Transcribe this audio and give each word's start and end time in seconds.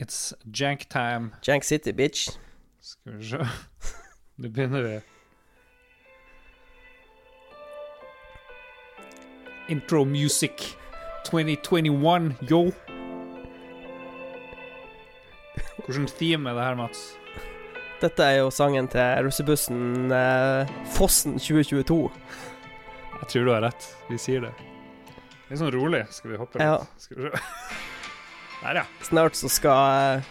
It's 0.00 0.32
jank 0.50 0.88
time. 0.88 1.32
Jank 1.42 1.62
City, 1.64 1.92
bitch. 1.92 2.30
Skal 2.80 3.18
vi 3.18 3.24
se. 3.24 3.38
Nå 4.36 4.48
begynner 4.48 4.82
vi. 4.82 5.00
Intro 9.68 10.04
music 10.04 10.76
2021, 11.26 12.32
yo. 12.50 12.72
Hvilket 15.84 16.16
theme 16.16 16.50
er 16.50 16.54
det 16.54 16.64
her, 16.64 16.74
Mats? 16.80 17.04
Dette 18.00 18.24
er 18.24 18.40
jo 18.40 18.48
sangen 18.50 18.88
til 18.88 19.26
russebussen 19.26 20.08
eh, 20.16 20.72
Fossen 20.96 21.36
2022. 21.36 22.00
Jeg 23.20 23.28
tror 23.28 23.44
du 23.44 23.52
har 23.52 23.66
rett. 23.68 23.92
Vi 24.08 24.16
sier 24.16 24.48
det. 24.48 24.56
Litt 25.50 25.60
sånn 25.60 25.74
rolig. 25.76 26.06
Skal 26.08 26.32
vi 26.32 26.40
hoppe 26.40 26.56
litt? 26.56 26.64
Ja. 26.64 26.80
Skal 26.96 27.20
vi 27.20 27.28
se. 27.28 27.79
Der, 28.60 28.76
ja. 28.76 28.84
Snart 29.02 29.36
så 29.38 29.48
skal 29.48 30.20
eh, 30.20 30.30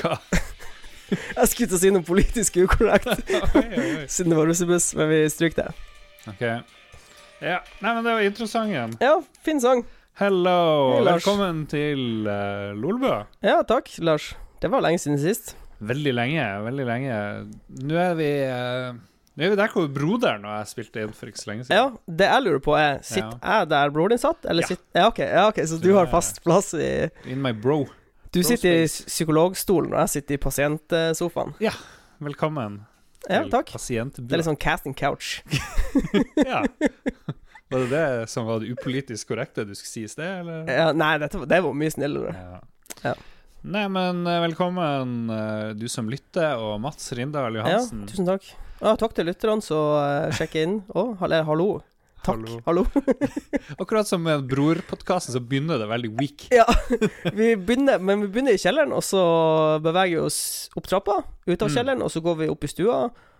Hva? 0.00 0.18
Jeg 1.38 1.50
skulle 1.50 1.68
til 1.68 1.76
å 1.76 1.80
si 1.82 1.90
noe 1.94 2.06
politisk 2.06 2.56
ukorrekt, 2.64 3.28
siden 4.12 4.32
det 4.32 4.38
var 4.38 4.48
russebuss, 4.48 4.88
men 4.98 5.10
vi 5.12 5.18
stryker 5.30 5.68
det. 5.68 5.90
OK. 6.32 6.42
Ja. 7.44 7.60
Nei, 7.84 7.92
men 7.92 8.00
det 8.02 8.14
var 8.16 8.24
introsangen. 8.24 8.96
Ja, 9.04 9.12
fin 9.46 9.62
sang. 9.62 9.84
Hello. 10.18 10.56
Hei, 10.96 11.04
Velkommen 11.12 11.64
til 11.70 12.26
uh, 12.26 12.72
Lolbø. 12.74 13.12
Ja, 13.46 13.60
takk, 13.68 13.92
Lars. 14.02 14.32
Det 14.64 14.72
var 14.72 14.82
lenge 14.82 15.02
siden 15.04 15.20
sist. 15.22 15.54
Veldig 15.84 16.16
lenge, 16.16 16.48
veldig 16.66 16.88
lenge. 16.88 17.20
Nå 17.84 18.00
er 18.00 18.18
vi 18.18 18.30
eh, 19.34 19.40
Nå 19.42 19.48
er 19.50 19.88
broderen 19.94 20.44
og 20.46 20.52
jeg 20.60 20.70
spilte 20.70 21.02
inn 21.02 21.12
for 21.16 21.26
ikke 21.30 21.42
så 21.42 21.50
lenge 21.50 21.64
siden. 21.66 21.76
Ja, 21.76 22.14
det 22.20 22.28
jeg 22.30 22.44
lurer 22.46 22.62
på 22.62 22.76
er 22.78 23.00
Sitter 23.02 23.38
jeg 23.42 23.68
der 23.72 23.90
broren 23.90 24.14
din 24.14 24.22
satt, 24.22 24.44
eller 24.46 24.62
Ja. 24.62 24.66
sitter 24.72 25.00
ja, 25.00 25.06
ok, 25.10 25.18
ja, 25.18 25.44
ok, 25.48 25.60
så 25.66 25.80
du 25.82 25.90
har 25.96 26.06
fast 26.12 26.42
plass 26.44 26.72
i 26.74 27.10
In 27.26 27.42
my 27.42 27.52
bro. 27.52 27.84
Du 28.34 28.40
Bro 28.40 28.48
sitter 28.48 28.80
i 28.82 28.86
psykologstolen, 28.86 29.92
og 29.94 30.00
jeg 30.04 30.08
sitter 30.16 30.34
i 30.34 30.42
pasientsofaen. 30.42 31.54
Ja, 31.62 31.72
Velkommen 32.20 32.80
Ja, 33.28 33.42
takk. 33.48 33.70
pasientbua. 33.72 34.26
Det 34.26 34.32
er 34.32 34.40
litt 34.42 34.46
sånn 34.48 34.58
casting 34.60 34.94
couch. 34.94 35.42
ja. 36.36 36.64
Var 37.70 37.78
det 37.86 37.90
det 37.90 38.28
som 38.30 38.46
var 38.46 38.60
det 38.60 38.70
upolitisk 38.74 39.28
korrekte 39.32 39.64
du 39.66 39.74
skulle 39.74 39.90
si 39.90 40.02
i 40.04 40.08
sted, 40.10 40.40
eller? 40.42 40.66
Ja, 40.68 40.90
nei, 40.92 41.16
dette, 41.18 41.40
det 41.48 41.60
var 41.64 41.72
mye 41.74 41.90
snillere. 41.94 42.34
Ja. 42.34 42.60
Ja. 43.02 43.14
Nei, 43.64 43.86
men 43.88 44.26
eh, 44.28 44.40
velkommen, 44.44 45.30
eh, 45.32 45.70
du 45.78 45.86
som 45.88 46.08
lytter, 46.12 46.58
og 46.60 46.76
Mats 46.84 47.06
Rindal 47.16 47.56
Ja, 47.62 47.78
tusen 47.80 48.26
takk. 48.28 48.50
Ja, 48.84 48.92
takk 49.00 49.14
til 49.16 49.24
lytterne 49.30 49.64
som 49.64 49.94
uh, 49.96 50.28
sjekker 50.36 50.66
inn. 50.66 50.74
Å, 50.92 51.04
eller 51.24 51.46
hallo. 51.48 51.68
Takk. 52.24 52.42
Hallo. 52.44 52.58
Hallo. 52.66 52.82
Akkurat 53.80 54.08
som 54.08 54.20
med 54.26 54.44
Brorpodkasten, 54.50 55.32
så 55.32 55.40
begynner 55.40 55.80
det 55.80 55.86
veldig 55.88 56.10
weak. 56.18 56.44
Ja, 56.58 56.66
vi 57.32 57.54
begynner, 57.56 58.02
men 58.04 58.26
vi 58.26 58.28
begynner 58.34 58.58
i 58.58 58.60
kjelleren, 58.60 58.92
og 58.92 59.00
så 59.06 59.22
beveger 59.84 60.18
vi 60.18 60.26
oss 60.26 60.40
opp 60.76 60.90
trappa, 60.90 61.22
ut 61.48 61.54
av 61.56 61.70
Mm. 61.70 61.74
kjelleren, 61.78 62.04
og 62.04 62.12
så 62.12 62.20
går 62.24 62.38
vi 62.42 62.50
opp 62.52 62.64
i 62.68 62.72
stua, 62.74 62.98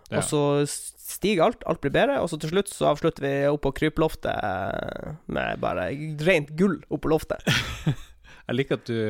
Ja. 0.08 0.20
og 0.22 0.24
så 0.30 0.40
stiger 0.70 1.44
alt, 1.50 1.64
alt 1.68 1.80
blir 1.84 1.92
bedre, 1.92 2.16
og 2.24 2.30
så 2.32 2.40
til 2.40 2.54
slutt 2.54 2.72
så 2.72 2.88
avslutter 2.94 3.24
vi 3.26 3.34
opp 3.50 3.60
på 3.66 3.74
krypeloftet 3.76 4.32
eh, 4.32 5.14
med 5.32 5.60
bare 5.60 5.90
rent 6.24 6.54
gull 6.56 6.78
oppå 6.92 7.12
loftet. 7.12 7.44
Jeg 8.48 8.56
liker 8.56 8.80
at 8.80 8.88
du 8.88 9.00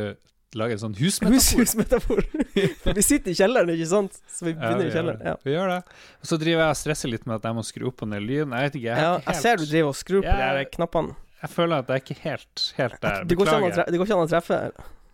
lager 0.58 0.76
en 0.76 0.82
sånn 0.84 0.94
husmetafor. 0.98 1.60
Husmetafor. 1.64 2.22
For 2.84 2.96
vi 2.98 3.02
sitter 3.04 3.32
i 3.32 3.36
kjelleren, 3.38 3.72
ikke 3.74 3.88
sant? 3.90 4.18
Så 4.30 4.46
vi 4.46 4.52
Ja, 4.54 4.58
begynner 4.60 4.84
vi 4.84 4.90
i 4.90 4.94
kjelleren. 4.94 5.24
Ja. 5.26 5.34
Vi 5.44 5.54
gjør 5.56 5.72
det. 5.74 5.78
Og 6.22 6.30
så 6.30 6.38
driver 6.40 6.62
jeg 6.64 6.74
og 6.76 6.80
stresser 6.80 7.12
litt 7.12 7.26
med 7.26 7.36
at 7.40 7.48
jeg 7.50 7.58
må 7.58 7.64
skru 7.66 7.88
opp 7.90 8.04
og 8.06 8.10
ned 8.12 8.22
lyden. 8.26 8.54
Jeg 8.54 8.68
vet 8.70 8.78
ikke, 8.80 8.88
jeg, 8.90 9.04
Ja, 9.06 9.12
helt... 9.18 9.28
jeg 9.32 9.42
ser 9.44 9.56
du 9.60 9.66
driver 9.66 9.90
og 9.94 9.98
skrur 10.00 10.22
på 10.26 10.36
Ja. 10.38 10.50
de 10.58 10.64
knappene. 10.76 11.16
jeg 11.44 11.50
føler 11.50 11.76
at 11.84 11.88
jeg 11.92 11.94
er 12.00 12.04
ikke 12.06 12.20
helt, 12.24 12.64
helt 12.78 13.00
der. 13.02 13.24
Beklager. 13.24 13.84
det 13.90 13.98
går 14.00 14.06
ikke 14.08 14.18
an 14.20 14.26
å 14.28 14.30
treffe. 14.34 14.60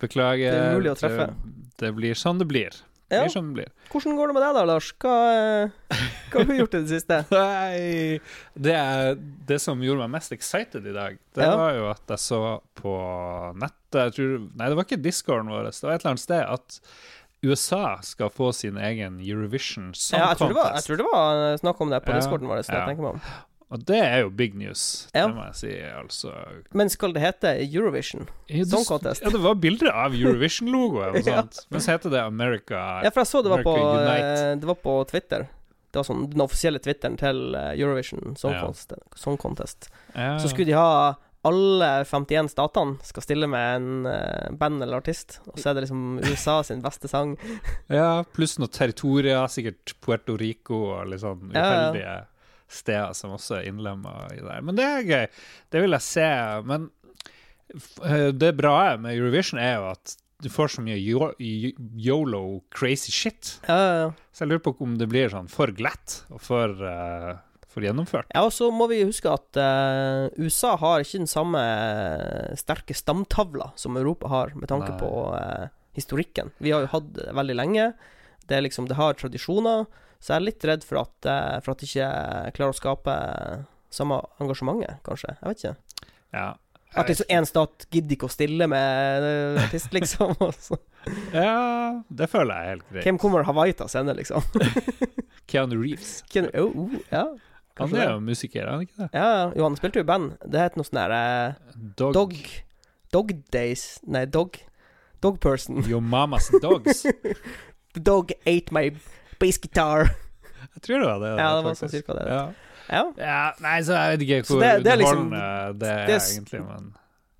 Beklager. 0.01 0.51
Det 0.51 0.61
er 0.61 0.71
umulig 0.75 0.91
å 0.91 0.97
treffe. 1.01 1.27
Det, 1.31 1.71
det 1.85 1.91
blir 1.97 2.15
sånn 2.17 2.39
det 2.41 2.47
blir. 2.49 2.77
Det 3.11 3.17
Ja. 3.19 3.25
blir 3.27 3.33
som 3.35 3.47
det 3.51 3.57
blir. 3.59 3.71
Hvordan 3.91 4.15
går 4.15 4.27
det 4.31 4.33
med 4.37 4.43
deg 4.45 4.53
da, 4.55 4.61
Lars? 4.69 4.89
Hva, 5.03 5.15
eh, 5.35 5.95
hva 6.31 6.39
har 6.39 6.45
du 6.47 6.53
gjort 6.55 6.75
i 6.77 6.81
det 6.85 6.91
siste? 6.93 7.17
Nei 7.35 8.21
det, 8.55 8.75
det 9.49 9.57
som 9.59 9.81
gjorde 9.83 10.05
meg 10.05 10.13
mest 10.15 10.31
excited 10.31 10.87
i 10.87 10.93
dag, 10.95 11.17
det 11.35 11.43
Ja. 11.43 11.57
var 11.59 11.73
jo 11.75 11.89
at 11.91 12.05
jeg 12.15 12.23
så 12.23 12.41
på 12.79 12.93
nettet 13.59 14.15
tror, 14.15 14.37
Nei, 14.55 14.69
det 14.71 14.77
var 14.79 14.87
ikke 14.87 15.01
discorden 15.03 15.51
vår, 15.51 15.67
det 15.67 15.83
var 15.83 15.97
et 15.97 16.05
eller 16.05 16.13
annet 16.15 16.23
sted 16.23 16.45
at 16.47 16.79
USA 17.43 17.97
skal 18.05 18.29
få 18.29 18.51
sin 18.53 18.77
egen 18.77 19.19
Eurovision 19.19 19.91
Song 19.97 20.19
Ja, 20.21 20.27
jeg, 20.29 20.37
tror 20.37 20.47
det 20.53 20.55
var, 20.55 20.63
jeg 20.63 20.71
Contest. 20.71 20.87
tror 20.87 20.97
det 21.01 21.07
var 21.11 21.39
eh, 21.51 21.57
snakk 21.57 21.81
om 21.81 21.89
det 21.91 21.99
på 22.05 22.13
Ja, 22.13 22.19
discorden 22.21 22.47
vår. 22.47 22.61
Så 22.63 22.77
ja. 22.79 23.15
Og 23.71 23.85
det 23.87 23.99
er 24.03 24.17
jo 24.25 24.29
big 24.35 24.53
news, 24.59 25.07
Ja. 25.15 25.27
det 25.27 25.35
må 25.37 25.45
jeg 25.47 25.55
si. 25.55 25.71
Altså 25.95 26.33
Men 26.75 26.89
skal 26.91 27.13
det 27.15 27.21
hete 27.23 27.53
Eurovision? 27.63 28.27
Ja, 28.51 28.65
Song 28.67 28.83
Contest. 28.83 29.23
Ja, 29.23 29.29
det 29.31 29.39
var 29.39 29.55
bilder 29.55 29.91
av 29.93 30.11
Eurovision-logoet 30.17 31.15
og 31.21 31.27
Ja. 31.31 31.43
Men 31.71 31.79
så 31.81 31.93
heter 31.95 32.11
det 32.11 32.19
America 32.25 33.01
Ja, 33.05 33.09
for 33.09 33.21
jeg 33.23 33.31
så 33.31 33.41
det 33.45 33.49
var 33.53 33.63
på, 33.63 33.75
Unite. 33.79 34.29
eh, 34.51 34.55
det 34.59 34.67
var 34.67 34.75
på 34.83 34.97
Twitter. 35.07 35.47
Det 35.91 35.99
var 35.99 36.03
sånn 36.07 36.29
den 36.31 36.43
offisielle 36.43 36.79
Twitteren 36.83 37.17
til 37.19 37.55
eh, 37.55 37.73
Eurovision 37.79 38.35
Song. 38.39 38.53
Contest, 38.59 38.93
Song 39.15 39.37
Contest. 39.39 39.89
Så 40.15 40.47
skulle 40.51 40.67
de 40.71 40.75
ha 40.77 41.15
alle 41.43 41.87
51 42.05 42.51
statene 42.53 42.99
skal 43.01 43.23
stille 43.25 43.47
med 43.49 43.75
en 43.79 44.05
eh, 44.05 44.51
band 44.61 44.83
eller 44.83 44.99
artist, 45.01 45.39
og 45.49 45.57
så 45.57 45.71
er 45.71 45.73
det 45.79 45.87
liksom 45.87 46.19
USA 46.27 46.59
sin 46.63 46.83
beste 46.83 47.09
sang. 47.09 47.33
Ja, 47.89 48.21
pluss 48.35 48.59
noen 48.61 48.69
territorier, 48.69 49.47
sikkert 49.49 49.95
Puerto 50.05 50.35
Rico 50.37 50.83
og 50.99 51.07
litt 51.09 51.23
sånn 51.23 51.49
Ja, 51.55 51.89
ja. 51.97 52.19
Steder 52.71 53.13
som 53.17 53.35
også 53.35 53.59
er 53.59 53.69
innlemma 53.69 54.15
i 54.35 54.41
det. 54.41 54.57
Men 54.65 54.79
det 54.79 54.87
er 54.87 55.07
gøy. 55.07 55.27
Det 55.73 55.83
vil 55.83 55.97
jeg 55.97 56.07
se. 56.07 56.27
Men 56.69 56.89
eh, 58.05 58.29
det 58.33 58.55
bra 58.59 58.97
med 59.01 59.15
Eurovision 59.17 59.61
er 59.61 59.77
jo 59.79 59.87
at 59.91 60.17
du 60.41 60.49
får 60.49 60.73
så 60.75 60.81
mye 60.81 60.97
yolo 60.97 62.41
crazy 62.73 63.13
shit. 63.13 63.55
Ja, 63.67 63.77
ja, 63.77 63.93
ja. 63.99 64.09
Så 64.33 64.43
jeg 64.43 64.51
lurer 64.51 64.63
på 64.65 64.75
om 64.81 64.97
det 64.97 65.07
blir 65.11 65.29
sånn 65.29 65.49
for 65.51 65.71
glatt 65.75 66.23
og 66.33 66.41
for, 66.41 66.73
uh, 66.81 67.35
for 67.69 67.85
gjennomført. 67.85 68.31
Ja, 68.33 68.47
og 68.47 68.53
så 68.55 68.71
må 68.73 68.87
vi 68.89 69.03
huske 69.05 69.29
at 69.29 69.59
uh, 69.59 70.33
USA 70.41 70.73
har 70.81 71.05
ikke 71.05 71.21
den 71.21 71.29
samme 71.29 71.61
sterke 72.57 72.97
stamtavla 72.97 73.71
som 73.77 73.99
Europa 74.01 74.31
har, 74.33 74.55
med 74.57 74.71
tanke 74.71 74.95
Nei. 74.95 75.01
på 75.01 75.11
uh, 75.35 75.69
historikken. 75.97 76.53
Vi 76.57 76.73
har 76.73 76.87
jo 76.87 76.93
hatt 76.95 77.13
det 77.19 77.29
veldig 77.37 77.59
lenge. 77.59 77.91
Det 78.49 78.63
liksom, 78.65 78.89
det 78.89 78.97
har 78.97 79.19
tradisjoner. 79.19 79.85
Så 80.21 80.35
jeg 80.35 80.37
er 80.37 80.45
litt 80.45 80.65
redd 80.69 80.83
for 80.85 81.01
at, 81.01 81.27
eh, 81.27 81.59
for 81.65 81.73
at 81.73 81.81
det 81.81 81.89
ikke 81.89 82.09
klarer 82.57 82.75
å 82.75 82.77
skape 82.77 83.15
samme 83.91 84.19
engasjementet, 84.41 85.01
kanskje. 85.05 85.33
Jeg 85.39 85.49
vet 85.49 85.63
ikke. 85.63 86.05
Ja. 86.37 86.49
At 86.91 87.07
liksom 87.07 87.29
én 87.31 87.47
stat 87.47 87.85
gidder 87.91 88.17
ikke 88.17 88.27
å 88.27 88.31
stille 88.31 88.67
med 88.67 89.27
artist, 89.61 89.93
liksom. 89.97 90.33
ja, 91.31 92.01
det 92.11 92.27
føler 92.31 92.51
jeg 92.51 92.63
er 92.65 92.73
helt 92.75 92.89
greit. 92.89 93.05
Hvem 93.07 93.21
kommer 93.21 93.47
Hawaii 93.47 93.75
til 93.75 93.87
å 93.87 93.91
sende, 93.91 94.15
liksom? 94.17 94.43
Keanu 95.51 95.77
Reeves. 95.79 96.19
Keanu, 96.31 96.51
oh, 96.59 96.83
oh, 96.83 96.97
ja, 97.11 97.23
Han 97.79 97.95
er 97.95 98.11
jo 98.11 98.19
musiker, 98.23 98.65
er 98.65 98.75
han 98.75 98.83
ikke 98.85 99.05
det? 99.05 99.09
Ja. 99.15 99.47
Jo, 99.55 99.63
han 99.69 99.79
spilte 99.79 100.01
jo 100.01 100.05
i 100.05 100.11
band. 100.11 100.35
Det 100.43 100.59
het 100.67 100.75
noe 100.77 100.87
sånn 100.87 100.99
der 100.99 101.15
eh, 101.15 101.79
Dog. 101.97 102.13
Dog 102.13 102.35
Dog 103.11 103.31
Days 103.51 103.85
Nei, 104.07 104.25
Dog 104.29 104.59
Dog 105.23 105.39
Person. 105.39 105.81
Your 105.87 106.01
Mamas 106.01 106.49
Dogs. 106.61 107.03
The 107.93 108.03
dog 108.11 108.31
ate 108.45 108.71
my 108.73 108.91
bass 109.41 109.57
guitar. 109.61 110.09
Jeg 110.75 110.85
tror 110.87 111.01
det 111.03 111.09
var 111.11 111.19
det. 111.25 111.33
Ja, 111.41 111.49
det 111.57 111.63
var 111.67 111.75
sånn 111.81 111.91
cirka 111.97 112.15
det. 112.21 112.25
Ja. 112.31 112.41
Ja. 112.91 113.03
Ja, 113.17 113.41
nei, 113.63 113.77
så 113.87 113.93
jeg 113.95 114.17
vet 114.17 114.23
ikke 114.25 114.41
hvor 114.49 114.59
det- 114.63 114.83
det 114.83 114.91
er 114.91 114.97
liksom- 114.99 115.21
underholdende 115.29 115.79
det 115.79 115.91
er, 115.91 116.19
egentlig, 116.19 116.59
men 116.65 116.89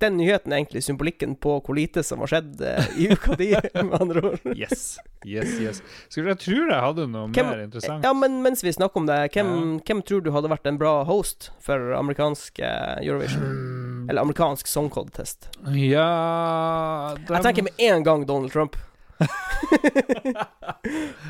Den 0.02 0.16
nyheten 0.18 0.50
er 0.52 0.56
egentlig 0.58 0.80
symbolikken 0.82 1.34
på 1.38 1.60
hvor 1.62 1.76
lite 1.78 2.02
som 2.02 2.18
har 2.24 2.26
skjedd 2.32 2.60
uh, 2.60 2.86
i 2.98 3.04
uka 3.12 3.36
di, 3.38 3.50
med 3.74 3.92
andre 4.00 4.22
ord. 4.32 4.40
yes. 4.58 4.98
Yes, 5.24 5.52
yes. 5.62 5.78
Så 6.10 6.24
jeg 6.26 6.38
tror 6.42 6.72
jeg 6.72 6.80
hadde 6.82 7.04
noe 7.12 7.28
Hvem- 7.30 7.50
mer 7.52 7.60
interessant. 7.62 8.02
Ja, 8.02 8.12
men 8.12 8.40
mens 8.42 8.64
vi 8.66 8.72
snakker 8.74 8.98
om 9.02 9.06
det, 9.06 9.18
hvem, 9.36 9.52
hvem 9.86 10.00
tror 10.02 10.24
du 10.24 10.32
hadde 10.34 10.50
vært 10.50 10.66
en 10.66 10.78
bra 10.80 11.04
host 11.06 11.50
for 11.62 11.92
amerikansk 11.94 12.58
uh, 12.64 12.98
Eurovision? 13.04 13.44
Mm, 13.46 14.08
Eller 14.10 14.22
amerikansk 14.26 14.66
Song 14.66 14.90
Contest? 14.90 15.46
Ja 15.70 17.14
dem- 17.14 17.36
Jeg 17.36 17.42
tenker 17.46 17.62
med 17.68 17.72
en 17.78 18.02
gang 18.02 18.26
Donald 18.26 18.50
Trump. 18.52 18.76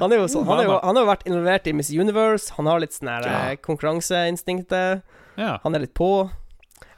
han 0.00 0.12
er 0.12 0.20
jo 0.20 0.28
sånn 0.30 0.46
Han, 0.48 0.60
er 0.62 0.68
jo, 0.68 0.76
han 0.82 0.96
har 0.98 1.04
jo 1.04 1.08
vært 1.10 1.26
involvert 1.28 1.68
i 1.70 1.74
Miss 1.76 1.90
Universe. 1.92 2.52
Han 2.58 2.68
har 2.70 2.82
litt 2.82 2.94
sånn 2.96 3.10
her 3.12 3.26
Ja. 3.28 3.40
eh, 3.52 3.56
konkurranseinstinktet. 3.62 5.02
ja. 5.36 5.58
Han 5.64 5.74
er 5.74 5.84
litt 5.86 5.94
på. 5.94 6.30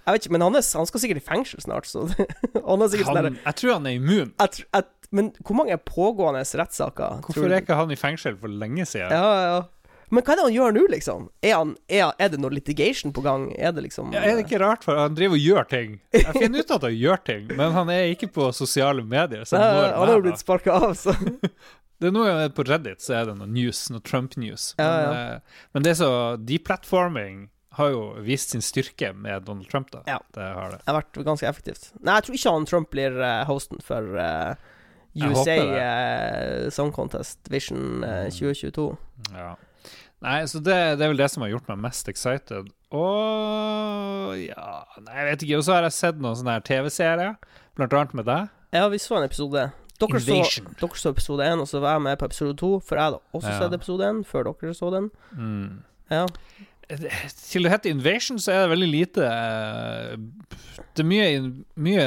Jeg 0.05 0.13
vet 0.19 0.27
ikke, 0.27 0.33
men 0.37 0.43
han, 0.45 0.57
er, 0.59 0.65
han 0.77 0.87
skal 0.87 1.01
sikkert 1.01 1.23
i 1.23 1.25
fengsel 1.25 1.63
snart, 1.65 1.87
så 1.89 2.05
Han 2.69 2.83
er 2.85 2.91
sikkert 2.93 3.09
sånn 3.09 3.17
han, 3.17 3.29
sånn 3.31 3.39
Jeg 3.47 3.57
tror 3.61 3.73
han 3.79 3.87
er 3.89 3.95
immun. 4.01 4.35
jeg 4.41 4.67
jeg- 4.75 4.91
Men 5.15 5.29
hvor 5.47 5.55
mange 5.57 5.77
pågående 5.79 6.43
rettssaker? 6.59 7.21
Hvorfor 7.23 7.47
er 7.53 7.61
ikke 7.63 7.77
han 7.79 7.91
i 7.95 7.97
fengsel 7.97 8.35
for 8.37 8.49
lenge 8.49 8.85
siden? 8.85 9.13
Ja, 9.15 9.47
ja. 9.47 9.63
Men 10.15 10.25
hva 10.25 10.33
er 10.35 10.39
det 10.41 10.45
han 10.47 10.55
gjør 10.55 10.75
nå, 10.77 10.83
liksom? 10.95 11.29
Er, 11.45 11.53
han, 11.59 11.75
er, 11.91 12.13
er 12.23 12.33
det 12.33 12.39
noe 12.43 12.55
litigation 12.55 13.13
på 13.17 13.23
gang? 13.25 13.49
Er 13.59 13.73
det 13.77 13.85
liksom 13.89 14.13
Ja, 14.15 14.23
er 14.25 14.39
det 14.39 14.47
ikke 14.47 14.61
rart, 14.63 14.85
for 14.87 14.97
han 15.01 15.17
driver 15.19 15.37
og 15.39 15.43
gjør 15.45 15.69
ting. 15.71 15.97
Jeg 16.15 16.33
finner 16.39 16.63
ut 16.65 16.75
at 16.79 16.87
han 16.89 16.95
gjør 16.97 17.23
ting, 17.27 17.49
men 17.59 17.73
han 17.77 17.91
er 17.95 18.11
ikke 18.15 18.31
på 18.35 18.49
sosiale 18.57 19.03
medier. 19.05 19.43
Så 19.49 19.59
han 19.59 19.65
Nei, 19.75 19.89
Han 19.95 20.07
har 20.09 20.15
jo 20.21 20.25
blitt 20.29 20.43
sparka 20.45 20.77
av, 20.79 20.93
så 20.99 21.15
Det 22.03 22.09
er 22.11 22.13
noe 22.17 22.49
på 22.53 22.65
Reddit 22.67 23.01
så 23.01 23.15
er 23.21 23.29
det 23.31 23.35
noe 23.39 23.47
news, 23.49 23.85
noe 23.95 24.03
Trump-news. 24.05 24.75
Ja, 24.77 24.85
Men, 24.85 25.05
ja. 25.05 25.21
eh, 25.37 25.67
men 25.73 25.85
det 25.87 25.93
er 25.95 25.99
så 26.03 26.09
deplatforming 26.43 27.45
har 27.79 27.91
jo 27.95 28.01
vist 28.23 28.51
sin 28.53 28.63
styrke 28.63 29.13
med 29.19 29.47
Donald 29.47 29.71
Trump, 29.71 29.89
da. 29.95 30.03
Ja. 30.07 30.19
Det 30.35 30.43
har 30.59 30.71
det. 30.75 30.81
Det 30.83 30.91
har 30.93 30.99
vært 31.01 31.21
ganske 31.27 31.49
effektivt. 31.49 31.89
Nei, 32.03 32.19
jeg 32.19 32.27
tror 32.29 32.37
ikke 32.39 32.53
han 32.59 32.67
Trump 32.71 32.91
blir 32.93 33.17
eh, 33.19 33.41
hosten 33.49 33.81
for 33.83 34.11
USA 35.15 35.55
eh, 35.55 36.71
Song 36.75 36.93
Contest 36.93 37.39
Vision 37.51 38.05
eh, 38.05 38.25
Mm. 38.25 38.31
2022. 38.31 38.97
Ja. 39.33 39.55
Nei, 40.25 40.41
så 40.49 40.59
det, 40.65 40.75
det 40.99 41.05
er 41.05 41.11
vel 41.13 41.21
det 41.21 41.29
som 41.33 41.45
har 41.45 41.51
gjort 41.53 41.69
meg 41.69 41.83
mest 41.85 42.09
excited. 42.09 42.71
Og 42.95 44.35
ja 44.41 44.69
Nei, 45.05 45.15
jeg 45.19 45.27
vet 45.31 45.45
ikke. 45.47 45.59
Og 45.61 45.65
så 45.67 45.77
har 45.77 45.87
jeg 45.89 45.97
sett 45.99 46.21
noen 46.23 46.37
sånne 46.41 46.59
TV-serier, 46.67 47.35
blant 47.79 47.97
annet 47.99 48.15
med 48.21 48.29
deg. 48.31 48.53
Ja, 48.75 48.87
vi 48.91 48.99
så 49.03 49.19
en 49.21 49.27
episode. 49.29 49.69
Dere 50.03 50.19
så, 50.21 50.37
dere 50.81 50.99
så 50.99 51.13
episode 51.15 51.47
1, 51.47 51.61
og 51.63 51.69
så 51.71 51.79
var 51.85 51.95
jeg 51.99 52.03
med 52.09 52.19
på 52.19 52.27
episode 52.27 52.57
2, 52.59 52.71
for 52.83 52.99
jeg 52.99 53.05
hadde 53.11 53.21
også 53.39 53.53
Ja. 53.53 53.59
sett 53.63 53.77
episode 53.77 54.09
1 54.11 54.25
før 54.27 54.49
dere 54.51 54.75
så 54.75 54.91
den. 54.91 55.11
Mm. 55.39 55.83
Ja. 56.11 56.25
Til 56.89 57.65
det 57.65 57.71
heter 57.73 57.91
Invasion, 57.91 58.39
så 58.39 58.53
er 58.53 58.65
det 58.65 58.71
veldig 58.75 58.89
lite 58.93 59.25
eh, 59.25 60.17
Det 60.95 61.03
er 61.05 61.09
mye, 61.09 61.29
mye 61.81 62.07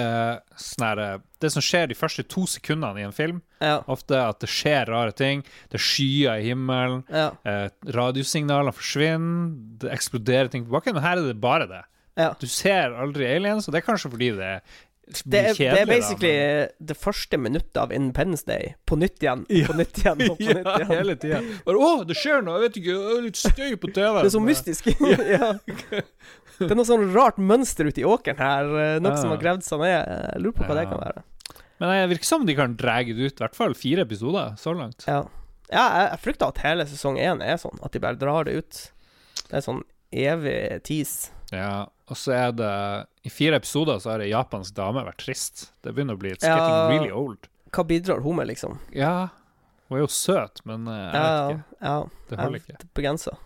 sånn 0.62 1.02
eh, 1.02 1.16
Det 1.42 1.52
som 1.54 1.64
skjer 1.66 1.90
de 1.92 1.98
første 1.98 2.24
to 2.30 2.46
sekundene 2.50 3.02
i 3.02 3.06
en 3.08 3.16
film, 3.16 3.42
Ja. 3.62 3.80
ofte 3.90 4.18
at 4.22 4.40
det 4.44 4.50
skjer 4.50 4.86
rare 4.90 5.12
ting. 5.18 5.42
Det 5.72 5.80
er 5.80 5.86
skyer 5.86 6.40
i 6.42 6.48
himmelen, 6.52 7.04
Ja. 7.10 7.32
eh, 7.46 7.70
radiosignaler 7.94 8.74
forsvinner, 8.74 9.54
det 9.82 9.92
eksploderer 9.94 10.50
ting 10.54 10.66
på 10.66 10.74
bakken. 10.78 10.94
Men 10.98 11.04
her 11.04 11.18
er 11.18 11.28
det 11.34 11.40
bare 11.42 11.68
det. 11.68 11.84
ja. 12.18 12.32
Du 12.40 12.48
ser 12.50 12.94
aldri 12.98 13.26
aliens, 13.36 13.68
og 13.68 13.74
det 13.74 13.84
er 13.84 13.88
kanskje 13.92 14.10
fordi 14.14 14.32
det 14.38 14.62
Det 15.08 15.40
er, 15.40 15.50
er, 15.54 15.56
det 15.56 15.82
er 15.82 15.88
basically 15.88 16.32
da, 16.36 16.48
men- 16.68 16.88
det 16.90 16.98
første 17.00 17.38
minuttet 17.40 17.78
av 17.80 17.94
Independence 17.96 18.44
Day. 18.48 18.74
På 18.86 18.98
nytt 19.00 19.22
igjen, 19.24 19.46
på 19.48 19.76
nytt 19.80 20.02
igjen 20.02 20.24
og 20.28 20.34
på 20.42 20.44
nytt 20.44 20.50
igjen. 20.50 20.66
ja, 20.68 20.88
hele 20.92 21.16
tida. 21.16 21.40
Bare 21.66 21.80
'Å, 21.80 21.92
det 22.10 22.18
skjer 22.20 22.44
noe!' 22.44 22.58
Jeg 22.60 22.66
vet 22.68 22.80
ikke, 22.82 22.96
det 22.98 23.16
er 23.18 23.24
litt 23.30 23.40
støy 23.40 23.72
på 23.80 23.92
TV. 23.96 24.18
Det 24.20 24.28
er 24.28 24.36
så 24.36 24.44
mystisk. 24.44 24.90
ja. 25.38 25.54
Det 26.58 26.68
er 26.74 26.76
noe 26.76 26.90
sånn 26.90 27.08
rart 27.16 27.38
mønster 27.40 27.88
ute 27.88 28.02
i 28.02 28.06
åkeren 28.10 28.40
her. 28.42 28.70
eh, 28.84 29.00
Noe 29.00 29.16
som 29.22 29.30
har 29.32 29.40
gravd 29.42 29.64
seg 29.64 29.80
ned. 29.86 29.96
Jeg 29.96 30.44
lurer 30.44 30.58
på 30.60 30.68
hva 30.68 30.76
det 30.82 30.86
kan 30.92 31.02
være. 31.06 31.24
Men 31.80 31.92
det 31.94 32.08
virker 32.18 32.26
som 32.34 32.46
de 32.50 32.56
kan 32.58 32.74
dra 32.76 32.96
det 33.06 33.14
ut, 33.16 33.36
i 33.38 33.44
hvert 33.44 33.56
fall 33.56 33.76
fire 33.78 34.02
episoder 34.08 34.56
så 34.58 34.74
langt. 34.76 35.06
Ja, 35.08 35.20
ja 35.72 35.84
jeg, 35.94 36.08
jeg 36.12 36.20
frykter 36.26 36.50
at 36.52 36.64
hele 36.66 36.88
sesong 36.90 37.20
én 37.22 37.44
er 37.46 37.60
sånn. 37.62 37.78
At 37.86 37.94
de 37.94 38.02
bare 38.02 38.18
drar 38.20 38.48
det 38.50 38.56
ut. 38.58 38.80
Det 39.48 39.60
er 39.62 39.64
sånn 39.64 39.84
evig 40.12 40.82
tease. 40.88 41.30
Ja, 41.54 41.86
og 42.08 42.16
så 42.16 42.32
er 42.34 42.52
det 42.56 42.72
I 43.28 43.30
fire 43.30 43.56
episoder 43.60 44.00
så 44.00 44.14
har 44.14 44.22
ei 44.24 44.30
japansk 44.32 44.74
dame 44.78 45.04
vært 45.04 45.18
trist. 45.26 45.72
Det 45.84 45.94
begynner 45.94 46.16
å 46.16 46.22
bli 46.22 46.32
It's 46.32 46.44
Ja. 46.48 46.56
getting 46.56 47.00
really 47.00 47.12
old. 47.12 47.48
Hva 47.72 47.84
bidrar 47.86 48.22
hun 48.24 48.36
med, 48.38 48.48
liksom? 48.48 48.78
Ja, 48.96 49.30
hun 49.90 49.98
er 49.98 50.02
jo 50.06 50.08
søt, 50.08 50.62
men 50.66 50.88
eh, 50.88 50.94
jeg 50.94 51.14
Ja, 51.14 51.48
vet 51.48 51.58
ikke. 51.58 51.64
ja. 51.82 52.04
Det 52.30 52.40
holder 52.40 52.60
ikke. 52.62 52.78
Begrensa. 52.96 53.38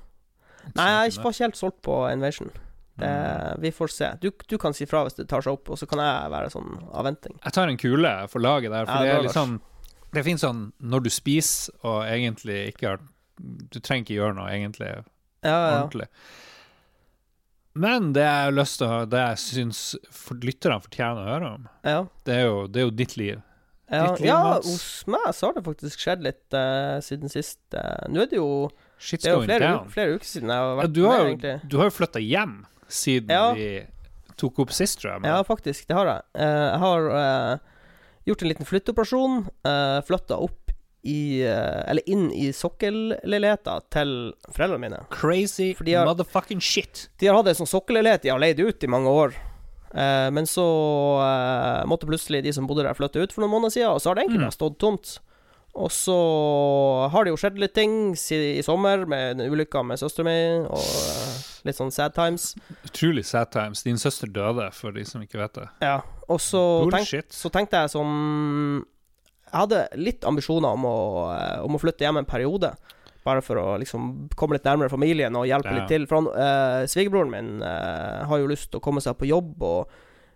Nei, 0.76 0.90
jeg 1.10 1.18
var 1.24 1.32
ikke 1.34 1.44
helt 1.48 1.58
solgt 1.58 1.82
på 1.82 1.96
Invasion. 2.14 2.52
Det, 2.52 2.62
Mm. 3.08 3.62
Vi 3.62 3.72
får 3.72 3.90
se. 3.90 4.08
Du, 4.22 4.30
du 4.48 4.58
kan 4.62 4.74
si 4.78 4.86
fra 4.86 5.04
hvis 5.08 5.16
det 5.18 5.28
tar 5.32 5.42
seg 5.42 5.54
opp, 5.54 5.70
og 5.74 5.78
så 5.80 5.88
kan 5.90 5.98
jeg 6.04 6.30
være 6.30 6.52
sånn 6.54 6.76
avventing. 6.94 7.40
Jeg 7.44 7.54
tar 7.54 7.68
en 7.72 7.78
kule 7.78 8.28
for 8.30 8.40
laget 8.44 8.70
der, 8.70 8.86
for 8.86 8.94
Ja, 8.94 9.02
det 9.02 9.16
er 9.16 9.24
liksom 9.26 9.60
Det 10.14 10.24
fins 10.26 10.42
sånn 10.44 10.72
når 10.84 11.04
du 11.04 11.10
spiser 11.10 11.74
og 11.88 12.04
egentlig 12.04 12.76
ikke 12.76 12.88
har 12.92 13.00
Du 13.72 13.80
trenger 13.80 14.04
ikke 14.06 14.18
gjøre 14.20 14.36
noe 14.36 14.50
egentlig 14.52 14.90
Ja, 14.92 15.50
ja. 15.72 15.82
ordentlig. 15.82 16.08
Men 17.74 18.12
det 18.14 18.24
jeg 18.26 18.48
har 18.50 18.52
lyst 18.56 18.80
til 18.82 18.88
å 18.92 19.06
det 19.08 19.22
jeg 19.22 19.40
syns 19.46 19.80
for 20.12 20.36
lytterne 20.44 20.82
fortjener 20.84 21.22
å 21.22 21.30
høre 21.30 21.52
om, 21.56 21.70
ja. 21.88 22.02
det 22.28 22.36
er 22.36 22.46
jo, 22.50 22.58
det 22.68 22.82
er 22.82 22.86
jo 22.90 22.94
ditt 23.00 23.16
liv. 23.20 23.40
Ja, 23.92 24.02
Ditt 24.12 24.22
liv, 24.24 24.28
ja 24.30 24.40
hos 24.64 24.84
meg 25.12 25.26
så 25.36 25.50
har 25.50 25.56
det 25.58 25.64
faktisk 25.66 26.00
skjedd 26.00 26.22
litt 26.24 26.56
uh, 26.56 27.00
siden 27.04 27.32
sist. 27.32 27.60
Uh, 27.76 28.06
Nå 28.12 28.22
er 28.24 28.30
det 28.32 28.38
jo 28.40 28.70
Shit's 29.02 29.26
Det 29.26 29.32
er 29.32 29.36
jo 29.36 29.42
flere, 29.48 29.72
flere 29.92 30.14
uker 30.16 30.30
siden 30.30 30.52
jeg 30.54 30.64
har 30.64 30.80
Ja, 30.80 30.88
du, 30.88 31.02
har 31.08 31.18
med, 31.18 31.32
egentlig. 31.34 31.56
du 31.72 31.76
har 31.82 31.90
jo 31.90 31.96
flytta 31.98 32.22
hjem 32.24 32.54
siden 32.92 33.34
Ja. 33.36 33.50
vi 33.58 33.68
tok 34.40 34.62
opp 34.64 34.72
sist, 34.76 35.00
tror 35.02 35.14
jeg. 35.14 35.22
men- 35.24 35.32
Ja, 35.34 35.42
faktisk. 35.44 35.88
Det 35.90 35.96
har 35.98 36.08
jeg. 36.12 36.22
Uh, 36.36 36.68
jeg 36.72 36.80
har 36.86 37.60
gjort 38.30 38.42
en 38.46 38.48
liten 38.54 38.66
flytteoperasjon. 38.70 39.36
Uh, 39.66 40.00
Flytta 40.08 40.38
opp 40.40 40.61
i 41.04 41.42
eh, 41.42 41.82
Eller 41.90 42.04
inn 42.10 42.28
i 42.32 42.52
sokkelleiligheta 42.54 43.80
til 43.90 44.34
foreldrene 44.54 44.80
mine. 44.84 45.00
Crazy 45.10 45.74
har- 45.96 46.06
motherfucking 46.06 46.62
shit. 46.62 47.10
De 47.18 47.28
har 47.28 47.36
hatt 47.40 47.48
en 47.48 47.56
sånn 47.66 47.72
sokkelleilighet 47.82 48.22
de 48.22 48.30
har 48.30 48.40
leid 48.40 48.60
ut 48.60 48.84
i 48.84 48.88
mange 48.88 49.10
år. 49.10 49.34
Eh, 49.94 50.30
men 50.32 50.46
så 50.46 50.64
eh, 51.26 51.86
måtte 51.90 52.08
plutselig 52.08 52.44
de 52.44 52.54
som 52.54 52.68
bodde 52.68 52.84
der, 52.86 52.94
flytte 52.94 53.20
ut 53.24 53.34
for 53.34 53.42
noen 53.44 53.52
måneder 53.52 53.72
siden, 53.76 53.90
og 53.92 54.00
så 54.02 54.10
har 54.12 54.16
det 54.16 54.28
egentlig 54.28 54.46
Mm. 54.48 54.56
stått 54.56 54.78
tomt. 54.80 55.20
Og 55.74 55.88
så 55.90 57.10
har 57.10 57.24
det 57.24 57.32
jo 57.32 57.38
skjedd 57.40 57.58
litt 57.58 57.74
ting 57.74 58.14
si- 58.16 58.58
i 58.60 58.62
sommer, 58.62 59.06
med 59.08 59.38
ulykka 59.40 59.84
med 59.86 59.98
søstera 60.00 60.26
mi, 60.26 60.66
og 60.68 60.78
eh, 60.80 61.36
litt 61.64 61.76
sånn 61.78 61.92
sad 61.92 62.14
times. 62.14 62.56
Utrolig 62.86 63.24
sad 63.26 63.52
times. 63.52 63.82
Din 63.84 63.96
søster 63.98 64.28
døde, 64.28 64.70
for 64.74 64.92
de 64.92 65.04
som 65.06 65.22
ikke 65.24 65.40
vet 65.40 65.54
det. 65.54 65.68
Ja. 65.82 66.02
Og 66.30 66.40
så, 66.40 66.90
tenk, 66.92 67.08
så 67.32 67.50
tenkte 67.50 67.80
jeg 67.82 67.90
sånn 67.96 68.84
Jeg 69.52 69.60
hadde 69.66 69.82
litt 70.00 70.24
ambisjoner 70.24 70.74
om 70.78 70.86
å, 70.88 70.98
eh, 71.36 71.62
om 71.66 71.76
å 71.76 71.80
flytte 71.82 72.06
hjem 72.06 72.18
en 72.22 72.26
periode. 72.30 72.74
Bare 73.24 73.42
for 73.46 73.56
å 73.62 73.78
liksom 73.78 74.30
komme 74.36 74.54
litt 74.58 74.64
nærmere 74.66 74.90
familien 74.90 75.36
og 75.38 75.46
hjelpe 75.46 75.70
Ja. 75.70 75.80
litt 75.80 75.88
til. 75.92 76.08
For 76.08 76.22
han, 76.22 76.28
eh, 76.34 76.86
svigerbroren 76.88 77.30
min 77.30 77.62
eh, 77.62 78.24
har 78.26 78.40
jo 78.40 78.48
lyst 78.48 78.72
til 78.72 78.80
å 78.80 78.84
komme 78.84 79.02
seg 79.04 79.18
på 79.20 79.28
jobb, 79.28 79.62
og 79.62 79.88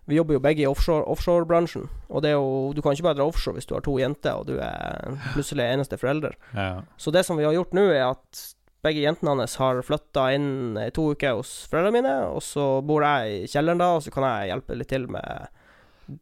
vi 0.06 0.14
jobber 0.16 0.34
jo 0.34 0.40
begge 0.40 0.60
i 0.62 0.66
offshore- 0.70 1.06
offshorebransjen. 1.08 1.88
og 2.10 2.22
det 2.22 2.28
er 2.30 2.34
jo, 2.38 2.72
du 2.72 2.80
kan 2.82 2.92
ikke 2.92 3.02
bare 3.02 3.16
dra 3.16 3.26
offshore 3.26 3.54
hvis 3.56 3.66
du 3.66 3.74
har 3.74 3.80
to 3.82 3.96
jenter 3.98 4.36
og 4.38 4.46
du 4.46 4.58
er 4.60 5.18
plutselig 5.34 5.66
eneste 5.66 5.98
forelder. 5.98 6.34
Ja. 6.54 6.82
Så 6.96 7.10
det 7.10 7.24
som 7.26 7.36
vi 7.36 7.42
har 7.44 7.52
gjort 7.52 7.72
nå, 7.74 7.90
er 7.90 8.10
at 8.12 8.54
begge 8.84 9.02
jentene 9.02 9.34
hans 9.34 9.56
har 9.56 9.82
flytta 9.82 10.32
inn 10.36 10.76
i 10.78 10.90
to 10.90 11.10
uker 11.12 11.34
hos 11.40 11.66
foreldrene 11.68 11.92
mine, 11.92 12.14
og 12.30 12.40
så 12.40 12.80
bor 12.86 13.02
jeg 13.02 13.42
i 13.42 13.46
kjelleren 13.50 13.78
da, 13.78 13.96
og 13.96 14.02
så 14.02 14.12
kan 14.12 14.22
jeg 14.22 14.52
hjelpe 14.52 14.76
litt 14.78 14.88
til 14.88 15.08
med 15.08 15.48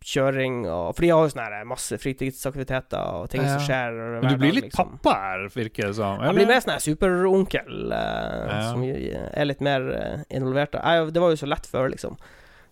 kjøring 0.04 0.62
og 0.70 0.94
For 0.96 1.04
de 1.04 1.10
har 1.12 1.24
jo 1.26 1.32
sånne 1.34 1.48
her 1.52 1.64
masse 1.68 1.98
fritidsaktiviteter 2.00 3.00
og 3.20 3.28
ting 3.32 3.42
Ja. 3.42 3.48
som 3.58 3.66
skjer 3.66 3.96
hver 3.98 4.22
Men 4.22 4.30
du 4.32 4.38
blir 4.38 4.52
dag, 4.52 4.54
litt 4.62 4.70
liksom. 4.70 4.94
pappa 5.02 5.16
her, 5.20 5.48
virker 5.54 5.86
det 5.90 5.96
som. 5.98 6.20
Jeg 6.24 6.34
blir 6.38 6.46
mer 6.48 6.60
sånn 6.64 6.80
superonkel, 6.80 7.92
eh, 7.92 8.46
Ja. 8.48 8.62
som 8.70 8.82
er 8.84 9.44
litt 9.44 9.60
mer 9.60 9.80
eh, 9.92 10.24
involvert. 10.38 10.72
Jeg, 10.80 11.12
det 11.12 11.20
var 11.20 11.30
jo 11.30 11.36
så 11.36 11.48
lett 11.48 11.66
før, 11.66 11.90
liksom. 11.92 12.16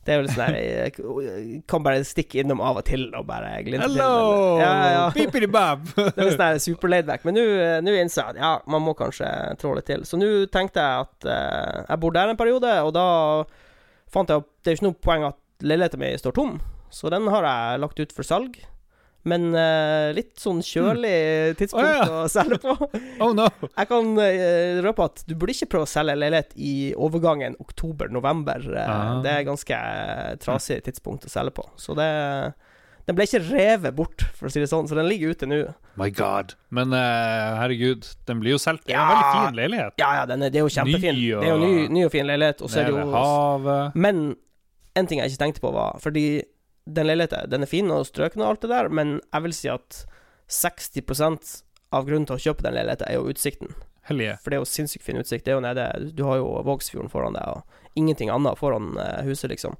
Det 0.04 0.10
er 0.10 0.16
jo 0.18 0.22
litt 0.26 0.34
sånn 0.34 0.54
Jeg 0.56 0.94
jeg 1.28 1.62
kan 1.70 1.82
bare 1.84 2.00
stikke 2.02 2.40
innom 2.42 2.60
av 2.60 2.76
og 2.80 2.84
til 2.88 3.04
og 3.14 3.26
bare 3.28 3.62
glinte 3.62 3.86
til. 3.86 4.00
Hello! 4.00 4.56
men- 4.56 4.64
Ja, 4.64 4.72
ja, 4.72 4.90
ja. 4.96 5.10
Bippidi-bab! 5.14 5.84
Det 6.16 6.18
er 6.18 6.36
sånn 6.36 6.58
super 6.60 6.88
laidback. 6.88 7.24
Men 7.24 7.34
nå 7.34 7.44
eh, 7.44 8.02
innså 8.02 8.24
jeg 8.24 8.34
at 8.34 8.40
ja, 8.42 8.58
man 8.66 8.82
må 8.82 8.96
kanskje 8.98 9.28
trå 9.60 9.76
litt 9.76 9.86
til. 9.86 10.02
Så 10.08 10.18
nå 10.18 10.46
tenkte 10.50 10.80
jeg 10.82 11.06
at 11.06 11.24
eh, 11.30 11.84
jeg 11.88 12.00
bor 12.00 12.10
der 12.10 12.28
en 12.32 12.36
periode, 12.40 12.72
og 12.82 12.92
da 12.94 13.44
fant 14.12 14.28
jeg 14.28 14.42
opp 14.42 14.48
Det 14.62 14.70
er 14.70 14.74
jo 14.74 14.80
ikke 14.80 14.88
noe 14.90 15.00
poeng 15.06 15.24
at 15.28 15.38
leiligheten 15.62 15.98
min 16.02 16.18
står 16.18 16.34
tom, 16.34 16.56
så 16.92 17.10
den 17.12 17.26
har 17.32 17.42
jeg 17.48 17.80
lagt 17.82 18.00
ut 18.04 18.12
for 18.12 18.22
salg. 18.28 18.60
Men 19.24 19.52
uh, 19.54 20.10
litt 20.16 20.32
sånn 20.42 20.58
kjølig 20.66 21.54
tidspunkt 21.54 21.86
Å, 21.86 21.92
ja. 21.94 22.22
å 22.24 22.30
selge 22.32 22.56
på. 22.58 22.74
Oh 23.22 23.30
no! 23.38 23.44
Jeg 23.70 23.86
kan 23.86 24.08
uh, 24.18 24.80
røpe 24.82 25.04
at 25.06 25.22
du 25.28 25.36
burde 25.38 25.54
ikke 25.54 25.68
prøve 25.76 25.86
å 25.86 25.90
selge 25.92 26.16
leilighet 26.18 26.56
i 26.58 26.72
overgangen 26.98 27.54
oktober-november. 27.62 28.64
Uh, 28.66 28.80
Ah. 28.82 29.20
Det 29.22 29.30
er 29.30 29.44
ganske 29.46 29.78
trasig 30.42 30.80
tidspunkt 30.88 31.28
å 31.28 31.30
selge 31.30 31.54
på. 31.60 31.68
Så 31.78 31.94
det 31.94 32.08
Den 33.06 33.16
ble 33.18 33.24
ikke 33.26 33.40
revet 33.46 33.94
bort, 33.98 34.22
for 34.38 34.46
å 34.46 34.50
si 34.52 34.60
det 34.62 34.68
sånn, 34.70 34.86
så 34.90 34.94
den 34.98 35.06
ligger 35.10 35.32
ute 35.34 35.46
nå. 35.50 35.56
My 35.98 36.06
god. 36.14 36.52
Men 36.74 36.90
uh, 36.94 37.58
herregud, 37.62 38.06
den 38.26 38.38
blir 38.42 38.54
jo 38.56 38.60
solgt. 38.62 38.84
Det 38.86 38.94
er 38.94 39.00
en 39.00 39.06
Ja. 39.06 39.14
veldig 39.14 39.32
fin 39.38 39.58
leilighet. 39.58 39.94
Ja, 40.02 40.10
ja, 40.20 40.26
den 40.30 40.42
er, 40.46 40.50
det 40.54 40.58
er 40.60 40.66
jo 40.66 40.74
kjempefin. 40.80 41.14
Ny 41.18 41.28
og- 41.34 41.42
Det 41.42 41.48
er 41.48 41.54
jo 41.54 41.62
ny, 41.62 41.88
ny 41.94 42.04
og 42.06 42.12
fin 42.14 42.26
leilighet. 42.26 42.62
Og 42.62 42.70
så 42.74 42.82
er 42.82 42.90
det 42.90 42.94
jo 42.98 43.06
havet. 43.14 43.94
Men 44.06 44.22
en 44.98 45.06
ting 45.10 45.18
jeg 45.22 45.30
ikke 45.30 45.42
tenkte 45.46 45.62
på, 45.62 45.72
var 45.74 45.98
Fordi 46.02 46.26
den 46.84 47.06
leiligheten 47.06 47.50
den 47.50 47.64
er 47.64 47.70
fin 47.70 47.90
og 47.94 48.06
strøken 48.08 48.42
og 48.42 48.48
alt 48.48 48.64
det 48.64 48.72
der, 48.72 48.90
men 48.90 49.18
jeg 49.20 49.46
vil 49.46 49.56
si 49.56 49.70
at 49.70 50.02
60% 50.52 51.62
av 51.92 52.06
grunnen 52.08 52.26
til 52.28 52.38
å 52.38 52.44
kjøpe 52.46 52.64
den 52.64 52.76
leiligheten, 52.76 53.08
er 53.08 53.18
jo 53.20 53.32
utsikten. 53.32 53.74
Hellige. 54.08 54.38
For 54.42 54.50
det 54.50 54.58
er 54.58 54.64
jo 54.64 54.70
sinnssykt 54.70 55.04
fin 55.06 55.20
utsikt. 55.20 55.44
Det 55.46 55.54
jo 55.54 55.62
nede 55.62 55.84
Du 56.16 56.24
har 56.26 56.40
jo 56.40 56.48
Vågsfjorden 56.66 57.12
foran 57.12 57.36
deg, 57.36 57.46
og 57.46 57.98
ingenting 57.98 58.32
annet 58.34 58.58
foran 58.58 58.96
eh, 58.98 59.22
huset, 59.28 59.52
liksom. 59.52 59.76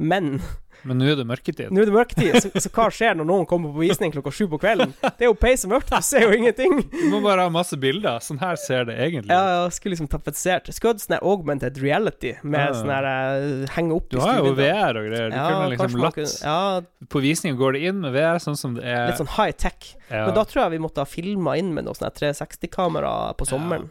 Men 0.00 0.40
Men 0.82 0.96
nå 0.96 1.10
er 1.12 1.16
det 1.18 1.26
mørketid. 1.28 1.68
nå 1.76 1.82
er 1.82 1.90
det 1.90 1.92
mørketid, 1.92 2.36
så, 2.40 2.48
så 2.64 2.70
hva 2.72 2.86
skjer 2.88 3.12
når 3.18 3.26
noen 3.28 3.42
kommer 3.44 3.68
på 3.74 3.82
visning 3.82 4.14
klokka 4.14 4.30
sju 4.32 4.46
på 4.48 4.56
kvelden? 4.62 4.94
Det 5.04 5.26
er 5.26 5.28
jo 5.28 5.34
peis 5.36 5.66
mørkt, 5.68 5.90
du 5.92 6.00
ser 6.06 6.22
jo 6.24 6.30
ingenting. 6.32 6.78
Du 6.88 7.02
må 7.12 7.18
bare 7.20 7.44
ha 7.44 7.50
masse 7.52 7.76
bilder. 7.76 8.16
Sånn 8.24 8.40
her 8.40 8.56
ser 8.56 8.86
det 8.88 8.94
egentlig 8.96 9.28
Ja, 9.34 9.66
jeg 9.66 9.74
skulle 9.76 9.92
liksom 9.92 10.08
tapetsert. 10.08 10.70
Skulle 10.72 10.94
hatt 10.94 11.04
sånn 11.04 11.18
augmented 11.20 11.76
reality 11.84 12.32
med 12.40 12.62
Ja. 12.62 12.72
sånn 12.78 12.94
her 12.94 13.10
uh, 13.10 13.66
henge 13.76 13.92
opp 13.98 14.08
Du 14.08 14.16
har 14.24 14.40
jo. 14.40 14.54
VR 14.56 15.02
og 15.02 15.10
greier. 15.10 15.28
Du 15.28 15.36
Ja, 15.36 15.48
kunne 15.52 15.68
liksom 15.76 16.00
latt 16.00 16.16
kunne- 16.16 16.40
Ja, 16.48 16.80
På 17.12 17.20
visningen 17.28 17.60
går 17.60 17.76
det 17.76 17.82
inn 17.90 18.00
med 18.00 18.16
VR, 18.16 18.40
sånn 18.40 18.56
som 18.56 18.74
det 18.80 18.84
er 18.88 19.10
litt 19.12 19.20
sånn 19.20 19.34
high 19.36 19.52
tech. 19.52 19.96
ja. 20.08 20.24
Men 20.30 20.34
da 20.40 20.44
tror 20.48 20.62
jeg 20.64 20.78
vi 20.78 20.84
måtte 20.88 21.04
ha 21.04 21.04
filma 21.04 21.58
inn 21.60 21.74
med 21.76 21.84
noe 21.84 21.92
sånn 22.00 22.08
360-kamera 22.16 23.36
på 23.36 23.44
sommeren. 23.52 23.90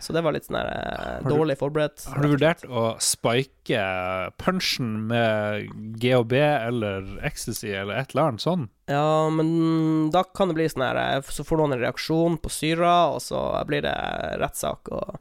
Så 0.00 0.14
det 0.16 0.22
var 0.24 0.32
litt 0.32 0.46
sånn 0.48 0.56
her 0.56 0.68
eh, 0.72 1.18
du- 1.22 1.30
dårlig 1.34 1.58
forberedt. 1.60 2.06
Har 2.08 2.22
du 2.24 2.30
vurdert 2.32 2.62
å 2.66 2.84
spike 3.04 3.82
punchen 4.40 5.06
med 5.10 5.68
GHB 6.00 6.32
eller 6.40 7.10
ecstasy 7.26 7.70
eller 7.74 8.00
et 8.00 8.14
eller 8.14 8.30
annet 8.30 8.44
sånn? 8.44 8.68
Ja, 8.90 9.28
men 9.30 10.10
da 10.10 10.22
kan 10.24 10.48
det 10.50 10.56
bli 10.58 10.66
sånn 10.72 10.82
her 10.88 10.98
eh, 10.98 11.20
Så 11.30 11.44
får 11.46 11.60
noen 11.60 11.76
en 11.76 11.82
reaksjon 11.84 12.38
på 12.42 12.50
syra, 12.50 12.94
og 13.14 13.20
så 13.22 13.42
blir 13.68 13.84
det 13.86 13.94
rettssak 14.42 14.88
og 14.90 15.18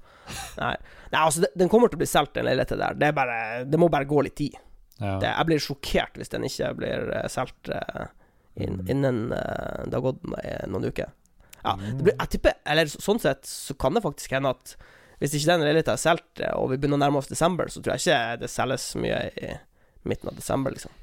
Nei, 0.60 0.76
Nei 1.12 1.20
altså, 1.26 1.44
den 1.58 1.70
kommer 1.70 1.90
til 1.90 1.98
å 1.98 2.04
bli 2.04 2.08
solgt, 2.10 2.36
den 2.38 2.46
leiligheten 2.46 2.78
der. 2.78 2.94
Det, 3.02 3.08
bare, 3.18 3.38
det 3.66 3.80
må 3.82 3.88
bare 3.90 4.06
gå 4.06 4.22
litt 4.28 4.36
tid. 4.38 4.58
Ja. 5.00 5.16
Det, 5.18 5.26
jeg 5.32 5.48
blir 5.50 5.64
sjokkert 5.64 6.20
hvis 6.22 6.30
den 6.30 6.46
ikke 6.46 6.72
blir 6.80 7.12
solgt 7.34 7.70
eh, 7.74 8.08
Mm. 8.60 8.80
innen 8.92 9.20
eh, 9.32 9.86
det 9.88 9.94
har 9.96 10.02
gått 10.04 10.20
eh, 10.44 10.66
noen 10.68 10.90
uker. 10.90 11.14
Ja, 11.64 11.76
det 11.82 12.04
blir, 12.04 12.16
jeg 12.16 12.30
tipper 12.36 12.54
Eller 12.66 12.88
sånn 12.92 13.20
sett 13.20 13.46
så 13.50 13.76
kan 13.76 13.98
det 13.98 14.04
faktisk 14.06 14.32
hende 14.38 14.54
at 14.56 14.76
hvis 15.20 15.34
ikke 15.36 15.50
den 15.52 15.66
leiligheten 15.68 15.92
er 15.98 16.00
solgt, 16.00 16.40
eh, 16.40 16.54
og 16.56 16.70
vi 16.72 16.78
begynner 16.80 16.96
å 16.96 17.02
nærme 17.02 17.20
oss 17.20 17.28
desember, 17.28 17.68
så 17.68 17.82
tror 17.84 17.98
jeg 17.98 18.06
ikke 18.06 18.38
det 18.40 18.48
selges 18.54 18.86
så 18.94 19.02
mye 19.04 19.18
i 19.36 19.50
midten 20.08 20.30
av 20.32 20.38
desember, 20.38 20.72
liksom. 20.72 20.94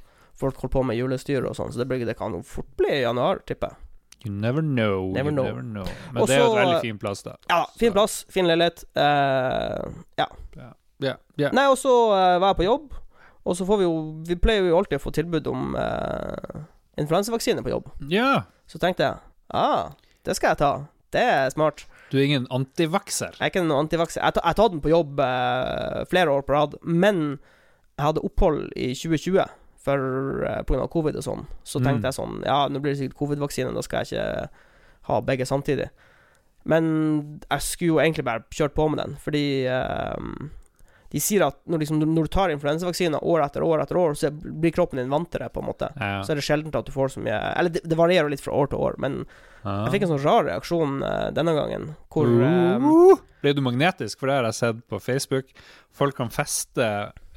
Folk 0.40 0.56
holder 0.62 0.72
på 0.72 0.82
med 0.88 0.96
julestyr 0.96 1.44
og 1.44 1.52
sånn, 1.58 1.68
så 1.72 1.82
det, 1.82 1.86
blir, 1.90 2.00
det 2.08 2.14
kan 2.16 2.32
fort 2.44 2.70
bli 2.80 2.94
i 2.94 3.02
januar, 3.02 3.42
tipper 3.44 3.74
jeg. 3.74 3.82
You 4.24 4.32
never 4.32 4.64
know. 4.64 5.10
Never 5.12 5.28
you 5.30 5.36
know. 5.36 5.44
never 5.44 5.60
know. 5.62 5.84
Men 6.14 6.22
Også, 6.22 6.30
det 6.32 6.38
er 6.38 6.40
jo 6.40 6.48
et 6.54 6.60
veldig 6.62 6.80
fin 6.86 6.98
plass, 6.98 7.22
da. 7.26 7.36
Ja, 7.52 7.60
fin 7.76 7.90
Så- 7.92 7.96
plass, 7.98 8.14
fin 8.32 8.48
leilighet. 8.48 8.84
Uh, 8.96 9.92
ja. 10.16 10.26
Yeah. 10.56 10.72
Yeah. 11.04 11.20
Yeah. 11.36 11.52
Nei, 11.52 11.66
og 11.68 11.76
så 11.76 11.92
uh, 12.14 12.38
var 12.40 12.54
jeg 12.54 12.60
på 12.62 12.68
jobb, 12.70 12.96
og 13.44 13.56
så 13.60 13.66
får 13.68 13.82
vi 13.82 13.84
jo 13.84 13.92
Vi 14.26 14.38
pleier 14.40 14.64
jo 14.64 14.78
alltid 14.80 14.96
å 14.96 15.04
få 15.04 15.12
tilbud 15.14 15.46
om 15.52 15.76
uh, 15.76 16.64
influensavaksine 16.96 17.62
på 17.62 17.74
jobb. 17.76 17.92
ja. 18.08 18.46
Så 18.66 18.80
tenkte 18.82 19.04
jeg 19.04 19.20
ah, 19.54 19.92
det 20.26 20.36
skal 20.36 20.52
jeg 20.54 20.58
ta. 20.62 20.70
Det 21.14 21.22
er 21.22 21.50
smart. 21.54 21.84
Du 22.10 22.18
er 22.18 22.24
ingen 22.26 22.46
antivakser. 22.54 23.32
Jeg 23.38 23.46
er 23.46 23.52
ikke 23.52 23.62
noen 23.64 23.86
antivakser. 23.86 24.20
Jeg, 24.22 24.34
ta, 24.36 24.42
jeg 24.44 24.58
tar 24.58 24.72
den 24.72 24.82
på 24.84 24.90
jobb 24.92 25.20
eh, 25.22 26.02
flere 26.10 26.34
år 26.34 26.42
på 26.46 26.54
rad, 26.54 26.74
men 26.82 27.38
jeg 27.96 28.04
hadde 28.04 28.24
opphold 28.26 28.66
i 28.76 28.90
2020 28.94 29.46
for, 29.86 30.42
eh, 30.50 30.60
av 30.82 30.90
covid 30.92 31.16
og 31.16 31.24
sånn. 31.24 31.46
Så 31.64 31.78
Mm. 31.80 31.84
tenkte 31.86 32.10
jeg 32.10 32.18
sånn 32.18 32.42
Ja, 32.44 32.66
nå 32.68 32.80
blir 32.82 32.92
det 32.94 32.98
sikkert 33.00 33.18
covid-vaksine, 33.22 33.72
da 33.74 33.80
skal 33.86 34.04
jeg 34.04 34.18
ikke 34.18 34.48
ha 35.08 35.20
begge 35.22 35.46
samtidig. 35.46 35.88
Men 36.66 37.40
jeg 37.50 37.60
skulle 37.62 37.92
jo 37.94 37.98
egentlig 38.02 38.24
bare 38.26 38.42
kjørt 38.50 38.74
på 38.74 38.88
med 38.90 38.98
den, 38.98 39.16
fordi 39.22 39.66
eh, 39.70 40.16
de 41.16 41.22
sier 41.24 41.42
at 41.46 41.56
når, 41.64 41.82
liksom, 41.82 42.00
når 42.04 42.28
du 42.28 42.32
tar 42.36 42.52
influensavaksiner 42.52 43.24
år 43.24 43.42
etter 43.46 43.64
år 43.64 43.82
etter 43.86 43.98
år, 44.00 44.14
så 44.20 44.30
blir 44.36 44.74
kroppen 44.76 45.00
din 45.00 45.10
vant 45.12 45.30
til 45.32 45.40
det, 45.42 45.48
på 45.54 45.62
en 45.64 45.68
måte. 45.70 45.88
Ja. 45.96 46.20
Så 46.26 46.34
er 46.34 46.40
det 46.40 46.44
sjelden 46.46 46.74
at 46.76 46.86
du 46.88 46.92
får 46.94 47.14
så 47.16 47.24
mye 47.24 47.38
Eller 47.56 47.72
det, 47.72 47.82
det 47.88 47.96
varierer 47.98 48.28
litt 48.32 48.44
fra 48.44 48.54
år 48.56 48.68
til 48.72 48.82
år, 48.86 48.98
men 49.02 49.22
Ja. 49.66 49.86
jeg 49.88 49.96
fikk 49.96 50.04
en 50.06 50.12
sånn 50.14 50.22
rar 50.22 50.44
reaksjon 50.46 50.98
uh, 51.02 51.30
denne 51.34 51.56
gangen, 51.56 51.88
hvor 52.12 52.28
eh, 52.30 52.76
Uh, 52.86 53.16
Ble 53.42 53.52
du 53.56 53.62
magnetisk? 53.64 54.20
For 54.20 54.28
det 54.30 54.36
har 54.38 54.46
jeg 54.50 54.58
sett 54.60 54.82
på 54.90 55.00
Facebook. 55.02 55.50
Folk 55.94 56.16
kan 56.18 56.30
feste 56.34 56.86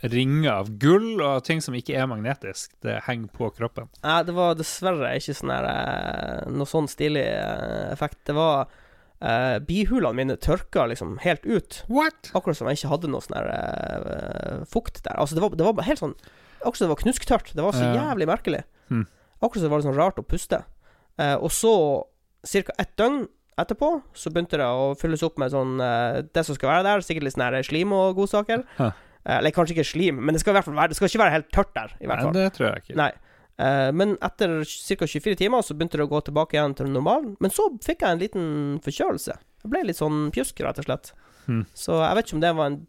ringer 0.02 0.52
av 0.54 0.70
gull 0.80 1.20
og 1.22 1.42
ting 1.48 1.60
som 1.62 1.76
ikke 1.76 1.96
er 2.00 2.08
magnetisk. 2.08 2.72
Det 2.86 3.02
henger 3.08 3.32
på 3.36 3.50
kroppen. 3.58 3.90
Nei, 4.06 4.20
det 4.24 4.36
var 4.38 4.56
dessverre 4.56 5.10
ikke 5.20 5.36
sånn 5.36 5.52
her 5.52 5.68
eh, 5.68 6.46
Noe 6.56 6.70
sånn 6.70 6.88
stilig 6.92 7.26
eh, 7.28 7.90
effekt. 7.92 8.22
Det 8.30 8.36
var 8.38 8.70
eh, 9.22 9.58
Bihulene 9.66 10.16
mine 10.18 10.36
tørka 10.42 10.86
liksom 10.90 11.18
helt 11.24 11.46
ut. 11.46 11.82
What? 11.92 12.32
Akkurat 12.34 12.58
som 12.58 12.68
jeg 12.70 12.80
ikke 12.80 12.92
hadde 12.94 13.12
noe 13.12 13.24
sånn 13.26 13.38
eh, 13.40 14.62
fukt 14.70 15.02
der. 15.06 15.16
Altså, 15.20 15.38
det 15.38 15.44
var, 15.46 15.56
det 15.60 15.68
var 15.68 15.88
helt 15.88 16.02
sånn 16.04 16.16
Akkurat 16.60 16.76
som 16.76 16.90
det 16.90 16.92
var 16.92 17.02
knusktørt. 17.06 17.52
Det 17.56 17.64
var 17.64 17.72
så 17.72 17.86
Ja. 17.88 17.94
jævlig 18.12 18.28
merkelig. 18.28 18.64
Hmm. 18.90 19.06
Akkurat 19.40 19.62
som 19.62 19.70
det 19.70 19.72
var 19.72 19.84
sånn 19.86 19.96
rart 19.96 20.18
å 20.20 20.26
puste. 20.28 20.58
Uh, 21.16 21.38
og 21.40 21.52
så, 21.56 22.04
ca. 22.44 22.74
ett 22.84 22.92
døgn 23.00 23.22
etterpå, 23.60 24.02
så 24.16 24.32
begynte 24.32 24.60
det 24.60 24.68
å 24.68 24.90
fylles 25.00 25.24
opp 25.24 25.38
med 25.40 25.52
sånn 25.52 25.78
Det 26.32 26.44
som 26.48 26.56
skal 26.56 26.70
være 26.74 26.84
der, 26.84 27.02
sikkert 27.04 27.24
litt 27.28 27.36
sånn 27.36 27.44
her 27.48 27.64
slim 27.64 27.92
og 27.96 28.16
godsaker. 28.20 28.64
Huh. 28.78 28.92
Eller 29.26 29.52
kanskje 29.56 29.76
ikke 29.78 29.88
slim, 29.88 30.20
men 30.24 30.36
det 30.36 30.40
skal 30.44 30.52
i 30.52 30.58
hvert 30.60 30.68
fall 30.68 30.76
være 30.80 30.92
Det 30.92 31.00
skal 31.00 31.08
ikke 31.12 31.24
være 31.24 31.36
helt 31.38 31.50
tørt 31.52 31.74
der, 31.76 31.96
i 32.00 32.08
hvert 32.08 32.24
fall. 32.24 32.32
Nei, 32.36 32.44
det 32.44 32.54
tror 32.56 32.68
jeg 32.70 32.84
ikke. 32.84 32.96
Nei. 33.00 33.12
Eh, 33.60 33.92
men 33.92 34.16
etter 34.22 34.64
ca. 34.64 35.08
24 35.08 35.36
timer 35.36 35.62
så 35.62 35.76
begynte 35.76 36.00
det 36.00 36.08
å 36.08 36.12
gå 36.12 36.22
tilbake 36.24 36.56
igjen 36.56 36.76
til 36.80 36.92
normalen. 36.94 37.34
Men 37.44 37.52
så 37.52 37.68
fikk 37.84 38.06
jeg 38.06 38.16
en 38.16 38.22
liten 38.22 38.46
forkjølelse. 38.86 39.36
Jeg 39.64 39.72
ble 39.74 39.84
litt 39.88 40.00
sånn 40.00 40.30
pjusk, 40.36 40.62
rett 40.64 40.80
og 40.80 40.88
slett. 40.88 41.12
Mm. 41.50 41.66
Så 41.76 41.98
jeg 42.00 42.16
vet 42.16 42.30
ikke 42.30 42.38
om 42.38 42.46
det 42.46 42.54
var 42.56 42.72
en 42.72 42.80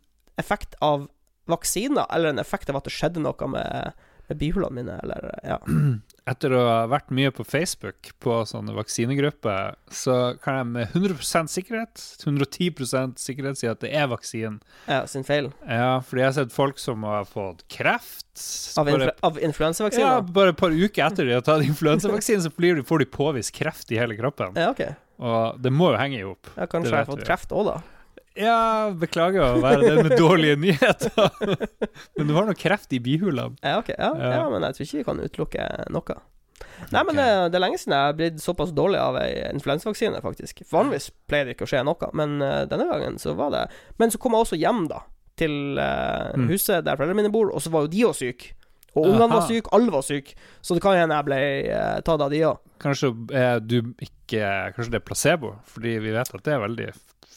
effekt 0.41 0.77
av 0.85 1.09
vaksiner, 1.51 2.07
eller 2.15 2.31
en 2.31 2.43
effekt 2.43 2.71
av 2.71 2.79
at 2.79 2.87
det 2.87 2.95
skjedde 2.95 3.23
noe 3.25 3.49
med, 3.51 3.99
med 4.29 4.39
bihulene 4.39 4.77
mine, 4.79 4.99
eller 5.03 5.33
ja. 5.43 5.59
Etter 6.29 6.53
å 6.53 6.61
ha 6.67 6.81
vært 6.91 7.13
mye 7.17 7.31
på 7.33 7.45
Facebook 7.49 8.11
på 8.23 8.35
sånne 8.49 8.75
vaksinegrupper, 8.77 9.77
så 9.95 10.17
kan 10.45 10.59
jeg 10.61 10.69
med 10.75 10.95
100% 10.95 11.53
sikkerhet, 11.53 12.03
110% 12.27 13.21
sikkerhet 13.23 13.61
si 13.61 13.71
at 13.71 13.81
det 13.81 13.93
er 13.97 14.11
vaksinen. 14.11 14.61
ja 14.87 15.03
sin 15.11 15.25
feil. 15.25 15.51
Ja, 15.65 16.01
fordi 16.05 16.23
jeg 16.23 16.29
har 16.29 16.37
sett 16.37 16.53
folk 16.55 16.79
som 16.83 17.07
har 17.09 17.25
fått 17.29 17.65
kreft 17.73 18.27
Av, 18.79 18.89
influ 18.89 19.11
av 19.27 19.39
influensavaksiner? 19.43 20.07
ja, 20.07 20.21
bare 20.21 20.55
et 20.55 20.61
par 20.61 20.73
uker 20.73 21.07
etter 21.07 21.29
de 21.29 21.35
har 21.39 21.45
tatt 21.47 21.65
influensavaksinen, 21.67 22.45
så 22.45 22.53
de, 22.53 22.85
får 22.87 23.05
de 23.05 23.09
påvist 23.11 23.55
kreft 23.57 23.91
i 23.93 23.99
hele 24.01 24.17
kroppen. 24.21 24.55
Ja, 24.61 24.71
ok. 24.75 24.85
Og 25.21 25.59
det 25.61 25.73
må 25.73 25.91
jo 25.93 25.99
henge 26.01 26.21
i 26.21 26.25
hop. 26.25 26.53
Ja, 26.57 26.69
kanskje 26.71 26.95
jeg 26.95 27.03
har 27.03 27.11
fått 27.11 27.27
kreft 27.29 27.53
òg, 27.53 27.73
da. 27.73 27.81
Ja, 28.39 28.91
beklager 28.95 29.43
å 29.43 29.61
være 29.63 29.89
den 29.89 30.07
med 30.07 30.15
dårlige 30.19 30.57
nyheter, 30.63 31.11
men 32.17 32.29
du 32.31 32.35
har 32.37 32.47
nok 32.47 32.59
kreft 32.63 32.93
i 32.95 33.01
bihulene. 33.03 33.57
Ja, 33.65 33.79
okay, 33.83 33.97
Ja, 33.99 34.13
Ja. 34.17 34.31
ja. 34.39 34.45
men 34.53 34.63
jeg 34.69 34.77
tror 34.77 34.87
ikke 34.87 35.01
vi 35.01 35.07
kan 35.09 35.23
utelukke 35.25 35.67
noe. 35.91 36.17
Nei, 36.93 37.03
men 37.05 37.19
Ok. 37.19 37.21
eh, 37.25 37.49
det 37.51 37.59
er 37.59 37.65
lenge 37.65 37.79
siden 37.81 37.93
jeg 37.97 38.07
har 38.07 38.15
blitt 38.17 38.39
såpass 38.41 38.71
dårlig 38.77 39.01
av 39.03 39.17
ei 39.21 39.33
influensavaksine, 39.51 40.21
faktisk. 40.25 40.63
Vanligvis 40.71 41.11
pleier 41.29 41.49
det 41.51 41.57
ikke 41.57 41.67
å 41.67 41.73
skje 41.73 41.83
noe, 41.85 42.11
men 42.17 42.39
uh, 42.41 42.63
denne 42.71 42.87
gangen 42.89 43.19
så 43.21 43.35
var 43.37 43.51
det 43.53 43.65
Men 43.99 44.11
så 44.15 44.19
kom 44.23 44.33
jeg 44.39 44.47
også 44.47 44.61
hjem, 44.61 44.87
da, 44.89 45.03
til 45.41 45.79
eh, 45.81 46.31
Mm. 46.37 46.47
huset 46.53 46.85
der 46.87 46.97
foreldrene 46.97 47.17
mine 47.23 47.33
bor, 47.35 47.51
og 47.53 47.61
så 47.65 47.71
var 47.73 47.85
jo 47.85 47.93
de 47.93 48.05
òg 48.09 48.15
syke. 48.17 48.53
Og 48.95 49.07
ungene 49.07 49.29
var 49.31 49.45
syke, 49.47 49.69
alle 49.73 49.91
var 49.95 50.03
syke, 50.03 50.35
så 50.63 50.75
det 50.75 50.83
kan 50.83 50.97
hende 50.99 51.15
jeg 51.15 51.27
ble 51.29 51.37
eh, 51.71 52.01
tatt 52.07 52.21
av 52.25 52.31
de 52.33 52.41
òg. 52.49 52.59
Kanskje 52.83 53.11
du 53.67 53.77
ikke 54.03 54.73
Kanskje 54.75 54.91
det 54.95 55.01
er 55.03 55.07
placebo, 55.07 55.53
fordi 55.69 55.99
vi 56.03 56.13
vet 56.15 56.35
at 56.35 56.43
det 56.47 56.55
er 56.57 56.65
veldig 56.65 56.89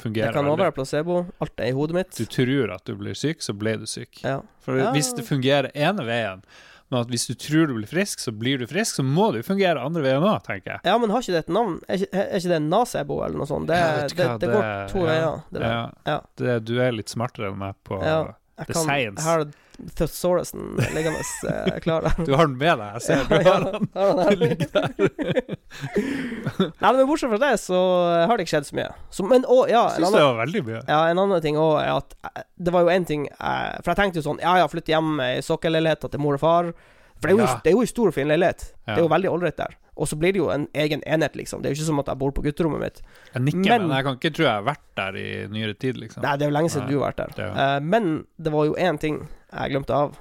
Det 0.01 0.33
kan 0.33 0.45
òg 0.50 0.57
være 0.59 0.73
placebo. 0.75 1.25
Alt 1.43 1.59
er 1.62 1.69
i 1.71 1.75
hodet 1.77 1.95
mitt. 1.95 2.13
Du 2.17 2.25
tror 2.25 2.73
at 2.73 2.83
du 2.89 2.95
blir 3.00 3.13
syk, 3.17 3.41
så 3.45 3.53
ble 3.55 3.77
du 3.77 3.85
syk. 3.89 4.23
Ja. 4.23 4.39
For 4.65 4.77
Ja. 4.79 4.91
hvis 4.91 5.13
det 5.15 5.25
fungerer 5.27 5.69
ene 5.75 6.03
veien, 6.07 6.41
men 6.89 7.00
at 7.01 7.07
hvis 7.09 7.25
du 7.27 7.33
tror 7.33 7.67
du 7.67 7.73
blir 7.77 7.88
frisk, 7.88 8.19
så 8.19 8.31
blir 8.31 8.59
du 8.59 8.67
frisk, 8.67 8.95
så 9.00 9.03
må 9.05 9.31
det 9.33 9.43
jo 9.43 9.53
fungere 9.53 9.81
andre 9.81 10.01
veien 10.03 10.21
òg, 10.21 10.43
tenker 10.45 10.75
jeg. 10.75 10.79
ja, 10.85 10.97
men 10.97 11.09
har 11.09 11.21
ikke 11.21 11.33
det 11.33 11.43
et 11.45 11.53
navn? 11.53 11.79
Er 11.88 11.97
ikke, 12.01 12.09
er 12.13 12.38
ikke 12.38 12.50
det 12.53 12.62
nasebo 12.62 13.19
eller 13.25 13.38
noe 13.38 13.47
sånt? 13.50 13.67
Det, 13.67 13.79
vet 13.79 14.15
det, 14.17 14.27
det, 14.43 14.50
går 14.53 14.88
to 14.91 15.00
ja, 15.00 15.05
veier. 15.09 15.43
Det 15.51 15.62
ja. 15.62 15.91
Ja. 16.05 16.19
Det, 16.35 16.57
du 16.65 16.75
er 16.81 16.91
litt 16.91 17.09
smartere 17.09 17.50
enn 17.51 17.57
meg 17.57 17.75
på 17.88 18.01
Ja. 18.03 18.33
Jeg 18.53 18.67
The 18.69 18.74
kan, 18.74 18.83
science. 18.86 19.17
Jeg 19.17 19.25
har 19.25 19.45
thesaurusen 19.98 20.75
liggende 20.93 21.24
uh, 21.50 21.79
klar 21.86 22.05
der. 22.05 22.19
Du 22.27 22.36
har 22.38 22.45
den 22.45 22.57
med 22.62 22.77
deg, 22.77 22.91
jeg 22.93 23.01
ser 23.01 23.24
du 23.25 23.33
Ja, 23.41 23.53
har 23.55 23.63
den. 23.65 23.88
den 24.19 24.39
ligger 24.43 24.67
der. 24.75 24.91
Nei, 26.77 26.91
men 26.93 27.07
bortsett 27.10 27.31
fra 27.33 27.39
det, 27.41 27.51
så 27.63 27.79
har 28.29 28.38
det 28.38 28.45
ikke 28.45 28.53
skjedd 28.53 28.67
så 28.69 28.77
mye. 28.77 28.91
Så, 29.10 29.25
men 29.29 29.48
å, 29.50 29.63
ja, 29.72 29.88
syns 29.95 30.13
det 30.13 30.22
var 30.22 30.38
veldig 30.43 30.63
mye. 30.69 30.81
ja, 30.88 31.00
en 31.10 31.22
annen 31.24 31.41
ting 31.43 31.57
òg 31.60 31.79
er 31.81 31.91
at 31.95 32.13
eh, 32.29 32.45
det 32.62 32.74
var 32.75 32.86
jo 32.86 32.93
én 32.93 33.07
ting 33.10 33.25
eh, 33.31 33.69
For 33.81 33.91
jeg 33.93 34.00
tenkte 34.03 34.22
jo 34.22 34.25
sånn 34.29 34.41
Ja, 34.43 34.53
ja, 34.62 34.69
flytte 34.72 34.93
hjem 34.93 35.15
i 35.25 35.31
sokkelleiligheta 35.45 36.12
til 36.13 36.22
mor 36.24 36.38
og 36.38 36.43
far. 36.43 36.69
For 37.17 37.29
det 37.29 37.33
er 37.33 37.38
jo, 37.39 37.45
Ja. 37.48 37.55
det 37.63 37.72
er 37.74 37.77
jo 37.77 37.83
en 37.86 37.89
stor 37.95 38.12
fin 38.13 38.29
leilighet. 38.29 38.69
Det 38.86 38.98
er 39.00 39.05
jo 39.05 39.10
veldig 39.12 39.31
ålreit 39.33 39.57
der. 39.57 39.74
Og 39.95 40.07
så 40.09 40.17
blir 40.17 40.33
det 40.33 40.39
jo 40.41 40.47
en 40.50 40.67
egen 40.73 41.03
enhet, 41.05 41.35
liksom. 41.38 41.62
Det 41.62 41.69
er 41.69 41.75
jo 41.75 41.79
ikke 41.81 41.85
som 41.91 42.00
at 42.01 42.07
jeg 42.09 42.17
bor 42.17 42.31
på 42.33 42.41
gutterommet 42.41 42.81
mitt. 42.81 43.01
Jeg 43.33 43.41
nikker, 43.45 43.59
Men- 43.69 43.88
men 43.88 43.95
jeg 43.97 44.03
kan 44.07 44.15
ikke 44.17 44.33
tro 44.33 44.43
jeg 44.47 44.53
har 44.53 44.63
vært 44.65 44.85
der 44.97 45.17
i 45.21 45.47
nyere 45.53 45.73
tid, 45.77 45.97
liksom. 46.01 46.23
Nei, 46.23 46.35
det 46.38 46.47
er 46.47 46.50
jo 46.50 46.55
lenge 46.57 46.69
siden 46.73 46.88
Nei, 46.88 46.91
du 46.93 47.00
har 47.00 47.12
vært 47.13 47.21
der. 47.21 47.33
det 47.38 47.50
uh, 47.53 47.79
men 47.79 48.25
det 48.41 48.51
var 48.51 48.65
jo 48.65 48.73
én 48.75 49.00
ting 49.00 49.19
jeg 49.53 49.71
glemte 49.71 49.93
av, 49.93 50.17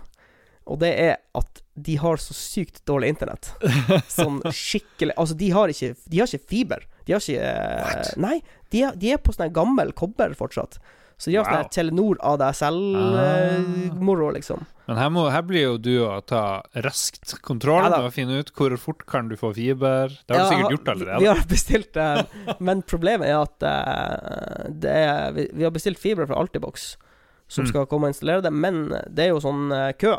og 0.67 0.79
det 0.79 0.93
er 1.01 1.17
at 1.35 1.63
de 1.75 1.97
har 1.97 2.17
så 2.21 2.35
sykt 2.37 2.83
dårlig 2.85 3.09
internett. 3.15 3.49
Sånn 4.13 4.43
skikkelig 4.53 5.15
Altså, 5.17 5.35
de 5.41 5.49
har 5.51 5.69
ikke, 5.73 5.97
de 6.07 6.19
har 6.21 6.27
ikke 6.29 6.49
fiber. 6.53 6.85
De 7.07 7.15
har 7.15 7.21
ikke 7.25 7.55
What? 7.83 8.17
Nei, 8.21 8.43
de 8.71 8.83
er, 8.85 8.93
de 8.95 9.11
er 9.13 9.17
på 9.25 9.33
sånn 9.33 9.51
gammel 9.57 9.93
kobber 9.97 10.35
fortsatt. 10.37 10.77
Så 11.19 11.31
de 11.31 11.37
har 11.39 11.47
sånn 11.49 11.71
Telenor 11.75 12.19
av 12.25 12.39
deg 12.41 12.55
selv-moro, 12.59 14.31
liksom. 14.35 14.65
Men 14.89 14.99
her, 14.99 15.11
må, 15.15 15.29
her 15.31 15.45
blir 15.47 15.63
jo 15.63 15.77
du 15.79 15.93
å 16.05 16.17
ta 16.27 16.61
raskt 16.83 17.37
kontroll 17.47 17.87
Ja 17.87 18.01
og 18.03 18.11
finne 18.17 18.41
ut 18.43 18.51
hvor 18.57 18.75
fort 18.83 19.05
kan 19.07 19.29
du 19.31 19.37
få 19.39 19.53
fiber. 19.55 20.11
Det 20.27 20.35
har 20.35 20.43
Ja, 20.43 20.49
du 20.49 20.55
sikkert 20.57 20.75
gjort 20.75 20.91
allerede. 20.95 21.21
Vi 21.23 21.29
har 21.31 21.43
bestilt 21.53 21.97
eh, 22.03 22.57
Men 22.59 22.83
problemet 22.83 23.31
er 23.31 23.39
at 23.39 23.63
uh, 23.63 24.69
det 24.83 24.91
er, 25.05 25.33
vi, 25.37 25.47
vi 25.55 25.65
har 25.69 25.75
bestilt 25.75 26.03
fiber 26.03 26.27
fra 26.27 26.41
Altibox, 26.43 26.97
som 27.47 27.63
Mm. 27.65 27.69
skal 27.71 27.87
komme 27.87 28.09
og 28.09 28.15
installere 28.15 28.43
det, 28.43 28.53
men 28.53 28.89
det 29.13 29.27
er 29.27 29.31
jo 29.35 29.41
sånn 29.45 29.67
uh, 29.71 29.91
kø 30.01 30.17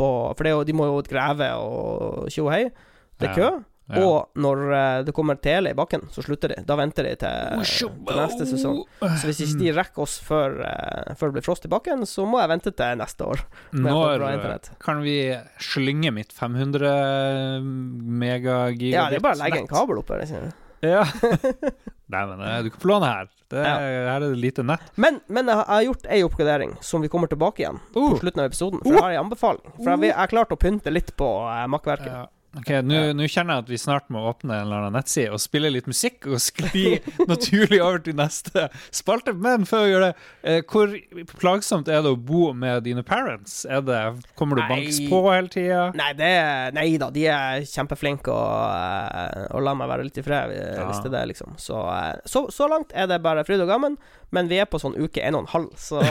på 0.00 0.06
For 0.34 0.42
det 0.46 0.52
jo, 0.54 0.62
de 0.64 0.72
må 0.72 0.86
jo 0.88 1.02
grave 1.04 1.50
og 1.60 2.30
tjo 2.32 2.46
og 2.48 2.54
hei. 2.56 2.62
Det 3.20 3.28
er 3.28 3.34
kø. 3.36 3.50
Ja. 3.52 3.58
Og 3.92 4.38
når 4.40 4.60
eh, 4.72 4.98
det 5.04 5.12
kommer 5.12 5.36
tele 5.42 5.72
i 5.72 5.76
bakken, 5.76 6.06
så 6.14 6.22
slutter 6.24 6.52
de. 6.54 6.62
Da 6.64 6.76
venter 6.78 7.04
de 7.04 7.16
til, 7.18 7.64
til 7.66 8.16
neste 8.16 8.46
sesong. 8.48 8.78
Så 9.02 9.26
hvis 9.28 9.42
ikke 9.44 9.58
de 9.58 9.72
rekker 9.76 10.04
oss 10.06 10.14
før, 10.24 10.54
eh, 10.64 11.12
før 11.18 11.28
det 11.32 11.36
blir 11.40 11.44
frost 11.44 11.66
i 11.66 11.72
bakken, 11.72 12.06
så 12.08 12.24
må 12.24 12.40
jeg 12.40 12.52
vente 12.54 12.72
til 12.78 13.00
neste 13.02 13.26
år. 13.26 13.42
Når 13.84 14.24
eh, 14.30 14.70
kan 14.80 15.02
vi 15.04 15.16
slynge 15.60 16.14
mitt 16.14 16.32
500 16.32 17.60
megagigabit 17.62 18.94
Ja, 18.94 19.08
det 19.10 19.18
er 19.20 19.24
bare 19.24 19.36
å 19.38 19.42
legge 19.44 19.62
en 19.64 19.70
kabel 19.70 20.00
opp 20.00 20.12
her. 20.14 20.24
ikke? 20.24 20.52
Ja. 20.82 21.04
Nei, 22.12 22.22
men 22.28 22.40
eh, 22.44 22.58
du 22.64 22.70
kan 22.72 22.82
få 22.82 22.90
låne 22.90 23.08
her. 23.12 23.28
Det 23.52 23.60
er, 23.60 23.66
Ja. 23.68 24.04
Her 24.12 24.24
er 24.24 24.28
det 24.32 24.40
lite 24.40 24.64
nett. 24.66 24.84
Men, 25.00 25.20
men 25.28 25.48
jeg 25.50 25.64
har 25.68 25.82
gjort 25.86 26.06
ei 26.08 26.20
oppgradering 26.26 26.74
som 26.84 27.04
vi 27.04 27.10
kommer 27.12 27.28
tilbake 27.30 27.64
igjen 27.64 27.78
Uh. 27.94 28.12
på 28.14 28.22
slutten 28.22 28.42
av 28.44 28.48
episoden. 28.50 28.80
For 28.84 28.96
jeg 28.96 29.04
har 29.04 29.16
en 29.18 29.24
anbefaling. 29.26 29.74
For 29.78 29.90
jeg, 29.92 30.06
jeg 30.10 30.16
har 30.18 30.32
klart 30.32 30.54
å 30.54 30.58
pynte 30.60 30.92
litt 30.94 31.12
på 31.18 31.28
uh, 31.44 31.66
makkverket. 31.72 32.12
Ja. 32.12 32.24
Ok, 32.52 32.68
Nå 32.84 33.24
kjenner 33.32 33.56
jeg 33.56 33.62
at 33.62 33.70
vi 33.72 33.78
snart 33.80 34.10
må 34.12 34.20
åpne 34.28 34.52
en 34.58 34.66
eller 34.66 34.82
annen 34.82 34.96
nettside 34.98 35.32
og 35.32 35.40
spille 35.40 35.70
litt 35.72 35.86
musikk 35.88 36.26
og 36.28 36.36
skli 36.42 36.98
naturlig 37.30 37.78
over 37.80 38.02
til 38.04 38.16
neste 38.18 38.66
spalte. 38.92 39.32
Men 39.32 39.64
før 39.68 39.86
vi 39.86 39.92
gjør 39.94 40.04
det, 40.04 40.10
eh, 40.44 40.58
hvor 40.68 40.92
plagsomt 41.40 41.88
er 41.88 42.04
det 42.04 42.12
å 42.12 42.18
bo 42.20 42.50
med 42.52 42.84
dine 42.84 43.04
parents? 43.08 43.62
Det, 43.64 44.00
kommer 44.36 44.60
du 44.60 44.64
Nei. 44.66 44.68
banks 44.74 45.00
på 45.08 45.22
hele 45.30 45.52
tida? 45.54 45.86
Nei, 45.96 46.10
nei 46.76 46.86
da, 47.00 47.08
de 47.14 47.24
er 47.32 47.64
kjempeflinke 47.72 48.34
og, 48.36 48.76
eh, 48.76 49.46
og 49.56 49.64
lar 49.64 49.78
meg 49.80 49.88
være 49.94 50.10
litt 50.10 50.20
i 50.20 50.26
fred, 50.26 50.52
eh, 50.52 50.74
Ja. 50.76 50.90
hvis 50.90 51.00
det 51.00 51.08
er 51.12 51.16
det, 51.16 51.24
liksom. 51.32 51.56
Så, 51.56 51.80
eh, 51.88 52.20
så, 52.28 52.44
så 52.52 52.68
langt 52.68 52.92
er 52.92 53.08
det 53.08 53.22
bare 53.24 53.46
fryd 53.48 53.64
og 53.64 53.72
gammen, 53.72 53.96
men 54.32 54.48
vi 54.52 54.60
er 54.60 54.68
på 54.68 54.80
sånn 54.80 54.96
uke 55.00 55.24
en 55.24 55.40
og 55.40 55.46
en 55.46 55.52
halv, 55.56 55.72
så 55.80 56.04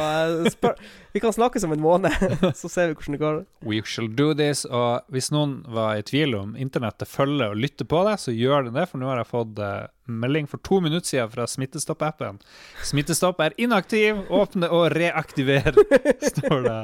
spør, 0.49 0.73
vi 1.13 1.19
kan 1.23 1.33
snakkes 1.35 1.63
om 1.67 1.73
en 1.75 1.81
måned, 1.83 2.13
så 2.61 2.69
ser 2.71 2.87
vi 2.91 2.95
hvordan 2.97 3.15
det 3.17 3.19
går. 3.21 3.39
We 3.67 3.81
shall 3.85 4.07
do 4.15 4.29
this. 4.37 4.63
Og 4.65 5.01
hvis 5.11 5.31
noen 5.35 5.57
var 5.67 5.97
i 5.99 6.05
tvil 6.07 6.35
om 6.39 6.55
internettet 6.55 7.07
følger 7.11 7.51
og 7.53 7.59
lytter 7.59 7.87
på 7.91 8.03
deg, 8.07 8.19
så 8.23 8.31
gjør 8.35 8.67
det 8.69 8.73
det, 8.79 8.85
for 8.91 9.01
nå 9.01 9.09
har 9.11 9.21
jeg 9.23 9.29
fått 9.31 9.59
eh, 9.59 9.87
melding 10.07 10.47
for 10.51 10.63
to 10.67 10.79
minutter 10.83 11.07
siden 11.11 11.31
fra 11.33 11.47
Smittestopp-appen. 11.51 12.39
Smittestopp 12.87 13.39
er 13.43 13.55
inaktiv, 13.61 14.23
åpne 14.31 14.69
og 14.71 14.89
reaktiver, 14.95 15.75
står 16.33 16.61
det. 16.69 16.79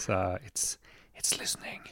Så 0.00 0.20
it's, 0.46 0.76
it's 1.18 1.34
listening. 1.40 1.82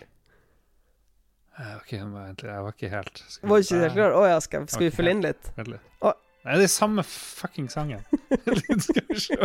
Eh, 1.58 1.75
OK, 1.78 1.92
jeg 1.96 2.06
var, 2.12 2.70
ikke 2.75 2.90
helt 2.92 3.23
skal 3.25 3.46
vi- 3.46 3.50
Var 3.54 3.62
ikke 3.64 3.80
helt 3.80 3.94
klar? 3.96 4.14
Å 4.18 4.25
ja, 4.28 4.40
skal, 4.44 4.66
skal 4.68 4.87
vi 4.90 4.92
følge 4.92 5.14
inn 5.16 5.23
litt? 5.25 5.50
Vent 5.56 5.70
litt. 5.73 5.92
Å. 6.04 6.12
Nei, 6.46 6.60
det 6.60 6.68
er 6.68 6.70
samme 6.70 7.02
fucking 7.02 7.70
sangen. 7.70 8.04
Skal 8.86 9.02
vi 9.08 9.18
se. 9.18 9.36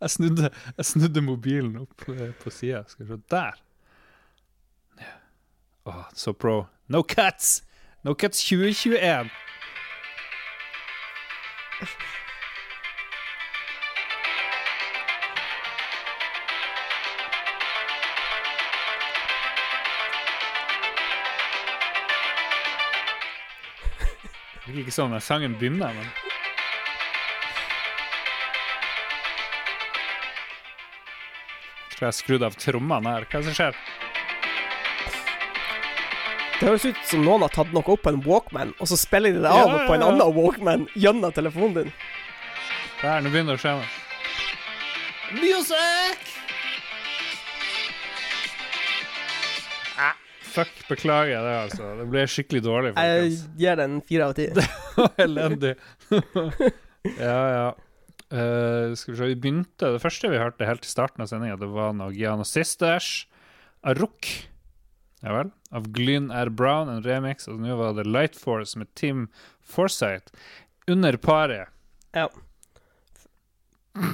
Jeg 0.00 0.10
snudde, 0.10 0.50
jeg 0.76 0.84
snudde 0.84 1.22
mobilen 1.22 1.76
opp 1.84 2.08
eh, 2.10 2.32
på 2.40 2.50
sida. 2.50 2.82
Skal 2.90 3.06
vi 3.06 3.12
se. 3.12 3.20
Der. 3.30 3.62
Ja. 4.98 5.14
Åh, 5.86 6.02
så 6.14 6.32
pro. 6.32 6.64
No 6.88 7.02
cuts! 7.06 7.62
No 8.02 8.14
cuts 8.14 8.42
2021. 8.48 9.30
Det 24.76 24.82
ikke 24.84 24.92
sånn 24.92 25.14
når 25.14 25.22
sangen 25.24 25.54
begynner, 25.56 25.94
men 25.96 26.08
tror 31.96 32.04
jeg 32.04 32.10
har 32.10 32.16
skrudd 32.18 32.44
av 32.44 32.58
trommene 32.60 33.14
her. 33.14 33.24
Hva 33.24 33.38
er 33.38 33.46
det 33.46 33.48
som 33.48 33.56
skjer? 33.56 33.78
Det 36.56 36.68
høres 36.68 36.86
ut 36.90 37.02
som 37.08 37.24
noen 37.24 37.44
har 37.44 37.52
tatt 37.56 37.72
noe 37.72 37.94
opp 37.94 38.04
på 38.04 38.12
en 38.12 38.22
Walkman, 38.24 38.76
og 38.76 38.88
så 38.92 39.00
spiller 39.00 39.32
de 39.32 39.44
det 39.44 39.48
av 39.48 39.62
Ja, 39.62 39.66
ja, 39.72 39.82
på 39.88 39.96
en 39.96 40.04
annen 40.04 40.36
Walkman 40.36 40.88
gjennom 40.92 41.32
telefonen 41.36 41.78
din. 41.80 41.92
Der, 43.00 43.24
nå 43.24 43.32
begynner 43.32 43.56
det 43.56 43.60
å 43.60 43.64
skje 43.64 43.76
noe. 43.80 43.94
Music! 45.40 46.35
Fuck, 50.56 50.72
beklager 50.88 51.44
det, 51.44 51.54
altså. 51.66 51.92
Det 52.00 52.06
ble 52.10 52.24
skikkelig 52.30 52.62
dårlig. 52.64 52.92
Jeg 52.96 53.22
folkens. 53.22 53.42
gir 53.60 53.80
den 53.80 53.96
fire 54.08 54.28
av 54.30 54.36
ti. 54.38 54.46
Elendig. 55.26 55.74
ja, 57.28 57.40
ja. 57.56 57.66
Uh, 58.26 58.96
skal 58.98 59.12
vi 59.12 59.18
se, 59.20 59.26
vi 59.30 59.36
begynte 59.38 59.92
Det 59.94 60.00
første 60.02 60.26
vi 60.32 60.40
hørte 60.40 60.66
helt 60.66 60.82
i 60.82 60.88
starten 60.90 61.22
av 61.22 61.28
sendinga, 61.30 61.54
det 61.60 61.68
var 61.70 61.92
noe 61.94 62.10
Giana 62.16 62.46
Sisters. 62.48 63.28
Aruk. 63.86 64.32
Ja 65.22 65.36
vel. 65.36 65.52
Av 65.74 65.86
Glyn 65.94 66.32
R. 66.34 66.50
Brown, 66.50 66.90
en 66.90 67.04
remix. 67.04 67.46
Og 67.50 67.60
nå 67.62 67.76
var 67.78 67.94
det 67.98 68.06
Light 68.08 68.36
Force 68.38 68.78
med 68.78 68.90
Tim 68.98 69.28
Forsyth. 69.62 70.34
Under 70.90 71.18
paret. 71.22 71.70
Ja. 72.16 72.28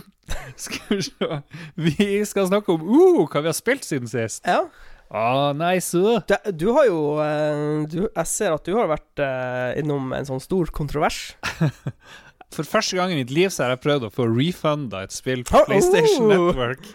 Skal 0.57 0.97
vi 0.97 1.03
se 1.03 1.41
Vi 1.75 2.25
skal 2.27 2.47
snakke 2.49 2.73
om 2.77 2.85
uh, 2.87 3.25
hva 3.27 3.43
vi 3.43 3.51
har 3.51 3.57
spilt 3.57 3.85
siden 3.89 4.11
sist. 4.11 4.45
ja. 4.47 4.67
Ah, 5.13 5.53
nice. 5.53 5.91
så 5.93 6.23
Du, 6.57 6.71
har 6.73 6.87
jo 6.89 7.21
eh, 7.21 7.85
du, 7.93 7.99
Jeg 8.09 8.27
ser 8.31 8.55
at 8.55 8.65
du 8.65 8.73
har 8.79 8.89
vært 8.89 9.21
eh, 9.21 9.79
innom 9.83 10.13
en 10.17 10.29
sånn 10.29 10.41
stor 10.41 10.73
kontrovers. 10.73 11.35
For 12.57 12.69
første 12.69 12.97
gang 12.97 13.13
i 13.13 13.19
mitt 13.21 13.33
liv 13.33 13.53
så 13.53 13.67
har 13.67 13.75
jeg 13.77 13.83
prøvd 13.85 14.09
å 14.09 14.13
få 14.13 14.27
refunda 14.29 15.05
et 15.05 15.15
spill 15.15 15.45
på 15.49 15.57
Oh, 15.61 15.69
PlayStation 15.69 16.27
oh. 16.27 16.33
Network. 16.33 16.89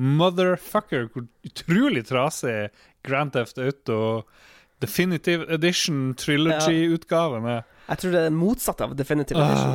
Motherfucker, 0.00 1.08
hvor 1.12 1.26
utrolig 1.44 2.06
trasig 2.08 2.70
Grand 3.04 3.32
Theft 3.36 3.60
Auto 3.60 4.00
Definitive 4.80 5.44
Edition 5.52 6.14
Trilogy-utgaven 6.16 7.44
er. 7.52 7.64
Jeg 7.90 8.00
tror 8.00 8.14
det 8.14 8.20
er 8.28 8.32
motsatt 8.32 8.80
av 8.84 8.94
Definitive 8.96 9.40
Edition. 9.44 9.72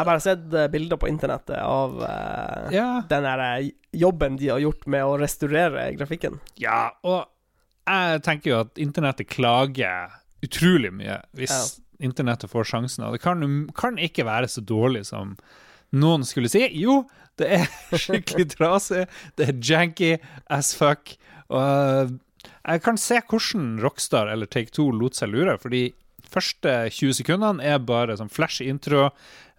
Jeg 0.00 0.06
har 0.06 0.08
bare 0.08 0.22
sett 0.24 0.54
eh, 0.56 0.68
bilder 0.72 0.96
på 0.96 1.08
internettet 1.10 1.58
av 1.60 1.98
uh, 2.00 2.70
Ja, 2.72 3.02
den 3.10 3.26
der 3.26 3.42
eh, 3.44 3.66
jobben 4.00 4.38
de 4.40 4.48
har 4.48 4.62
gjort 4.62 4.86
med 4.88 5.04
å 5.04 5.18
restaurere 5.20 5.90
grafikken. 5.98 6.38
ja, 6.56 6.86
og 7.04 7.26
jeg 7.90 8.22
tenker 8.22 8.50
jo 8.52 8.58
at 8.62 8.78
internettet 8.80 9.28
klager 9.28 10.12
utrolig 10.46 10.92
mye 10.94 11.18
hvis 11.36 11.52
Ja. 11.52 12.06
internettet 12.08 12.48
får 12.52 12.64
sjansen. 12.70 13.04
Og 13.04 13.12
det 13.16 13.20
kan, 13.24 13.42
kan 13.76 13.98
ikke 14.00 14.24
være 14.24 14.48
så 14.48 14.62
dårlig 14.64 15.02
som 15.10 15.34
noen 15.92 16.24
skulle 16.24 16.48
si. 16.48 16.62
Jo, 16.80 17.02
det 17.36 17.50
er 17.58 17.66
skikkelig 18.06 18.46
trasig, 18.54 19.04
det 19.36 19.48
er 19.50 19.58
janky 19.60 20.14
as 20.48 20.72
fuck. 20.78 21.16
Og 21.50 22.14
jeg 22.46 22.82
kan 22.86 22.96
se 23.00 23.20
hvordan 23.20 23.74
Rockstar 23.82 24.30
eller 24.32 24.46
Take 24.48 24.70
Two 24.72 24.88
lot 24.94 25.18
seg 25.18 25.34
lure, 25.34 25.58
fordi 25.60 25.90
første 26.30 26.86
20 26.94 27.16
sekundene 27.24 27.64
er 27.66 27.82
bare 27.82 28.14
sånn 28.20 28.30
flash 28.30 28.62
intro, 28.62 29.08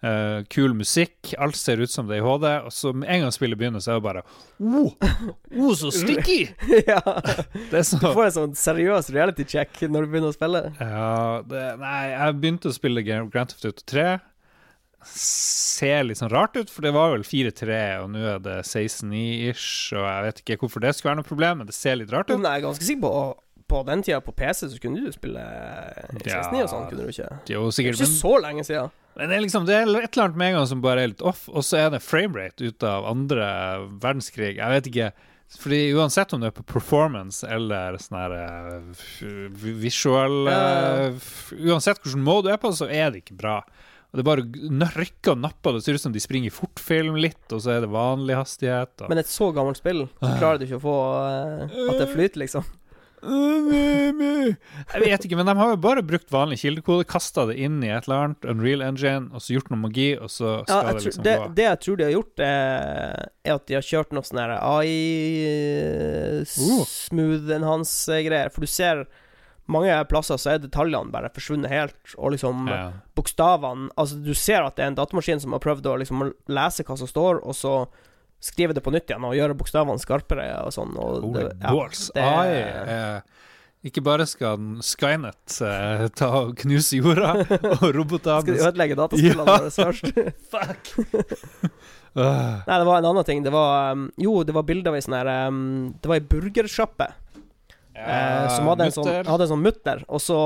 eh, 0.02 0.38
kul 0.52 0.74
musikk, 0.76 1.32
alt 1.42 1.58
ser 1.58 1.82
ut 1.82 1.92
som 1.92 2.08
det 2.08 2.18
er 2.18 2.22
i 2.22 2.26
HD, 2.26 2.48
og 2.66 2.74
så 2.74 2.92
med 2.96 3.08
en 3.12 3.24
gang 3.24 3.34
spillet 3.34 3.60
begynner, 3.60 3.82
så 3.82 3.94
er 3.94 4.00
det 4.00 4.06
bare 4.06 4.24
oh, 4.58 4.96
oh, 5.58 5.72
så 5.78 5.92
sticky! 5.94 6.40
ja. 6.90 7.00
Det 7.70 7.84
så 7.88 8.00
Du 8.02 8.08
får 8.10 8.26
en 8.26 8.36
sånn 8.38 8.58
seriøs 8.58 9.12
reality 9.14 9.46
check 9.48 9.84
når 9.86 10.06
du 10.06 10.12
begynner 10.14 10.34
å 10.34 10.36
spille. 10.36 10.66
Ja, 10.80 11.40
det, 11.46 11.64
nei, 11.82 12.02
jeg 12.12 12.42
begynte 12.42 12.72
å 12.72 12.76
spille 12.76 13.06
Grand 13.06 13.32
Grand 13.32 13.52
Theft 13.52 13.70
Auto 13.70 13.86
3. 13.94 14.10
Ser 15.02 16.04
litt 16.06 16.20
sånn 16.20 16.30
rart 16.30 16.54
ut, 16.54 16.70
for 16.70 16.86
det 16.86 16.92
var 16.94 17.10
vel 17.16 17.24
4-3, 17.26 17.78
og 18.04 18.12
nå 18.14 18.20
er 18.36 18.42
det 18.42 18.60
16-9-ish, 18.62 19.96
og 19.96 20.04
jeg 20.06 20.26
vet 20.28 20.42
ikke 20.44 20.60
hvorfor 20.62 20.84
det 20.84 20.92
skulle 20.94 21.10
være 21.10 21.22
noe 21.22 21.30
problem, 21.30 21.62
men 21.62 21.70
det 21.70 21.74
ser 21.74 21.98
litt 21.98 22.12
rart 22.14 22.30
ut. 22.30 22.36
Men 22.36 22.46
jeg 22.46 22.62
er 22.62 22.68
ganske 22.68 22.86
sikker 22.86 23.02
på 23.08 23.16
på 23.72 23.82
den 23.88 24.04
tida 24.04 24.20
på 24.24 24.34
PC 24.36 24.68
så 24.68 24.80
kunne 24.82 25.02
du 25.02 25.14
spille 25.14 25.42
69 26.18 26.62
og 26.62 26.70
sånn, 26.70 26.86
kunne 26.90 27.06
du 27.06 27.12
ikke? 27.12 27.30
Det 27.48 27.56
er 27.56 27.58
jo 27.58 27.68
Det 27.72 27.86
er 27.86 27.96
ikke 27.96 28.12
så 28.12 28.36
lenge 28.44 28.64
siden. 28.68 28.94
men 29.16 29.28
det 29.28 29.36
er 29.36 29.44
liksom 29.44 29.66
Det 29.68 29.74
er 29.74 29.82
et 29.82 29.90
eller 29.90 30.24
annet 30.28 30.40
med 30.40 30.52
en 30.52 30.56
gang 30.60 30.70
som 30.70 30.84
bare 30.84 31.04
er 31.04 31.12
litt 31.12 31.24
off, 31.24 31.44
og 31.48 31.64
så 31.66 31.86
er 31.86 31.92
det 31.94 32.02
framerate 32.04 32.68
ut 32.68 32.86
av 32.86 33.08
andre 33.10 33.46
verdenskrig. 34.02 34.56
Jeg 34.60 34.76
vet 34.76 34.90
ikke. 34.92 35.12
Fordi 35.58 35.92
uansett 35.92 36.32
om 36.32 36.40
det 36.40 36.48
er 36.48 36.56
på 36.56 36.64
performance 36.64 37.44
eller 37.44 37.98
sånn 38.00 38.16
her 38.16 38.34
eh, 38.38 39.08
visual 39.82 40.48
uh, 40.48 41.18
Uansett 41.60 42.00
hvilken 42.00 42.24
mode 42.24 42.48
du 42.48 42.54
er 42.54 42.60
på, 42.60 42.70
så 42.72 42.88
er 42.88 43.12
det 43.12 43.20
ikke 43.20 43.36
bra. 43.42 43.58
Og 44.12 44.20
Det 44.20 44.24
bare 44.28 44.92
rykker 44.96 45.34
og 45.34 45.40
napper. 45.40 45.76
Det 45.76 45.84
ser 45.84 45.96
ut 45.96 46.04
som 46.04 46.12
de 46.12 46.20
springer 46.20 46.48
i 46.48 46.54
fortfilm 46.54 47.16
litt, 47.20 47.44
og 47.52 47.62
så 47.64 47.76
er 47.76 47.84
det 47.84 47.92
vanlig 47.92 48.36
hastighet. 48.36 48.94
Og. 49.00 49.08
Men 49.12 49.20
et 49.22 49.30
så 49.32 49.48
gammelt 49.56 49.80
spill, 49.80 50.06
så 50.20 50.32
klarer 50.40 50.60
du 50.60 50.66
ikke 50.66 50.80
å 50.80 50.84
få 50.84 50.96
uh, 51.24 51.76
at 51.88 52.00
det 52.00 52.08
flyter, 52.12 52.42
liksom. 52.44 52.68
Jeg 53.22 55.00
vet 55.04 55.24
ikke, 55.26 55.36
men 55.38 55.46
de 55.46 55.54
har 55.58 55.68
jo 55.72 55.78
bare 55.82 56.02
brukt 56.06 56.30
vanlig 56.32 56.58
kildekode, 56.62 57.06
kasta 57.08 57.44
det 57.50 57.56
inn 57.62 57.78
i 57.84 57.90
et 57.94 58.04
eller 58.08 58.18
annet 58.26 58.42
Unreal 58.50 58.82
Engine, 58.82 59.30
og 59.30 59.38
så 59.44 59.54
gjort 59.56 59.70
noe 59.72 59.82
magi, 59.84 60.10
og 60.18 60.28
så 60.32 60.48
skal 60.66 60.74
ja, 60.74 60.92
det 60.96 61.04
liksom 61.06 61.24
det, 61.26 61.36
gå. 61.38 61.46
det 61.58 61.66
jeg 61.68 61.78
tror 61.84 61.96
de 62.00 62.04
har 62.08 62.14
gjort, 62.16 62.34
er, 62.48 62.50
er 63.46 63.52
at 63.54 63.66
de 63.68 63.74
har 63.78 63.86
kjørt 63.86 64.10
noe 64.16 64.26
sånn 64.26 64.42
her 64.42 64.52
AI-smooth 66.42 67.46
enhance-greier. 67.58 68.50
For 68.54 68.60
du 68.66 68.70
ser 68.70 68.96
mange 69.70 69.94
plasser 70.10 70.36
så 70.42 70.48
er 70.54 70.58
detaljene 70.64 71.12
bare 71.14 71.30
forsvunnet 71.34 71.70
helt, 71.72 72.00
og 72.18 72.34
liksom 72.34 72.66
Ja. 72.68 72.92
bokstavene 73.14 73.90
Altså, 73.96 74.14
du 74.18 74.34
ser 74.34 74.62
at 74.66 74.76
det 74.76 74.82
er 74.84 74.90
en 74.90 74.98
datamaskin 74.98 75.40
som 75.40 75.52
har 75.54 75.60
prøvd 75.62 75.86
å 75.86 75.98
liksom 76.02 76.32
lese 76.48 76.82
hva 76.84 76.96
som 76.98 77.06
står, 77.06 77.34
og 77.46 77.54
så 77.54 77.86
skrive 78.42 78.74
det 78.74 78.82
på 78.82 78.90
nytt 78.94 79.06
igjen 79.10 79.22
og 79.28 79.36
gjøre 79.38 79.54
bokstavene 79.58 80.02
skarpere 80.02 80.48
og 80.66 80.72
sånn. 80.74 80.96
Og 80.98 81.22
Holy 81.22 81.44
det, 81.46 81.56
ja, 81.62 81.70
balls. 81.76 82.08
det- 82.14 82.24
AI 82.26 82.50
eh, 82.96 83.20
Ikke 83.86 84.02
bare 84.06 84.26
skal 84.30 84.58
Skynet 84.86 85.56
eh, 85.66 86.04
ta 86.18 86.28
og 86.42 86.52
knuse 86.60 86.98
jorda, 87.00 87.32
og 87.80 87.86
robotene 87.96 88.42
Skal 88.44 88.54
de 88.58 88.66
ødelegge 88.68 88.98
dataspillene 88.98 89.46
Ja. 89.46 89.56
våre 89.56 89.70
først? 89.74 90.12
Fuck! 90.52 90.92
uh. 92.16 92.60
Nei, 92.68 92.76
det 92.78 92.86
var 92.86 92.98
en 93.00 93.08
annen 93.10 93.24
ting. 93.24 93.42
Det 93.46 93.52
var 93.54 93.92
um, 93.96 94.06
Jo, 94.20 94.42
det 94.46 94.54
var 94.54 94.66
bilde 94.68 94.90
av 94.92 94.98
ei 94.98 95.02
sånn 95.04 95.16
her 95.18 95.30
um, 95.48 95.62
Det 96.02 96.10
var 96.10 96.18
ei 96.20 96.26
burgersjappe 96.34 97.08
eh, 97.94 98.46
som 98.56 98.68
hadde 98.70 98.86
en, 98.88 98.94
sånn, 98.94 99.10
hadde 99.28 99.46
en 99.46 99.50
sånn 99.54 99.62
mutter, 99.66 100.02
og 100.08 100.20
så 100.24 100.36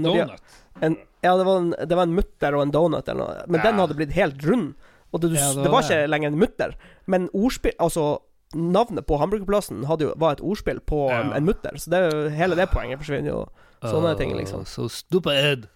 når 0.00 0.12
de, 0.16 0.24
donut. 0.26 0.58
en, 0.86 0.96
Ja, 1.24 1.34
det 1.36 1.44
var 1.48 1.56
en, 1.62 1.70
det 1.88 1.96
var 1.98 2.06
en 2.08 2.14
mutter 2.16 2.54
og 2.56 2.62
en 2.66 2.72
donut 2.74 3.08
eller 3.08 3.20
noe, 3.26 3.44
men 3.48 3.60
Ja. 3.60 3.66
den 3.70 3.80
hadde 3.82 3.96
blitt 3.98 4.12
helt 4.16 4.42
rund. 4.46 4.74
Og 5.12 5.20
det, 5.20 5.30
du, 5.32 5.36
Ja, 5.36 5.48
det 5.52 5.62
det, 5.64 5.70
var 5.70 5.80
var 5.82 5.88
det. 5.88 5.96
ikke 6.00 6.10
lenger 6.10 6.28
en 6.32 6.38
mutter, 6.38 6.74
men 7.06 7.28
ordspill 7.34 7.72
Altså, 7.80 8.18
navnet 8.54 9.06
på 9.06 9.18
hamburgerplassen 9.18 9.82
jo, 10.00 10.12
var 10.16 10.32
et 10.36 10.40
ordspill 10.42 10.80
på 10.80 11.08
Ja. 11.10 11.20
en 11.36 11.44
mutter, 11.44 11.76
så 11.78 11.90
det 11.90 12.32
hele 12.34 12.54
det 12.58 12.68
poenget 12.70 12.98
forsvinner 12.98 13.30
jo. 13.30 13.44
Sånne 13.82 14.16
ting, 14.18 14.34
liksom. 14.36 14.66
So 14.66 14.88
stupid. 14.88 15.66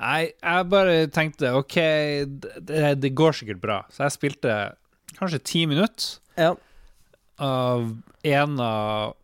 Nei, 0.00 0.30
jeg 0.42 0.68
bare 0.70 1.06
tenkte 1.12 1.50
OK, 1.54 1.74
det, 2.64 3.00
det 3.02 3.10
går 3.14 3.32
sikkert 3.36 3.60
bra. 3.60 3.82
Så 3.92 4.04
jeg 4.06 4.12
spilte 4.16 4.54
kanskje 5.18 5.42
ti 5.44 5.66
minutter 5.66 6.18
Ja. 6.38 6.54
av 7.38 7.96
en 8.24 8.60
av 8.60 9.14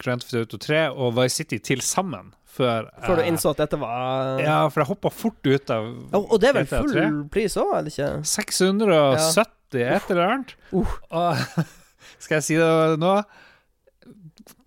Grand 0.00 0.20
Theft 0.24 0.34
Auto 0.34 0.58
3 0.58 0.88
og 0.90 1.14
Vice 1.18 1.36
City 1.42 1.58
til 1.58 1.80
sammen. 1.84 2.32
Før, 2.58 2.88
Før 3.04 3.20
du 3.20 3.26
innså 3.28 3.52
at 3.54 3.60
dette 3.62 3.78
var 3.78 4.40
Ja, 4.42 4.60
for 4.66 4.82
jeg 4.82 4.90
hoppa 4.90 5.12
fort 5.14 5.46
ut 5.46 5.70
av 5.70 5.84
og, 5.86 6.24
og 6.24 6.40
det 6.42 6.48
er 6.50 6.56
vel 6.56 6.70
full 6.70 6.90
3. 6.90 7.04
pris 7.30 7.54
òg, 7.60 7.74
er 7.76 7.84
det 7.86 7.92
ikke? 7.94 8.08
670 8.26 9.84
et 9.84 10.10
eller 10.10 10.24
annet. 10.24 10.54
Uh. 10.72 10.96
Og 11.14 11.68
skal 12.24 12.40
jeg 12.40 12.46
si 12.48 12.58
det 12.58 12.98
nå? 13.02 13.12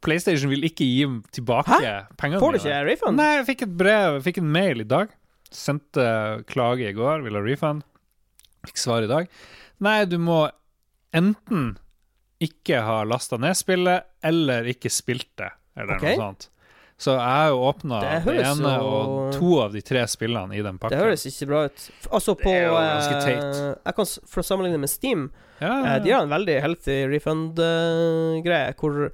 PlayStation 0.02 0.50
vil 0.50 0.66
ikke 0.66 0.86
gi 0.88 1.06
tilbake 1.36 1.82
pengene 2.18 2.42
Får 2.42 2.56
du 2.56 2.62
ikke 2.62 2.80
refund? 2.88 3.20
Nei, 3.20 3.32
jeg 3.40 3.48
fikk 3.52 3.66
et 3.68 3.76
brev, 3.84 4.18
jeg 4.18 4.26
fikk 4.30 4.42
en 4.42 4.52
mail 4.56 4.84
i 4.84 4.88
dag. 4.88 5.12
Sendte 5.52 6.06
klage 6.50 6.88
i 6.90 6.96
går, 6.96 7.26
ville 7.26 7.42
ha 7.42 7.46
refund. 7.46 7.84
Fikk 8.70 8.82
svar 8.82 9.06
i 9.06 9.12
dag. 9.12 9.30
Nei, 9.84 10.00
du 10.10 10.18
må 10.22 10.46
enten 11.18 11.74
ikke 12.42 12.82
ha 12.86 13.02
lasta 13.06 13.38
ned 13.42 13.58
spillet, 13.58 14.08
eller 14.26 14.70
ikke 14.72 14.90
spilt 14.94 15.30
det, 15.42 15.52
eller 15.78 16.00
okay. 16.00 16.16
noe 16.16 16.24
sånt. 16.24 16.48
Så 17.02 17.16
jeg 17.18 17.54
åpna 17.58 18.00
Det 18.04 18.18
det, 18.28 18.44
ene 18.46 18.74
jo- 18.78 18.90
og 18.90 19.34
to 19.34 19.56
av 19.64 19.74
de 19.74 19.82
tre 19.82 20.04
spillene 20.08 20.54
i 20.54 20.62
den 20.62 20.78
pakken. 20.78 20.98
Det 20.98 21.02
høres 21.02 21.26
ikke 21.26 21.48
bra 21.50 21.64
ut. 21.66 21.88
Altså, 22.12 22.36
på 22.38 22.52
er 22.54 22.68
jo 22.68 22.76
ganske 22.78 23.16
eh, 23.16 23.26
teit. 23.26 23.58
Jeg 23.88 23.98
kan, 23.98 24.12
For 24.30 24.44
å 24.44 24.46
sammenligne 24.46 24.84
med 24.84 24.92
Steam, 24.92 25.32
ja, 25.58 25.74
eh, 25.96 25.98
de 26.06 26.14
har 26.14 26.28
en 26.28 26.30
veldig 26.30 26.62
healthy 26.62 27.02
refund-greie, 27.10 28.78
hvor 28.78 29.12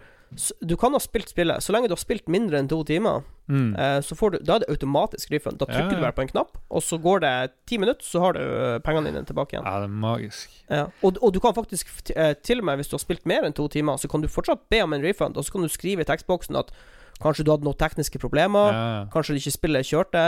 du 0.60 0.76
kan 0.76 0.92
ha 0.92 1.00
spilt 1.00 1.30
spillet 1.32 1.64
Så 1.64 1.72
lenge 1.72 1.88
du 1.88 1.94
har 1.96 2.02
spilt 2.02 2.28
mindre 2.28 2.60
enn 2.60 2.68
to 2.68 2.82
timer, 2.84 3.22
mm. 3.48 3.70
eh, 3.80 4.00
så 4.04 4.16
får 4.20 4.34
du 4.34 4.38
Da 4.44 4.58
er 4.58 4.66
det 4.66 4.70
automatisk 4.74 5.32
refund. 5.32 5.60
Da 5.62 5.70
trykker 5.70 5.96
ja. 5.96 6.02
du 6.02 6.04
bare 6.04 6.16
på 6.18 6.26
en 6.26 6.32
knapp, 6.34 6.58
og 6.68 6.84
så 6.84 7.00
går 7.00 7.24
det 7.24 7.34
ti 7.70 7.80
minutter, 7.80 8.04
så 8.04 8.20
har 8.26 8.36
du 8.36 8.42
eh, 8.44 8.80
pengene 8.84 9.14
dine 9.14 9.24
tilbake 9.28 9.56
igjen. 9.56 9.64
ja, 9.64 9.80
det 9.80 9.88
er 9.88 9.96
magisk. 10.04 10.60
Ja. 10.68 10.84
Og, 11.00 11.22
og 11.24 11.32
du 11.32 11.40
kan 11.44 11.56
faktisk, 11.56 11.96
eh, 12.16 12.34
til 12.44 12.60
og 12.60 12.68
med 12.68 12.82
hvis 12.82 12.92
du 12.92 12.98
har 12.98 13.06
spilt 13.06 13.24
mer 13.30 13.48
enn 13.48 13.56
to 13.56 13.70
timer, 13.72 13.96
så 13.96 14.12
kan 14.12 14.24
du 14.24 14.28
fortsatt 14.32 14.68
be 14.68 14.84
om 14.84 14.98
en 14.98 15.06
refund, 15.06 15.40
og 15.40 15.48
så 15.48 15.56
kan 15.56 15.64
du 15.64 15.72
skrive 15.72 16.04
i 16.04 16.10
tekstboksen 16.12 16.60
at 16.60 16.76
kanskje 17.24 17.46
du 17.46 17.52
hadde 17.54 17.66
noen 17.68 17.80
tekniske 17.80 18.20
problemer. 18.22 18.76
Ja. 18.76 18.92
Kanskje 19.14 19.36
det 19.36 19.42
ikke 19.44 19.56
spillet 19.58 19.90
kjørte 19.90 20.22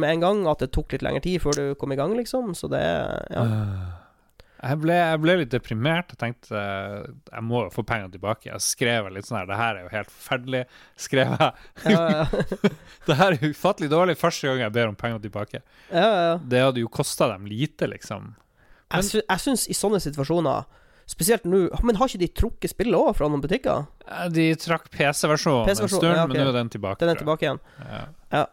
med 0.00 0.10
en 0.10 0.24
gang, 0.26 0.44
at 0.50 0.62
det 0.64 0.72
tok 0.76 0.92
litt 0.94 1.04
lengre 1.06 1.24
tid 1.24 1.40
før 1.44 1.56
du 1.56 1.64
kom 1.80 1.92
i 1.94 1.98
gang, 2.00 2.14
liksom. 2.18 2.52
Så 2.58 2.70
det 2.72 2.84
Ja. 2.84 3.46
Øh. 3.46 3.96
Jeg 4.60 4.76
ble, 4.82 4.92
jeg 4.92 5.20
ble 5.22 5.34
litt 5.40 5.52
deprimert 5.54 6.10
Jeg 6.12 6.18
tenkte 6.20 6.52
eh, 6.52 7.06
jeg 7.30 7.44
må 7.48 7.62
få 7.72 7.80
pengene 7.86 8.12
tilbake. 8.12 8.50
Jeg 8.50 8.60
skrev 8.60 9.08
litt 9.14 9.24
sånn 9.28 9.38
her 9.38 9.48
Det 9.48 9.56
her 9.56 9.78
er 9.78 9.86
jo 9.86 9.92
helt 9.94 10.10
forferdelig. 10.12 10.60
Skrev 11.00 11.32
jeg 11.32 11.94
Ja, 11.94 12.02
ja, 12.12 12.26
Det 13.08 13.16
her 13.16 13.38
er 13.38 13.46
ufattelig 13.54 13.88
dårlig 13.92 14.18
første 14.20 14.50
gang 14.50 14.60
jeg 14.66 14.74
ber 14.76 14.92
om 14.92 14.98
pengene 15.00 15.22
tilbake. 15.24 15.62
ja, 15.88 16.10
ja. 16.26 16.34
Det 16.44 16.60
hadde 16.60 16.84
jo 16.84 16.92
kosta 16.92 17.30
dem 17.32 17.48
lite, 17.48 17.88
liksom. 17.88 18.34
Jeg, 18.90 19.06
sy 19.06 19.22
syns 19.46 19.64
i 19.70 19.76
sånne 19.76 20.00
situasjoner 20.02 20.68
Spesielt 21.10 21.46
nå 21.48 21.64
Men 21.82 21.98
har 21.98 22.10
ikke 22.10 22.22
de 22.22 22.30
trukket 22.38 22.70
spillet 22.70 22.94
òg 22.94 23.16
fra 23.18 23.26
noen 23.30 23.42
butikker? 23.42 23.88
De 24.30 24.46
trakk 24.60 24.88
PC-versjonen 24.94 25.64
en 25.64 25.70
PC 25.70 25.84
en 25.86 25.92
stund, 25.92 26.08
ja, 26.14 26.24
okay. 26.24 26.32
men 26.32 26.44
nå 26.44 26.52
er 26.52 26.58
den 26.60 26.72
tilbake. 26.72 27.02
Den 27.02 27.12
er 27.14 27.18
tilbake 27.18 27.46
igjen. 27.46 27.62
Ja. 28.30 28.44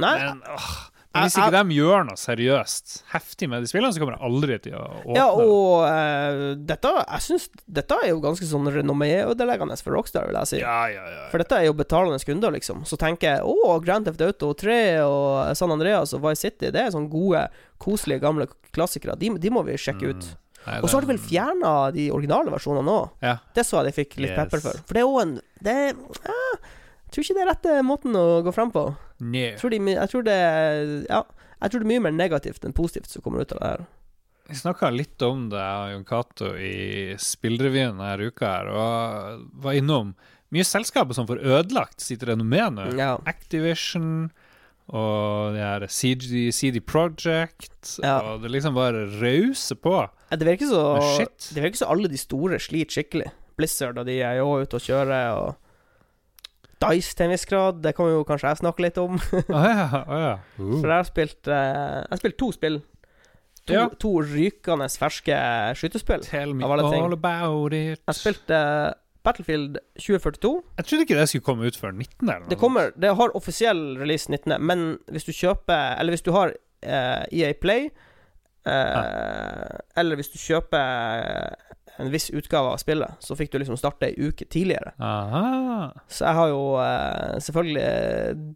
Nei, 0.00 0.14
Men 0.18 0.42
åh, 0.50 0.68
hvis 1.14 1.36
ikke 1.38 1.50
de 1.54 1.76
gjør 1.76 2.06
noe 2.08 2.18
seriøst 2.18 2.94
heftig 3.12 3.46
med 3.50 3.62
de 3.62 3.68
spillene, 3.70 3.94
så 3.94 4.02
kommer 4.02 4.16
det 4.16 4.26
aldri 4.26 4.56
til 4.64 4.74
å 4.74 4.82
åpne 5.04 5.18
ja, 5.20 5.26
og 5.30 5.84
uh, 5.86 6.46
dette 6.58 6.90
Jeg 7.04 7.24
syns 7.28 7.46
dette 7.78 7.98
er 8.02 8.10
jo 8.10 8.22
ganske 8.24 8.48
sånn 8.50 8.66
renomméødeleggende 8.74 9.78
for 9.78 9.94
Rockstar, 9.94 10.26
vil 10.30 10.40
jeg 10.40 10.50
si. 10.50 10.60
Ja, 10.64 10.80
ja, 10.90 11.04
ja. 11.12 11.26
For 11.30 11.42
dette 11.42 11.60
er 11.60 11.68
jo 11.68 11.76
betalende 11.78 12.18
kunder, 12.26 12.54
liksom. 12.54 12.82
Så 12.88 12.98
tenker 12.98 13.36
jeg 13.36 13.46
å, 13.46 13.76
Grand 13.84 14.08
Theft 14.08 14.24
Auto 14.26 14.50
3 14.58 14.78
og 15.06 15.54
San 15.58 15.74
Andreas 15.74 16.16
og 16.16 16.24
Vice 16.26 16.48
City, 16.48 16.72
det 16.74 16.82
er 16.82 16.94
sånne 16.94 17.12
gode, 17.12 17.46
koselige, 17.82 18.24
gamle 18.24 18.48
klassikere. 18.74 19.14
De, 19.20 19.30
de 19.38 19.54
må 19.54 19.62
vi 19.68 19.78
sjekke 19.78 20.10
ut. 20.10 20.26
Mm. 20.26 20.40
Nei, 20.66 20.78
Og 20.80 20.88
så 20.88 20.96
har 20.96 21.04
de 21.04 21.10
vel 21.12 21.18
fjerna 21.20 21.72
de 21.92 22.06
originale 22.10 22.50
versjonene 22.54 22.88
òg. 22.94 23.10
Ja. 23.22 23.36
Det 23.54 23.64
så 23.68 23.82
jeg 23.82 23.90
de 23.92 23.96
fikk 24.02 24.16
litt 24.22 24.30
Yes. 24.32 24.38
pepper 24.38 24.60
for. 24.64 24.78
For 24.86 24.94
det 24.94 25.02
er 25.02 25.10
òg 25.10 25.20
en 25.22 25.34
det 25.62 25.76
ja, 26.24 26.38
Jeg 27.04 27.12
tror 27.12 27.24
ikke 27.24 27.34
det 27.36 27.42
er 27.44 27.50
rette 27.52 27.74
måten 27.86 28.16
å 28.18 28.42
gå 28.42 28.52
frem 28.54 28.70
på. 28.74 28.86
Nei. 29.20 29.50
Jeg 29.52 29.58
tror, 29.60 29.70
de, 29.70 29.78
jeg 29.94 30.08
tror 30.10 30.24
det 30.24 30.38
Ja, 31.10 31.20
jeg 31.62 31.70
tror 31.70 31.80
det 31.80 31.86
er 31.86 31.92
mye 31.92 32.02
mer 32.08 32.16
negativt 32.16 32.64
enn 32.64 32.72
positivt 32.74 33.06
som 33.12 33.22
kommer 33.22 33.40
ut 33.44 33.52
av 33.52 33.60
det 33.60 33.68
her. 33.74 33.84
Vi 34.48 34.54
snakka 34.58 34.90
litt 34.92 35.22
om 35.24 35.46
det, 35.48 35.56
jeg 35.56 35.84
og 35.84 35.92
Jon 35.94 36.04
Cato, 36.04 36.48
i 36.60 37.14
spillrevyen 37.16 37.96
denne 37.96 38.26
uka 38.28 38.44
her, 38.58 38.66
og 38.68 39.46
var 39.64 39.72
innom 39.78 40.10
mye 40.52 40.64
selskaper 40.68 41.14
som 41.16 41.26
får 41.26 41.40
ødelagt 41.40 42.00
sitt 42.04 42.20
renommé 42.28 42.66
nå. 42.74 42.90
Ja. 42.98 43.14
Activision 43.26 44.30
og 44.92 45.54
det 45.56 45.62
her 45.64 45.86
CD, 45.88 46.50
CD 46.52 46.80
Project, 46.84 47.94
Ja. 48.02 48.18
og 48.20 48.42
det 48.42 48.50
liksom 48.52 48.74
bare 48.76 49.06
rauser 49.22 49.76
på. 49.80 49.96
Det 50.40 50.46
virker 50.48 50.70
så 50.70 50.84
shit. 51.16 51.50
Det 51.54 51.62
virker 51.62 51.82
så 51.82 51.90
alle 51.92 52.08
de 52.10 52.20
store 52.20 52.58
sliter 52.62 53.00
skikkelig. 53.00 53.28
Blizzard 53.58 53.98
og 53.98 54.08
de 54.08 54.18
er 54.22 54.40
jo 54.40 54.48
ute 54.64 54.80
og 54.80 54.82
kjører, 54.82 55.36
og 55.38 55.54
Dice 56.82 57.14
til 57.16 57.28
en 57.28 57.32
viss 57.32 57.46
grad. 57.48 57.78
Det 57.84 57.94
kan 57.96 58.10
jo 58.10 58.24
kanskje 58.28 58.50
jeg 58.50 58.60
snakke 58.60 58.84
litt 58.84 58.98
om. 59.00 59.14
ah, 59.54 59.68
ja, 59.68 59.86
ah, 60.02 60.24
ja. 60.24 60.34
Uh. 60.58 60.74
For 60.80 60.90
jeg 60.90 60.96
har 60.96 61.06
spilt 61.08 61.48
eh, 61.48 62.00
Jeg 62.02 62.10
har 62.10 62.20
spilt 62.20 62.38
to 62.40 62.50
spill. 62.52 62.80
To, 63.64 63.72
Ja. 63.72 63.86
to 63.96 64.10
rykende 64.20 64.90
ferske 64.92 65.36
skytespill. 65.78 66.26
Tell 66.26 66.52
me 66.52 66.66
all 66.66 66.82
ting. 66.92 67.12
about 67.12 67.72
it. 67.72 68.02
Jeg 68.04 68.18
spilte 68.18 68.58
eh, 68.58 68.92
Battlefield 69.24 69.78
2042. 69.96 70.50
Jeg 70.76 70.84
trodde 70.84 71.06
ikke 71.06 71.16
det 71.16 71.28
skulle 71.30 71.46
komme 71.46 71.66
ut 71.70 71.78
før 71.80 71.94
19. 71.94 72.28
eller 72.28 72.42
noe 72.42 72.50
Det 72.50 72.58
kommer 72.60 72.90
Det 73.00 73.14
har 73.16 73.36
offisiell 73.38 73.96
release 73.96 74.28
19., 74.28 74.58
men 74.60 74.98
hvis 75.08 75.24
du 75.24 75.32
kjøper 75.32 75.96
Eller 75.98 76.12
hvis 76.12 76.26
du 76.26 76.32
har 76.36 76.52
eh, 76.82 77.24
EA 77.32 77.54
Play, 77.56 77.88
eh, 78.66 79.78
eller 80.00 80.20
hvis 80.20 80.32
du 80.32 80.38
kjøper 80.40 81.54
en 82.02 82.10
viss 82.10 82.30
utgave 82.34 82.72
av 82.74 82.80
spillet, 82.82 83.22
så 83.22 83.36
fikk 83.38 83.52
du 83.52 83.60
liksom 83.62 83.78
starte 83.78 84.08
ei 84.10 84.28
uke 84.28 84.46
tidligere. 84.50 84.94
Aha. 84.98 85.92
Så 86.10 86.26
jeg 86.26 86.38
har 86.40 86.50
jo 86.50 86.62
eh, 86.82 87.36
selvfølgelig 87.46 88.54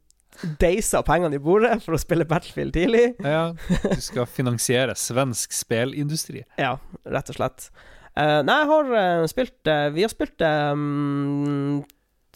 deisa 0.62 1.02
pengene 1.06 1.38
i 1.38 1.42
bordet 1.42 1.80
for 1.82 1.96
å 1.96 2.00
spille 2.00 2.26
Battlefield 2.28 2.74
tidlig. 2.76 3.04
Ja, 3.24 3.52
du 3.54 4.02
skal 4.02 4.28
finansiere 4.30 4.96
svensk 4.98 5.54
spillindustri. 5.56 6.44
Ja, 6.62 6.76
rett 7.06 7.30
og 7.32 7.38
slett. 7.38 7.70
Eh, 8.18 8.40
nei, 8.46 8.56
jeg 8.62 8.70
har 8.72 8.92
eh, 8.98 9.24
spilt 9.30 9.70
eh, 9.70 9.88
Vi 9.94 10.02
har 10.02 10.10
spilt 10.10 10.42
um, 10.42 11.84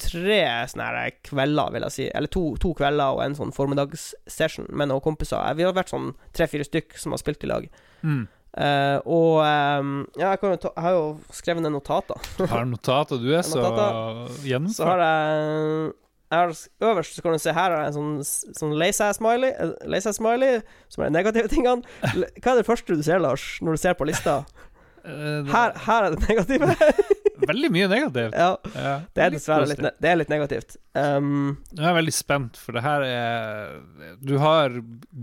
tre 0.03 0.39
sånne 0.73 0.91
her 0.91 1.17
kvelder, 1.27 1.73
vil 1.75 1.87
jeg 1.87 1.95
si. 1.97 2.07
Eller 2.13 2.31
to, 2.33 2.45
to 2.63 2.75
kvelder 2.79 3.17
og 3.17 3.25
en 3.25 3.37
sånn 3.39 3.55
formiddagssession 3.57 4.69
med 4.71 4.91
noen 4.93 5.05
kompiser. 5.05 5.41
Eh, 5.41 5.57
Vi 5.59 5.67
har 5.67 5.75
vært 5.77 5.93
sånn 5.95 6.13
tre-fire 6.37 6.67
stykk 6.69 6.99
som 7.01 7.15
har 7.15 7.23
spilt 7.23 7.45
i 7.47 7.51
lag. 7.51 7.67
Mm. 8.03 8.23
Uh, 8.53 8.99
og 9.09 9.39
um, 9.81 9.93
Ja, 10.21 10.35
jeg, 10.35 10.59
ta, 10.61 10.69
jeg 10.75 10.85
har 10.85 10.93
jo 10.93 11.05
skrevet 11.33 11.65
ned 11.65 11.73
notater. 11.73 12.21
Har 12.51 12.67
notater? 12.69 13.17
du 13.23 13.31
er 13.33 13.47
så 13.49 13.63
Gjennom 13.63 14.43
gjennomført. 14.45 14.77
Så 14.77 14.89
har 14.91 15.05
jeg 15.07 15.93
jeg 16.33 16.41
har, 16.41 16.53
Øverst 16.89 17.17
så 17.17 17.23
kan 17.23 17.35
du 17.35 17.41
se 17.43 17.53
her 17.53 17.75
har 17.75 17.83
jeg 17.83 17.91
en 17.91 17.97
sånn, 18.25 18.53
sånn 18.57 18.71
lei 18.81 18.89
seg-smiley, 18.97 20.63
som 20.89 21.03
er 21.05 21.11
de 21.11 21.17
negative 21.19 21.51
tingene. 21.53 21.85
Hva 22.01 22.55
er 22.55 22.61
det 22.63 22.65
første 22.65 22.97
du 22.97 23.03
ser, 23.05 23.21
Lars, 23.21 23.59
når 23.61 23.77
du 23.77 23.83
ser 23.83 23.99
på 23.99 24.09
lista? 24.09 24.39
Her, 25.05 25.73
her 25.83 26.05
er 26.07 26.15
det 26.15 26.29
negative. 26.29 26.69
Veldig 27.49 27.71
mye 27.75 27.89
negativt. 27.91 28.35
ja, 28.37 28.51
Ja, 28.75 28.93
det 29.15 29.23
er 29.25 29.33
dessverre 29.35 29.67
litt, 29.71 29.81
det 30.03 30.11
er 30.11 30.19
litt 30.21 30.31
negativt. 30.33 30.77
Um, 30.95 31.57
Nå 31.73 31.83
er 31.83 31.89
jeg 31.93 31.99
veldig 32.03 32.15
spent, 32.17 32.59
for 32.61 32.77
det 32.77 32.83
her 32.85 33.05
er 33.07 33.81
Du 34.23 34.37
har 34.43 34.75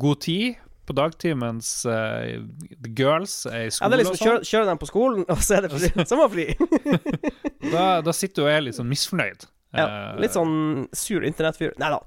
god 0.01 0.21
tid 0.25 0.57
på 0.89 0.95
dagtid 0.97 1.35
mens 1.37 1.67
eh, 1.85 2.39
the 2.81 2.89
girls 2.97 3.43
er 3.45 3.67
i 3.67 3.67
ja, 3.67 3.73
skole 3.75 3.91
det 3.91 3.97
er 3.99 4.01
liksom 4.01 4.15
sånn. 4.17 4.25
kjøre, 4.25 4.47
kjøre 4.49 4.69
dem 4.71 4.79
på 4.81 4.87
skolen, 4.89 5.25
og 5.29 5.43
så 5.45 5.59
er 5.59 5.67
det 5.67 5.69
fri. 5.75 5.89
sommerfri. 6.09 6.47
Da, 7.69 7.83
da 8.01 8.13
sitter 8.15 8.41
du 8.41 8.47
og 8.47 8.53
er 8.55 8.63
litt 8.65 8.77
sånn 8.79 8.89
misfornøyd. 8.89 9.45
Ja, 9.77 9.83
Eh, 9.85 10.15
litt 10.23 10.33
sånn 10.33 10.87
sur 10.97 11.21
internettfyr. 11.27 11.75
Nei 11.77 11.91
da. 11.93 11.99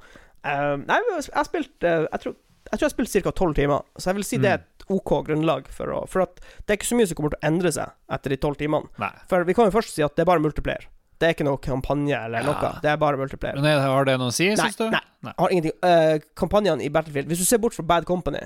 Um, 0.43 0.83
nei, 0.89 0.97
jeg 1.13 1.29
har 1.37 1.47
spilt 1.47 1.85
uh, 1.87 2.09
Jeg 2.11 2.25
tror 2.25 2.33
jeg 2.73 2.79
tror 2.81 2.83
jeg 2.83 2.89
har 2.89 2.93
spilt 2.97 3.13
ca. 3.27 3.33
tolv 3.37 3.55
timer, 3.55 3.83
så 4.01 4.11
jeg 4.11 4.17
vil 4.19 4.25
si 4.27 4.39
det 4.43 4.51
er 4.57 4.61
OK 4.91 5.13
grunnlag 5.27 5.69
for 5.71 5.87
å 5.95 6.01
For 6.11 6.23
at 6.25 6.41
det 6.41 6.71
er 6.75 6.77
ikke 6.81 6.89
så 6.91 6.97
mye 6.99 7.07
som 7.07 7.17
kommer 7.19 7.31
til 7.35 7.39
å 7.43 7.47
endre 7.53 7.71
seg 7.73 7.93
etter 8.11 8.31
de 8.35 8.37
tolv 8.43 8.57
timene. 8.59 8.89
Nei. 8.99 9.13
For 9.31 9.45
vi 9.45 9.55
kan 9.55 9.69
jo 9.71 9.75
først 9.77 9.95
si 9.95 10.03
at 10.03 10.17
det 10.17 10.25
er 10.25 10.31
bare 10.33 10.43
multiplayer. 10.43 10.89
Det 11.23 11.29
er 11.29 11.35
ikke 11.37 11.45
noe 11.47 11.61
kampanje 11.63 12.17
eller 12.19 12.43
Ja. 12.43 12.51
noe. 12.51 12.71
Det 12.83 12.91
er 12.91 12.97
bare 12.99 13.17
multiplayer. 13.17 13.61
Men 13.63 13.81
har 13.81 14.05
det 14.05 14.17
noe 14.19 14.33
å 14.33 14.35
si, 14.35 14.49
Nei, 14.49 14.57
syns 14.57 14.77
du? 14.77 14.89
nei. 14.91 15.33
Har 15.39 15.49
ingenting 15.55 15.77
uh, 15.87 16.19
Kampanjene 16.35 16.83
i 16.83 16.89
Battlefield 16.91 17.29
Hvis 17.31 17.39
du 17.39 17.45
ser 17.47 17.59
bort 17.63 17.75
fra 17.75 17.85
Bad 17.87 18.05
Company, 18.09 18.41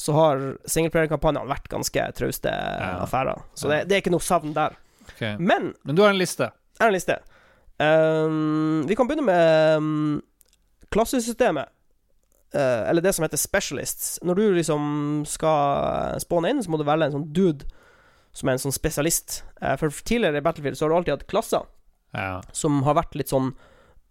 så 0.00 0.14
har 0.16 0.40
singleplayerkampanjene 0.64 1.46
vært 1.50 1.68
ganske 1.68 2.06
trauste 2.16 2.48
affærer. 3.04 3.42
Så 3.54 3.68
det, 3.68 3.82
det 3.90 3.96
er 3.98 4.00
ikke 4.00 4.14
noe 4.14 4.24
savn 4.24 4.54
der. 4.56 4.78
Okay. 5.12 5.36
Men 5.38 5.74
Men 5.84 5.94
du 5.94 6.00
har 6.02 6.10
en 6.14 6.18
liste. 6.18 6.48
jeg 6.78 6.80
har 6.80 6.88
en 6.88 6.96
liste. 6.96 7.18
Um, 7.78 8.86
vi 8.88 8.94
kan 8.96 9.06
begynne 9.06 9.26
med 9.26 9.76
um, 9.76 10.22
klassesystemet. 10.90 11.68
Uh, 12.54 12.84
eller 12.90 13.00
det 13.00 13.14
som 13.16 13.22
heter 13.24 13.40
specialists. 13.40 14.18
Når 14.22 14.34
du 14.36 14.42
liksom 14.58 15.22
skal 15.26 16.18
spåne 16.20 16.50
inn, 16.52 16.62
så 16.62 16.68
må 16.68 16.76
du 16.78 16.84
velge 16.84 17.06
en 17.08 17.14
sånn 17.16 17.30
dude 17.32 17.64
som 18.36 18.48
er 18.48 18.52
en 18.58 18.62
sånn 18.66 18.72
spesialist. 18.76 19.42
Eh, 19.60 19.74
for 19.80 19.88
tidligere 19.92 20.40
i 20.40 20.44
Battlefield 20.44 20.76
så 20.76 20.84
har 20.84 20.92
du 20.92 20.96
alltid 20.96 21.14
hatt 21.18 21.26
klasser 21.28 21.64
Ja. 22.16 22.42
som 22.52 22.82
har 22.84 22.94
vært 22.94 23.14
litt 23.16 23.28
sånn 23.32 23.54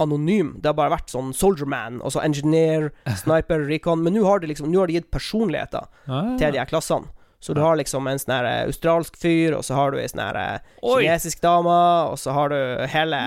anonym. 0.01 0.55
Det 0.61 0.69
har 0.69 0.73
bare 0.77 0.93
vært 0.95 1.09
sånn 1.13 1.33
Soldier 1.37 1.65
Man, 1.69 1.99
altså 2.01 2.21
engineer, 2.23 2.91
sniper, 3.23 3.65
recon. 3.69 4.01
Men 4.03 4.13
nå 4.17 4.23
har 4.25 4.39
de 4.41 4.47
liksom 4.49 4.69
Nå 4.71 4.79
har 4.79 4.87
de 4.87 4.93
gitt 4.99 5.11
personligheter 5.11 5.85
Ah. 6.07 6.37
til 6.37 6.51
de 6.51 6.57
her 6.61 6.65
klassene. 6.69 7.09
Så 7.41 7.55
du 7.57 7.61
har 7.61 7.75
liksom 7.77 8.05
en 8.07 8.19
sånn 8.21 8.45
eh, 8.45 8.65
australsk 8.69 9.15
fyr, 9.17 9.55
og 9.57 9.63
så 9.65 9.73
har 9.73 9.91
du 9.91 9.97
ei 9.97 10.05
sånn 10.07 10.21
eh, 10.37 10.59
kinesisk 10.81 11.41
dame, 11.41 11.77
og 12.11 12.17
så 12.21 12.33
har 12.33 12.49
du 12.53 12.85
hele 12.87 13.17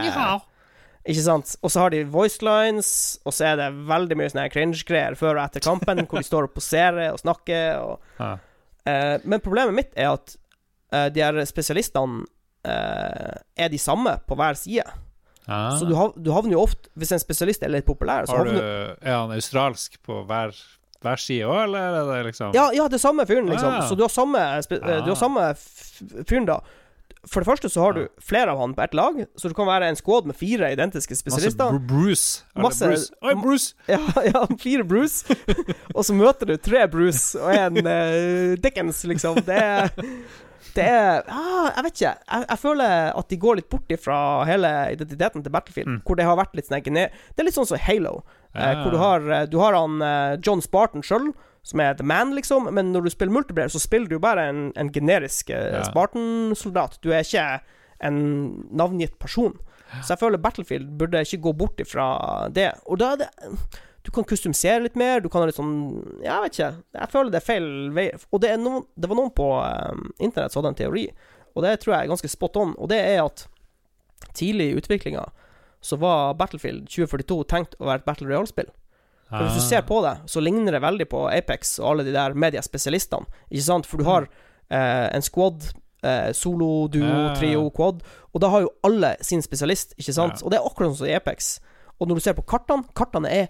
Ikke 1.05 1.21
sant? 1.27 1.57
Og 1.63 1.71
så 1.71 1.83
har 1.85 1.91
de 1.93 2.03
voice 2.09 2.41
lines, 2.41 2.91
og 3.29 3.35
så 3.37 3.51
er 3.51 3.57
det 3.61 3.67
veldig 3.91 4.17
mye 4.17 4.31
sånne 4.33 4.47
cringe-greier 4.53 5.17
før 5.21 5.37
og 5.37 5.43
etter 5.45 5.61
kampen, 5.67 6.01
hvor 6.09 6.23
de 6.23 6.25
står 6.25 6.47
og 6.49 6.55
poserer 6.57 7.11
og 7.13 7.21
snakker. 7.21 7.83
Og, 7.85 8.01
Ja. 8.25 8.31
eh, 8.89 9.19
men 9.25 9.41
problemet 9.45 9.75
mitt 9.77 9.93
er 10.01 10.15
at 10.15 10.37
eh, 10.93 11.09
de 11.13 11.21
her 11.21 11.41
spesialistene 11.45 12.25
eh, 12.65 13.35
er 13.57 13.69
de 13.69 13.79
samme 13.79 14.17
på 14.29 14.37
hver 14.39 14.57
side. 14.57 14.87
Ah. 15.47 15.75
Så 15.77 15.85
du, 15.85 15.93
hav, 15.99 16.15
du 16.17 16.31
havner 16.33 16.55
jo 16.57 16.63
ofte 16.65 16.89
Hvis 16.97 17.11
en 17.13 17.21
spesialist 17.21 17.61
er 17.67 17.69
litt 17.69 17.85
populær, 17.85 18.25
så 18.25 18.39
havner 18.39 18.55
du 18.57 18.63
Er 19.05 19.13
han 19.13 19.33
australsk 19.35 19.99
på 20.01 20.23
hver, 20.25 20.55
hver 21.05 21.21
side 21.21 21.45
òg, 21.45 21.59
eller 21.67 21.99
er 21.99 22.07
det 22.09 22.31
liksom 22.31 22.55
Ja, 22.57 22.71
ja, 22.73 22.87
det 22.89 22.97
er 22.97 23.03
samme 23.03 23.27
fyren, 23.29 23.51
liksom. 23.53 23.75
Ah. 23.77 23.85
Så 23.85 23.93
du 23.99 24.01
har 24.07 24.09
samme, 24.15 24.41
du 24.71 24.79
Ah. 24.81 25.03
har 25.05 25.19
samme 25.21 25.45
fyren, 26.25 26.47
da. 26.49 26.57
For 27.31 27.41
det 27.41 27.49
første 27.49 27.71
så 27.73 27.81
har 27.85 27.97
du 27.97 28.03
flere 28.23 28.53
av 28.53 28.61
han 28.61 28.75
på 28.77 28.85
ett 28.85 28.95
lag, 28.95 29.19
så 29.37 29.49
du 29.49 29.55
kan 29.57 29.69
være 29.69 29.89
en 29.89 29.99
squad 29.99 30.29
med 30.29 30.37
fire 30.37 30.71
identiske 30.75 31.17
spesialister. 31.17 31.73
Masse 31.73 31.89
Bruce. 31.89 32.45
Eller 32.55 32.67
Masse- 32.67 32.89
Bruce. 32.91 33.11
Oi, 33.23 33.35
Bruce! 33.43 33.75
Ja, 33.95 34.01
ja, 34.29 34.47
fire 34.61 34.85
Bruce. 34.85 35.37
og 35.97 36.05
så 36.05 36.17
møter 36.17 36.53
du 36.53 36.57
tre 36.61 36.87
Bruce 36.91 37.41
og 37.41 37.53
en 37.55 37.81
uh, 37.87 38.57
Dickens, 38.61 39.05
liksom. 39.09 39.41
Det 39.47 39.57
er 39.61 39.93
det 40.75 40.85
er 40.91 41.23
ah, 41.31 41.69
Jeg 41.71 41.85
vet 41.87 41.99
ikke. 42.01 42.13
Jeg, 42.33 42.47
jeg 42.49 42.59
føler 42.59 42.95
at 43.15 43.29
de 43.31 43.39
går 43.39 43.59
litt 43.61 43.69
bort 43.71 43.93
ifra 43.95 44.17
hele 44.49 44.71
identiteten 44.95 45.45
til 45.45 45.55
Battlefield. 45.55 45.91
Mm. 45.91 46.01
Hvor 46.07 46.19
det 46.19 46.27
har 46.27 46.39
vært 46.41 46.57
litt 46.59 46.71
sånn. 46.71 46.83
Det 46.83 47.39
er 47.39 47.47
litt 47.47 47.57
sånn 47.57 47.69
som 47.69 47.81
Halo. 47.81 48.17
Eh, 48.55 48.83
hvor 48.83 48.95
du 48.95 48.99
har, 48.99 49.29
eh, 49.31 49.47
du 49.51 49.59
har 49.63 49.77
han 49.79 50.03
eh, 50.03 50.37
John 50.43 50.63
Spartan 50.63 51.03
sjøl, 51.07 51.33
som 51.65 51.81
er 51.81 51.95
the 51.97 52.05
man, 52.05 52.35
liksom. 52.37 52.69
Men 52.77 52.93
når 52.93 53.07
du 53.07 53.13
spiller 53.15 53.33
multiplayer, 53.33 53.73
så 53.73 53.81
spiller 53.81 54.11
du 54.11 54.19
bare 54.21 54.49
en, 54.51 54.67
en 54.77 54.91
generisk 54.93 55.51
eh, 55.51 55.71
Ja. 55.79 55.85
Spartan-soldat. 55.89 56.99
Du 57.01 57.09
er 57.13 57.25
ikke 57.25 57.47
en 58.05 58.19
navngitt 58.71 59.17
person. 59.23 59.57
Så 60.03 60.13
jeg 60.15 60.21
føler 60.21 60.41
Battlefield 60.43 60.91
burde 60.99 61.21
ikke 61.23 61.41
gå 61.45 61.53
bort 61.57 61.81
ifra 61.81 62.07
det. 62.53 62.73
Og 62.91 62.99
da 63.01 63.13
er 63.15 63.21
det 63.25 63.29
Du 64.05 64.11
kan 64.13 64.27
kustomisere 64.29 64.83
litt 64.85 64.97
mer. 65.01 65.23
Du 65.25 65.31
kan 65.33 65.41
ha 65.41 65.47
litt 65.49 65.57
sånn 65.57 66.03
Jeg 66.21 66.43
vet 66.45 66.57
ikke. 66.59 66.71
Jeg 66.99 67.13
føler 67.13 67.31
det 67.33 67.39
er 67.41 67.47
feil 67.47 67.69
vei. 67.97 68.11
Og 68.33 68.43
det, 68.43 68.51
noen, 68.61 68.85
det 69.01 69.09
var 69.09 69.17
noen 69.17 69.33
på 69.33 69.47
um, 69.63 70.03
internett 70.19 70.53
som 70.53 70.61
hadde 70.61 70.75
en 70.75 70.81
teori, 70.83 71.07
og 71.55 71.63
det 71.65 71.79
tror 71.81 71.95
jeg 71.95 72.05
er 72.05 72.13
ganske 72.13 72.29
spot 72.29 72.59
on. 72.61 72.75
Og 72.77 72.91
det 72.93 72.99
er 73.01 73.23
at 73.23 73.47
tidlig 74.37 74.73
i 74.73 74.77
utviklinga 74.83 75.25
så 75.85 75.97
var 76.01 76.35
Battlefield 76.37 76.89
2042 76.91 77.39
tenkt 77.49 77.79
å 77.79 77.87
være 77.89 78.03
et 78.03 78.07
Battle 78.09 78.29
Royale-spill. 78.29 78.69
For 79.39 79.45
Hvis 79.49 79.55
du 79.59 79.63
Ah. 79.65 79.69
ser 79.69 79.83
på 79.83 80.03
det, 80.05 80.15
så 80.31 80.41
ligner 80.41 80.73
det 80.73 80.81
veldig 80.83 81.07
på 81.11 81.25
Apex 81.33 81.79
og 81.81 81.91
alle 81.91 82.05
de 82.05 82.13
der 82.13 82.35
mediespesialistene, 82.35 83.27
Ikke 83.51 83.63
sant? 83.67 83.87
For 83.87 83.99
du 83.99 84.05
har 84.05 84.29
eh, 84.71 85.09
en 85.15 85.23
squad, 85.23 85.73
eh, 86.03 86.33
solo, 86.33 86.89
duo, 86.89 87.35
trio, 87.37 87.71
quad, 87.71 88.03
og 88.35 88.41
da 88.41 88.49
har 88.49 88.61
jo 88.63 88.71
alle 88.85 89.17
sin 89.21 89.43
spesialist, 89.43 89.95
ikke 89.99 90.13
sant? 90.15 90.41
Ja. 90.41 90.45
Og 90.45 90.51
det 90.51 90.59
er 90.61 90.65
akkurat 90.69 90.91
sånn 90.93 90.97
som 91.03 91.07
i 91.07 91.15
Apex. 91.17 91.61
Og 92.01 92.09
når 92.09 92.15
du 92.15 92.21
ser 92.21 92.35
på 92.35 92.47
kartene, 92.47 92.85
kartene 92.95 93.31
er 93.31 93.49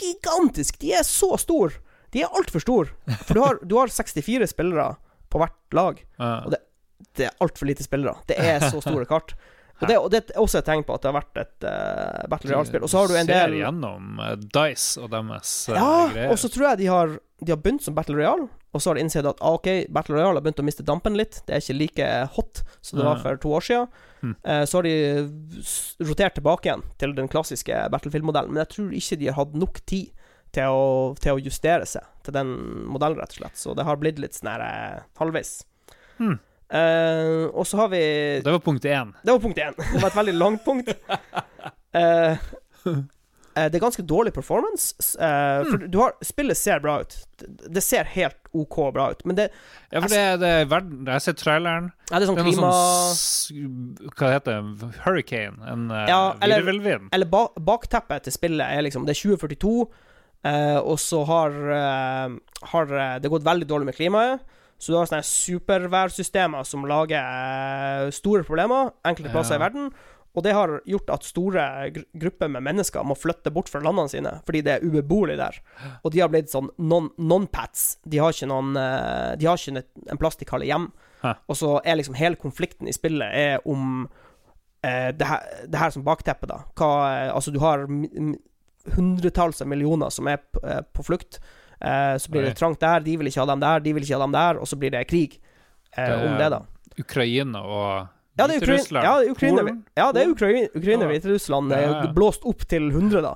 gigantiske. 0.00 0.78
De 0.80 0.92
er 0.96 1.02
så 1.06 1.36
store. 1.40 1.72
De 2.12 2.22
er 2.24 2.32
altfor 2.34 2.60
store. 2.64 2.88
For 3.26 3.34
du 3.34 3.40
har, 3.44 3.58
du 3.66 3.76
har 3.78 3.88
64 3.92 4.48
spillere 4.50 4.96
på 5.30 5.38
hvert 5.42 5.76
lag. 5.76 6.00
Ah. 6.18 6.44
og 6.46 6.54
Det 7.16 7.26
er 7.26 7.36
altfor 7.40 7.66
lite 7.66 7.84
spillere. 7.86 8.16
Det 8.26 8.36
er 8.38 8.60
så 8.70 8.80
store 8.82 9.06
kart. 9.06 9.34
Og 9.80 9.88
det, 9.88 9.96
og 9.96 10.10
det 10.12 10.20
er 10.28 10.40
også 10.42 10.60
et 10.60 10.68
tegn 10.68 10.84
på 10.84 10.94
at 10.96 11.02
det 11.02 11.08
har 11.08 11.16
vært 11.16 11.40
et 11.40 11.66
uh, 11.66 12.28
Battle 12.28 12.52
Royale-spill. 12.52 12.84
Og 12.84 12.92
så 12.92 13.00
har 13.00 13.08
du 13.10 13.16
en 13.16 13.28
Ser 13.30 13.32
del 13.32 13.58
gjennom 13.62 14.20
uh, 14.20 14.32
Dice 14.36 15.00
og 15.00 15.10
deres 15.14 15.52
uh, 15.70 15.76
Ja, 15.76 15.92
greier. 16.12 16.32
og 16.34 16.40
så 16.42 16.50
tror 16.52 16.66
jeg 16.70 16.80
de 16.82 16.88
har, 16.92 17.14
de 17.40 17.54
har 17.54 17.60
begynt 17.64 17.86
som 17.86 17.96
Battle 17.96 18.18
Royale, 18.18 18.48
og 18.70 18.82
så 18.82 18.90
har 18.90 18.98
de 18.98 19.04
innsett 19.06 19.26
at 19.26 19.40
ah, 19.40 19.56
ok, 19.56 19.70
Battle 19.90 20.18
Royale 20.18 20.38
har 20.38 20.44
begynt 20.44 20.60
å 20.62 20.66
miste 20.68 20.86
dampen 20.86 21.16
litt. 21.18 21.40
Det 21.46 21.56
er 21.56 21.64
ikke 21.64 21.78
like 21.78 22.10
hot 22.36 22.62
som 22.78 23.00
det 23.00 23.08
var 23.08 23.22
for 23.24 23.40
to 23.42 23.54
år 23.56 23.66
siden. 23.66 23.88
Mm. 24.20 24.34
Uh, 24.44 24.62
så 24.68 24.78
har 24.78 24.86
de 24.86 26.04
rotert 26.10 26.36
tilbake 26.38 26.68
igjen 26.68 26.84
til 27.00 27.16
den 27.16 27.30
klassiske 27.32 27.80
Battlefield-modellen, 27.94 28.52
men 28.52 28.62
jeg 28.66 28.72
tror 28.76 28.92
ikke 29.00 29.20
de 29.22 29.32
har 29.32 29.40
hatt 29.40 29.56
nok 29.58 29.80
tid 29.88 30.12
til 30.54 30.76
å, 30.76 30.84
til 31.22 31.38
å 31.38 31.42
justere 31.42 31.86
seg 31.86 32.06
til 32.26 32.36
den 32.36 32.52
modellen, 32.90 33.18
rett 33.22 33.32
og 33.32 33.42
slett. 33.42 33.58
Så 33.58 33.74
det 33.78 33.86
har 33.88 33.98
blitt 34.02 34.20
litt 34.20 34.36
sånn 34.36 34.52
her 34.52 35.04
halvveis. 35.18 35.60
Hmm. 36.20 36.36
Eh, 36.70 37.48
og 37.50 37.66
så 37.66 37.80
har 37.80 37.88
vi 37.90 38.00
Det 38.44 38.50
var 38.50 38.60
punkt 38.62 38.84
én. 38.84 39.12
det 39.24 39.32
var 39.32 39.40
punkt 39.42 39.58
én. 39.58 39.74
Det 39.76 40.02
var 40.02 40.10
et 40.12 40.18
veldig 40.20 40.34
langt 40.38 40.64
punkt. 40.64 40.92
Uh, 41.90 42.36
uh, 42.86 43.64
det 43.66 43.74
er 43.74 43.82
ganske 43.82 44.04
dårlig 44.06 44.32
performance. 44.32 44.94
for 45.18 45.82
du 45.90 45.98
har, 45.98 46.14
spillet 46.22 46.56
ser 46.56 46.78
bra 46.80 47.00
ut. 47.00 47.16
Det, 47.42 47.82
ser 47.82 48.04
helt 48.04 48.38
OK 48.54 48.76
bra 48.94 49.08
ut. 49.10 49.24
Men 49.26 49.36
det, 49.36 49.48
Ja, 49.90 50.00
for 50.00 50.08
det, 50.12 50.22
det 50.40 50.48
er 50.60 50.68
verden 50.70 51.06
Jeg 51.10 51.24
sett 51.24 51.42
traileren. 51.42 51.90
ja, 52.10 52.18
det 52.18 52.22
er 52.22 52.30
sånn 52.30 52.38
Det 52.38 52.44
er 52.44 52.50
klima... 52.52 52.70
sånn 53.18 54.14
Hva 54.14 54.30
heter 54.36 54.60
det? 54.60 54.92
Hurricane? 55.02 55.58
En 55.72 55.90
uh, 55.90 56.04
Ja, 56.06 56.20
eller- 56.40 56.62
virvelvind? 56.62 57.10
Eller 57.12 57.26
ba, 57.26 57.48
bakteppet 57.58 58.28
til 58.28 58.36
spillet 58.36 58.62
er 58.78 58.86
liksom 58.86 59.10
Det 59.10 59.16
er 59.16 59.22
2042, 59.34 59.74
eh, 60.46 60.78
og 60.78 61.02
så 61.02 61.24
har, 61.26 61.58
har 62.70 62.96
det 63.20 63.28
gått 63.34 63.44
veldig 63.44 63.66
dårlig 63.68 63.90
med 63.90 63.98
klimaet. 63.98 64.46
Så 64.80 64.92
du 64.92 64.96
har 64.96 65.06
sånne 65.10 65.26
superværsystemer 65.28 66.64
som 66.64 66.86
lager 66.88 67.20
eh, 67.20 68.06
store 68.16 68.46
problemer 68.48 68.94
enkelte 69.04 69.30
plasser 69.34 69.58
Ja. 69.58 69.60
i 69.60 69.64
verden. 69.68 69.90
Og 70.30 70.44
det 70.46 70.52
har 70.54 70.70
gjort 70.86 71.08
at 71.10 71.24
store 71.26 71.62
gr 71.90 72.04
grupper 72.22 72.48
med 72.54 72.62
mennesker 72.62 73.02
må 73.04 73.16
flytte 73.18 73.50
bort 73.50 73.68
fra 73.68 73.80
landene 73.82 74.08
sine 74.12 74.30
fordi 74.46 74.60
det 74.62 74.76
er 74.76 74.84
ubeboelig 74.86 75.36
der. 75.40 75.58
Og 76.04 76.12
de 76.14 76.20
har 76.22 76.30
blitt 76.30 76.48
sånn 76.52 76.68
non- 76.78 77.10
non-pats. 77.18 77.98
de 78.08 78.18
har 78.22 78.30
ikke 78.32 78.46
noen 78.48 78.76
eh, 78.78 79.36
De 79.36 79.46
har 79.50 79.58
ikke 79.58 79.82
en, 80.10 80.18
plass 80.22 80.36
de 80.38 80.46
kaller 80.46 80.66
hjem. 80.70 80.86
Hæ. 81.24 81.34
Og 81.50 81.56
så 81.58 81.80
er 81.84 81.98
liksom 81.98 82.14
hele 82.16 82.36
konflikten 82.40 82.88
i 82.88 82.94
spillet 82.94 83.26
er 83.34 83.58
om 83.68 84.06
eh, 84.86 85.10
det, 85.12 85.26
her, 85.26 85.66
det 85.66 85.78
her 85.82 85.90
som 85.90 86.06
bakteppe, 86.06 86.46
da. 86.46 86.62
Hva, 86.78 86.92
eh, 87.26 87.34
altså, 87.34 87.50
du 87.52 87.58
har 87.60 87.84
hundretalls 88.96 89.60
av 89.62 89.68
millioner 89.68 90.10
som 90.14 90.28
er 90.30 90.38
på 90.94 91.04
flukt. 91.04 91.40
Eh, 91.80 92.16
så 92.20 92.30
blir 92.30 92.42
Oi. 92.44 92.48
det 92.50 92.56
trangt 92.60 92.80
der, 92.80 93.00
de 93.00 93.16
vil 93.16 93.26
ikke 93.30 93.40
ha 93.40 93.46
dem 93.46 93.60
der, 93.60 93.80
de 93.80 93.92
vil 93.96 94.02
ikke 94.04 94.18
ha 94.18 94.24
dem 94.26 94.32
der, 94.36 94.58
og 94.60 94.68
så 94.68 94.76
blir 94.76 94.90
det 94.92 95.06
krig 95.08 95.38
eh, 95.96 96.06
Det 96.06 96.18
om 96.28 96.36
det, 96.38 96.50
da. 96.52 96.60
Ukraina 97.00 97.62
og 97.64 98.08
Ja, 98.38 98.46
det 98.46 98.56
er 98.56 98.60
Hviterussland? 98.60 99.04
ja, 99.04 99.30
Ukraina, 99.32 99.62
ja, 99.96 100.12
det 100.12 100.22
er 100.22 100.30
Ukraina, 100.34 100.68
Ukraina 100.76 101.04
Ja. 101.04 101.08
Hviterussland 101.14 101.72
er 101.72 101.80
Ja, 101.86 101.90
ja. 102.04 102.12
blåst 102.12 102.44
opp 102.44 102.66
til 102.68 102.90
100, 102.90 103.22
da. 103.22 103.34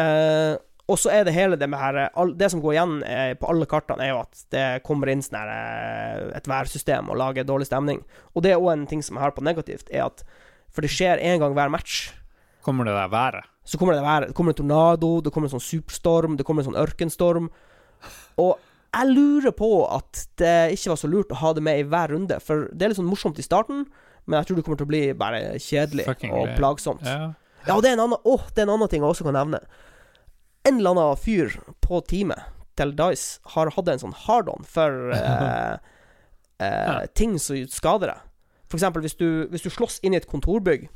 Eh, 0.00 0.56
og 0.90 0.98
så 0.98 1.10
er 1.12 1.24
det 1.24 1.34
hele 1.36 1.56
det 1.60 1.68
med 1.70 1.78
her 1.78 2.08
Det 2.34 2.48
som 2.50 2.60
går 2.62 2.72
igjen 2.74 3.02
eh, 3.04 3.34
på 3.38 3.46
alle 3.50 3.66
kartene, 3.66 4.02
er 4.02 4.08
jo 4.14 4.20
at 4.24 4.44
det 4.50 4.82
kommer 4.86 5.10
inn 5.12 5.20
sånn 5.22 5.36
her 5.38 5.50
eh, 5.52 6.36
et 6.38 6.48
værsystem 6.50 7.10
og 7.12 7.16
lager 7.20 7.44
dårlig 7.46 7.66
stemning. 7.68 8.00
Og 8.34 8.42
det 8.42 8.52
er 8.54 8.58
òg 8.62 8.72
en 8.72 8.86
ting 8.90 9.02
som 9.02 9.16
jeg 9.18 9.22
har 9.22 9.30
på 9.36 9.44
negativt, 9.44 9.90
er 9.92 10.06
at 10.08 10.24
For 10.72 10.82
det 10.82 10.90
skjer 10.90 11.18
én 11.18 11.38
gang 11.42 11.52
hver 11.54 11.68
match. 11.70 12.12
Kommer 12.64 12.88
det 12.88 12.94
der 12.96 13.12
været? 13.12 13.48
Så 13.64 13.78
kommer 13.78 13.94
det, 13.94 14.02
været. 14.02 14.28
det 14.28 14.34
kommer 14.36 14.52
en 14.52 14.58
tornado, 14.58 15.20
det 15.20 15.32
kommer 15.32 15.48
en 15.48 15.58
sånn 15.58 15.64
superstorm, 15.64 16.36
det 16.36 16.44
kommer 16.46 16.64
en 16.64 16.70
sånn 16.72 16.80
ørkenstorm. 16.80 17.50
Og 18.40 18.58
jeg 18.90 19.12
lurer 19.12 19.54
på 19.54 19.70
at 19.86 20.24
det 20.40 20.74
ikke 20.74 20.92
var 20.92 21.00
så 21.00 21.10
lurt 21.10 21.32
å 21.32 21.38
ha 21.40 21.52
det 21.54 21.62
med 21.62 21.80
i 21.80 21.86
hver 21.86 22.14
runde. 22.14 22.40
For 22.42 22.66
det 22.72 22.84
er 22.84 22.92
litt 22.92 22.98
sånn 22.98 23.10
morsomt 23.10 23.38
i 23.38 23.46
starten, 23.46 23.84
men 24.26 24.38
jeg 24.40 24.48
tror 24.48 24.58
det 24.58 24.64
kommer 24.66 24.80
til 24.80 24.88
å 24.88 24.92
bli 24.92 25.02
bare 25.18 25.42
kjedelig 25.62 26.08
Fucking 26.08 26.34
og 26.34 26.50
plagsomt. 26.58 27.06
Ja. 27.06 27.32
Ja, 27.66 27.76
og 27.76 27.84
det 27.84 27.90
er 27.90 27.98
en 27.98 28.06
annen 28.06 28.20
Åh, 28.24 28.46
det 28.54 28.62
er 28.62 28.68
en 28.68 28.74
annen 28.76 28.88
ting 28.88 29.02
jeg 29.04 29.12
også 29.12 29.26
kan 29.26 29.36
nevne. 29.36 29.60
En 30.68 30.80
eller 30.80 30.94
annen 30.94 31.20
fyr 31.20 31.58
på 31.84 32.00
teamet 32.08 32.48
til 32.80 32.94
Dice 32.96 33.40
har 33.54 33.72
hatt 33.74 33.90
en 33.92 34.02
sånn 34.02 34.16
hard-on 34.24 34.64
for 34.68 35.12
eh, 35.16 35.76
eh, 36.64 37.04
ting 37.16 37.36
som 37.42 37.60
skader 37.68 38.14
deg. 38.14 38.24
For 38.70 38.78
eksempel 38.78 39.04
hvis 39.04 39.18
du, 39.18 39.28
hvis 39.50 39.66
du 39.66 39.70
slåss 39.72 39.98
inn 40.06 40.14
i 40.14 40.20
et 40.20 40.28
kontorbygg, 40.30 40.88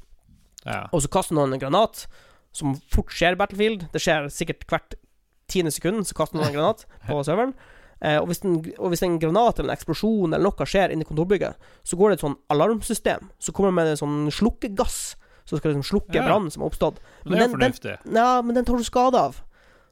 ja. 0.64 0.87
og 0.92 1.03
så 1.05 1.09
kaster 1.12 1.35
noen 1.37 1.53
en 1.53 1.61
granat, 1.62 2.07
som 2.55 2.77
fort 2.92 3.11
skjer 3.11 3.35
i 3.35 3.38
Battlefield 3.40 3.88
Det 3.92 4.00
skjer 4.00 4.29
sikkert 4.31 4.66
hvert 4.70 4.94
tiende 5.50 5.72
sekund, 5.74 6.07
så 6.07 6.14
kaster 6.14 6.38
noen 6.38 6.48
en 6.48 6.55
granat 6.57 6.85
på 7.09 7.18
serveren. 7.27 7.55
Eh, 8.00 8.18
og, 8.20 8.27
hvis 8.31 8.42
en, 8.44 8.59
og 8.79 8.92
hvis 8.92 9.03
en 9.07 9.18
granat 9.18 9.59
eller 9.59 9.72
en 9.72 9.77
eksplosjon 9.77 10.33
eller 10.35 10.44
noe 10.44 10.66
skjer 10.68 10.92
inni 10.92 11.05
kontorbygget, 11.09 11.57
så 11.85 11.96
går 11.96 12.11
det 12.11 12.18
et 12.18 12.24
sånn 12.27 12.38
alarmsystem. 12.53 13.31
Så 13.38 13.53
kommer 13.53 13.70
det 13.72 13.79
med 13.79 13.92
en 13.94 14.00
sånn 14.00 14.16
slukkegass 14.35 15.16
som 15.44 15.59
skal 15.61 15.74
liksom 15.74 15.85
slukke 15.85 16.16
Ja. 16.16 16.24
brannen 16.24 16.50
som 16.50 16.62
har 16.64 16.70
oppstått. 16.70 17.00
Men 17.24 17.38
er 17.42 17.48
den- 17.48 17.61
den- 17.61 18.14
Ja, 18.16 18.40
men 18.42 18.55
den 18.55 18.64
tar 18.64 18.77
du 18.81 18.85
skade 18.85 19.14
av. 19.20 19.42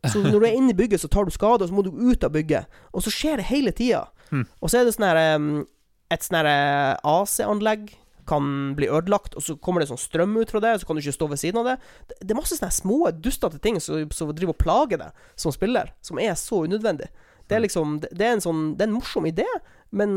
Så 0.09 0.23
når 0.25 0.41
du 0.41 0.47
er 0.47 0.57
inne 0.57 0.71
i 0.71 0.79
bygget, 0.79 1.01
så 1.01 1.09
tar 1.09 1.25
du 1.25 1.31
skade, 1.31 1.63
og 1.63 1.69
så 1.69 1.73
må 1.77 1.83
du 1.85 1.91
ut 1.93 2.25
av 2.25 2.33
bygget. 2.33 2.67
Og 2.95 3.03
så 3.05 3.11
skjer 3.13 3.37
det 3.37 3.45
hele 3.53 3.71
tida. 3.73 4.07
Hmm. 4.31 4.47
Og 4.63 4.71
så 4.73 4.81
er 4.81 4.85
det 4.89 4.95
sånn 4.97 5.09
her 5.11 5.37
um, 5.37 5.67
Et 6.11 6.21
sånn 6.21 6.45
eh, 6.45 6.97
AC-anlegg 7.05 7.93
kan 8.29 8.73
bli 8.79 8.89
ødelagt, 8.89 9.35
og 9.39 9.45
så 9.45 9.57
kommer 9.59 9.83
det 9.83 9.91
sånn 9.91 10.01
strøm 10.01 10.37
ut 10.39 10.53
fra 10.53 10.63
det, 10.63 10.77
så 10.81 10.89
kan 10.89 10.97
du 10.97 11.03
ikke 11.03 11.17
stå 11.17 11.29
ved 11.33 11.41
siden 11.43 11.63
av 11.63 11.73
det. 11.73 11.77
Det, 12.09 12.19
det 12.21 12.35
er 12.35 12.39
masse 12.39 12.59
sånne 12.59 12.75
små, 12.75 12.99
dustete 13.25 13.61
ting 13.63 13.81
som, 13.83 14.05
som 14.15 14.33
driver 14.33 14.55
og 14.55 14.63
plager 14.63 15.03
deg 15.03 15.29
som 15.39 15.55
spiller, 15.55 15.93
som 16.05 16.21
er 16.23 16.35
så 16.39 16.63
unødvendig. 16.67 17.11
Det 17.51 17.59
er 17.59 17.65
liksom 17.65 17.97
Det 18.05 18.23
er 18.23 18.37
en 18.37 18.41
sånn 18.41 18.61
Det 18.79 18.85
er 18.85 18.89
en 18.89 18.95
morsom 18.95 19.27
idé, 19.29 19.47
men 19.91 20.13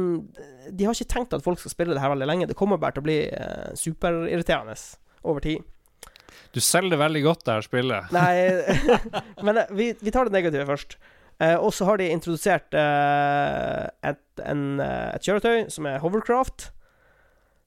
de 0.69 0.85
har 0.85 0.95
ikke 0.95 1.13
tenkt 1.15 1.33
at 1.35 1.43
folk 1.43 1.59
skal 1.59 1.73
spille 1.73 1.95
det 1.95 2.03
her 2.03 2.13
veldig 2.13 2.27
lenge. 2.29 2.47
Det 2.47 2.55
kommer 2.55 2.79
bare 2.79 2.95
til 2.95 3.03
å 3.03 3.07
bli 3.09 3.17
eh, 3.27 3.71
superirriterende 3.75 4.77
over 5.25 5.43
tid. 5.43 5.65
Du 6.55 6.61
selger 6.63 7.01
veldig 7.01 7.25
godt, 7.25 7.43
det 7.43 7.57
her 7.57 7.65
spillet. 7.65 8.13
Nei, 8.15 8.31
men 9.45 9.59
eh, 9.59 9.75
vi, 9.75 9.89
vi 9.99 10.13
tar 10.15 10.29
det 10.29 10.37
negative 10.37 10.69
først. 10.69 10.95
Eh, 11.43 11.57
og 11.59 11.73
så 11.75 11.87
har 11.89 11.99
de 11.99 12.07
introdusert 12.13 12.77
eh, 12.79 13.83
et, 14.07 14.23
en, 14.45 14.63
eh, 14.79 15.09
et 15.17 15.27
kjøretøy 15.27 15.67
som 15.73 15.87
er 15.89 15.99
hovercraft. 16.03 16.69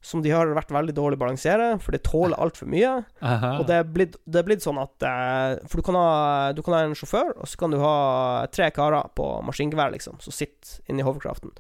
Som 0.09 0.23
de 0.25 0.31
har 0.33 0.49
vært 0.57 0.71
veldig 0.73 0.95
dårlig 0.97 1.19
balansere, 1.21 1.75
for 1.85 1.93
det 1.93 2.01
tåler 2.07 2.39
altfor 2.41 2.71
mye. 2.73 2.95
Aha. 3.21 3.51
Og 3.59 3.67
det 3.69 3.75
er 3.77 3.91
blitt, 3.93 4.15
det 4.25 4.41
er 4.41 4.47
blitt 4.47 4.65
sånn 4.65 4.81
at 4.81 5.05
eh, 5.05 5.59
For 5.69 5.83
du 5.83 5.85
kan, 5.85 5.99
ha, 6.01 6.53
du 6.57 6.63
kan 6.65 6.79
ha 6.79 6.87
en 6.87 6.97
sjåfør, 6.97 7.35
og 7.37 7.51
så 7.51 7.61
kan 7.61 7.75
du 7.75 7.81
ha 7.83 7.97
tre 8.55 8.71
karer 8.73 9.11
på 9.19 9.27
maskingevær, 9.45 9.93
liksom, 9.93 10.17
som 10.25 10.33
sitter 10.33 10.79
inni 10.89 11.05
hoverkraften. 11.05 11.53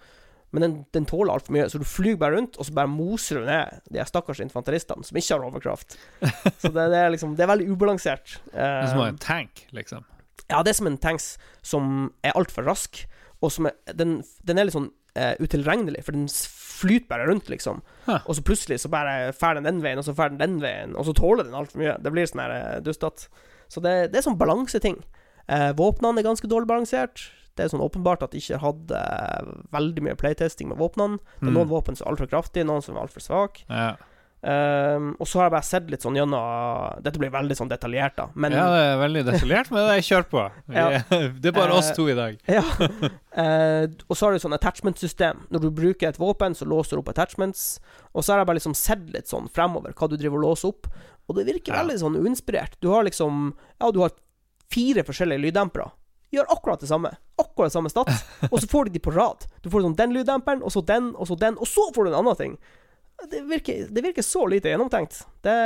Men 0.50 0.64
den, 0.64 0.76
den 0.96 1.06
tåler 1.08 1.34
altfor 1.34 1.52
mye, 1.52 1.66
så 1.68 1.80
du 1.80 1.84
flyr 1.84 2.16
bare 2.20 2.38
rundt, 2.38 2.56
og 2.56 2.64
så 2.64 2.72
bare 2.76 2.88
moser 2.88 3.42
du 3.42 3.48
ned 3.50 3.82
de 3.92 4.04
stakkars 4.08 4.40
infanteristene 4.40 5.04
som 5.04 5.18
ikke 5.20 5.34
har 5.34 5.44
hoverkraft. 5.44 5.98
Så 6.62 6.70
det, 6.72 6.86
det 6.88 7.02
er 7.02 7.12
liksom 7.12 7.34
Det 7.36 7.44
er 7.44 7.50
veldig 7.52 7.68
ubalansert. 7.68 8.38
Det 8.54 8.64
er 8.64 8.88
som 8.88 9.04
en 9.04 9.20
tank, 9.20 9.66
liksom. 9.76 10.06
ja, 10.48 10.62
det 10.64 10.72
er 10.72 10.78
som 10.80 10.88
en 10.88 10.96
tanks 11.02 11.34
som 11.60 11.92
er 12.24 12.32
altfor 12.38 12.64
rask, 12.64 13.02
og 13.44 13.52
som 13.52 13.68
er, 13.68 13.76
den, 13.92 14.22
den 14.48 14.58
er 14.58 14.66
litt 14.66 14.78
sånn 14.78 14.88
uh, 15.18 15.34
utilregnelig, 15.38 16.00
for 16.06 16.16
den 16.16 16.30
flyter 16.78 17.08
bare 17.10 17.26
rundt, 17.28 17.48
liksom. 17.52 17.80
Huh. 18.06 18.20
Og 18.24 18.36
så 18.38 18.44
plutselig 18.46 18.78
så 18.82 18.90
bare 18.92 19.32
fer 19.36 19.58
den 19.58 19.66
den 19.68 19.80
veien, 19.84 19.98
og 20.00 20.06
så 20.06 20.14
fer 20.16 20.30
den 20.32 20.38
den 20.42 20.58
veien, 20.62 20.94
og 20.98 21.04
så 21.08 21.14
tåler 21.18 21.44
den 21.48 21.56
altfor 21.58 21.82
mye. 21.82 21.96
Det 22.02 22.12
blir 22.14 22.26
sånn 22.30 22.44
her 22.44 22.54
eh, 22.56 22.80
dustete. 22.86 23.26
Så 23.68 23.82
det, 23.84 23.96
det 24.12 24.20
er 24.22 24.26
sånn 24.28 24.38
balanseting. 24.40 25.00
Eh, 25.48 25.72
våpnene 25.76 26.22
er 26.22 26.28
ganske 26.30 26.48
dårlig 26.48 26.68
balansert. 26.70 27.26
Det 27.58 27.64
er 27.66 27.72
sånn 27.72 27.82
åpenbart 27.82 28.22
at 28.22 28.30
de 28.32 28.38
ikke 28.38 28.60
hadde 28.62 28.98
eh, 29.02 29.48
veldig 29.74 30.04
mye 30.06 30.16
playtesting 30.20 30.68
med 30.70 30.78
våpnene. 30.78 31.18
Det 31.40 31.48
er 31.48 31.50
Mm. 31.50 31.56
noen 31.58 31.68
våpen 31.72 31.96
som 31.98 32.06
er 32.06 32.12
altfor 32.14 32.30
kraftige, 32.30 32.64
noen 32.68 32.82
som 32.86 32.94
er 32.96 33.02
altfor 33.02 33.20
svake. 33.24 33.64
Ja. 33.68 33.96
Um, 34.38 35.16
og 35.18 35.26
så 35.26 35.40
har 35.40 35.48
jeg 35.48 35.52
bare 35.56 35.66
sett 35.66 35.88
litt 35.90 36.04
sånn 36.04 36.14
gjennom 36.14 37.00
Dette 37.02 37.18
blir 37.18 37.32
veldig 37.34 37.56
sånn 37.58 37.70
detaljert, 37.72 38.14
da, 38.20 38.28
men 38.38 38.54
ja, 38.54 38.68
det 38.70 38.82
er 38.86 39.00
veldig 39.00 39.22
detaljert, 39.26 39.70
men 39.74 39.88
jeg 39.96 40.04
kjører 40.06 40.28
på. 40.30 40.44
Ja. 40.78 40.84
Det 41.10 41.50
er 41.50 41.56
bare 41.56 41.74
oss 41.74 41.88
Eh, 41.90 41.96
to 41.98 42.06
i 42.06 42.14
dag. 42.14 42.38
Ja. 42.58 42.62
Uh, 43.34 43.90
og 44.06 44.14
så 44.14 44.28
har 44.28 44.32
du 44.36 44.42
sånn 44.42 44.54
attachment-system. 44.54 45.42
Når 45.50 45.64
du 45.66 45.68
bruker 45.74 46.08
et 46.12 46.20
våpen, 46.22 46.54
så 46.54 46.68
låser 46.70 46.96
du 46.96 47.02
opp 47.02 47.10
attachments. 47.10 47.80
Og 48.14 48.22
så 48.22 48.32
har 48.32 48.42
jeg 48.44 48.50
bare 48.52 48.60
liksom 48.60 48.78
sett 48.78 49.04
litt 49.14 49.26
sånn 49.30 49.50
fremover 49.50 49.94
hva 49.98 50.08
du 50.10 50.16
driver 50.16 50.38
og 50.38 50.46
låser 50.52 50.70
opp. 50.70 50.86
Og 51.28 51.36
det 51.36 51.44
virker 51.50 51.74
Ja. 51.74 51.82
veldig 51.82 51.98
sånn 52.00 52.16
uinspirert. 52.22 52.78
Du 52.80 52.90
har 52.94 53.02
liksom 53.04 53.54
Ja, 53.80 53.90
du 53.90 54.00
har 54.06 54.14
fire 54.70 55.02
forskjellige 55.02 55.48
lyddempere. 55.48 55.90
Gjør 56.30 56.46
akkurat 56.54 56.80
det 56.80 56.88
samme. 56.90 57.10
Akkurat 57.40 57.70
det 57.72 57.74
samme 57.74 57.90
stats. 57.90 58.22
Og 58.52 58.60
så 58.60 58.68
får 58.70 58.84
du 58.86 58.90
de 58.98 59.00
på 59.00 59.14
rad. 59.14 59.46
Du 59.64 59.70
får 59.70 59.82
sånn 59.82 59.96
den 59.96 60.12
lyddemperen, 60.14 60.62
og 60.62 60.70
så 60.70 60.82
den, 60.84 61.14
og 61.16 61.26
så 61.26 61.34
den, 61.40 61.56
og 61.58 61.66
så 61.66 61.86
får 61.94 62.04
du 62.04 62.10
en 62.12 62.18
annen 62.20 62.36
ting. 62.36 62.58
Det 63.26 63.40
virker, 63.40 63.86
det 63.90 64.02
virker 64.04 64.22
så 64.22 64.46
lite 64.46 64.70
gjennomtenkt. 64.70 65.24
Det, 65.42 65.56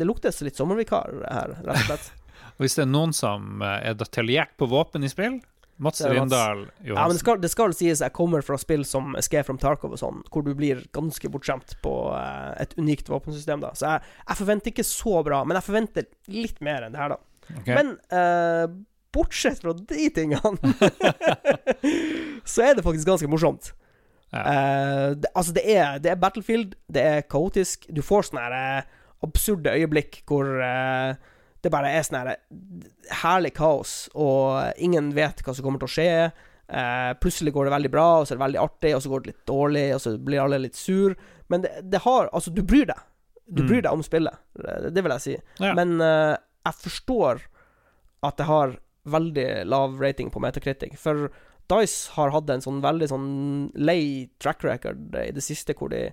det 0.00 0.08
luktes 0.08 0.40
litt 0.40 0.56
sommervikar 0.56 1.12
her, 1.28 1.56
rett 1.60 1.82
og 1.82 1.86
slett. 1.90 2.10
Hvis 2.60 2.76
det 2.76 2.86
er 2.86 2.90
noen 2.92 3.12
som 3.16 3.60
eh, 3.64 3.90
er 3.90 3.96
detaljert 4.00 4.56
på 4.60 4.68
våpen 4.68 5.04
i 5.04 5.10
spill, 5.12 5.40
Mats 5.80 5.98
Det 5.98 6.14
Johansen. 6.14 6.66
Ja, 6.84 7.06
men 7.06 7.14
det 7.16 7.22
skal, 7.22 7.38
det 7.40 7.48
skal 7.48 7.72
sies 7.72 8.02
jeg 8.04 8.12
kommer 8.12 8.44
fra 8.44 8.58
spill 8.60 8.82
som 8.84 9.14
Escape 9.16 9.46
from 9.48 9.56
Tarkov 9.60 9.94
og 9.96 10.00
sånn, 10.00 10.18
hvor 10.28 10.44
du 10.44 10.52
blir 10.56 10.82
ganske 10.92 11.30
bortskjemt 11.32 11.78
på 11.84 11.94
eh, 12.18 12.50
et 12.60 12.76
unikt 12.76 13.08
våpensystem, 13.08 13.62
da. 13.64 13.72
Så 13.76 13.88
jeg, 13.88 14.10
jeg 14.26 14.40
forventer 14.42 14.74
ikke 14.74 14.84
så 14.84 15.14
bra, 15.24 15.40
men 15.48 15.56
jeg 15.56 15.68
forventer 15.70 16.08
litt 16.36 16.60
mer 16.64 16.84
enn 16.84 16.96
det 16.96 17.00
her, 17.00 17.14
da. 17.16 17.20
Okay. 17.62 17.78
Men 17.78 17.94
eh, 18.12 18.66
bortsett 19.16 19.64
fra 19.64 19.72
de 19.72 20.10
tingene, 20.20 20.74
så 22.52 22.68
er 22.68 22.76
det 22.76 22.84
faktisk 22.84 23.08
ganske 23.08 23.30
morsomt. 23.32 23.72
Ja. 24.30 24.40
Eh, 24.46 25.08
det, 25.18 25.30
altså, 25.34 25.52
det 25.56 25.64
er, 25.74 25.98
det 25.98 26.12
er 26.12 26.20
Battlefield, 26.22 26.76
det 26.92 27.02
er 27.02 27.24
kaotisk. 27.26 27.88
Du 27.90 28.02
får 28.06 28.28
sånne 28.28 28.46
eh, 28.54 28.96
absurde 29.26 29.72
øyeblikk 29.76 30.22
hvor 30.30 30.46
uh, 30.48 31.12
det 31.60 31.68
bare 31.74 31.90
er 31.92 32.04
sånn 32.06 32.20
her 32.22 32.36
herlig 33.20 33.50
kaos, 33.58 34.06
og 34.16 34.78
ingen 34.80 35.10
vet 35.12 35.42
hva 35.44 35.52
som 35.52 35.66
kommer 35.66 35.82
til 35.82 35.90
å 35.90 35.92
skje. 35.92 36.12
Uh, 36.70 37.10
plutselig 37.20 37.52
går 37.52 37.66
det 37.68 37.74
veldig 37.74 37.90
bra, 37.92 38.06
og 38.20 38.24
så 38.24 38.32
er 38.32 38.38
det 38.38 38.44
veldig 38.46 38.62
artig, 38.62 38.94
og 38.96 39.02
så 39.04 39.10
går 39.12 39.24
det 39.26 39.32
litt 39.32 39.46
dårlig, 39.50 39.84
og 39.96 40.00
så 40.06 40.14
blir 40.16 40.40
alle 40.44 40.62
litt 40.62 40.78
sur. 40.78 41.16
Men 41.52 41.66
det, 41.66 41.74
det 41.90 42.00
har 42.06 42.30
Altså, 42.32 42.54
du 42.54 42.62
bryr 42.62 42.86
deg. 42.92 43.02
Du 43.50 43.64
Mm. 43.64 43.68
bryr 43.68 43.82
deg 43.82 43.92
om 43.92 44.02
spillet. 44.06 44.38
Det, 44.54 44.94
det 44.94 45.02
vil 45.02 45.12
jeg 45.16 45.24
si. 45.26 45.36
Ja. 45.58 45.74
Men 45.74 45.96
uh, 46.00 46.36
jeg 46.64 46.80
forstår 46.86 47.42
at 48.22 48.36
det 48.38 48.46
har 48.46 48.76
veldig 49.10 49.48
lav 49.66 49.98
rating 50.00 50.30
på 50.30 50.40
Metacritic. 50.40 50.94
For 51.02 51.28
Dice 51.70 52.10
har 52.16 52.32
hatt 52.34 52.50
en 52.50 52.64
sånn 52.64 52.80
veldig 52.82 53.08
sånn 53.12 53.28
lei 53.78 54.28
track 54.42 54.64
record 54.66 55.14
i 55.20 55.30
det 55.36 55.42
siste, 55.44 55.74
hvor 55.78 55.92
de, 55.92 56.08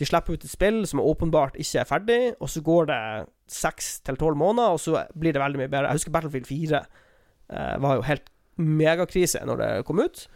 de 0.00 0.08
slipper 0.08 0.34
ut 0.36 0.44
et 0.44 0.50
spill 0.52 0.82
som 0.90 1.02
åpenbart 1.04 1.56
ikke 1.60 1.80
er 1.84 1.88
ferdig, 1.88 2.20
og 2.40 2.50
så 2.50 2.62
går 2.66 2.90
det 2.90 3.00
seks 3.50 4.00
til 4.06 4.18
tolv 4.20 4.36
måneder, 4.40 4.74
og 4.76 4.80
så 4.82 5.04
blir 5.18 5.34
det 5.36 5.42
veldig 5.42 5.60
mye 5.62 5.70
bedre. 5.72 5.88
Jeg 5.90 6.00
husker 6.00 6.14
Battlefield 6.14 6.46
4 6.50 6.82
eh, 6.82 7.74
var 7.82 7.98
jo 8.00 8.06
helt 8.10 8.30
megakrise 8.60 9.40
når 9.46 9.62
det 9.62 9.70
kom 9.88 10.00
ut. 10.02 10.26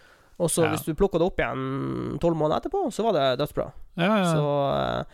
Og 0.43 0.51
så 0.51 0.64
Ja. 0.64 0.71
hvis 0.73 0.83
du 0.87 0.95
plukka 0.99 1.19
det 1.21 1.27
opp 1.29 1.38
igjen 1.38 2.19
tolv 2.23 2.35
måneder 2.37 2.62
etterpå, 2.64 2.88
så 2.93 3.05
var 3.07 3.12
det 3.14 3.38
dødsbra. 3.38 3.69
ja, 3.97 4.17
ja. 4.19 4.33
Så 4.33 4.45
eh, 4.75 5.05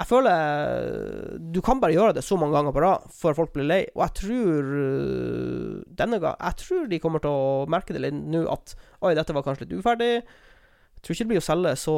jeg 0.00 0.08
føler 0.08 1.38
Du 1.52 1.60
kan 1.60 1.80
bare 1.82 1.92
gjøre 1.92 2.14
det 2.16 2.22
så 2.24 2.36
mange 2.40 2.54
ganger 2.56 2.72
på 2.72 2.80
rad 2.80 3.08
før 3.12 3.34
folk 3.36 3.52
blir 3.52 3.66
lei. 3.68 3.80
Og 3.94 4.00
jeg 4.06 4.14
tror 4.22 4.70
eh, 4.80 5.80
denne 6.00 6.20
gang 6.22 6.36
Jeg 6.40 6.56
tror 6.62 6.86
de 6.88 6.98
kommer 7.02 7.20
til 7.20 7.30
å 7.36 7.66
merke 7.68 7.92
det 7.96 8.00
litt 8.06 8.16
nå 8.16 8.46
at 8.52 8.72
Oi, 9.04 9.14
dette 9.18 9.34
var 9.36 9.44
kanskje 9.44 9.66
litt 9.68 9.76
uferdig. 9.80 10.12
Jeg 10.20 11.02
tror 11.04 11.14
ikke 11.16 11.24
det 11.26 11.32
blir 11.34 11.42
å 11.42 11.48
selge 11.48 11.74
så, 11.80 11.96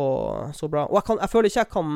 så 0.55 0.69
bra. 0.71 0.85
Og 0.91 0.99
jeg, 0.99 1.07
kan, 1.09 1.23
jeg 1.23 1.31
føler 1.33 1.51
ikke 1.53 1.63
jeg 1.65 1.73
kan 1.79 1.93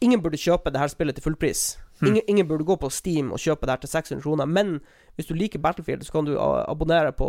Ingen 0.00 0.20
burde 0.22 0.38
kjøpe 0.38 0.70
det 0.70 0.78
her 0.78 0.90
spillet 0.92 1.16
til 1.18 1.24
fullpris. 1.24 1.62
Hmm. 1.98 2.12
Ingen, 2.12 2.22
ingen 2.30 2.46
burde 2.46 2.62
gå 2.68 2.76
på 2.78 2.86
Steam 2.94 3.32
og 3.34 3.40
kjøpe 3.42 3.66
det 3.66 3.72
her 3.74 3.80
til 3.82 3.90
600 3.90 4.22
kroner. 4.22 4.46
Men 4.46 4.76
hvis 5.18 5.26
du 5.26 5.32
liker 5.34 5.58
Battlefield, 5.58 6.04
så 6.06 6.12
kan 6.14 6.28
du 6.28 6.36
abonnere 6.38 7.10
på 7.18 7.26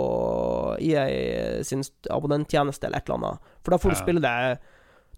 EA 0.78 1.63
sin 1.65 1.82
st- 1.82 2.12
abonnenttjeneste 2.13 2.86
eller 2.86 3.02
et 3.02 3.10
eller 3.10 3.18
annet. 3.24 3.48
For 3.65 3.74
da 3.74 3.80
får 3.82 3.89
du 3.89 3.96
Ja. 3.98 4.02
spille 4.04 4.22
det 4.22 4.60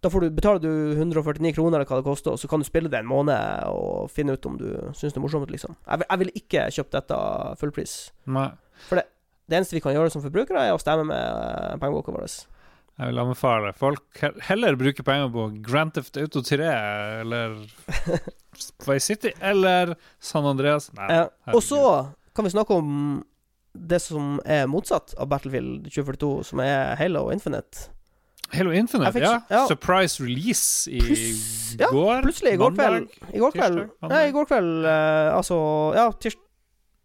Da 0.01 0.09
får 0.09 0.23
du, 0.25 0.29
betaler 0.33 0.61
du 0.63 0.71
149 0.97 1.51
kroner 1.53 1.77
eller 1.77 1.85
hva 1.89 1.99
det 1.99 2.07
koster, 2.07 2.33
og 2.33 2.39
så 2.41 2.47
kan 2.49 2.63
du 2.63 2.65
spille 2.65 2.89
det 2.89 2.97
en 3.03 3.09
måned 3.09 3.67
og 3.69 4.07
finne 4.09 4.33
ut 4.33 4.45
om 4.49 4.55
du 4.57 4.65
syns 4.97 5.13
det 5.13 5.19
er 5.19 5.25
morsomt, 5.27 5.51
liksom. 5.53 5.75
Jeg, 5.85 5.99
vil- 6.01 6.07
jeg 6.09 6.21
ville 6.23 6.37
ikke 6.41 6.63
kjøpt 6.77 6.95
dette 6.97 7.19
fullpris. 7.61 7.93
Nei. 8.25 8.47
Det 8.89 9.57
eneste 9.59 9.75
vi 9.77 9.81
kan 9.83 9.93
gjøre 9.93 10.09
som 10.09 10.23
forbrukere, 10.23 10.63
er 10.65 10.73
å 10.73 10.79
stemme 10.81 11.05
med 11.05 11.21
eh, 11.21 11.77
pengeboka 11.81 12.15
vår. 12.15 12.25
Jeg 13.01 13.07
vil 13.11 13.21
anbefale 13.21 13.71
folk 13.77 14.19
heller 14.49 14.75
bruke 14.77 15.03
penger 15.05 15.29
på 15.33 15.45
Grand 15.65 15.93
Theft 15.95 16.17
Auto 16.21 16.41
3 16.45 16.65
eller 17.21 17.55
Vice 18.87 19.05
City 19.05 19.31
eller 19.41 19.93
San 20.19 20.45
Andreas. 20.49 20.89
Nei, 20.97 21.07
Ja. 21.13 21.27
Og 21.53 21.61
så 21.65 21.79
kan 22.35 22.45
vi 22.45 22.51
snakke 22.53 22.73
om 22.77 23.23
det 23.73 24.01
som 24.03 24.39
er 24.45 24.65
motsatt 24.67 25.13
av 25.17 25.29
Battlefield 25.31 25.87
2042, 25.93 26.31
som 26.51 26.59
er 26.65 26.95
Halo 26.99 27.29
Infinite. 27.33 27.89
Halo 28.51 28.73
Infinite, 28.75 29.11
fikk 29.15 29.23
ja. 29.23 29.35
ja. 29.51 29.63
Surprise 29.69 30.19
release 30.23 30.91
i 30.91 30.99
Plus, 30.99 31.75
ja, 31.79 31.87
går. 31.91 32.21
Plutselig, 32.25 32.55
i 32.57 32.59
går 32.59 32.73
kveld 32.75 33.19
I 33.31 33.41
går 33.41 33.53
kveld, 33.55 33.77
Tirsdag? 33.79 34.09
Nei, 34.11 34.23
i 34.27 34.33
går 34.35 34.49
kveld 34.49 34.87
uh, 34.87 35.37
Altså, 35.37 35.59
ja, 35.97 36.07
tirsdag 36.19 36.47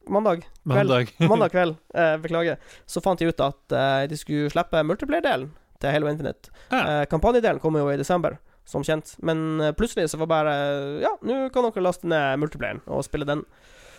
Mandag. 0.06 0.44
Kveld. 0.62 0.90
Mandag. 0.90 1.08
Mandag 1.32 1.50
kveld, 1.50 1.78
uh, 1.98 2.12
beklager. 2.22 2.60
Så 2.86 3.00
fant 3.02 3.18
de 3.18 3.26
ut 3.26 3.40
at 3.42 3.74
uh, 3.74 4.04
de 4.06 4.14
skulle 4.14 4.52
slippe 4.52 4.82
multiplayer-delen 4.86 5.48
til 5.82 5.90
Halo 5.90 6.06
Infinite. 6.06 6.52
Ja. 6.70 7.00
Kampanjedelen 7.10 7.58
kommer 7.58 7.82
jo 7.82 7.88
i 7.90 7.98
desember, 7.98 8.36
som 8.70 8.84
kjent. 8.86 9.16
Men 9.18 9.58
plutselig 9.74 10.06
så 10.12 10.20
var 10.22 10.30
bare 10.30 10.54
Ja, 11.02 11.10
nå 11.26 11.48
kan 11.50 11.66
dere 11.66 11.82
laste 11.82 12.06
ned 12.06 12.38
multiplayeren 12.38 12.84
og 12.86 13.02
spille 13.02 13.26
den. 13.26 13.42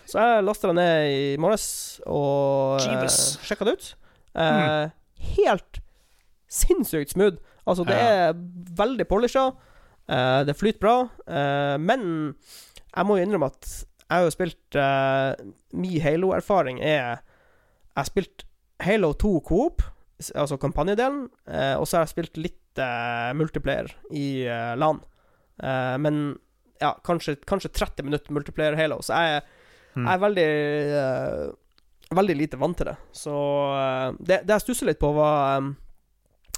Så 0.08 0.16
jeg 0.16 0.46
lasta 0.48 0.72
den 0.72 0.80
ned 0.80 1.12
i 1.12 1.20
morges 1.44 1.68
og 2.08 2.80
uh, 2.80 3.04
sjekka 3.44 3.68
det 3.68 3.76
ut. 3.76 3.92
Mm. 4.32 4.96
Helt 5.36 5.82
sinnssykt 6.48 7.12
smooth. 7.12 7.38
Altså, 7.68 7.84
det 7.84 7.96
er 7.96 8.32
veldig 8.78 9.06
polisha. 9.08 9.50
Uh, 10.08 10.40
det 10.48 10.56
flyter 10.56 10.80
bra. 10.80 10.96
Uh, 11.28 11.76
men 11.80 12.34
jeg 12.94 13.06
må 13.06 13.18
jo 13.18 13.26
innrømme 13.26 13.50
at 13.52 13.68
jeg 14.08 14.16
har 14.16 14.24
jo 14.24 14.32
spilt 14.32 14.76
uh, 14.80 15.36
Min 15.76 16.00
Halo-erfaring 16.00 16.78
er 16.80 17.18
Jeg 17.20 17.98
har 18.00 18.08
spilt 18.08 18.46
Halo 18.80 19.12
2 19.12 19.32
Coop, 19.44 19.82
altså 20.38 20.56
kampanjedelen, 20.56 21.24
og 21.80 21.86
så 21.88 21.96
har 21.96 22.04
jeg 22.04 22.12
spilt 22.12 22.36
litt 22.38 22.78
multiplayer 23.34 23.90
i 24.14 24.46
LAN. 24.78 25.00
Men 25.98 26.20
ja, 26.78 26.92
kanskje, 27.02 27.34
kanskje 27.42 27.72
30 27.74 28.06
minutter 28.06 28.36
multiplayer 28.36 28.78
Halo, 28.78 29.00
så 29.02 29.18
jeg, 29.18 29.42
mm. 29.96 30.06
jeg 30.06 30.12
er 30.14 30.22
veldig 30.22 30.46
Veldig 32.14 32.36
lite 32.38 32.56
vant 32.56 32.78
til 32.78 32.88
det. 32.88 32.94
Så 33.12 33.34
det, 34.16 34.38
det 34.46 34.54
jeg 34.54 34.64
stusser 34.64 34.88
litt 34.88 35.00
på, 35.02 35.10
var 35.12 35.58
eh, 35.58 35.66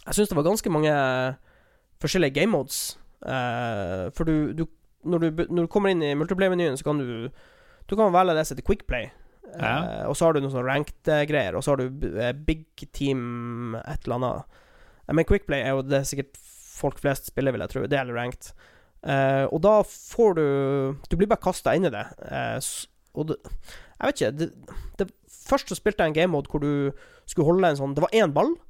Jeg 0.07 0.17
syns 0.17 0.31
det 0.33 0.37
var 0.39 0.47
ganske 0.49 0.73
mange 0.73 0.93
forskjellige 2.01 2.35
game 2.41 2.53
modes. 2.55 2.99
Uh, 3.21 4.09
for 4.17 4.25
du, 4.25 4.53
du, 4.57 4.65
når, 5.05 5.19
du 5.27 5.43
når 5.51 5.67
du 5.67 5.73
kommer 5.73 5.93
inn 5.93 6.03
i 6.03 6.15
multiplayer-menyen, 6.17 6.79
så 6.81 6.87
kan 6.87 7.03
du 7.03 7.29
Du 7.91 7.97
kan 7.99 8.13
velge 8.15 8.37
det 8.39 8.47
som 8.47 8.57
heter 8.57 8.67
quick 8.67 8.87
play. 8.87 9.11
Ja. 9.59 9.71
Eh, 9.83 10.05
og 10.07 10.17
så 10.17 10.29
har 10.29 10.37
du 10.37 10.41
noen 10.43 10.53
sånne 10.53 10.69
ranked-greier, 10.69 11.57
og 11.59 11.65
så 11.67 11.73
har 11.75 11.81
du 11.81 12.07
eh, 12.21 12.33
big 12.33 12.69
team 12.95 13.75
et 13.81 14.07
eller 14.07 14.21
annet. 14.21 14.59
Eh, 15.09 15.15
Men 15.17 15.27
Quickplay 15.27 15.65
er 15.65 15.75
jo 15.75 15.83
det 15.83 16.05
sikkert 16.07 16.39
folk 16.39 17.01
flest 17.03 17.27
spiller, 17.27 17.53
vil 17.53 17.65
jeg 17.65 17.73
tro. 17.73 17.83
Det 17.83 17.99
gjelder 17.99 18.15
ranked. 18.15 18.53
Eh, 19.03 19.45
og 19.49 19.63
da 19.65 19.81
får 19.83 20.35
du 20.37 20.47
Du 21.09 21.17
blir 21.17 21.27
bare 21.27 21.41
kasta 21.43 21.75
inn 21.75 21.89
i 21.89 21.91
det. 21.91 22.05
Eh, 22.31 22.59
og 23.19 23.31
det, 23.33 23.41
jeg 23.99 24.07
vet 24.07 24.21
ikke 24.21 24.33
det, 24.39 24.49
det, 25.01 25.07
Først 25.51 25.73
så 25.73 25.75
spilte 25.75 26.05
jeg 26.05 26.13
en 26.13 26.15
game 26.15 26.31
mode 26.31 26.47
hvor 26.53 26.61
du 26.63 26.93
skulle 27.27 27.49
holde 27.49 27.67
en 27.73 27.79
sånn 27.79 27.95
Det 27.97 28.05
var 28.05 28.13
én 28.15 28.31
ball, 28.37 28.53
eh, 28.55 28.70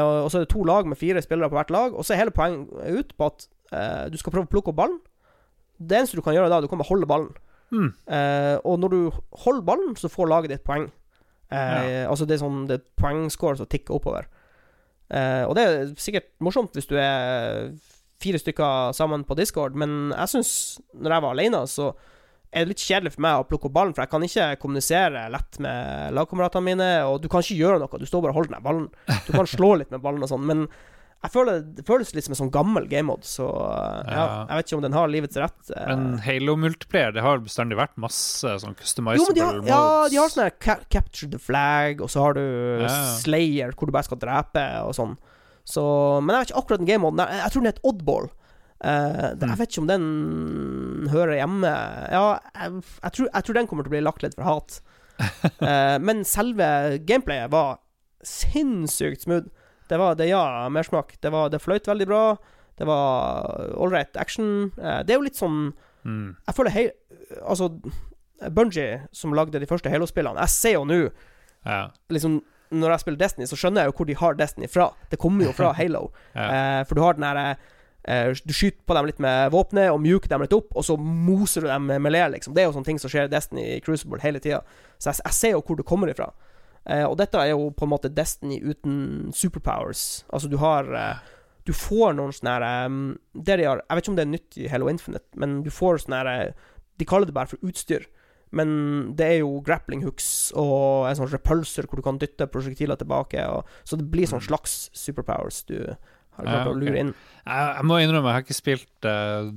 og 0.00 0.30
så 0.30 0.38
er 0.38 0.44
det 0.46 0.52
to 0.54 0.64
lag 0.64 0.86
med 0.88 0.96
fire 0.96 1.22
spillere 1.22 1.50
på 1.50 1.58
hvert 1.58 1.70
lag, 1.74 1.94
og 1.96 2.04
så 2.04 2.14
er 2.14 2.22
hele 2.22 2.34
poenget 2.34 2.68
ut 2.98 3.16
på 3.18 3.26
at 3.28 3.48
eh, 3.72 4.04
du 4.12 4.16
skal 4.20 4.32
prøve 4.32 4.48
å 4.48 4.52
plukke 4.52 4.72
opp 4.72 4.78
ballen. 4.78 5.00
Det 5.76 5.98
eneste 5.98 6.16
du 6.16 6.22
kan 6.24 6.36
gjøre 6.36 6.48
da, 6.48 6.60
du 6.62 6.68
kan 6.70 6.80
bare 6.80 6.88
holde 6.88 7.08
ballen. 7.10 7.32
Mm. 7.72 7.88
Eh, 8.14 8.56
og 8.68 8.78
når 8.80 8.92
du 8.92 9.00
holder 9.44 9.66
ballen, 9.66 9.96
så 9.96 10.08
får 10.12 10.30
laget 10.30 10.54
ditt 10.54 10.64
poeng. 10.64 10.90
Eh, 11.52 12.06
Altså 12.08 12.24
det 12.24 12.38
er 12.38 12.40
sånn 12.40 12.62
Det 12.68 12.78
er 12.78 12.84
poengscore 12.96 13.58
som 13.60 13.68
tikker 13.68 13.96
oppover. 13.96 14.28
Eh, 15.12 15.44
og 15.44 15.56
det 15.56 15.64
er 15.66 15.90
sikkert 16.00 16.30
morsomt 16.40 16.72
hvis 16.76 16.88
du 16.88 16.96
er 16.96 17.72
fire 18.22 18.38
stykker 18.38 18.94
sammen 18.96 19.24
på 19.26 19.34
Discord, 19.36 19.74
men 19.76 20.12
jeg 20.14 20.30
syns, 20.30 20.52
når 20.94 21.16
jeg 21.16 21.24
var 21.24 21.34
alene, 21.34 21.62
så 21.66 21.90
er 22.52 22.64
det 22.66 22.68
litt 22.74 22.84
kjedelig 22.84 23.14
for 23.14 23.22
meg 23.24 23.40
å 23.40 23.46
plukke 23.48 23.66
opp 23.70 23.72
ballen, 23.72 23.94
for 23.96 24.02
jeg 24.04 24.10
kan 24.12 24.22
ikke 24.28 24.46
kommunisere 24.60 25.26
lett 25.32 25.58
med 25.64 26.12
lagkameratene 26.12 26.64
mine, 26.66 26.88
og 27.08 27.22
du 27.22 27.28
kan 27.32 27.40
ikke 27.40 27.56
gjøre 27.56 27.78
noe, 27.80 27.98
du 27.98 28.04
står 28.06 28.22
bare 28.26 28.34
og 28.34 28.42
holder 28.42 28.56
den 28.58 28.66
ballen. 28.66 28.88
Du 29.26 29.32
kan 29.32 29.46
slå 29.48 29.74
litt 29.80 29.90
med 29.94 30.02
ballen 30.04 30.22
og 30.22 30.28
sånn, 30.28 30.44
men 30.44 30.66
jeg 31.22 31.30
føler 31.30 31.60
det 31.78 31.84
føles 31.86 32.08
litt 32.16 32.24
som 32.26 32.32
en 32.34 32.40
sånn 32.40 32.50
gammel 32.50 32.88
gamemod, 32.90 33.22
så 33.22 33.46
ja, 33.46 34.10
Ja. 34.10 34.46
jeg 34.50 34.56
vet 34.58 34.66
ikke 34.72 34.76
om 34.80 34.82
den 34.82 34.92
har 34.98 35.06
livets 35.08 35.36
rett. 35.38 35.70
eh. 35.70 35.86
Men 35.86 36.18
Halo-multiplayer, 36.18 37.12
det 37.14 37.22
har 37.22 37.38
bestandig 37.38 37.78
vært 37.78 37.94
masse 37.96 38.42
sånn 38.58 38.74
Jo, 38.74 38.80
customizable 38.82 39.28
men 39.30 39.34
de 39.38 39.40
har, 39.46 39.54
modes. 39.54 39.68
ja, 39.70 40.08
de 40.10 40.16
har 40.18 40.28
sånn 40.34 40.50
ca 40.58 40.76
Capture 40.90 41.30
the 41.30 41.38
flag, 41.38 42.00
og 42.02 42.10
så 42.10 42.20
har 42.26 42.34
du 42.34 42.42
Ja. 42.82 42.88
Slayer, 43.22 43.70
hvor 43.72 43.86
du 43.86 43.92
bare 43.92 44.02
skal 44.10 44.18
drepe, 44.18 44.66
og 44.82 44.92
sånn. 44.98 45.16
Så, 45.64 46.20
men 46.20 46.34
jeg 46.34 46.42
vet 46.42 46.50
ikke 46.50 46.58
akkurat 46.64 46.78
den 46.82 46.88
gamemoden 46.90 47.18
Jeg, 47.22 47.38
Jeg 47.38 47.50
tror 47.52 47.62
den 47.62 47.70
heter 47.72 47.88
Oddball. 47.88 48.30
Eh, 48.82 49.34
det- 49.38 49.42
Mm. 49.46 49.48
Jeg 49.52 49.58
vet 49.58 49.68
ikke 49.70 49.82
om 49.82 49.86
den 49.86 51.08
hører 51.12 51.36
hjemme 51.38 51.68
Ja, 52.10 52.38
jeg, 52.54 52.82
jeg, 53.02 53.12
tror, 53.12 53.28
jeg 53.34 53.44
tror 53.44 53.54
den 53.54 53.66
kommer 53.70 53.84
til 53.84 53.90
å 53.92 53.94
bli 53.96 54.00
lagt 54.02 54.22
litt 54.24 54.34
for 54.34 54.42
hat. 54.44 54.80
Uh, 55.62 55.98
men 56.06 56.24
selve 56.24 56.98
gameplayet 57.06 57.50
var 57.52 57.78
sinnssykt 58.26 59.22
smooth. 59.22 59.46
Det 59.88 59.98
var 59.98 60.14
det, 60.18 60.28
ja, 60.30 60.68
mersmak. 60.72 61.14
Det, 61.20 61.30
var, 61.30 61.48
det 61.52 61.60
fløyt 61.62 61.86
veldig 61.86 62.06
bra. 62.08 62.22
Det 62.78 62.86
var 62.88 63.74
ålreit 63.76 64.16
action. 64.16 64.72
Uh, 64.78 65.02
det 65.04 65.14
er 65.14 65.20
jo 65.20 65.26
litt 65.28 65.38
sånn 65.38 65.72
Mm. 66.02 66.34
jeg 66.48 66.54
føler 66.56 66.70
hei, 66.74 66.90
Altså, 67.46 67.68
Bungie, 68.50 69.06
som 69.14 69.30
lagde 69.32 69.60
de 69.60 69.66
første 69.70 69.86
Halo-spillene 69.88 70.34
Jeg 70.40 70.48
ser 70.50 70.72
jo 70.72 70.80
nå 70.84 70.96
Ja. 71.64 71.90
liksom, 72.10 72.40
Når 72.72 72.90
jeg 72.90 73.00
spiller 73.04 73.18
Destiny, 73.20 73.46
så 73.46 73.54
skjønner 73.54 73.84
jeg 73.84 73.92
jo 73.92 73.96
hvor 74.00 74.06
de 74.06 74.14
har 74.18 74.34
Destiny 74.34 74.66
fra. 74.66 74.88
Det 75.10 75.20
kommer 75.20 75.44
jo 75.46 75.52
fra 75.52 75.70
Halo. 75.78 76.10
Ja. 76.34 76.82
For 76.88 76.94
du 76.98 77.02
har 77.02 77.12
den 77.14 77.22
herre 77.22 77.56
Du 78.02 78.50
skyter 78.52 78.82
på 78.86 78.94
dem 78.96 79.06
litt 79.06 79.20
med 79.22 79.52
våpenet 79.54 79.92
og 79.92 80.00
mjuker 80.02 80.28
dem 80.28 80.42
litt 80.42 80.52
opp, 80.56 80.72
og 80.74 80.82
så 80.84 80.96
moser 80.98 81.62
du 81.62 81.68
dem 81.70 81.84
med 81.86 82.02
melee, 82.02 82.28
liksom. 82.34 82.54
Det 82.54 82.62
er 82.62 82.66
jo 82.66 82.72
sånne 82.74 82.88
ting 82.88 82.98
som 82.98 83.12
skjer 83.12 83.28
i 83.28 83.30
Destiny 83.30 83.66
i 83.76 83.80
Crucible 83.84 84.18
hele 84.24 84.40
tida. 84.42 84.62
Så 84.98 85.12
jeg, 85.12 85.20
jeg 85.24 85.36
ser 85.38 85.54
jo 85.54 85.60
hvor 85.62 85.78
du 85.78 85.84
kommer 85.86 86.10
ifra. 86.10 86.32
Eh, 86.84 87.04
og 87.06 87.14
dette 87.20 87.38
er 87.38 87.52
jo 87.52 87.68
på 87.70 87.86
en 87.86 87.92
måte 87.92 88.10
Destiny 88.10 88.58
uten 88.58 89.30
superpowers. 89.38 90.24
Altså, 90.34 90.50
du 90.50 90.56
har 90.58 90.90
eh, 90.98 91.28
Du 91.64 91.70
får 91.72 92.16
noen 92.18 92.32
sånne 92.34 92.56
her 92.56 92.86
um, 92.90 92.96
det 93.38 93.60
de 93.60 93.68
har, 93.68 93.84
Jeg 93.86 93.94
vet 93.94 94.02
ikke 94.02 94.10
om 94.10 94.16
det 94.18 94.24
er 94.24 94.32
nytt 94.32 94.56
i 94.58 94.66
Hello 94.66 94.88
Infinite, 94.90 95.28
men 95.38 95.60
du 95.62 95.70
får 95.70 96.02
sånne 96.02 96.18
her 96.18 96.30
eh, 96.32 96.72
De 96.98 97.06
kaller 97.06 97.30
det 97.30 97.36
bare 97.36 97.46
for 97.52 97.62
utstyr. 97.62 98.08
Men 98.50 99.14
det 99.16 99.28
er 99.28 99.38
jo 99.44 99.60
grappling 99.64 100.02
hooks 100.04 100.50
og 100.58 101.06
en 101.08 101.16
sånn 101.16 101.30
repulser 101.30 101.86
hvor 101.86 102.02
du 102.02 102.04
kan 102.04 102.18
dytte 102.20 102.50
prosjektiler 102.50 102.98
tilbake. 103.00 103.46
Og, 103.48 103.62
så 103.86 103.96
det 103.96 104.10
blir 104.10 104.26
sånn 104.26 104.42
Mm. 104.42 104.48
slags 104.50 104.74
superpowers 104.92 105.62
du 105.70 105.78
har 106.42 106.50
Ja, 106.50 106.62
klart 106.62 106.72
å 106.72 106.76
ok. 106.76 106.82
lure 106.82 106.98
inn. 107.06 107.14
Jeg, 107.42 107.84
må 107.90 107.96
innrømme, 107.98 108.30
jeg 108.30 108.36
har 108.38 108.44
ikke 108.44 108.54
spilt 108.54 109.06
uh, 109.10 109.48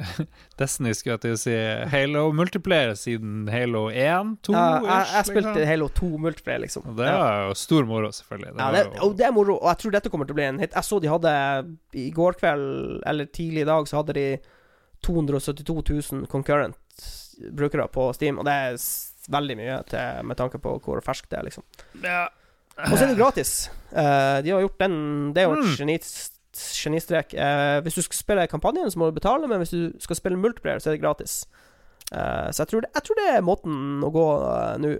Destiny, 0.60 0.94
skulle 0.96 1.16
jeg 1.18 1.22
til 1.26 1.34
å 1.34 1.40
si, 1.40 1.56
Halo 1.92 2.22
multiplayer 2.36 2.94
siden 2.96 3.42
Halo 3.52 3.82
1, 3.92 4.30
2 4.48 4.54
Ja, 4.54 4.62
jeg, 4.78 4.86
jeg 4.88 5.02
liksom. 5.10 5.28
spilte 5.34 5.66
Halo 5.68 5.88
2 6.00 6.08
multiplayer, 6.24 6.62
liksom. 6.64 6.86
Og 6.88 6.96
det 7.00 7.08
er 7.10 7.18
var 7.20 7.42
jo 7.50 7.58
stor 7.60 7.84
moro, 7.90 8.08
selvfølgelig. 8.16 8.54
Ja, 8.56 8.70
det, 8.76 8.84
jo- 9.02 9.12
det 9.20 9.26
er 9.28 9.34
moro, 9.36 9.58
og 9.60 9.68
jeg 9.74 9.82
tror 9.82 9.96
dette 9.98 10.12
kommer 10.14 10.28
til 10.30 10.36
å 10.36 10.40
bli 10.40 10.48
en 10.48 10.62
hit. 10.64 10.72
Jeg 10.78 10.88
så 10.88 11.00
de 11.04 11.12
hadde 11.12 11.34
I 12.00 12.08
går 12.16 12.40
kveld, 12.40 13.02
eller 13.12 13.28
tidlig 13.36 13.66
i 13.66 13.70
dag, 13.74 13.88
så 13.92 14.00
hadde 14.00 14.16
de 14.16 14.26
272 15.04 15.78
000 16.12 16.26
concurrent 16.32 16.76
brukere 17.56 17.86
på 17.88 18.10
Steam, 18.16 18.36
og 18.40 18.44
det 18.48 18.52
er 18.52 18.74
veldig 19.32 19.54
mye 19.60 19.78
til, 19.88 20.24
med 20.28 20.36
tanke 20.40 20.58
på 20.60 20.74
hvor 20.84 21.00
ferskt 21.04 21.30
det 21.32 21.38
er, 21.40 21.46
liksom. 21.52 21.64
ja. 22.04 22.26
Og 22.88 22.96
så 22.96 23.04
er 23.04 23.10
det 23.12 23.18
gratis. 23.20 23.68
Eh, 23.92 24.40
de 24.46 24.50
har 24.54 24.60
gjort 24.64 24.78
den 24.78 25.32
Det 25.34 25.42
er 25.42 25.48
jo 25.48 25.56
et 25.58 25.64
Mm. 25.64 25.76
geni- 25.76 26.30
genistrek. 26.84 27.34
Eh, 27.34 27.80
hvis 27.82 27.94
du 27.94 28.02
skal 28.02 28.16
spille 28.16 28.46
kampanjen, 28.48 28.90
så 28.90 28.96
må 28.98 29.06
du 29.10 29.18
betale, 29.20 29.46
men 29.48 29.58
hvis 29.60 29.70
du 29.70 29.92
skal 30.00 30.16
spille 30.16 30.36
multiplayer, 30.38 30.78
så 30.80 30.90
er 30.90 30.96
det 30.98 31.02
gratis. 31.02 31.46
Eh, 32.12 32.50
så 32.50 32.64
jeg 32.64 32.68
tror, 32.68 32.80
det, 32.82 32.90
jeg 32.94 33.02
tror 33.04 33.14
det 33.20 33.28
er 33.36 33.42
måten 33.42 34.02
å 34.02 34.10
gå 34.12 34.26
nå, 34.80 34.94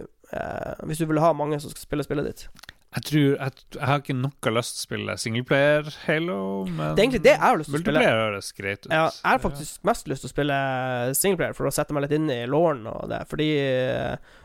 hvis 0.87 0.97
du 0.97 1.05
vil 1.05 1.19
ha 1.19 1.33
mange 1.33 1.59
som 1.59 1.69
skal 1.69 1.81
spille 1.83 2.03
spillet 2.07 2.25
ditt. 2.25 2.47
Jeg 2.95 3.03
tror 3.03 3.37
jeg, 3.39 3.51
jeg 3.71 3.87
har 3.87 3.99
ikke 4.01 4.15
noe 4.19 4.51
lyst 4.51 4.75
til 4.75 4.81
å 4.81 4.87
spille 4.87 5.13
singleplayer 5.19 5.85
Halo, 6.07 6.65
men 6.65 6.95
Det 6.95 6.99
er 6.99 7.07
egentlig 7.07 7.23
det 7.23 7.31
jeg 7.31 7.39
har 7.39 7.57
lyst 7.57 7.69
til 7.71 7.79
å 7.79 7.81
spille. 7.83 7.99
multiplayer 7.99 8.31
høres 8.31 8.51
greit 8.57 8.85
ut. 8.85 8.91
Ja, 8.91 9.05
jeg 9.05 9.31
har 9.31 9.39
faktisk 9.39 9.79
mest 9.87 10.07
lyst 10.11 10.21
til 10.25 10.27
å 10.29 10.33
spille 10.33 11.15
singleplayer 11.15 11.55
for 11.55 11.67
å 11.67 11.71
sette 11.71 11.91
meg 11.95 12.03
litt 12.03 12.11
inn 12.19 12.29
i 12.29 12.45
lauren 12.47 12.85
og 12.87 13.07
det, 13.09 13.21
fordi 13.29 13.47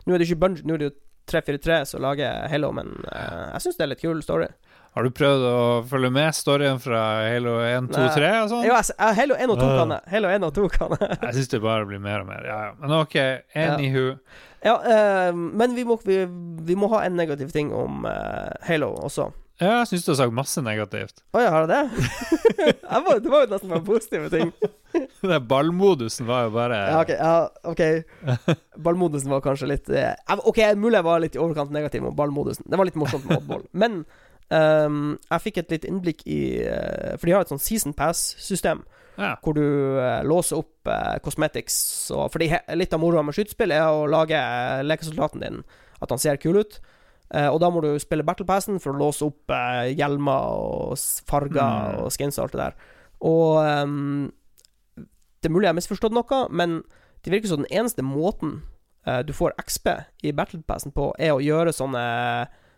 nå 0.06 0.14
er 0.14 0.18
det 0.18 0.28
ikke 0.28 0.38
Bungie, 0.38 0.62
nå 0.66 0.74
er 0.74 0.78
det 0.78 0.90
jo 0.92 0.96
343 1.30 1.80
så 1.90 1.98
lager 2.02 2.46
Halo, 2.52 2.70
men 2.76 2.92
uh, 3.10 3.52
jeg 3.56 3.64
syns 3.66 3.76
det 3.78 3.84
er 3.86 3.92
litt 3.94 4.02
kul 4.04 4.22
story. 4.24 4.48
Har 4.96 5.04
du 5.04 5.10
prøvd 5.12 5.42
å 5.44 5.56
følge 5.90 6.08
med 6.14 6.32
storyen 6.32 6.78
fra 6.80 7.00
Halo 7.28 7.58
1, 7.60 7.90
2, 7.92 8.04
3 8.16 8.28
og 8.38 8.46
sånn? 8.54 8.62
Jo, 8.64 8.72
jeg, 8.78 8.94
jeg, 8.96 9.16
Halo 9.18 9.34
1 9.36 9.52
og 9.52 9.58
2 9.60 9.66
Ah. 9.66 9.74
kan 9.82 9.92
jeg. 9.96 10.02
Halo 10.14 10.30
1 10.32 10.46
og 10.48 10.54
2 10.56 10.68
kan 10.72 10.94
jeg. 10.96 11.18
Jeg 11.20 11.34
syns 11.36 11.50
det 11.52 11.60
bare 11.66 11.88
blir 11.90 12.00
mer 12.00 12.22
og 12.24 12.30
mer. 12.30 12.46
Ja, 12.48 12.58
ja. 12.70 12.70
Men 12.80 12.94
OK, 13.02 13.16
anywho. 13.66 14.06
Ja, 14.64 14.76
eh, 14.80 15.32
men 15.36 15.74
vi 15.76 15.84
må, 15.84 15.98
vi, 16.06 16.22
vi 16.70 16.78
må 16.80 16.88
ha 16.94 17.02
en 17.04 17.18
negativ 17.20 17.52
ting 17.52 17.74
om 17.76 18.06
uh, 18.08 18.48
Halo 18.64 18.94
også. 19.04 19.28
Ja, 19.56 19.78
jeg 19.80 19.88
syns 19.88 20.04
du 20.04 20.10
har 20.12 20.18
sagt 20.18 20.34
masse 20.36 20.60
negativt. 20.60 21.22
Å 21.32 21.40
ja, 21.40 21.52
har 21.54 21.64
du 21.64 21.70
det? 21.72 22.08
jeg 22.66 23.04
var, 23.06 23.20
det 23.24 23.30
var 23.32 23.44
jo 23.44 23.50
nesten 23.54 23.72
bare 23.72 23.84
positive 23.86 24.28
ting. 24.32 24.50
Den 25.30 25.46
ballmodusen 25.48 26.28
var 26.28 26.46
jo 26.46 26.52
bare 26.56 26.80
Ja, 26.90 26.98
ok. 27.00 27.12
Ja, 27.16 27.36
okay. 27.72 28.02
Ballmodusen 28.84 29.32
var 29.32 29.42
kanskje 29.44 29.68
litt 29.68 29.90
eh, 29.92 30.12
Ok, 30.38 30.60
mulig 30.76 30.98
jeg 30.98 31.06
var 31.08 31.22
litt 31.24 31.36
i 31.36 31.40
overkant 31.40 31.72
negativ 31.72 32.04
med 32.04 32.16
ballmodusen. 32.18 32.68
Det 32.68 32.80
var 32.80 32.88
litt 32.88 32.98
morsomt 33.00 33.24
med 33.28 33.40
oddball. 33.40 33.64
Men 33.76 34.02
um, 34.52 35.16
jeg 35.30 35.44
fikk 35.46 35.62
et 35.62 35.74
litt 35.76 35.88
innblikk 35.88 36.22
i 36.28 36.40
uh, 36.64 37.16
For 37.16 37.28
de 37.28 37.36
har 37.36 37.46
et 37.46 37.52
sånn 37.52 37.62
season 37.62 37.96
pass-system. 37.96 38.84
Ja. 39.16 39.34
Hvor 39.40 39.56
du 39.56 39.64
uh, 39.96 40.20
låser 40.28 40.60
opp 40.60 40.88
uh, 40.88 41.16
cosmetics. 41.24 41.78
Og, 42.14 42.28
fordi 42.34 42.50
litt 42.76 42.92
av 42.92 43.02
moroa 43.02 43.24
med 43.24 43.36
skytespill 43.36 43.72
er 43.74 43.88
å 43.88 44.04
lage 44.10 44.36
eh, 44.36 44.84
lekesoldaten 44.84 45.44
din 45.44 45.64
at 46.04 46.12
han 46.12 46.20
ser 46.20 46.40
kul 46.40 46.60
ut. 46.60 46.80
Eh, 47.34 47.48
og 47.50 47.58
da 47.60 47.70
må 47.74 47.80
du 47.82 47.88
spille 47.98 48.22
Battle 48.26 48.46
Passen 48.46 48.78
for 48.82 48.94
å 48.94 49.00
låse 49.00 49.26
opp 49.26 49.50
eh, 49.50 49.94
hjelmer 49.98 50.50
og 50.60 50.98
farger 51.26 51.96
Mm. 51.96 52.04
og 52.04 52.12
skins 52.14 52.38
og 52.38 52.44
alt 52.46 52.52
det 52.52 52.60
der. 52.62 52.76
Og 53.26 53.56
um, 53.64 54.32
det 54.96 55.48
er 55.48 55.54
mulig 55.54 55.66
jeg 55.66 55.72
har 55.72 55.78
misforstått 55.80 56.14
noe, 56.14 56.40
men 56.50 56.82
det 57.24 57.32
virker 57.32 57.48
som 57.48 57.62
den 57.64 57.72
eneste 57.72 58.04
måten 58.06 58.60
uh, 59.08 59.22
du 59.26 59.32
får 59.34 59.56
XP 59.62 59.88
i 60.22 60.32
Battle 60.36 60.62
Passen 60.68 60.92
på, 60.94 61.10
er 61.18 61.32
å 61.34 61.42
gjøre 61.42 61.72
sånne, 61.74 62.04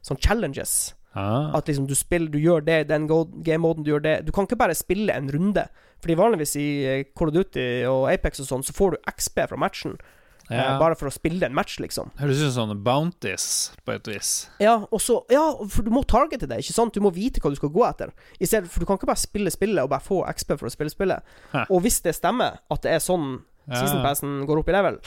sånne 0.01 0.25
challenges. 0.25 0.95
Ah. 1.19 1.51
At 1.57 1.67
liksom 1.69 1.89
du 1.89 1.95
spiller, 1.99 2.31
du 2.31 2.39
gjør 2.39 2.63
det, 2.65 2.81
i 2.85 2.89
den 2.89 3.09
game-moden, 3.09 3.83
du 3.85 3.91
gjør 3.91 4.05
det. 4.05 4.17
Du 4.27 4.33
kan 4.33 4.47
ikke 4.47 4.61
bare 4.61 4.77
spille 4.77 5.13
en 5.13 5.29
runde. 5.33 5.65
Fordi 5.99 6.15
vanligvis 6.15 6.53
i 6.61 6.69
Call 7.19 7.33
of 7.33 7.35
Duty 7.35 7.65
og 7.91 8.05
Apex 8.13 8.41
og 8.45 8.47
sånn, 8.47 8.63
så 8.63 8.73
får 8.77 8.95
du 8.95 9.09
XP 9.17 9.41
fra 9.51 9.59
matchen. 9.59 9.97
Eh, 10.51 10.57
Ja. 10.57 10.79
bare 10.79 10.95
for 10.97 11.09
å 11.09 11.13
spille 11.13 11.43
en 11.47 11.55
match, 11.55 11.79
liksom. 11.79 12.11
Høres 12.19 12.41
ut 12.43 12.53
som 12.53 12.69
sånne 12.69 12.83
bounties, 12.83 13.73
på 13.87 13.95
et 13.95 14.05
vis. 14.07 14.49
Ja, 14.61 14.87
og 14.91 15.01
så 15.01 15.25
Ja, 15.31 15.53
for 15.69 15.83
du 15.83 15.91
må 15.91 16.05
targete 16.07 16.49
det, 16.49 16.59
ikke 16.65 16.73
sant? 16.75 16.93
Du 16.95 17.01
må 17.01 17.13
vite 17.13 17.41
hva 17.41 17.51
du 17.51 17.57
skal 17.57 17.71
gå 17.71 17.85
etter. 17.89 18.13
Stedet, 18.43 18.69
for 18.69 18.81
du 18.81 18.87
kan 18.87 18.97
ikke 18.99 19.07
bare 19.07 19.17
spille 19.17 19.51
spillet 19.51 19.83
og 19.83 19.91
bare 19.91 20.01
få 20.01 20.25
XP 20.27 20.57
for 20.59 20.67
å 20.69 20.71
spille 20.73 20.91
spillet. 20.91 21.23
Hæ. 21.53 21.67
Og 21.71 21.83
hvis 21.83 22.01
det 22.03 22.15
stemmer, 22.15 22.59
at 22.71 22.83
det 22.83 22.93
er 22.93 22.99
sånn 22.99 23.43
Ja. 23.69 23.75
season 23.85 24.03
passen 24.03 24.47
går 24.47 24.59
opp 24.59 24.69
i 24.69 24.73
level, 24.73 24.99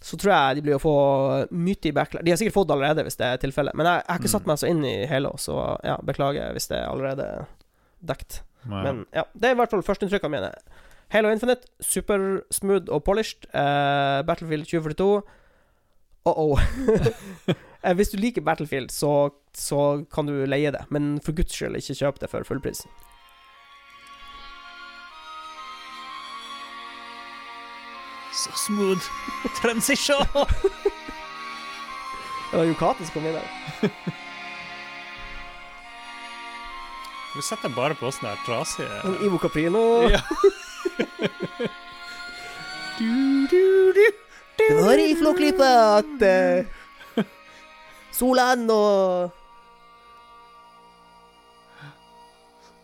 så 0.00 0.16
tror 0.16 0.30
jeg 0.30 0.56
de 0.56 0.62
blir 0.62 0.76
å 0.76 0.80
få 0.80 1.48
mye 1.50 1.86
i 1.88 1.90
backlash. 1.90 2.22
De 2.24 2.30
har 2.30 2.36
sikkert 2.36 2.52
fått 2.54 2.68
allerede, 2.70 3.02
hvis 3.02 3.16
det 3.16 3.26
er 3.26 3.36
tilfellet. 3.38 3.74
Men 3.74 3.86
jeg, 3.86 4.04
jeg 4.04 4.06
har 4.08 4.18
ikke 4.18 4.28
Mm. 4.28 4.36
satt 4.38 4.46
meg 4.46 4.56
så 4.58 4.68
inn 4.68 4.84
i 4.84 5.06
Halo, 5.06 5.32
så 5.36 5.80
ja, 5.82 5.96
beklager 5.96 6.52
hvis 6.52 6.68
det 6.68 6.78
er 6.78 6.86
allerede 6.88 7.46
dekt. 8.04 8.42
Men 8.68 9.06
ja, 9.14 9.24
det 9.36 9.48
er 9.48 9.54
i 9.54 9.58
hvert 9.58 9.70
fall 9.70 9.82
førsteinntrykkene 9.82 10.30
mine. 10.30 10.52
Halo 11.10 11.30
Infinite, 11.32 11.60
super 11.80 12.40
smooth 12.52 12.90
og 12.92 13.04
polished. 13.04 13.46
Uh, 13.54 14.20
Battlefield 14.26 14.64
2042 14.66 15.22
Oh-oh. 16.24 16.58
Eh, 17.84 17.94
Hvis 17.94 18.08
du 18.10 18.16
liker 18.18 18.42
Battlefield, 18.42 18.90
så, 18.90 19.30
så 19.54 20.04
kan 20.14 20.26
du 20.26 20.32
leie 20.50 20.70
det, 20.74 20.80
men 20.90 21.20
for 21.22 21.32
guds 21.32 21.54
skyld, 21.54 21.76
ikke 21.78 21.94
kjøp 21.94 22.18
det 22.20 22.28
for 22.32 22.42
full 22.44 22.58
pris. 22.60 22.80
Så 28.34 28.50
smooth 28.66 29.02
transition! 29.62 30.26
Det 32.50 32.58
var 32.58 32.64
Yukate 32.64 33.04
som 33.04 33.12
kom 33.14 33.26
inn 33.28 33.34
der. 33.36 33.48
Du 37.36 37.42
setter 37.48 37.68
bare 37.76 37.94
på 38.00 38.08
sånne 38.10 38.34
trasige 38.46 39.02
Ivo 39.26 39.38
Caprino. 39.42 39.82
Ja. 40.08 40.22
Det 44.58 44.74
var 44.74 44.98
i 44.98 45.16
Flåklypa 45.16 45.98
at 45.98 46.22
uh, 46.22 46.64
Solan 48.12 48.70
og 48.70 49.30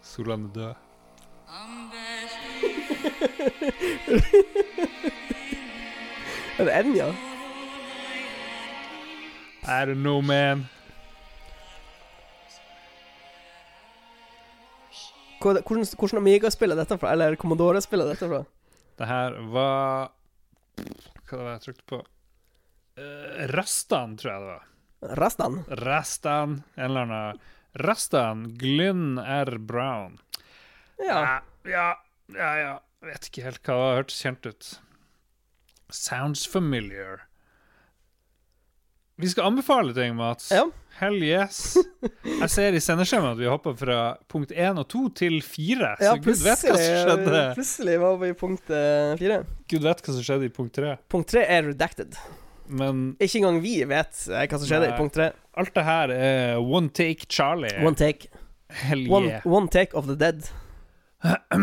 Solan 0.02 0.44
er 0.44 0.48
død. 0.54 0.74
Er 6.58 6.64
det 6.64 6.78
Enja? 6.78 7.06
I 9.64 9.84
don't 9.86 9.94
know, 9.94 10.20
man. 10.20 10.68
Hvordan, 15.44 15.84
hvordan 16.00 16.20
Amiga-spill 16.22 16.72
er 16.72 16.80
dette 16.80 16.96
fra? 17.00 17.12
Eller 17.12 17.36
Commodore-spill 17.40 18.04
er 18.04 18.12
dette 18.14 18.28
fra? 18.30 18.42
Det 18.98 19.08
her 19.10 19.36
var 19.52 20.12
Hva 20.78 21.36
var 21.36 21.44
det 21.44 21.54
jeg 21.56 21.64
trykte 21.66 21.88
på? 21.90 21.98
Uh, 22.94 23.44
Rastan, 23.50 24.14
tror 24.20 24.30
jeg 24.32 24.44
det 24.44 24.52
var. 24.52 24.70
Rastan? 25.20 25.58
Rastan. 25.82 26.56
En 26.78 26.84
eller 26.86 27.06
annen 27.08 27.42
Rastan 27.84 28.46
Glynn 28.58 29.18
R. 29.18 29.58
Brown. 29.58 30.20
Ja. 31.02 31.42
ja, 31.66 31.88
ja, 32.30 32.50
ja. 32.60 32.74
Vet 33.04 33.28
ikke 33.28 33.44
helt 33.48 33.66
hva 33.66 33.76
det 33.80 33.96
hørtes 33.98 34.20
kjent 34.22 34.46
ut. 34.48 34.68
Sounds 35.92 36.46
familiar. 36.48 37.26
Vi 39.20 39.28
skal 39.30 39.46
anbefale 39.46 39.94
ting, 39.94 40.16
Mats. 40.18 40.48
Ja. 40.50 40.64
Hell 40.98 41.18
yes. 41.26 41.76
Jeg 42.22 42.48
ser 42.50 42.74
i 42.76 42.80
sendeskjemaet 42.82 43.34
at 43.34 43.40
vi 43.40 43.48
hopper 43.50 43.74
fra 43.78 43.98
punkt 44.30 44.52
1 44.54 44.78
og 44.78 44.86
2 44.90 45.02
til 45.18 45.36
4, 45.42 45.88
ja 45.98 46.12
så 46.12 46.20
gud 46.22 46.38
vet 46.42 46.62
hva 46.68 46.76
som 46.78 46.98
skjedde. 47.00 47.40
plutselig 47.56 47.96
var 48.02 48.18
vi 48.20 48.30
i 48.30 48.36
punkt 48.38 48.70
eh, 48.70 49.14
fire. 49.18 49.40
Gud 49.70 49.86
vet 49.86 50.02
hva 50.06 50.14
som 50.14 50.26
skjedde 50.26 50.46
i 50.46 50.52
punkt 50.54 50.74
3. 50.78 50.92
Punkt 51.10 51.30
tre 51.34 51.42
er 51.50 51.66
redacted. 51.70 52.18
Men 52.70 53.02
Ikke 53.20 53.40
engang 53.42 53.58
vi 53.64 53.74
vet 53.90 54.22
eh, 54.30 54.46
hva 54.46 54.60
som 54.60 54.68
skjedde 54.70 54.86
Nei. 54.88 54.94
i 54.94 55.00
punkt 55.02 55.18
tre. 55.18 55.30
alt 55.58 55.74
det 55.74 55.84
her 55.86 56.14
er 56.14 56.62
one 56.62 56.90
take 56.94 57.26
Charlie. 57.28 57.74
One 57.84 57.98
take. 57.98 58.30
Hell 58.74 59.04
One, 59.10 59.40
one 59.44 59.68
take 59.70 59.94
of 59.98 60.06
the 60.10 60.16
dead. 60.18 60.46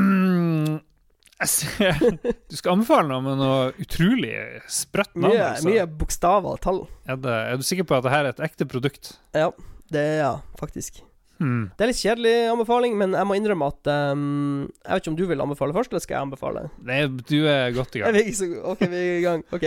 Jeg 1.42 2.12
Du 2.52 2.56
skal 2.58 2.76
anbefale 2.76 3.08
noe 3.10 3.24
med 3.26 3.40
noe 3.42 3.70
utrolig 3.82 4.34
sprøtt 4.72 5.16
navn. 5.16 5.34
Mye, 5.36 5.46
altså. 5.56 5.70
mye 5.70 5.86
bokstaver 6.02 6.58
og 6.58 6.62
tall. 6.64 6.82
Er, 7.10 7.18
det, 7.22 7.38
er 7.54 7.62
du 7.62 7.66
sikker 7.66 7.88
på 7.90 7.98
at 7.98 8.06
dette 8.06 8.20
er 8.20 8.30
et 8.32 8.44
ekte 8.50 8.68
produkt? 8.70 9.16
Ja, 9.38 9.50
det 9.92 10.04
er 10.14 10.20
ja, 10.22 10.34
faktisk. 10.62 11.02
Hmm. 11.42 11.72
Det 11.74 11.82
er 11.82 11.90
litt 11.90 11.98
kjedelig 12.04 12.36
anbefaling, 12.52 12.94
men 13.00 13.16
jeg 13.18 13.26
må 13.26 13.34
innrømme 13.34 13.72
at 13.72 13.90
um, 14.14 14.68
Jeg 14.86 14.92
vet 14.94 15.02
ikke 15.02 15.12
om 15.16 15.18
du 15.18 15.24
vil 15.32 15.42
anbefale 15.42 15.74
først, 15.74 15.90
eller 15.90 16.04
skal 16.04 16.20
jeg 16.20 16.28
anbefale? 16.28 16.68
Nei, 16.86 17.00
du 17.10 17.38
er 17.50 17.74
godt 17.74 17.98
i 17.98 18.04
gang. 18.04 18.20
ok, 18.76 18.84
vi 18.92 19.02
er 19.02 19.18
i 19.18 19.26
gang. 19.26 19.42
Ok. 19.58 19.66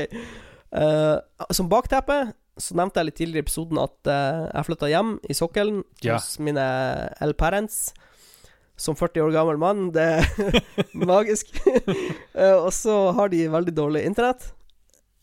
Uh, 0.75 1.19
som 1.55 1.71
bakteppe 1.71 2.21
så 2.63 2.77
nevnte 2.79 3.03
jeg 3.03 3.09
litt 3.09 3.17
tidligere 3.19 3.43
i 3.43 3.47
episoden 3.49 3.81
at 3.83 4.11
uh, 4.11 4.45
jeg 4.53 4.67
flytta 4.69 4.91
hjem 4.93 5.17
i 5.27 5.35
sokkelen 5.35 5.81
Ja. 6.07 6.21
hos 6.21 6.37
mine 6.39 6.63
El 7.25 7.35
Parents. 7.39 7.89
Som 8.77 8.97
40 8.99 9.23
år 9.23 9.35
gammel 9.35 9.61
mann. 9.61 9.87
Det 9.95 10.03
er 10.03 10.27
magisk. 11.15 11.53
Eh, 12.35 12.57
og 12.57 12.73
så 12.75 13.13
har 13.15 13.31
de 13.31 13.45
veldig 13.47 13.73
dårlig 13.77 14.01
internett. 14.09 14.49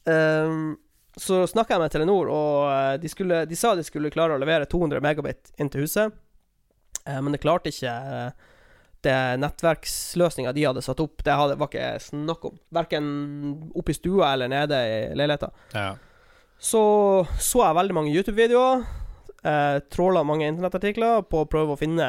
Um, 0.07 0.77
så 1.19 1.41
snakka 1.47 1.75
jeg 1.75 1.81
med 1.81 1.91
Telenor, 1.91 2.29
og 2.31 2.69
eh, 2.71 2.93
de, 3.03 3.09
skulle, 3.11 3.41
de 3.49 3.57
sa 3.59 3.73
de 3.75 3.83
skulle 3.83 4.13
klare 4.13 4.37
å 4.37 4.39
levere 4.39 4.69
200 4.71 5.03
megabit 5.03 5.51
inn 5.59 5.67
til 5.69 5.83
huset. 5.83 6.15
Eh, 7.03 7.19
men 7.19 7.35
det 7.35 7.41
klarte 7.43 7.73
ikke 7.73 7.91
det 9.03 9.17
nettverksløsninga 9.41 10.53
de 10.55 10.65
hadde 10.69 10.83
satt 10.85 11.01
opp. 11.03 11.23
Det 11.25 11.35
hadde, 11.35 11.57
var 11.59 11.71
ikke 11.71 11.99
snakk 12.05 12.47
om. 12.47 12.57
Verken 12.73 13.05
oppe 13.75 13.93
i 13.93 13.97
stua 13.97 14.31
eller 14.35 14.51
nede 14.51 14.79
i 14.87 14.97
leiligheta. 15.17 15.51
Ja. 15.73 15.89
Så 16.61 16.81
så 17.41 17.63
jeg 17.65 17.77
veldig 17.79 17.97
mange 17.97 18.13
YouTube-videoer. 18.13 18.83
Eh, 19.41 19.77
Tråla 19.89 20.21
mange 20.23 20.47
internettartikler 20.47 21.25
på 21.25 21.41
å 21.41 21.49
prøve 21.49 21.73
å 21.73 21.79
finne 21.79 22.07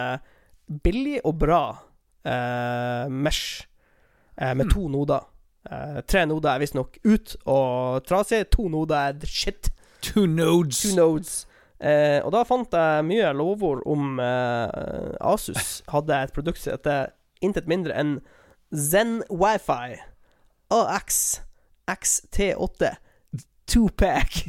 billig 0.84 1.20
og 1.24 1.38
bra 1.42 1.62
eh, 2.24 3.08
mesh 3.10 3.66
eh, 4.38 4.54
med 4.54 4.66
Hmm. 4.66 4.70
to 4.74 4.88
noder. 4.88 5.26
Eh, 5.70 6.00
tre 6.06 6.24
noder 6.26 6.50
er 6.54 6.58
visstnok 6.62 6.98
ut 7.04 7.36
og 7.46 8.04
trasig. 8.08 8.44
To 8.50 8.68
noder 8.68 8.96
er 9.12 9.26
shit. 9.26 9.70
Two 10.02 10.26
nodes. 10.26 10.80
Two 10.82 10.96
nodes. 10.96 11.46
Eh, 11.82 12.20
og 12.24 12.30
da 12.32 12.42
fant 12.46 12.70
jeg 12.72 13.04
mye 13.08 13.32
lovord 13.34 13.82
om 13.90 14.18
eh, 14.22 15.16
Asus 15.20 15.82
hadde 15.90 16.14
et 16.22 16.32
produkt 16.34 16.58
som 16.62 16.76
heter 16.76 17.10
intet 17.42 17.66
mindre 17.70 17.94
enn 17.98 18.20
Zen 18.74 19.22
Wifi 19.30 19.96
AX 20.70 21.40
XT8 21.90 22.92
2pack. 23.66 24.42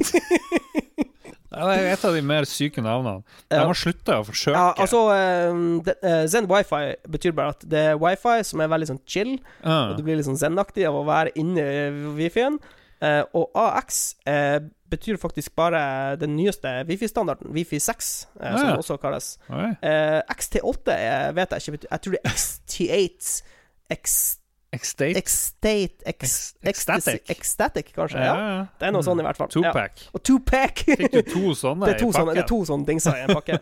Ja, 1.54 1.70
det 1.70 1.80
er 1.80 1.90
et 1.94 2.04
av 2.08 2.16
de 2.16 2.22
mer 2.26 2.46
syke 2.50 2.82
navnene. 2.84 3.24
De 3.52 3.62
må 3.62 3.72
har 3.72 3.78
slutta 3.78 4.20
å 4.20 4.28
forsøke. 4.28 4.54
Ja, 4.58 4.70
altså 4.84 5.02
eh, 5.14 5.58
det, 5.86 5.96
eh, 6.02 6.22
Zen 6.30 6.48
Wifi 6.50 6.94
betyr 7.10 7.34
bare 7.36 7.54
at 7.54 7.66
det 7.70 7.84
er 7.94 8.00
wifi 8.00 8.38
som 8.46 8.62
er 8.64 8.72
veldig 8.72 8.90
sånn 8.92 9.02
chill, 9.06 9.36
uh. 9.62 9.92
og 9.92 9.98
du 9.98 10.04
blir 10.06 10.18
litt 10.18 10.28
sånn 10.28 10.40
zen-aktig 10.40 10.88
av 10.88 10.98
å 10.98 11.04
være 11.08 11.34
inne 11.40 11.64
i 11.64 11.84
wifi-en. 12.18 12.58
Eh, 13.04 13.22
og 13.36 13.50
AX 13.58 14.14
eh, 14.30 14.60
betyr 14.90 15.18
faktisk 15.20 15.54
bare 15.56 16.16
den 16.20 16.36
nyeste 16.38 16.70
wifi-standarden, 16.88 17.50
Wifi 17.54 17.80
6, 17.82 18.28
eh, 18.40 18.56
som 18.56 18.68
det 18.68 18.78
også 18.78 18.96
kalles. 19.02 19.34
Eh, 19.50 20.20
XT8 20.36 20.94
er, 20.94 21.32
vet 21.36 21.52
jeg 21.56 21.74
ikke 21.74 21.90
Jeg 21.90 22.00
tror 22.04 22.14
det 22.14 22.22
er 22.22 22.30
XT8 22.30 23.42
X, 23.94 24.38
Xstate 24.74 25.16
X, 25.20 25.34
Ex- 26.06 26.54
Ecstatic. 26.64 27.30
Ecstatic, 27.30 27.92
kanskje. 27.94 28.18
Ja, 28.18 28.34
Ja. 28.34 28.48
ja. 28.56 28.66
Det 28.80 28.88
er 28.88 28.92
noe 28.92 29.02
sånn 29.06 29.20
i 29.20 29.24
hvert 29.26 29.36
fall. 29.36 29.48
Ja. 29.54 29.70
Two-pack. 29.72 30.04
Og 30.14 30.22
two-pack. 30.22 30.84
Fikk 30.88 31.12
du 31.12 31.22
to 31.22 31.54
sånne 31.62 31.86
Det 31.86 31.94
er 31.94 31.98
to, 32.02 32.08
i 32.08 32.16
sånne, 32.18 32.34
det 32.34 32.42
er 32.44 32.48
to 32.50 32.60
sånne 32.68 32.86
dingser 32.88 33.16
i 33.20 33.24
en 33.26 33.34
pakke. 33.34 33.58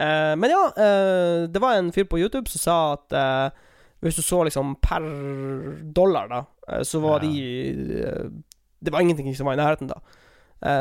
uh, 0.00 0.34
men 0.40 0.50
ja, 0.50 0.62
uh, 0.76 1.46
det 1.50 1.60
var 1.62 1.78
en 1.78 1.92
fyr 1.92 2.04
på 2.10 2.18
YouTube 2.20 2.48
som 2.52 2.60
sa 2.64 2.78
at 2.98 3.16
uh, 3.16 3.66
hvis 4.00 4.16
du 4.16 4.22
så 4.24 4.42
liksom 4.48 4.76
per 4.80 5.04
dollar, 5.92 6.28
da, 6.30 6.44
så 6.84 7.00
var 7.04 7.20
Ja. 7.20 7.28
de 7.28 8.30
Det 8.80 8.90
var 8.92 9.00
ingenting 9.04 9.34
som 9.36 9.44
var 9.46 9.52
i 9.52 9.60
nærheten, 9.60 9.88
da. 9.90 9.98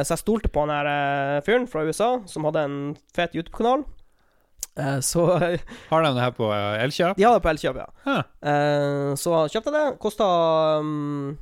Så 0.03 0.11
jeg 0.15 0.19
stolte 0.19 0.49
på 0.51 0.59
han 0.65 0.69
her 0.71 1.41
fyren 1.43 1.65
fra 1.67 1.83
USA 1.87 2.21
som 2.27 2.43
hadde 2.47 2.63
en 2.63 2.77
fet 3.15 3.31
YouTube-kanal. 3.35 3.83
Eh, 4.79 4.99
så 5.03 5.25
Har 5.91 6.05
de 6.05 6.11
det 6.15 6.23
her 6.23 6.33
på 6.37 6.49
eh, 6.55 6.83
Elkjøp? 6.85 7.17
de 7.19 7.25
har 7.27 7.35
det 7.37 7.43
på 7.43 7.51
Elkjøp, 7.51 7.79
ja. 7.81 7.87
Huh. 8.07 8.21
Eh, 8.51 9.11
så 9.19 9.43
kjøpte 9.51 9.73
jeg 9.73 9.75
det. 9.77 9.99
Kosta 10.03 10.27
um, 10.79 11.37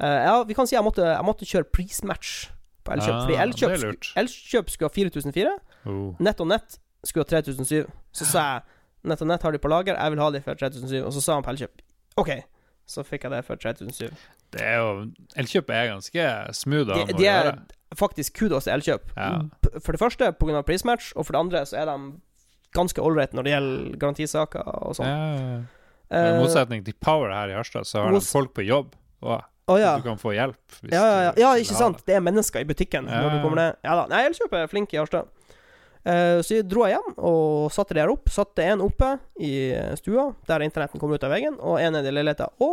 eh, 0.00 0.20
Ja, 0.26 0.38
vi 0.48 0.56
kan 0.56 0.68
si 0.70 0.76
jeg 0.78 0.86
måtte, 0.86 1.04
jeg 1.12 1.26
måtte 1.28 1.48
kjøre 1.48 1.68
prismatch 1.76 2.48
på 2.86 2.94
Elkjøp. 2.96 3.14
Ah, 3.14 3.24
fordi 3.26 3.40
Elkjøp, 3.44 3.76
sku- 3.84 4.12
Elkjøp 4.24 4.70
skulle 4.72 4.90
ha 4.90 4.96
4004. 4.96 5.56
Oh. 5.90 6.14
Nett 6.22 6.40
og 6.40 6.48
nett 6.50 6.80
skulle 7.04 7.26
ha 7.26 7.32
3007. 7.40 7.84
Så 8.16 8.28
sa 8.28 8.46
jeg 8.54 8.76
Nett 9.10 9.22
og 9.24 9.30
nett 9.30 9.40
har 9.40 9.54
de 9.54 9.56
på 9.56 9.68
lager, 9.72 9.96
jeg 9.96 10.12
vil 10.12 10.20
ha 10.20 10.26
de 10.34 10.40
for 10.44 10.58
3007. 10.60 10.98
Og 11.06 11.12
så 11.16 11.22
sa 11.24 11.38
han 11.38 11.44
på 11.46 11.54
Elkjøp 11.54 11.78
OK. 12.20 12.34
Så 12.90 13.04
fikk 13.06 13.22
jeg 13.24 13.32
det 13.32 13.44
for 13.46 13.56
3007. 13.56 14.10
Det 14.52 14.64
er 14.66 14.80
jo 14.82 14.90
Elkjøp 15.40 15.70
er 15.72 15.86
ganske 15.92 16.24
smooth 16.58 16.90
De, 16.90 17.14
de 17.16 17.28
er 17.30 17.52
faktisk 17.96 18.36
kudos 18.38 18.66
til 18.66 18.74
Elkjøp. 18.74 19.12
Ja. 19.16 19.30
For 19.78 19.94
det 19.96 20.00
første 20.02 20.32
pga. 20.36 20.60
prismatch, 20.66 21.12
og 21.16 21.26
for 21.26 21.32
det 21.36 21.40
andre 21.40 21.62
så 21.66 21.78
er 21.80 21.88
de 21.88 21.96
ganske 22.76 23.02
ålreit 23.02 23.34
når 23.36 23.46
det 23.46 23.54
gjelder 23.54 24.00
garantisaker 24.02 24.66
og 24.86 24.96
sånn. 24.98 25.08
Ja, 25.10 25.28
ja, 25.34 25.52
ja. 25.54 25.60
Eh, 26.10 26.28
I 26.32 26.42
motsetning 26.42 26.82
til 26.86 26.96
Power 26.98 27.30
her 27.34 27.52
i 27.52 27.56
Harstad, 27.58 27.86
så 27.86 28.04
har 28.04 28.14
de 28.14 28.22
folk 28.24 28.54
på 28.56 28.66
jobb. 28.66 28.94
Og 29.22 29.40
Oh, 29.70 29.76
ja. 29.78 29.92
du 29.94 30.02
kan 30.02 30.18
få 30.18 30.32
hjelp. 30.34 30.58
Ja, 30.90 30.98
ja, 30.98 31.18
ja. 31.28 31.32
ja, 31.38 31.50
ikke 31.62 31.76
sant? 31.78 32.00
det. 32.00 32.08
Det 32.08 32.14
er 32.18 32.24
mennesker 32.26 32.64
i 32.64 32.66
butikken 32.66 33.06
når 33.06 33.36
du 33.36 33.42
kommer 33.44 33.60
ned. 33.60 33.76
Ja 33.86 33.94
da. 34.00 34.08
Nei, 34.10 34.24
Elkjøp 34.26 34.56
er 34.58 34.70
flink 34.70 34.90
i 34.96 34.98
Harstad. 34.98 35.28
Uh, 36.00 36.40
så 36.42 36.56
jeg 36.56 36.64
dro 36.66 36.86
jeg 36.88 36.96
hjem 36.96 37.12
og 37.28 37.68
satte 37.70 37.94
det 37.94 38.02
her 38.02 38.10
opp. 38.10 38.26
Satte 38.34 38.64
en 38.66 38.82
oppe 38.82 39.12
i 39.38 39.52
stua, 40.00 40.30
der 40.48 40.64
internetten 40.66 40.98
kommer 40.98 41.20
ut 41.20 41.26
av 41.28 41.30
veggen, 41.30 41.60
og 41.60 41.78
en 41.78 41.94
nede 41.94 42.10
i 42.10 42.16
leiligheta. 42.16 42.48
Å, 42.58 42.70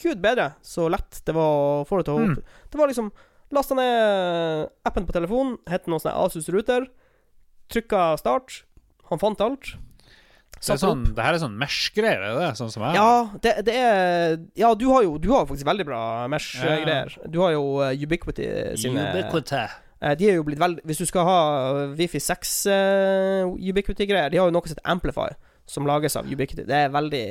gud 0.00 0.22
bedre 0.24 0.48
så 0.64 0.88
lett 0.90 1.20
det 1.28 1.36
var 1.36 1.54
å 1.60 1.84
få 1.86 2.00
det 2.00 2.08
til 2.08 2.18
å 2.18 2.24
Mm. 2.32 2.38
Det 2.72 2.80
var 2.80 2.90
liksom 2.90 3.12
Lasta 3.50 3.74
ned 3.74 4.68
appen 4.86 5.06
på 5.06 5.14
telefonen, 5.14 5.56
het 5.66 5.88
noe 5.90 5.98
sånn 5.98 6.14
Asus 6.14 6.46
Ruter. 6.54 6.84
Trykka 7.70 8.16
start. 8.18 8.60
Han 9.10 9.20
fant 9.22 9.40
alt. 9.44 9.74
Det, 10.60 10.74
er 10.74 10.80
sånn, 10.82 11.04
det 11.16 11.24
her 11.24 11.36
er 11.36 11.40
sånn 11.40 11.54
mesh-greier, 11.56 12.20
er 12.20 12.34
det? 12.36 12.48
Sånn 12.58 12.68
som 12.72 12.82
jeg 12.84 12.98
Ja, 12.98 13.12
det, 13.40 13.52
det 13.64 13.76
er 13.80 14.34
Ja, 14.58 14.74
du 14.76 14.90
har 14.90 15.06
jo 15.06 15.14
Du 15.22 15.30
har 15.32 15.46
faktisk 15.48 15.64
veldig 15.64 15.86
bra 15.88 16.00
mesh-greier. 16.28 17.14
Du 17.32 17.38
har 17.40 17.54
jo 17.54 17.62
uh, 17.80 17.94
Ubiquity 17.94 18.48
sine 18.80 19.06
Ubiquity. 19.14 19.62
Uh, 20.02 20.12
De 20.20 20.28
er 20.28 20.36
jo 20.36 20.44
blitt 20.44 20.60
veldig 20.60 20.84
Hvis 20.84 21.00
du 21.00 21.06
skal 21.08 21.24
ha 21.24 21.38
uh, 21.78 21.94
Wifi 21.96 22.20
6 22.20 22.52
uh, 22.68 23.54
Ubiquity-greier 23.56 24.34
De 24.34 24.42
har 24.42 24.50
jo 24.50 24.56
noe 24.56 24.66
som 24.66 24.74
heter 24.74 24.92
Amplify, 24.92 25.30
som 25.70 25.88
lages 25.88 26.18
av 26.20 26.28
Ubiquity. 26.28 26.66
Det 26.68 26.76
er 26.76 26.92
veldig 26.92 27.24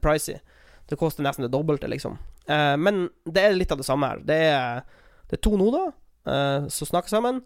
pricy. 0.00 0.38
Det 0.88 0.96
koster 1.00 1.26
nesten 1.26 1.44
det 1.44 1.52
dobbelte, 1.52 1.88
liksom. 1.90 2.14
Eh, 2.46 2.76
men 2.78 3.08
det 3.26 3.42
er 3.42 3.56
litt 3.56 3.72
av 3.74 3.80
det 3.80 3.86
samme 3.86 4.06
her. 4.12 4.20
Det 4.28 4.36
er, 4.52 4.84
det 5.30 5.38
er 5.38 5.42
to 5.42 5.56
noder 5.58 5.90
som 6.70 6.86
snakker 6.86 7.10
sammen. 7.10 7.40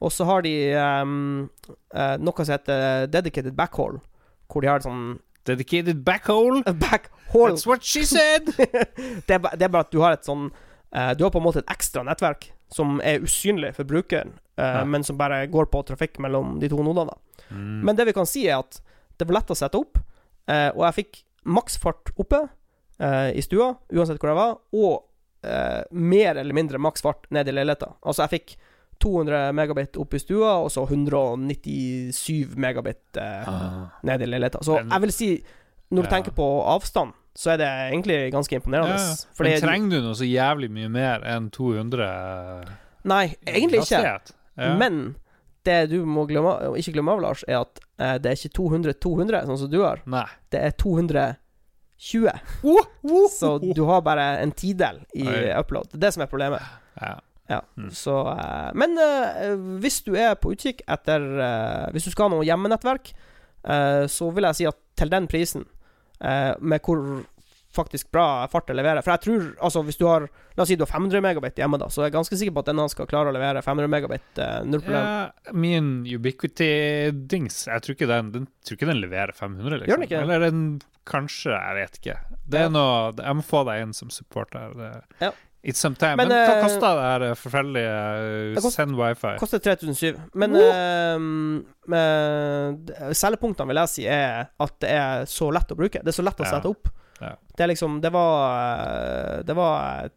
Og 0.00 0.12
så 0.12 0.26
har 0.28 0.44
de 0.44 0.52
um, 0.76 1.48
uh, 1.94 2.16
noe 2.20 2.44
som 2.44 2.52
heter 2.52 3.06
dedicated 3.08 3.54
backhaul, 3.56 4.00
hvor 4.52 4.64
de 4.64 4.70
har 4.70 4.84
sånn 4.84 5.16
Dedicated 5.46 6.00
backhole. 6.02 6.64
Backhaul 6.82 7.52
That's 7.52 7.66
what 7.68 7.84
she 7.86 8.00
said! 8.02 8.48
det, 8.58 9.30
er 9.30 9.38
bare, 9.38 9.54
det 9.54 9.68
er 9.68 9.70
bare 9.70 9.86
at 9.86 9.92
du 9.94 10.00
har 10.02 10.16
et 10.16 10.26
sånn 10.26 10.48
uh, 10.50 11.12
Du 11.14 11.22
har 11.22 11.30
på 11.30 11.38
en 11.38 11.44
måte 11.44 11.62
et 11.62 11.70
ekstra 11.70 12.02
nettverk 12.02 12.48
som 12.74 12.96
er 13.06 13.22
usynlig 13.22 13.70
for 13.76 13.86
brukeren, 13.86 14.32
uh, 14.58 14.80
Ja. 14.80 14.84
men 14.84 15.06
som 15.06 15.14
bare 15.20 15.44
går 15.46 15.68
på 15.70 15.84
trafikk 15.86 16.18
mellom 16.18 16.56
de 16.58 16.66
to 16.72 16.82
nodene. 16.82 17.14
Mm. 17.54 17.84
Men 17.86 17.94
det 17.94 18.08
vi 18.08 18.16
kan 18.16 18.26
si, 18.26 18.48
er 18.50 18.58
at 18.58 18.80
det 19.16 19.28
var 19.28 19.38
lett 19.38 19.52
å 19.54 19.56
sette 19.58 19.78
opp, 19.78 20.00
eh, 20.50 20.68
og 20.74 20.82
jeg 20.88 20.96
fikk 21.00 21.20
maksfart 21.46 22.10
oppe 22.18 22.42
eh, 22.98 23.30
i 23.38 23.44
stua, 23.44 23.70
uansett 23.94 24.18
hvor 24.18 24.32
jeg 24.32 24.38
var, 24.40 24.56
og 24.76 25.46
eh, 25.46 25.82
mer 25.94 26.40
eller 26.42 26.56
mindre 26.56 26.80
maksfart 26.82 27.28
ned 27.30 27.48
i 27.48 27.54
leiligheta. 27.54 27.92
Altså, 28.02 28.26
jeg 28.26 28.34
fikk 28.34 28.56
200 29.00 29.52
megabit 29.52 29.96
opp 30.00 30.14
i 30.14 30.18
stua, 30.18 30.54
og 30.64 30.70
så 30.70 30.86
197 30.88 32.56
megabit 32.56 33.16
eh, 33.16 33.48
Ah. 33.48 33.86
ned 34.02 34.22
i 34.22 34.26
leiligheta. 34.26 34.58
Så 34.64 34.78
jeg 34.82 35.00
vil 35.00 35.12
si, 35.12 35.30
når 35.90 36.02
du 36.02 36.08
Ja. 36.08 36.14
tenker 36.16 36.32
på 36.32 36.46
avstand, 36.66 37.12
så 37.34 37.50
er 37.52 37.56
det 37.58 37.68
egentlig 37.92 38.32
ganske 38.32 38.52
imponerende. 38.56 38.96
Ja, 38.96 39.08
ja. 39.10 39.14
For 39.34 39.44
Men 39.44 39.60
trenger 39.60 39.90
du 39.90 40.00
noe 40.02 40.14
så 40.14 40.24
jævlig 40.24 40.70
mye 40.70 40.88
mer 40.90 41.20
enn 41.24 41.50
200 41.50 42.64
Nei, 43.04 43.34
egentlig 43.46 43.80
ikke. 43.82 43.96
hastighet? 44.02 44.32
Ja. 44.56 44.74
Men 44.76 45.16
det 45.64 45.90
du 45.90 46.04
må 46.06 46.26
glemme, 46.26 46.56
ikke 46.78 46.92
glemme 46.94 47.12
av, 47.12 47.20
Lars, 47.20 47.44
er 47.48 47.60
at 47.60 47.78
eh, 47.98 48.18
det 48.18 48.26
er 48.30 48.36
ikke 48.48 48.54
200-200, 48.54 49.44
sånn 49.46 49.58
som 49.58 49.70
du 49.70 49.82
har. 49.82 50.00
Nei. 50.06 50.26
Det 50.50 50.60
er 50.62 50.70
220. 50.70 51.36
Så 53.30 53.74
du 53.74 53.84
har 53.84 54.00
bare 54.02 54.38
en 54.42 54.52
tidel 54.52 55.04
i 55.14 55.26
Oi. 55.26 55.52
upload. 55.58 55.88
Det 55.90 55.94
er 55.96 55.98
det 56.06 56.12
som 56.14 56.22
er 56.22 56.26
problemet. 56.26 56.62
Ja. 57.00 57.18
Ja, 57.48 57.60
Mm. 57.78 57.90
så 57.94 58.14
eh, 58.32 58.70
Men 58.74 58.96
eh, 58.98 59.54
hvis 59.82 60.00
du 60.04 60.16
er 60.18 60.34
på 60.34 60.50
utkikk 60.54 60.80
etter 60.88 61.20
eh, 61.38 61.92
Hvis 61.94 62.04
du 62.08 62.10
skal 62.10 62.28
ha 62.28 62.34
noe 62.36 62.44
hjemmenettverk, 62.48 63.12
så 64.08 64.28
vil 64.34 64.44
jeg 64.46 64.54
si 64.54 64.66
at 64.68 64.76
til 64.96 65.08
den 65.10 65.26
prisen, 65.26 65.64
med 66.60 66.80
hvor 66.86 67.24
faktisk 67.76 68.08
bra 68.14 68.46
fart 68.48 68.68
det 68.70 68.76
leverer 68.78 69.02
For 69.04 69.10
jeg 69.12 69.20
tror 69.26 69.48
Altså, 69.66 69.82
hvis 69.84 69.98
du 69.98 70.06
har 70.06 70.28
La 70.56 70.62
oss 70.62 70.68
si 70.70 70.76
du 70.78 70.84
har 70.86 70.88
500 70.92 71.20
megabit 71.20 71.58
hjemme, 71.60 71.76
da, 71.82 71.88
så 71.92 72.00
er 72.00 72.06
jeg 72.08 72.14
ganske 72.14 72.38
sikker 72.38 72.54
på 72.56 72.62
at 72.62 72.70
denne 72.70 72.86
skal 72.88 73.08
klare 73.10 73.28
å 73.28 73.34
levere 73.34 73.60
500 73.66 73.90
megabit. 73.92 74.38
null 74.64 74.80
problem. 74.80 75.02
Ja, 75.02 75.52
min 75.52 75.90
Ubiquity-dings 76.08 77.66
Jeg 77.68 77.82
tror 77.84 77.96
ikke 77.96 78.08
den, 78.10 78.30
den, 78.32 78.46
tror 78.64 78.78
ikke 78.78 78.88
den 78.90 79.02
leverer 79.02 79.34
500, 79.36 79.80
liksom. 79.82 79.90
Gjør 79.90 80.00
den 80.00 80.06
ikke? 80.08 80.22
Eller 80.22 80.46
den 80.46 80.62
kanskje, 81.06 81.52
jeg 81.54 81.76
vet 81.80 81.98
ikke. 82.00 82.16
Det 82.50 82.62
er 82.64 82.70
noe 82.72 83.12
Jeg 83.18 83.36
må 83.38 83.44
få 83.46 83.60
deg 83.68 83.82
inn 83.84 83.92
som 83.94 84.08
supporter. 84.10 84.72
Det- 84.74 85.26
Ja. 85.26 85.30
It's 85.66 85.82
some 85.82 85.98
time. 85.98 86.14
Men, 86.20 86.28
Men, 86.30 86.38
hva 86.46 86.56
eh, 86.60 86.62
kosta 86.62 86.92
det 86.94 87.06
her 87.06 87.22
forferdelige 87.34 87.94
uh, 88.54 88.68
Send 88.70 88.94
wifi? 88.94 89.32
Koster 89.40 89.58
3007. 89.64 90.20
Men 90.38 90.54
eh, 90.62 91.18
selgepunktene 93.18 93.66
vil 93.72 93.80
jeg 93.82 93.90
si 93.90 94.04
er 94.06 94.46
at 94.62 94.76
det 94.84 94.92
er 94.94 95.26
så 95.30 95.50
lett 95.54 95.74
å 95.74 95.78
bruke. 95.78 95.98
Det 96.06 96.12
er 96.12 96.18
så 96.20 96.26
lett 96.26 96.38
å 96.38 96.46
sette 96.46 96.70
opp. 96.70 96.92
Ja. 97.18 97.32
Det 97.56 97.64
er 97.64 97.70
liksom 97.70 98.00
Det 98.04 98.10
var 98.12 98.32
eh, 98.52 99.38
Det 99.48 99.54
var 99.56 100.10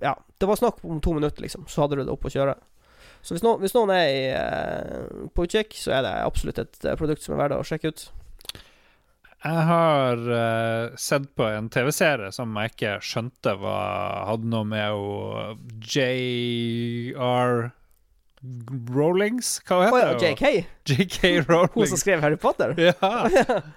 Ja, 0.00 0.12
det 0.38 0.46
var 0.46 0.56
snakk 0.56 0.84
om 0.84 1.00
to 1.00 1.14
minutter, 1.16 1.42
liksom, 1.42 1.64
så 1.66 1.82
hadde 1.82 1.96
du 1.96 2.04
det 2.04 2.12
opp 2.12 2.26
å 2.28 2.32
kjøre. 2.32 2.54
Så 3.24 3.34
hvis 3.34 3.42
noen, 3.42 3.58
hvis 3.62 3.72
noen 3.74 3.90
er 3.94 4.06
i, 4.12 4.18
eh, 4.36 5.06
på 5.34 5.46
utkikk, 5.48 5.72
så 5.80 5.96
er 5.96 6.04
det 6.04 6.12
absolutt 6.20 6.60
et 6.60 6.84
eh, 6.84 6.98
produkt 7.00 7.24
som 7.24 7.34
er 7.34 7.40
verdt 7.40 7.56
å 7.56 7.64
sjekke 7.66 7.90
ut. 7.90 8.04
Jeg 9.46 9.62
har 9.68 10.22
uh, 10.26 10.94
sett 10.98 11.26
på 11.38 11.46
en 11.46 11.68
TV-serie 11.70 12.32
som 12.34 12.54
jeg 12.58 12.72
ikke 12.72 12.94
skjønte 13.04 13.52
hva 13.60 13.78
hadde 14.26 14.48
noe 14.50 14.66
med 14.66 14.96
å 14.96 15.54
J.R. 15.86 17.68
Rollings? 18.96 19.52
Hva 19.66 19.84
heter 19.84 20.10
heter 20.10 20.26
ja? 20.26 20.32
JK? 20.32 20.66
J.K. 20.90 21.20
Hun 21.46 21.86
som 21.92 22.00
skrev 22.00 22.24
Harry 22.24 22.38
Potter? 22.40 22.74
Ja. 22.88 22.92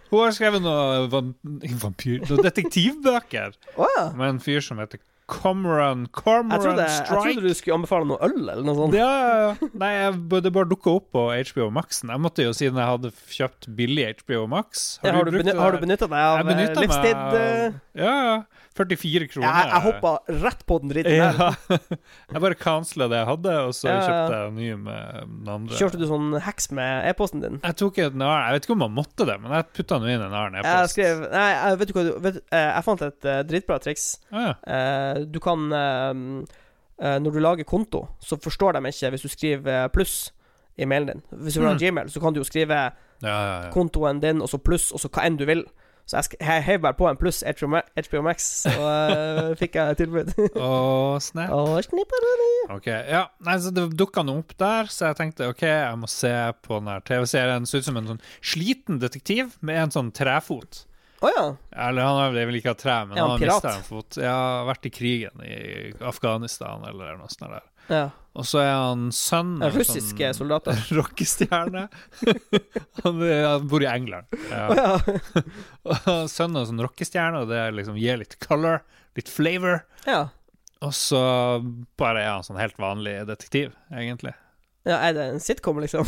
Hun 0.10 0.24
har 0.24 0.34
skrevet 0.34 0.66
noe. 0.66 1.06
Noen 1.12 2.44
detektivbøker 2.48 3.54
oh, 3.76 3.86
ja. 3.98 4.10
med 4.18 4.36
en 4.36 4.42
fyr 4.44 4.66
som 4.66 4.82
heter 4.82 5.02
Cormoran 5.30 6.06
Jeg 6.08 6.12
Cormoran 6.20 6.60
Strike. 6.60 7.00
jeg 7.00 7.08
trodde 7.36 7.44
du 7.46 7.58
skulle 7.58 7.78
anbefale 7.80 8.10
noe 8.10 8.20
øl, 8.26 8.38
eller 8.42 8.66
noe 8.66 8.78
sånt. 8.80 8.98
Ja, 8.98 9.10
ja, 9.10 9.36
ja. 9.46 9.70
Nei, 9.84 9.92
jeg, 9.96 10.20
det 10.46 10.54
bare 10.56 10.70
dukka 10.72 10.96
opp 11.00 11.10
på 11.16 11.26
HBO 11.52 11.70
Maxen. 11.76 12.12
Jeg 12.14 12.24
måtte 12.26 12.46
jo, 12.48 12.54
siden 12.58 12.80
jeg 12.82 12.92
hadde 12.94 13.12
kjøpt 13.38 13.70
billig 13.78 14.08
HBO 14.24 14.46
Max 14.52 14.88
Ja, 15.04 15.14
har, 15.16 15.30
du 15.30 15.38
det 15.38 15.56
har 15.58 15.76
du 15.78 15.84
benytta 15.86 16.10
deg 16.10 16.18
av 16.20 16.40
eh, 16.42 16.48
meg 16.50 16.76
livstid? 16.82 17.22
eh? 17.40 17.78
Ja, 18.02 18.16
ja. 18.30 18.38
44 18.80 19.28
kroner. 19.34 19.50
Jeg, 19.50 19.70
jeg 19.74 19.82
hoppa 19.86 20.12
rett 20.46 20.62
på 20.70 20.78
den 20.82 20.94
dritten 20.94 21.20
der. 21.20 21.40
Ja. 21.44 21.78
Jeg 22.34 22.42
bare 22.46 22.56
cancela 22.60 23.08
det 23.12 23.18
jeg 23.20 23.28
hadde, 23.30 23.54
og 23.68 23.74
så 23.76 23.88
Ja, 23.90 23.98
kjøpte 24.06 24.38
jeg 24.40 24.52
ny 24.56 24.68
med 24.86 25.20
den 25.28 25.50
andre. 25.56 25.76
Kjørte 25.80 26.00
du 26.00 26.06
sånn 26.08 26.28
heks 26.46 26.70
med 26.78 27.08
e-posten 27.10 27.42
din? 27.44 27.58
Jeg 27.66 27.76
tok 27.82 27.98
en 28.04 28.16
annen 28.22 28.46
Jeg 28.46 28.56
vet 28.60 28.68
ikke 28.68 28.76
om 28.78 28.82
man 28.86 28.94
måtte 29.00 29.26
det, 29.28 29.36
men 29.42 29.56
jeg 29.58 29.68
putta 29.80 29.98
nå 30.00 30.10
inn 30.14 30.22
en 30.24 30.36
annen 30.40 30.60
e-post. 30.62 30.78
Jeg 30.80 30.94
skrev 30.94 31.24
Nei, 31.34 31.48
jeg 31.58 31.80
vet 31.82 31.92
du 31.92 31.94
hva 31.98 32.04
du 32.08 32.12
vet, 32.28 32.40
eh, 32.54 32.68
Jeg 32.70 32.86
fant 32.88 33.04
et 33.10 33.30
eh, 33.34 33.40
dritbra 33.50 33.80
triks. 33.84 34.06
Ah, 34.32 34.46
ja. 34.48 34.54
Eh, 34.78 35.22
du 35.34 35.40
kan 35.44 35.68
Når 37.00 37.32
du 37.32 37.40
lager 37.40 37.64
konto, 37.68 38.06
så 38.20 38.38
forstår 38.42 38.76
de 38.78 38.84
ikke 38.92 39.10
hvis 39.14 39.24
du 39.26 39.30
skriver 39.32 39.88
pluss 39.96 40.18
i 40.80 40.86
mailen 40.88 41.08
din. 41.14 41.22
Hvis 41.44 41.56
du 41.58 41.64
har 41.66 41.74
Mm. 41.76 41.80
Gmail, 41.80 42.10
så 42.12 42.20
kan 42.24 42.34
du 42.34 42.40
jo 42.40 42.48
skrive 42.48 42.76
Ja, 42.76 43.28
ja, 43.28 43.64
ja. 43.66 43.70
kontoen 43.72 44.20
din, 44.24 44.42
og 44.42 44.48
så 44.48 44.58
pluss, 44.64 44.92
og 44.96 45.00
så 45.00 45.10
hva 45.12 45.26
enn 45.28 45.36
du 45.38 45.46
vil. 45.46 45.66
Så 46.10 46.24
jeg, 46.24 46.64
heiv 46.66 46.82
bare 46.82 46.98
på 46.98 47.06
en 47.06 47.18
pluss 47.20 47.44
HBO 47.46 48.24
Max, 48.26 48.46
så 48.64 48.72
uh, 48.74 49.52
fikk 49.62 49.78
jeg 49.78 50.00
tilbud. 50.00 50.32
Å, 50.58 50.70
snap. 51.22 51.54
Snipperoni. 51.86 52.50
Ok, 52.74 52.90
ja, 52.90 53.28
nei, 53.46 53.58
så 53.62 53.70
Det 53.76 53.86
dukka 53.94 54.24
noe 54.26 54.42
opp 54.42 54.56
der, 54.58 54.90
så 54.90 55.12
jeg 55.12 55.20
tenkte 55.20 55.52
ok, 55.54 55.64
jeg 55.70 56.02
må 56.02 56.10
se 56.10 56.34
på 56.66 56.80
den 56.80 56.90
her 56.90 57.06
TV-serien. 57.06 57.70
Ser 57.70 57.84
ut 57.84 57.90
som 57.92 58.02
en 58.02 58.14
sånn 58.16 58.24
sliten 58.42 58.98
detektiv 59.04 59.54
med 59.62 59.84
en 59.84 59.94
sånn 59.94 60.10
trefot. 60.18 60.84
Oh, 61.22 61.30
ja. 61.30 61.46
Eller 61.88 62.08
han 62.08 62.18
har 62.24 62.34
vel 62.34 62.58
ikke 62.58 62.74
hatt 62.74 62.82
tre, 62.82 62.96
men 63.06 63.20
ja, 63.20 63.28
han 63.28 63.36
har 63.36 63.44
mista 63.44 63.74
en 63.76 63.86
fot. 63.86 64.18
Ja, 64.24 64.40
vært 64.66 64.88
i 64.88 64.94
krigen 64.94 65.44
i 65.44 65.92
Afghanistan 66.10 66.86
eller 66.90 67.20
noe 67.20 67.30
sånt 67.30 67.52
der. 67.52 67.68
Ja. 67.90 68.08
Og 68.40 68.46
så 68.48 68.62
er 68.62 68.72
han 68.72 69.08
sønn 69.16 69.56
av 69.66 69.74
Russiske 69.76 70.30
sånn 70.30 70.38
soldater. 70.38 70.78
rockestjerne. 71.00 71.88
han, 73.04 73.24
han 73.26 73.68
bor 73.68 73.84
i 73.84 73.90
England. 73.90 74.30
Ja. 74.52 75.00
Og 75.90 76.30
Sønnen 76.32 76.62
av 76.62 76.68
sånn 76.70 76.84
rockestjerne, 76.84 77.42
og 77.44 77.50
det 77.52 77.64
liksom 77.76 77.98
gir 78.00 78.22
litt 78.22 78.38
color, 78.44 78.84
litt 79.18 79.32
flavor. 79.32 79.82
ja. 80.08 80.28
Og 80.80 80.94
så 80.96 81.20
bare 82.00 82.22
er 82.24 82.30
han 82.38 82.46
sånn 82.48 82.56
helt 82.56 82.78
vanlig 82.80 83.18
detektiv, 83.28 83.74
egentlig. 83.92 84.32
Ja, 84.88 85.02
er 85.04 85.18
det 85.18 85.26
en 85.34 85.42
sitcom, 85.44 85.82
liksom? 85.84 86.08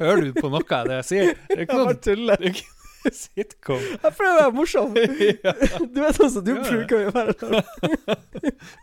Hører 0.00 0.24
du 0.24 0.32
på 0.40 0.50
noe 0.50 0.66
av 0.74 0.88
det 0.90 0.96
jeg 1.04 1.06
sier? 1.12 1.30
Det 1.46 1.60
er 1.60 1.62
ikke 1.68 1.78
noe 1.78 1.94
det 1.94 2.16
er 2.34 2.48
ikke 2.50 2.73
sitcom. 3.12 3.80
Jeg 3.80 4.14
prøver 4.16 4.34
å 4.34 4.40
være 4.40 4.54
morsom. 4.56 4.94
Du 5.94 6.00
vet 6.00 6.20
også, 6.20 6.42
du 6.44 6.52
Ja, 6.54 6.60
ja. 6.60 6.68
bruker 6.70 7.08
å 7.08 7.14
være. 7.14 7.64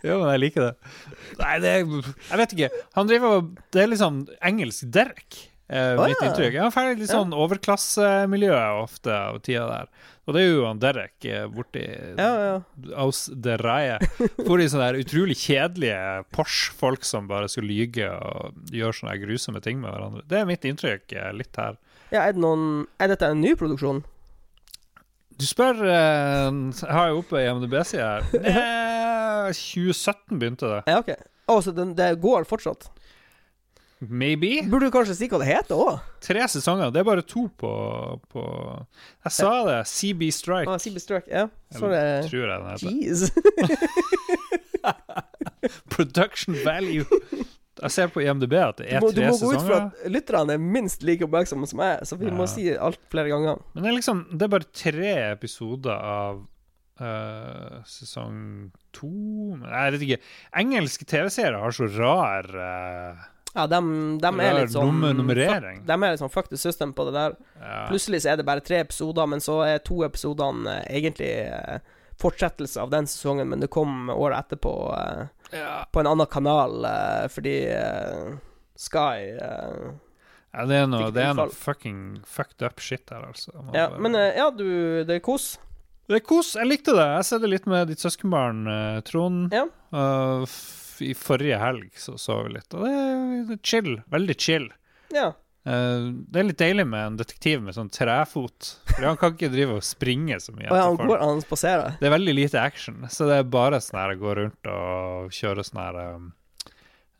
Ja, 0.05 0.17
men 0.17 0.27
jeg 0.33 0.41
liker 0.45 0.67
det. 0.69 0.91
Nei, 1.39 1.55
det 1.63 1.71
er 1.71 1.85
Jeg 1.85 2.41
vet 2.41 2.55
ikke. 2.57 2.69
Han 2.97 3.09
driver 3.09 3.39
og 3.39 3.55
Det 3.73 3.83
er 3.83 3.89
litt 3.91 4.01
sånn 4.01 4.23
engelsk 4.51 4.89
Derek. 4.93 5.39
Eh, 5.71 5.93
oh, 5.95 6.03
mitt 6.03 6.19
ja. 6.19 6.27
inntrykk. 6.27 6.57
Han 6.75 6.87
er 6.91 6.97
litt 6.99 7.11
sånn 7.13 7.31
overklassemiljø 7.31 8.55
ofte 8.81 9.13
av 9.15 9.37
tida 9.45 9.67
der. 9.69 9.91
Og 10.27 10.35
det 10.35 10.41
er 10.43 10.49
jo 10.51 10.65
han 10.67 10.81
Derek 10.81 11.25
eh, 11.25 11.45
borti 11.49 11.81
Ja, 12.19 12.31
ja. 12.43 12.57
Aus 13.01 13.23
de 13.31 13.55
Reie. 13.57 13.95
For 14.19 14.59
de 14.59 14.67
sånne 14.69 14.89
der 14.91 14.99
utrolig 15.01 15.37
kjedelige 15.41 16.25
Porsche-folk 16.35 17.07
som 17.07 17.29
bare 17.31 17.47
skal 17.51 17.65
lyge 17.71 18.09
og 18.11 18.75
gjøre 18.75 18.97
sånne 18.99 19.15
grusomme 19.23 19.63
ting 19.63 19.79
med 19.81 19.93
hverandre. 19.95 20.25
Det 20.27 20.41
er 20.41 20.49
mitt 20.49 20.67
inntrykk 20.67 21.15
eh, 21.15 21.31
litt 21.39 21.57
her. 21.61 21.79
Ja 22.11 22.25
er, 22.27 22.35
det 22.35 22.41
noen, 22.43 22.85
er 22.99 23.11
dette 23.13 23.29
en 23.31 23.41
ny 23.43 23.53
produksjon? 23.59 24.01
Du 25.41 25.45
spør 25.47 25.79
eh, 25.87 26.49
Jeg 26.51 26.91
har 26.93 27.09
jo 27.09 27.21
oppe 27.23 27.41
IMDb-sida 27.41 28.09
her. 28.19 28.23
Eh, 29.41 29.55
2017 29.57 30.37
begynte 30.37 30.67
det. 30.69 30.81
Ja, 30.91 30.99
ok. 31.01 31.15
Å, 31.49 31.55
så 31.65 31.71
den, 31.73 31.95
det 31.97 32.11
går 32.21 32.45
fortsatt? 32.47 32.91
Maybe. 34.01 34.61
Burde 34.69 34.87
du 34.89 34.93
kanskje 34.93 35.13
si 35.17 35.27
hva 35.29 35.37
det 35.41 35.47
heter 35.49 35.77
òg? 35.77 35.99
Tre 36.25 36.45
sesonger. 36.49 36.89
Det 36.93 37.01
er 37.01 37.05
bare 37.05 37.21
to 37.25 37.43
på, 37.61 37.71
på 38.33 38.41
Jeg 39.25 39.33
sa 39.35 39.51
det. 39.67 39.79
CB 39.89 40.29
Strike. 40.33 40.69
Ah, 40.71 40.79
CB 40.81 40.97
Strike, 41.01 41.27
Ja. 41.29 41.47
Så 41.73 41.85
Eller, 41.85 42.21
det 42.21 42.29
tror 42.31 42.45
jeg 42.45 42.49
den 42.51 42.69
heter. 42.71 42.87
Jeez. 42.89 43.19
Production 45.93 46.57
value. 46.65 47.05
Jeg 47.79 47.91
ser 47.95 48.07
på 48.11 48.19
IMDb 48.21 48.53
at 48.59 48.77
det 48.81 48.89
Du 48.89 48.95
er 48.97 49.01
må, 49.01 49.11
du 49.15 49.21
må 49.23 49.37
gå 49.39 49.51
ut 49.55 49.61
fra 49.63 49.77
at 49.87 50.07
lytterne 50.11 50.53
er 50.57 50.59
minst 50.59 51.03
like 51.07 51.23
oppmerksomme 51.23 51.65
som 51.69 51.79
jeg, 51.79 51.99
så 52.05 52.17
vi 52.19 52.29
må 52.35 52.45
si 52.51 52.65
alt 52.75 52.99
flere 53.09 53.31
ganger. 53.31 53.61
Men 53.73 53.83
det 53.85 53.89
er 53.93 53.95
liksom 53.95 54.25
Det 54.35 54.43
er 54.47 54.51
bare 54.57 54.71
tre 54.83 55.13
episoder 55.31 55.95
av 55.95 56.47
Uh, 57.01 57.79
sesong 57.89 58.67
to 58.93 59.07
Nei, 59.57 59.69
Jeg 59.87 59.93
vet 59.95 60.03
ikke. 60.05 60.17
Engelske 60.61 61.05
TV-serier 61.09 61.55
har 61.57 61.73
så 61.73 61.87
rar 61.95 62.45
uh, 62.53 63.23
Ja, 63.55 63.63
de 63.65 63.79
dem 64.21 64.39
er 64.43 64.53
litt 64.59 64.69
sånn 64.75 64.85
nummer- 64.91 65.15
nummerering. 65.17 65.79
fuck, 65.79 65.87
dem 65.87 66.03
er 66.05 66.13
litt 66.13 66.21
sånn 66.21 66.29
fuck 66.29 66.51
the 66.51 66.59
system 66.61 66.93
på 66.93 67.07
det 67.07 67.15
der. 67.15 67.33
ja. 67.57 67.87
Plutselig 67.89 68.21
så 68.21 68.29
er 68.35 68.37
det 68.37 68.45
bare 68.45 68.61
tre 68.61 68.83
episoder, 68.83 69.25
men 69.33 69.41
så 69.41 69.57
er 69.65 69.81
to 69.81 70.03
episodene 70.05 70.75
eh, 70.83 70.99
egentlig 70.99 71.81
fortsettelse 72.21 72.77
av 72.83 72.91
den 72.93 73.07
sesongen, 73.09 73.49
men 73.49 73.59
det 73.65 73.71
kom 73.73 74.11
året 74.13 74.45
etterpå. 74.45 74.75
Eh, 74.99 75.25
Ja. 75.53 75.85
på 75.91 75.99
en 75.99 76.07
annen 76.11 76.27
kanal 76.31 76.85
eh, 76.85 77.25
fordi 77.33 77.55
eh, 77.71 78.37
Sky 78.79 79.35
eh, 79.35 79.91
Ja, 80.53 80.65
det 80.67 80.77
er 80.81 80.87
noe, 80.91 81.09
det 81.15 81.23
er 81.23 81.33
noe 81.37 81.51
fucking 81.55 82.21
fucked 82.27 82.63
up 82.67 82.79
shit 82.83 83.09
her, 83.13 83.23
altså. 83.29 83.53
Man 83.61 83.75
Ja, 83.77 83.89
bare- 83.89 84.01
men 84.03 84.13
ja, 84.19 84.49
du 84.51 85.03
Det 85.07 85.15
er 85.15 85.23
kos. 85.23 85.57
Det 86.09 86.17
er 86.19 86.25
kos. 86.27 86.55
Jeg 86.59 86.67
likte 86.67 86.91
det. 86.97 87.05
Jeg 87.07 87.23
ser 87.29 87.39
det 87.39 87.49
litt 87.53 87.67
med 87.71 87.87
ditt 87.87 88.01
søskenbarn, 88.03 88.65
Trond. 89.07 89.53
Ja. 89.55 89.63
Uh, 89.95 90.43
f 90.43 90.99
I 91.01 91.13
forrige 91.15 91.57
helg 91.61 91.93
så 91.95 92.17
så 92.19 92.35
vi 92.45 92.51
litt, 92.57 92.67
og 92.75 92.83
det 92.83 92.91
er, 92.91 93.21
det 93.47 93.55
er 93.55 93.61
chill. 93.63 93.93
Veldig 94.11 94.35
chill. 94.43 94.67
Ja. 95.15 95.29
Eh, 95.61 96.05
det 96.33 96.41
er 96.41 96.47
litt 96.47 96.57
deilig 96.57 96.87
med 96.89 97.05
en 97.05 97.17
detektiv 97.19 97.61
med 97.61 97.75
sånn 97.77 97.91
trefot. 97.93 98.75
For 98.89 99.05
han 99.05 99.17
kan 99.21 99.35
ikke 99.35 99.51
drive 99.53 99.77
og 99.77 99.85
springe 99.85 100.39
så 100.41 100.53
mye. 100.55 100.69
Ja, 100.71 101.17
han 101.21 101.41
spaserer. 101.45 101.97
Det 102.01 102.09
er 102.09 102.15
veldig 102.15 102.35
lite 102.37 102.61
action, 102.61 103.03
så 103.13 103.29
det 103.29 103.41
er 103.41 103.49
bare 103.53 103.81
sånn 103.83 103.99
her 104.01 104.15
gå 104.21 104.37
rundt 104.39 104.71
og 104.71 105.33
kjøre 105.37 105.65
sånn 105.67 105.81
her 105.83 105.99
um, 106.15 106.29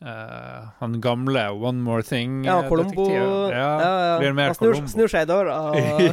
uh, 0.02 0.72
Han 0.80 0.98
gamle 1.04 1.44
One 1.54 1.84
More 1.86 2.06
Thing 2.06 2.40
Ja, 2.48 2.58
eh, 2.64 2.70
Colombo 2.70 3.06
detektiven. 3.06 3.54
Ja, 3.54 4.16
blir 4.18 4.34
mer 4.38 4.50
Han 4.50 4.58
snur, 4.58 4.72
Columbo. 4.72 4.94
snur 4.96 5.14
seg 5.14 5.28
i 5.28 5.30
døra. 5.30 5.60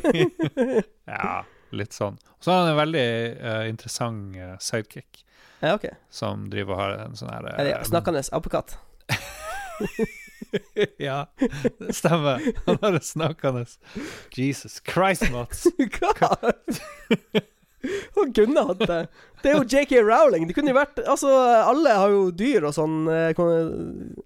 Ja, 1.15 1.39
litt 1.73 1.97
sånn. 1.97 2.21
Og 2.37 2.45
så 2.45 2.53
har 2.53 2.61
han 2.61 2.75
en 2.75 2.79
veldig 2.83 3.09
uh, 3.41 3.63
interessant 3.71 4.37
uh, 4.37 4.53
sidekick 4.61 5.25
ja, 5.59 5.73
OK. 5.73 5.89
som 6.13 6.45
driver 6.53 6.77
og 6.77 6.79
har 6.79 6.93
en 7.07 7.17
sånn 7.19 7.33
her 7.33 7.81
snakkende 7.89 8.21
apekatt? 8.37 8.77
ja, 11.07 11.25
det 11.79 11.95
stemmer. 11.95 12.43
Han 12.65 12.77
har 12.81 12.97
det 12.97 13.03
snakkende 13.05 13.65
Jesus 14.35 14.81
Christ, 14.85 15.29
Mats. 15.33 15.67
Hva? 15.99 16.35
Og 18.19 18.33
Gunnar 18.35 18.73
hadde 18.73 18.87
det. 18.89 18.99
Det 19.39 19.51
er 19.51 19.55
jo 19.55 19.63
JK 19.63 19.93
Rowling. 20.03 20.47
Det 20.49 20.55
kunne 20.57 20.73
jo 20.73 20.77
vært 20.77 20.99
Altså, 21.05 21.31
alle 21.63 21.95
har 21.95 22.11
jo 22.11 22.25
dyr 22.35 22.67
og 22.67 22.75
sånn. 22.75 23.01
eh, 23.07 23.31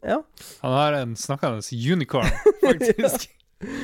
Ja. 0.02 0.20
Han 0.64 0.78
har 0.80 0.98
en 1.04 1.16
snakkende 1.20 1.62
unicorn, 1.94 2.30
faktisk. 2.68 3.30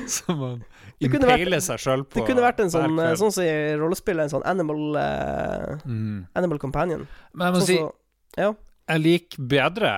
Som 0.09 0.41
han 0.41 0.63
impeiler 0.99 1.61
seg 1.63 1.79
sjøl 1.79 2.03
på. 2.03 2.19
Det 2.19 2.25
kunne 2.27 2.43
vært 2.43 2.63
en 2.63 2.71
sånn 2.73 2.97
eh. 2.99 3.13
Sånn 3.19 3.31
som 3.35 3.45
i 3.45 3.75
rollespill, 3.79 4.19
en 4.19 4.31
sånn 4.31 4.43
animal 4.49 4.97
uh, 4.97 5.77
mm. 5.85 6.25
Animal 6.39 6.59
companion. 6.59 7.05
Men 7.33 7.49
jeg 7.49 7.55
må 7.55 7.61
Sånn 7.61 7.69
si, 7.69 7.77
så, 7.77 8.41
ja. 8.41 8.49
jeg 8.95 9.05
liker 9.05 9.47
bedre 9.53 9.93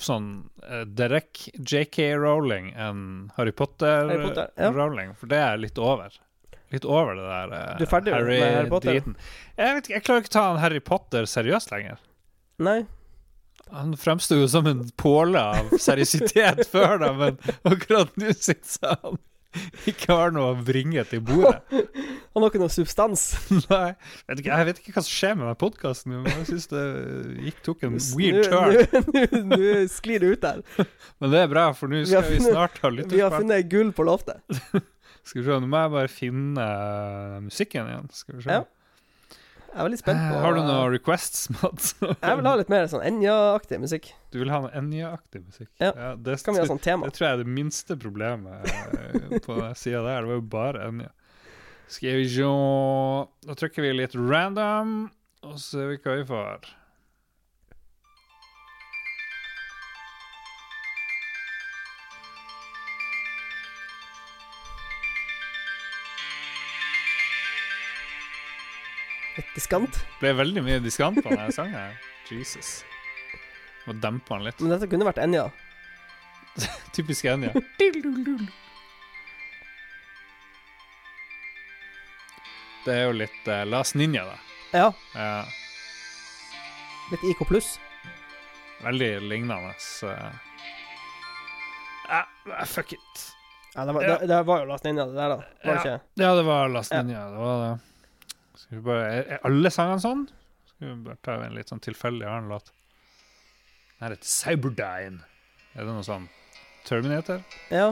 sånn 0.00 0.28
uh, 0.64 0.82
Derek 0.88 1.48
JK 1.58 2.12
Rowling 2.20 2.72
enn 2.72 3.02
Harry 3.36 3.52
Potter-Rowling, 3.52 4.28
Potter, 4.28 4.52
ja. 4.56 4.70
Rowling, 4.74 5.14
for 5.18 5.32
det 5.32 5.40
er 5.42 5.60
litt 5.60 5.78
over. 5.78 6.14
Litt 6.72 6.86
over 6.88 7.18
det 7.18 7.26
der 7.28 7.52
uh, 7.52 7.76
Du 7.76 7.84
er 7.84 7.90
ferdig 7.90 8.14
med 8.16 8.42
Harry 8.42 8.70
Potter? 8.72 8.96
driten. 8.96 9.16
Jeg 9.58 9.76
vet 9.76 9.88
ikke, 9.88 9.94
jeg 9.98 10.06
klarer 10.08 10.24
ikke 10.24 10.32
å 10.32 10.36
ta 10.38 10.44
han 10.48 10.62
Harry 10.62 10.80
Potter 10.80 11.28
seriøst 11.28 11.74
lenger. 11.74 12.00
Nei. 12.62 12.78
Han 13.72 13.94
fremsto 13.96 14.36
jo 14.36 14.48
som 14.50 14.66
en 14.68 14.82
påle 15.00 15.40
av 15.40 15.70
seriøsitet 15.80 16.66
før 16.72 16.98
da, 17.00 17.12
men 17.16 17.38
akkurat 17.68 18.12
nå 18.20 18.32
syns 18.36 18.78
jeg 18.82 18.98
han 19.04 19.20
ikke 19.90 20.16
har 20.16 20.32
noe 20.34 20.52
å 20.52 20.58
bringe 20.64 21.02
til 21.10 21.22
bordet. 21.24 21.60
Han 22.32 22.40
har 22.44 22.48
ikke 22.48 22.62
noe 22.62 22.72
substans. 22.72 23.24
Nei, 23.72 23.92
vet 24.30 24.40
ikke, 24.42 24.50
jeg 24.56 24.68
vet 24.70 24.80
ikke 24.80 24.94
hva 24.96 25.04
som 25.04 25.12
skjer 25.12 25.34
med 25.38 25.50
den 25.50 25.58
podkasten, 25.60 26.14
men 26.14 26.30
jeg 26.32 26.48
syns 26.52 26.70
det 26.72 26.84
gikk, 27.48 27.60
tok 27.66 27.84
en 27.88 27.98
weird 28.16 28.48
turn. 28.48 29.50
Nå 29.52 29.60
sklir 29.92 30.24
det 30.24 30.32
ut 30.36 30.46
der. 30.46 30.62
Men 31.20 31.34
det 31.34 31.42
er 31.44 31.52
bra, 31.52 31.66
for 31.76 31.92
nå 31.92 32.04
skal 32.08 32.24
vi 32.28 32.38
funnet- 32.40 32.56
snart 32.56 32.80
ha 32.84 32.92
Vi 33.02 33.20
har 33.20 33.34
funnet 33.36 33.68
gull 33.72 33.92
på 33.96 34.06
loftet. 34.08 34.40
Skal 35.22 35.42
vi 35.42 35.46
se, 35.46 35.58
nå 35.62 35.68
må 35.70 35.84
jeg 35.84 35.92
bare 35.98 36.10
finne 36.10 36.68
musikken 37.44 37.90
igjen. 37.92 38.08
Skal 38.16 38.38
vi 38.40 38.46
se. 38.46 38.56
Ja. 38.62 38.64
Jeg 39.72 39.80
er 39.80 39.86
veldig 39.88 39.98
spent 40.02 40.20
på 40.20 40.34
Eh, 40.36 40.42
Har 40.44 40.52
du 40.56 40.60
noen 40.60 40.90
requests, 40.92 41.46
Mads? 41.56 41.94
Jeg 42.26 42.36
vil 42.40 42.48
ha 42.50 42.52
litt 42.60 42.68
mer 42.72 42.88
sånn 42.92 43.04
Enja-aktig 43.08 43.78
musikk. 43.80 44.10
Du 44.34 44.36
vil 44.42 44.50
ha 44.52 44.58
noe 44.66 44.72
Enja-aktig 44.76 45.40
musikk? 45.46 45.70
Ja. 45.80 46.12
det, 46.20 46.34
Kan 46.44 46.54
vi 46.58 46.60
ha 46.60 46.68
sånn 46.68 46.82
tema? 46.84 47.08
det 47.08 47.16
tror 47.16 47.28
jeg 47.28 47.38
er 47.38 47.42
det 47.44 47.54
minste 47.56 47.96
problemet 47.96 48.68
eh, 48.68 49.38
på 49.46 49.56
den 49.62 49.74
sida 49.80 50.02
der. 50.04 50.20
Det 50.26 50.32
var 50.34 50.38
jo 50.42 50.44
bare 50.58 50.84
Enja. 50.90 51.08
Skal 51.92 52.20
vi 52.20 52.28
se 52.32 52.52
Da 53.48 53.56
trykker 53.58 53.84
vi 53.84 53.94
litt 53.96 54.14
random, 54.16 54.92
og 55.44 55.56
så 55.56 55.64
ser 55.78 55.90
vi 55.94 55.98
hva 56.04 56.18
vi 56.20 56.28
får. 56.28 56.68
Litt 69.36 69.52
diskant. 69.56 69.92
Det 69.92 70.20
ble 70.20 70.32
veldig 70.42 70.62
mye 70.66 70.80
diskant 70.84 71.22
på 71.24 71.30
denne 71.32 71.52
sangen. 71.56 71.74
her. 71.74 71.96
Jesus. 72.30 72.82
Må 73.86 73.94
dempe 74.00 74.34
den 74.36 74.44
litt. 74.46 74.60
Men 74.60 74.74
dette 74.76 74.88
kunne 74.92 75.06
vært 75.08 75.18
Enja. 75.24 75.46
Typisk 76.96 77.24
Enja. 77.32 77.52
Det 82.84 82.94
er 82.96 83.04
jo 83.06 83.12
litt 83.14 83.46
uh, 83.48 83.62
Las 83.68 83.94
Ninja, 83.94 84.24
da. 84.26 84.38
Ja. 84.72 84.86
Ja, 85.14 85.44
Litt 87.12 87.24
IK 87.28 87.42
pluss. 87.46 87.74
veldig 88.82 89.10
lignende. 89.28 89.74
Uh, 90.02 90.32
ah, 92.08 92.64
fuck 92.66 92.92
it. 92.96 93.22
Ja, 93.74 93.84
det 93.84 93.92
var, 93.92 94.02
Ja. 94.02 94.18
Det, 94.18 94.26
det 94.26 94.42
var 94.48 94.64
jo 94.64 94.66
Las 94.72 94.82
Ninja, 94.84 95.06
det 95.06 95.14
der, 95.14 95.28
da. 95.28 95.36
Var 95.64 95.74
Ja. 95.74 95.80
ikke? 95.80 96.00
Ja, 96.14 96.34
det 96.34 96.42
var 96.42 96.68
Las 96.68 96.90
Ja. 96.90 97.02
Ninja. 97.02 97.28
Det 97.30 97.38
var 97.38 97.62
det. 97.68 97.78
Skal 98.62 98.78
vi 98.78 98.84
bare, 98.86 99.08
er, 99.16 99.26
er 99.36 99.44
alle 99.48 99.70
sangene 99.74 100.02
sånn? 100.02 100.24
Skal 100.70 100.88
vi 100.88 100.94
bare 101.08 101.20
ta 101.26 101.36
en 101.46 101.56
litt 101.56 101.72
sånn 101.72 101.82
tilfeldig 101.82 102.26
annen 102.28 102.50
låt? 102.52 102.70
Den 103.98 104.06
her 104.06 104.14
heter 104.16 104.30
Cyberdyne. 104.32 105.22
Er 105.74 105.86
det 105.86 105.92
noe 105.94 106.06
sånn 106.06 106.28
Terminator? 106.86 107.42
Ja. 107.72 107.90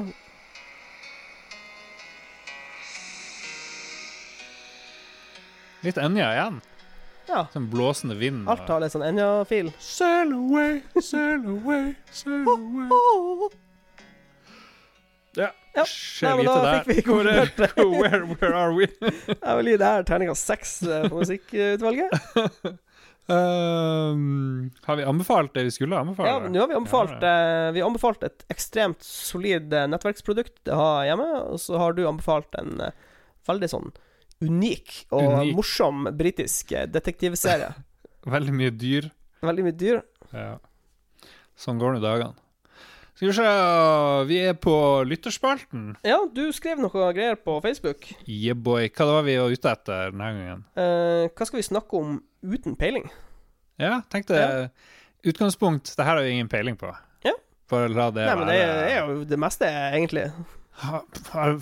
Litt 5.81 5.97
Enja 5.99 6.29
igjen. 6.35 6.61
ja. 7.31 7.45
Sånn 7.55 7.69
blåsende 7.73 8.17
vind. 8.21 8.45
Alt 8.51 8.69
har 8.69 8.83
litt 8.83 8.93
sånn 8.93 9.05
Enja-fil. 9.07 9.71
Sail 9.81 10.35
away, 10.37 10.81
sail 11.01 11.47
away, 11.55 11.95
sail 12.13 12.49
away. 12.51 13.49
Ja. 15.39 15.53
Ja. 15.77 15.85
Nei, 15.87 16.31
men 16.37 16.49
da 16.49 16.55
fikk 16.81 16.89
vi 16.91 17.03
konkludert 17.07 17.59
det. 17.61 17.71
where, 18.01 18.23
where 18.35 18.55
are 18.59 18.75
we? 18.75 18.89
Jeg 19.31 19.59
vil 19.61 19.73
gi 19.73 19.81
det 19.81 19.91
her 19.95 20.07
terningkast 20.09 20.51
seks 20.51 20.77
eh, 20.83 21.09
på 21.09 21.23
musikkutvalget. 21.23 22.79
Um, 23.31 24.73
har 24.83 24.97
vi 24.99 25.05
anbefalt 25.07 25.53
det 25.55 25.63
vi 25.69 25.71
skulle 25.71 25.95
anbefale? 25.95 26.29
Ja, 26.29 26.49
nå 26.51 26.59
har 26.59 26.67
vi 26.67 26.75
anbefalt 26.75 27.23
Ja, 27.23 27.69
uh, 27.69 27.75
Vi 27.77 27.83
anbefalt 27.87 28.25
et 28.27 28.43
ekstremt 28.51 29.05
solid 29.07 29.71
eh, 29.71 29.85
nettverksprodukt 29.87 30.67
å 30.67 30.79
ha 30.81 30.89
hjemme, 31.07 31.29
og 31.53 31.61
så 31.63 31.79
har 31.79 31.95
du 31.95 32.01
anbefalt 32.11 32.59
en 32.59 32.83
uh, 32.83 32.89
veldig 33.47 33.69
sånn 33.71 33.93
unik 34.43 34.97
og 35.15 35.29
Unik. 35.29 35.55
morsom 35.61 36.09
britisk 36.19 36.75
detektivserie. 36.91 37.71
Veldig 38.35 38.57
mye 38.57 38.75
dyr. 38.75 39.07
Veldig 39.47 39.69
mye 39.69 39.79
dyr. 39.79 40.03
Ja. 40.35 40.57
Sånn 41.61 41.79
går 41.79 42.01
nå 42.01 42.03
dagene. 42.03 42.35
Skal 43.21 43.29
vi 43.29 43.35
se 43.37 43.49
Vi 44.31 44.37
er 44.49 44.55
på 44.57 44.75
lytterspalten. 45.05 45.91
Ja, 46.09 46.23
du 46.25 46.47
skrev 46.57 46.79
noe 46.81 47.11
greier 47.13 47.37
på 47.37 47.59
Facebook. 47.61 48.07
Yeah, 48.25 48.57
boy. 48.57 48.87
Hva 48.97 49.07
var 49.11 49.27
vi 49.27 49.35
ute 49.37 49.69
etter 49.69 50.09
denne 50.09 50.29
gangen? 50.31 50.63
Eh, 50.73 51.27
hva 51.29 51.45
skal 51.45 51.61
vi 51.61 51.67
snakke 51.67 52.01
om 52.01 52.15
uten 52.41 52.79
peiling? 52.81 53.11
Ja, 53.77 53.99
tenkte 54.09 54.71
Utgangspunkt 55.21 55.93
Det 55.99 56.05
her 56.07 56.17
har 56.17 56.25
vi 56.25 56.33
ingen 56.33 56.49
peiling 56.49 56.81
på. 56.81 56.95
Ja. 57.27 57.35
For 57.69 57.93
la 57.93 58.09
det 58.09 58.25
Nei, 58.25 58.39
men 58.41 58.49
det 58.49 58.57
er 58.65 59.05
jo 59.05 59.21
det 59.29 59.41
meste, 59.45 59.69
egentlig. 59.69 60.25
ha, 60.81 61.03
har 61.35 61.61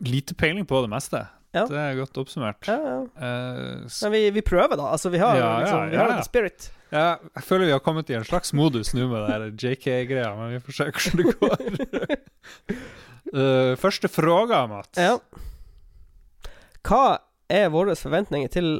lite 0.00 0.40
peiling 0.40 0.64
på 0.64 0.80
det 0.86 0.88
meste. 0.96 1.26
Ja. 1.56 1.62
Det 1.66 1.78
er 1.80 1.94
godt 1.96 2.18
oppsummert. 2.20 2.66
Ja, 2.68 2.76
ja. 2.76 2.96
Uh, 3.16 3.86
Men 4.02 4.12
vi, 4.12 4.22
vi 4.36 4.42
prøver, 4.44 4.76
da. 4.76 4.90
Altså, 4.92 5.08
vi 5.10 5.18
har 5.22 5.36
Ja, 5.38 5.52
liksom 5.62 5.90
Vi 5.90 5.96
har 5.96 6.10
litt 6.12 6.26
spirit. 6.28 6.66
ja, 6.92 7.06
jeg 7.38 7.44
føler 7.44 7.64
vi 7.66 7.72
har 7.72 7.80
kommet 7.80 8.10
i 8.10 8.16
en 8.18 8.24
slags 8.28 8.52
modus 8.52 8.92
nå 8.94 9.06
med 9.08 9.28
det 9.40 9.48
JK-greia, 9.64 10.34
men 10.36 10.52
vi 10.56 10.60
får 10.60 10.76
se 10.76 10.88
hvordan 10.92 11.16
det 11.22 11.34
går. 11.40 12.20
uh, 13.34 13.74
første 13.84 14.08
fråga, 14.12 14.66
Mats. 14.68 14.98
Ja. 15.00 15.16
Hva 16.88 17.18
er 17.50 17.68
våre 17.72 17.96
forventninger 17.96 18.48
til 18.52 18.70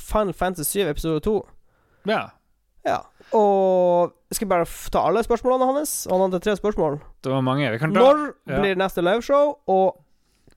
Final 0.00 0.32
Fantasy 0.36 0.80
7 0.80 0.88
episode 0.90 1.20
2? 1.28 1.38
Ja, 2.08 2.28
Ja. 2.88 3.02
Og 3.36 4.14
skal 4.32 4.46
vi 4.48 4.50
bare 4.50 4.64
ta 4.90 5.02
alle 5.06 5.20
spørsmålene 5.22 5.66
hans? 5.68 6.06
Han 6.10 6.22
hadde 6.24 6.40
tre 6.42 6.54
spørsmål. 6.56 6.96
det 7.22 7.30
var 7.30 7.42
mange. 7.44 7.68
Vi 7.70 7.78
kan 7.78 7.92
ta 7.94 8.00
Når 8.00 8.32
blir 8.48 8.74
neste 8.80 9.04
liveshow? 9.04 9.52
Og 9.68 10.00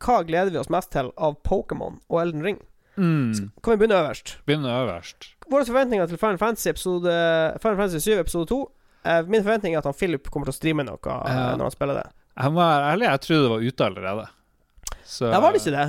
hva 0.03 0.19
gleder 0.27 0.51
vi 0.53 0.59
oss 0.61 0.69
mest 0.73 0.91
til 0.93 1.09
av 1.17 1.37
Pokémon 1.47 1.99
og 2.09 2.21
Elden 2.21 2.43
Ring? 2.45 2.59
mm, 2.97 3.51
Kan 3.63 3.73
vi 3.73 3.77
begynne 3.81 3.97
øverst? 4.03 4.35
Begynne 4.45 4.69
øverst. 4.83 5.29
Våre 5.49 5.65
forventninger 5.65 6.07
til 6.11 6.17
Final 6.21 6.37
Fantasy, 6.41 6.67
episode, 6.69 7.13
Final 7.63 7.77
Fantasy 7.79 8.03
7 8.09 8.19
episode 8.19 8.47
2 8.51 8.59
eh, 9.05 9.21
Min 9.27 9.43
forventning 9.43 9.73
er 9.75 9.79
at 9.81 9.87
han 9.89 9.93
Philip 9.97 10.29
kommer 10.31 10.45
til 10.49 10.53
å 10.55 10.59
streame 10.59 10.85
noe 10.87 10.99
eh, 11.01 11.33
Ja. 11.33 11.55
når 11.57 11.65
han 11.69 11.75
spiller 11.75 11.99
det. 12.01 12.07
Jeg 12.37 12.51
må 12.55 12.59
være 12.63 12.91
ærlig, 12.93 13.05
jeg 13.09 13.21
trodde 13.27 13.43
det 13.43 13.51
var 13.55 13.67
ute 13.69 13.85
allerede. 13.89 14.27
Så 15.05 15.25
Ja, 15.31 15.39
var 15.43 15.51
det 15.51 15.61
ikke 15.61 15.75
det? 15.77 15.87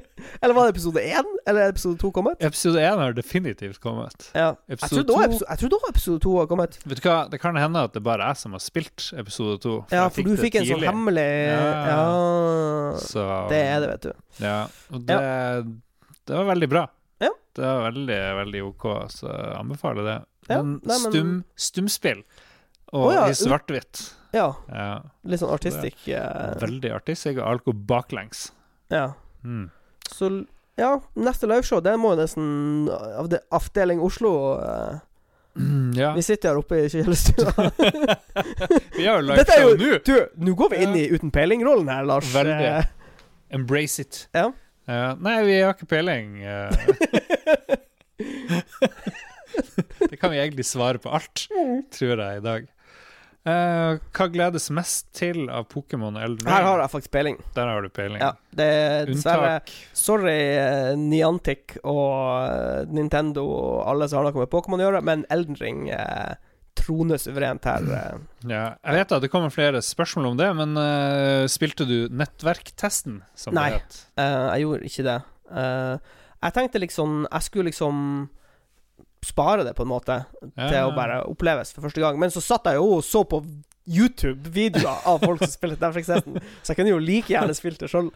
Eller 0.41 0.55
var 0.57 0.65
det 0.65 0.73
episode 0.73 1.01
én? 1.05 1.27
Eller 1.45 1.67
er 1.67 1.69
episode 1.69 1.99
to 2.01 2.09
kommet? 2.11 2.39
Episode 2.41 2.81
én 2.81 2.97
har 2.97 3.13
definitivt 3.13 3.77
kommet. 3.79 4.31
Ja. 4.33 4.55
Jeg 4.71 4.79
trodde 4.81 5.13
også 5.13 5.45
episode, 5.89 6.19
to 6.23 6.31
har 6.39 6.47
kommet. 6.49 6.79
Vet 6.85 7.01
du 7.01 7.05
hva, 7.09 7.17
det 7.29 7.37
kan 7.43 7.57
hende 7.61 7.83
at 7.85 7.93
det 7.93 8.01
bare 8.03 8.25
er 8.25 8.33
jeg 8.33 8.39
som 8.41 8.55
har 8.57 8.63
spilt 8.63 9.11
episode 9.21 9.59
to. 9.61 9.75
Ja, 9.93 10.07
for 10.09 10.25
du 10.25 10.33
fikk 10.39 10.55
en 10.57 10.65
sånn 10.65 10.85
hemmelig 10.87 11.27
Ja. 11.51 11.67
Ja. 11.91 12.97
Så 12.97 13.25
Det 13.51 13.59
er 13.67 13.83
det, 13.83 13.89
vet 13.93 14.07
du. 14.07 14.13
Ja, 14.41 14.55
og 14.89 15.05
det, 15.05 15.19
det 16.25 16.39
var 16.39 16.47
veldig 16.49 16.69
bra. 16.71 16.87
Ja. 17.21 17.29
Det 17.53 17.67
var 17.67 17.83
veldig, 17.91 18.17
veldig 18.39 18.63
OK, 18.71 18.87
så 19.13 19.27
jeg 19.29 19.51
anbefaler 19.59 20.07
det. 20.09 20.15
Ja, 20.49 20.61
Men 20.63 20.79
nei, 20.81 20.97
men- 21.03 21.11
stum, 21.13 21.35
stumspill 21.55 22.23
og 22.91 23.11
Å 23.11 23.13
ja, 23.13 23.27
i 23.29 23.35
svart-hvitt 23.37 24.01
Ja. 24.33 24.47
ja, 24.73 24.87
Litt 25.23 25.39
sånn 25.39 25.53
artistisk. 25.53 26.07
eh, 26.09 26.55
Veldig 26.59 26.91
artistisk. 26.95 27.37
Alko 27.37 27.45
alt 27.51 27.63
går 27.69 27.77
baklengs. 27.85 28.41
Ja. 28.89 29.13
Mm. 29.45 29.69
Så 30.11 30.31
ja, 30.79 30.95
neste 31.19 31.47
liveshow, 31.49 31.81
det 31.83 31.93
må 31.99 32.13
nesten 32.19 32.89
avde, 32.89 33.41
Avdeling 33.53 34.01
Oslo 34.03 34.33
eh, 34.63 34.99
Ja. 35.97 36.13
Vi 36.15 36.23
sitter 36.23 36.53
her 36.53 36.61
oppe 36.61 36.79
i 36.85 36.89
kjellerstua. 36.89 37.69
Vi 38.97 39.05
har 39.05 39.19
jo 39.19 39.27
liveshow 39.27 39.75
nå! 39.77 39.93
Du, 40.07 40.15
nå 40.41 40.55
går 40.57 40.73
vi 40.73 40.81
inn 40.85 40.97
i 40.97 41.05
uten 41.11 41.31
peiling-rollen 41.33 41.91
her, 41.91 42.07
Lars. 42.07 42.31
Veldig. 42.33 42.71
Eh, 42.71 42.85
Embrace 43.51 44.05
it. 44.05 44.25
Ja. 44.35 44.49
Uh, 44.89 45.11
nei, 45.21 45.35
vi 45.45 45.57
har 45.61 45.75
ikke 45.75 45.87
peiling. 45.91 46.39
Uh. 46.41 46.71
det 50.09 50.17
kan 50.19 50.31
vi 50.31 50.39
egentlig 50.39 50.65
svare 50.65 51.01
på 51.03 51.11
alt, 51.13 51.45
tror 51.93 52.15
jeg, 52.15 52.39
i 52.39 52.45
dag. 52.45 52.69
Eh, 53.41 53.95
hva 54.13 54.25
gledes 54.29 54.67
mest 54.69 55.07
til 55.17 55.47
av 55.49 55.65
Pokémon 55.71 56.13
Elden 56.13 56.43
Ring? 56.45 56.51
Her 56.53 56.65
har 56.67 56.83
jeg 56.83 56.91
faktisk 56.93 57.13
peiling. 57.15 57.39
Der 57.55 57.71
har 57.71 57.81
du 57.81 57.89
peiling. 57.89 58.21
Ja, 58.21 58.35
det 58.53 58.67
er 58.69 59.09
dessverre 59.09 59.55
Unntak. 59.55 59.71
Sorry, 59.97 60.37
uh, 60.61 60.91
Niantic 60.99 61.79
og 61.81 62.13
eh, 62.45 62.91
Nintendo 62.93 63.47
og 63.49 63.79
alle 63.89 64.09
som 64.11 64.21
har 64.21 64.29
noe 64.29 64.43
med 64.43 64.51
Pokémon 64.51 64.83
å 64.83 64.85
gjøre, 64.85 65.01
men 65.09 65.25
Elden 65.33 65.57
Ring 65.57 65.87
uh, 65.89 66.37
troner 66.77 67.17
suverent 67.21 67.65
her. 67.65 67.87
Ja, 68.45 68.75
jeg 68.77 68.99
vet 68.99 69.15
at 69.17 69.25
det 69.25 69.31
kommer 69.33 69.53
flere 69.53 69.81
spørsmål 69.85 70.29
om 70.31 70.37
det, 70.39 70.47
men 70.55 70.77
spilte 71.51 71.83
du 71.85 72.05
nettverktesten, 72.15 73.19
som 73.35 73.57
Nei. 73.57 73.65
det 73.73 73.81
het? 73.81 73.97
Eh, 74.21 74.37
jeg 74.53 74.63
gjorde 74.63 74.87
ikke 74.87 75.05
det. 75.09 75.17
Jeg 75.51 76.53
tenkte 76.55 76.79
liksom 76.79 77.17
Jeg 77.27 77.43
skulle 77.43 77.67
liksom 77.67 77.97
spare 79.25 79.63
det, 79.67 79.75
på 79.77 79.83
en 79.85 79.91
måte, 79.91 80.15
til 80.41 80.77
å 80.85 80.93
bare 80.95 81.19
oppleves 81.29 81.73
for 81.75 81.85
første 81.85 82.01
gang. 82.01 82.17
Men 82.19 82.31
så 82.33 82.41
satt 82.41 82.65
jeg 82.71 82.79
jo 82.79 82.87
og 82.97 83.03
så 83.05 83.21
på 83.29 83.41
YouTube-videoer 83.91 85.07
av 85.09 85.19
folk 85.23 85.41
som 85.41 85.51
spilte 85.51 85.81
Netflix-testen, 85.81 86.37
så 86.61 86.71
jeg 86.73 86.77
kunne 86.79 86.93
jo 86.93 87.01
like 87.01 87.31
gjerne 87.33 87.55
spilt 87.57 87.81
det 87.81 87.89
sjøl, 87.91 88.11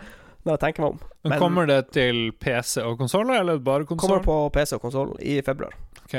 når 0.45 0.55
jeg 0.55 0.61
tenker 0.65 0.85
meg 0.85 0.91
om. 0.95 0.99
Men, 1.23 1.29
Men- 1.33 1.41
kommer 1.41 1.67
det 1.69 1.79
til 1.95 2.31
PC 2.41 2.83
og 2.85 2.97
konsoller, 3.01 3.39
eller 3.41 3.57
bare 3.65 3.85
konsoll? 3.89 4.19
Kommer 4.19 4.25
på 4.25 4.37
PC 4.53 4.75
og 4.77 4.81
konsoll 4.85 5.15
i 5.25 5.39
februar. 5.45 5.73
Ok. 6.05 6.17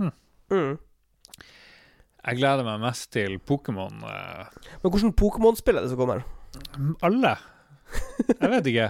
Hm. 0.00 0.12
Mm. 0.52 0.78
Jeg 2.26 2.40
gleder 2.40 2.64
meg 2.66 2.80
mest 2.82 3.10
til 3.14 3.36
Pokémon. 3.38 4.00
eh, 4.02 4.46
Men 4.82 4.90
hvordan 4.90 5.12
Pokémon-spill 5.14 5.76
er 5.78 5.82
det 5.86 5.90
som 5.92 5.98
kommer? 6.00 6.24
alle. 7.02 7.36
Jeg 8.40 8.50
vet 8.50 8.66
ikke. 8.72 8.86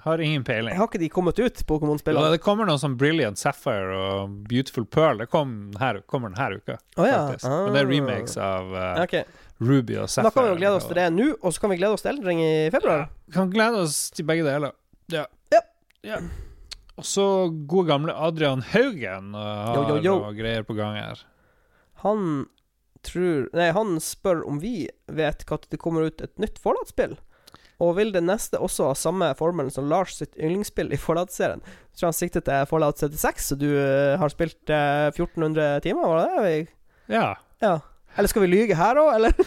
Har 0.00 0.18
ingen 0.18 0.44
peiling. 0.44 0.76
Har 0.76 0.88
ikke 0.88 0.98
de 0.98 1.08
kommet 1.12 1.38
ut, 1.38 1.58
Ja, 1.60 1.64
Pokémon-spillene? 1.68 2.30
det 2.32 2.40
kommer 2.40 2.64
noe 2.64 2.78
som 2.80 2.96
Brilliant 2.96 3.36
Sapphire 3.38 3.92
og 3.96 4.30
Beautiful 4.48 4.86
Pearl. 4.86 5.18
Det 5.18 5.26
kom 5.28 5.72
her, 5.78 6.00
kommer 6.08 6.32
denne 6.32 6.56
uka, 6.56 6.78
oh, 6.96 7.04
ja. 7.06 7.28
faktisk. 7.28 7.50
Men 7.50 7.72
det 7.74 7.80
er 7.82 7.86
Ah. 7.86 7.90
remakes 7.90 8.36
av 8.40 8.72
uh, 8.72 9.02
okay. 9.02 9.24
Ruby 9.60 9.98
og 10.00 10.08
Sapphire. 10.08 10.30
Da 10.30 10.34
kan 10.34 10.44
vi 10.44 10.50
jo 10.54 10.60
glede 10.62 10.76
oss 10.78 10.86
til 10.88 10.94
det 10.96 11.08
nå, 11.12 11.26
og 11.42 11.52
så 11.52 11.60
kan 11.60 11.70
vi 11.70 11.76
glede 11.76 11.92
oss 11.98 12.02
til 12.02 12.14
Eldring 12.14 12.40
i 12.40 12.70
februar. 12.72 13.10
Vi 13.26 13.32
kan 13.36 13.50
glede 13.52 13.82
oss 13.84 13.98
til 14.10 14.24
begge 14.24 14.46
deler. 14.46 14.72
Ja. 15.12 15.26
Ja. 15.52 15.60
Ja. 16.02 16.20
Og 16.96 17.04
så 17.04 17.26
gode 17.68 17.88
gamle 17.88 18.12
Adrian 18.16 18.62
Haugen 18.72 19.34
har 19.34 19.76
jo, 19.76 19.98
jo, 20.00 20.16
jo. 20.24 20.32
greier 20.36 20.64
på 20.64 20.74
gang 20.76 20.96
her. 20.96 21.20
Han 22.04 22.46
tror 23.02 23.48
Nei, 23.56 23.70
han 23.72 23.94
spør 24.00 24.42
om 24.48 24.58
vi 24.60 24.88
vet 25.08 25.44
når 25.48 25.62
det 25.72 25.78
kommer 25.80 26.08
ut 26.08 26.20
et 26.20 26.34
nytt 26.40 26.58
Fallout-spill. 26.60 27.16
Og 27.80 27.94
vil 27.96 28.10
det 28.12 28.20
neste 28.24 28.60
også 28.60 28.90
ha 28.90 28.96
samme 28.98 29.30
formelen 29.38 29.72
som 29.72 29.86
Lars 29.88 30.18
sitt 30.20 30.34
yndlingsspill 30.36 30.92
i 30.92 30.98
Fallout-serien? 31.00 31.62
Tror 31.96 32.10
han 32.10 32.16
siktet 32.16 32.44
til 32.48 32.66
Fallout 32.68 33.00
76, 33.00 33.46
så 33.52 33.56
du 33.60 33.68
eh, 33.72 34.18
har 34.20 34.32
spilt 34.32 34.72
eh, 34.72 35.08
1400 35.14 35.80
timer, 35.86 36.10
var 36.10 36.20
det 36.20 36.44
det? 36.44 36.58
Ja. 37.14 37.30
Ja. 37.64 37.78
Eller 38.16 38.28
skal 38.28 38.44
vi 38.44 38.52
lyge 38.52 38.76
her 38.76 39.00
òg, 39.00 39.14
eller? 39.16 39.32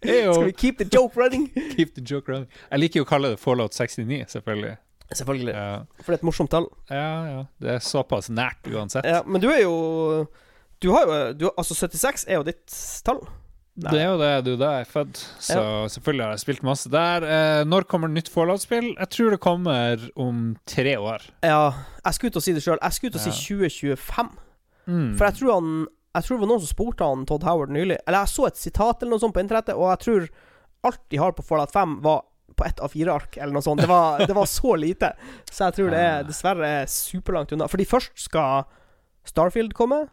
Skal 0.00 0.44
vi 0.46 0.52
keep 0.52 0.78
the 0.78 0.86
joke 0.92 1.20
running? 1.20 1.50
Keep 1.76 1.94
the 1.94 2.00
joke 2.00 2.32
running. 2.32 2.48
Jeg 2.70 2.80
liker 2.80 3.02
jo 3.02 3.04
å 3.04 3.08
kalle 3.08 3.34
det 3.34 3.40
Fallout 3.42 3.74
69, 3.76 4.22
selvfølgelig. 4.32 4.76
Selvfølgelig. 5.10 5.52
Ja, 5.52 5.82
For 6.00 6.12
det 6.12 6.16
er 6.16 6.20
et 6.22 6.28
morsomt 6.28 6.52
tall. 6.52 6.68
ja. 6.88 7.10
ja. 7.26 7.42
Det 7.60 7.74
er 7.74 7.82
såpass 7.84 8.30
nært 8.32 8.68
uansett. 8.70 9.04
Ja, 9.04 9.20
men 9.26 9.42
du 9.42 9.48
er 9.50 9.60
jo 9.64 9.74
Du 10.80 10.92
har 10.94 11.04
jo 11.04 11.18
du, 11.36 11.48
Altså, 11.50 11.74
76 11.74 12.24
er 12.30 12.38
jo 12.38 12.46
ditt 12.46 12.76
tall. 13.04 13.20
Nei. 13.80 13.92
Det 13.94 14.00
er 14.02 14.08
jo 14.10 14.16
det, 14.20 14.30
du 14.44 14.50
da 14.60 14.70
er 14.80 14.88
født, 14.88 15.16
så 15.40 15.60
selvfølgelig 15.88 16.24
har 16.26 16.32
jeg 16.34 16.42
spilt 16.42 16.64
masse 16.66 16.90
der. 16.92 17.24
Eh, 17.24 17.60
når 17.64 17.86
kommer 17.88 18.10
nytt 18.12 18.28
Fallout-spill? 18.28 18.90
Jeg 18.98 19.08
tror 19.14 19.30
det 19.30 19.38
kommer 19.40 20.02
om 20.20 20.56
tre 20.68 20.96
år. 20.98 21.22
Ja, 21.46 21.70
jeg 22.04 22.14
skulle 22.16 22.34
ut 22.34 22.40
og 22.40 22.44
si 22.44 22.52
det 22.56 22.64
sjøl. 22.64 22.80
Jeg 22.82 22.92
skulle 22.98 23.14
ut 23.14 23.20
og 23.20 23.24
si 23.24 23.32
2025. 23.54 24.32
Mm. 24.90 25.16
For 25.16 25.24
jeg 25.28 25.38
tror 25.38 25.52
han 25.54 25.70
Jeg 26.10 26.24
tror 26.26 26.36
det 26.36 26.40
var 26.42 26.48
noen 26.50 26.62
som 26.64 26.72
spurte 26.74 27.06
han 27.06 27.20
Todd 27.30 27.44
Howard 27.46 27.70
nylig. 27.70 28.00
Eller 28.02 28.24
jeg 28.24 28.32
så 28.34 28.46
et 28.48 28.58
sitat 28.58 29.02
eller 29.04 29.14
noe 29.14 29.22
sånt 29.22 29.36
på 29.36 29.42
internettet, 29.44 29.76
og 29.78 29.86
jeg 29.92 30.00
tror 30.04 30.28
alt 30.90 31.02
de 31.14 31.20
har 31.22 31.32
på 31.36 31.44
Fallout 31.46 31.70
5, 31.72 32.00
var 32.02 32.24
på 32.58 32.64
ett 32.66 32.80
av 32.82 32.90
fire 32.92 33.14
ark, 33.14 33.36
eller 33.38 33.54
noe 33.54 33.62
sånt. 33.62 33.80
Det 33.80 33.88
var, 33.88 34.18
det 34.28 34.34
var 34.36 34.48
så 34.50 34.74
lite. 34.76 35.12
Så 35.48 35.68
jeg 35.68 35.76
tror 35.78 35.94
det 35.94 36.00
er 36.02 36.26
dessverre 36.26 36.72
er 36.82 36.90
superlangt 36.90 37.54
unna. 37.54 37.68
Fordi 37.70 37.86
først 37.88 38.12
skal 38.26 38.66
Starfield 39.24 39.72
komme. 39.78 40.08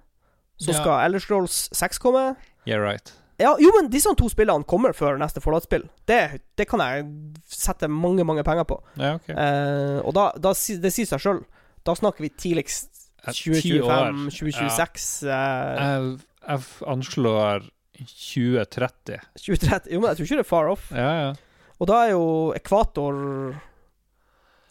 Så 0.62 0.72
Ja. 0.72 0.78
skal 0.84 1.06
Elder 1.08 1.20
Scrolls 1.26 1.70
6 1.74 1.98
komme. 2.00 2.36
Yeah, 2.68 2.80
right. 2.80 3.12
Ja, 3.38 3.52
jo, 3.62 3.70
men 3.76 3.90
disse 3.94 4.10
to 4.18 4.30
spillene 4.34 4.66
kommer 4.66 4.96
før 4.98 5.20
neste 5.22 5.42
Fallout-spill. 5.44 5.84
Det, 6.10 6.22
det 6.58 6.66
kan 6.70 6.82
jeg 6.82 7.06
sette 7.46 7.86
mange, 7.92 8.26
mange 8.26 8.42
penger 8.48 8.66
på. 8.66 8.80
Ja, 8.98 9.16
ok. 9.20 9.30
Eh, 9.30 10.00
og 10.02 10.16
da, 10.18 10.32
da 10.42 10.56
Det 10.58 10.90
sier 10.94 11.10
seg 11.10 11.22
sjøl. 11.22 11.44
Da 11.86 11.94
snakker 11.96 12.26
vi 12.26 12.34
tidligst 12.34 12.98
Eh, 13.28 13.34
2025, 13.34 13.82
år. 13.84 14.12
2026 14.32 15.08
eh, 15.28 15.80
Jeg, 15.82 16.20
jeg 16.48 16.60
anslår 16.88 17.66
2030. 17.98 19.18
2030 19.42 19.92
Jo, 19.92 20.00
men 20.00 20.10
jeg 20.12 20.20
tror 20.20 20.28
ikke 20.28 20.38
det 20.38 20.46
er 20.46 20.50
far 20.52 20.70
off. 20.72 20.86
Ja, 20.96 21.10
ja. 21.26 21.34
Og 21.78 21.90
da 21.90 21.98
er 22.06 22.14
jo 22.14 22.28
ekvator 22.58 23.18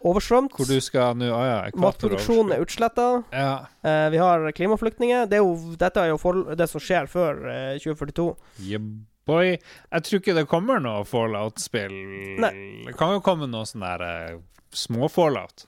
oversvømt. 0.04 0.54
Hvor 0.56 0.68
du 0.68 0.78
skal 0.84 1.16
nå 1.18 1.28
ja, 1.28 1.58
Matproduksjonen 1.80 2.56
er 2.56 2.64
utsletta. 2.64 3.08
Ja. 3.32 3.52
Eh, 3.86 4.06
vi 4.14 4.20
har 4.20 4.46
klimaflyktninger. 4.56 5.28
Det 5.30 5.40
er 5.40 5.44
jo, 5.44 5.76
dette 5.78 6.02
er 6.02 6.12
jo 6.12 6.18
for, 6.20 6.42
det 6.58 6.68
som 6.70 6.82
skjer 6.82 7.08
før 7.10 7.46
eh, 7.52 7.78
2042. 7.82 8.28
Yeah, 8.66 8.90
boy. 9.28 9.56
Jeg 9.56 10.08
tror 10.08 10.22
ikke 10.22 10.36
det 10.36 10.46
kommer 10.50 10.82
noe 10.82 11.06
Fallout-spill. 11.08 11.96
Det 12.42 12.98
kan 12.98 13.16
jo 13.16 13.24
komme 13.24 13.48
noe 13.50 13.68
sånn 13.68 13.86
der 13.86 14.06
eh, 14.06 14.36
små 14.76 15.10
Fallout. 15.12 15.66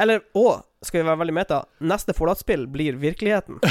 Eller 0.00 0.22
og, 0.38 0.64
skal 0.82 1.02
vi 1.02 1.06
være 1.06 1.20
veldig 1.20 1.34
meta, 1.36 1.58
neste 1.84 2.14
Fallout-spill 2.16 2.66
blir 2.72 3.00
virkeligheten. 3.02 3.60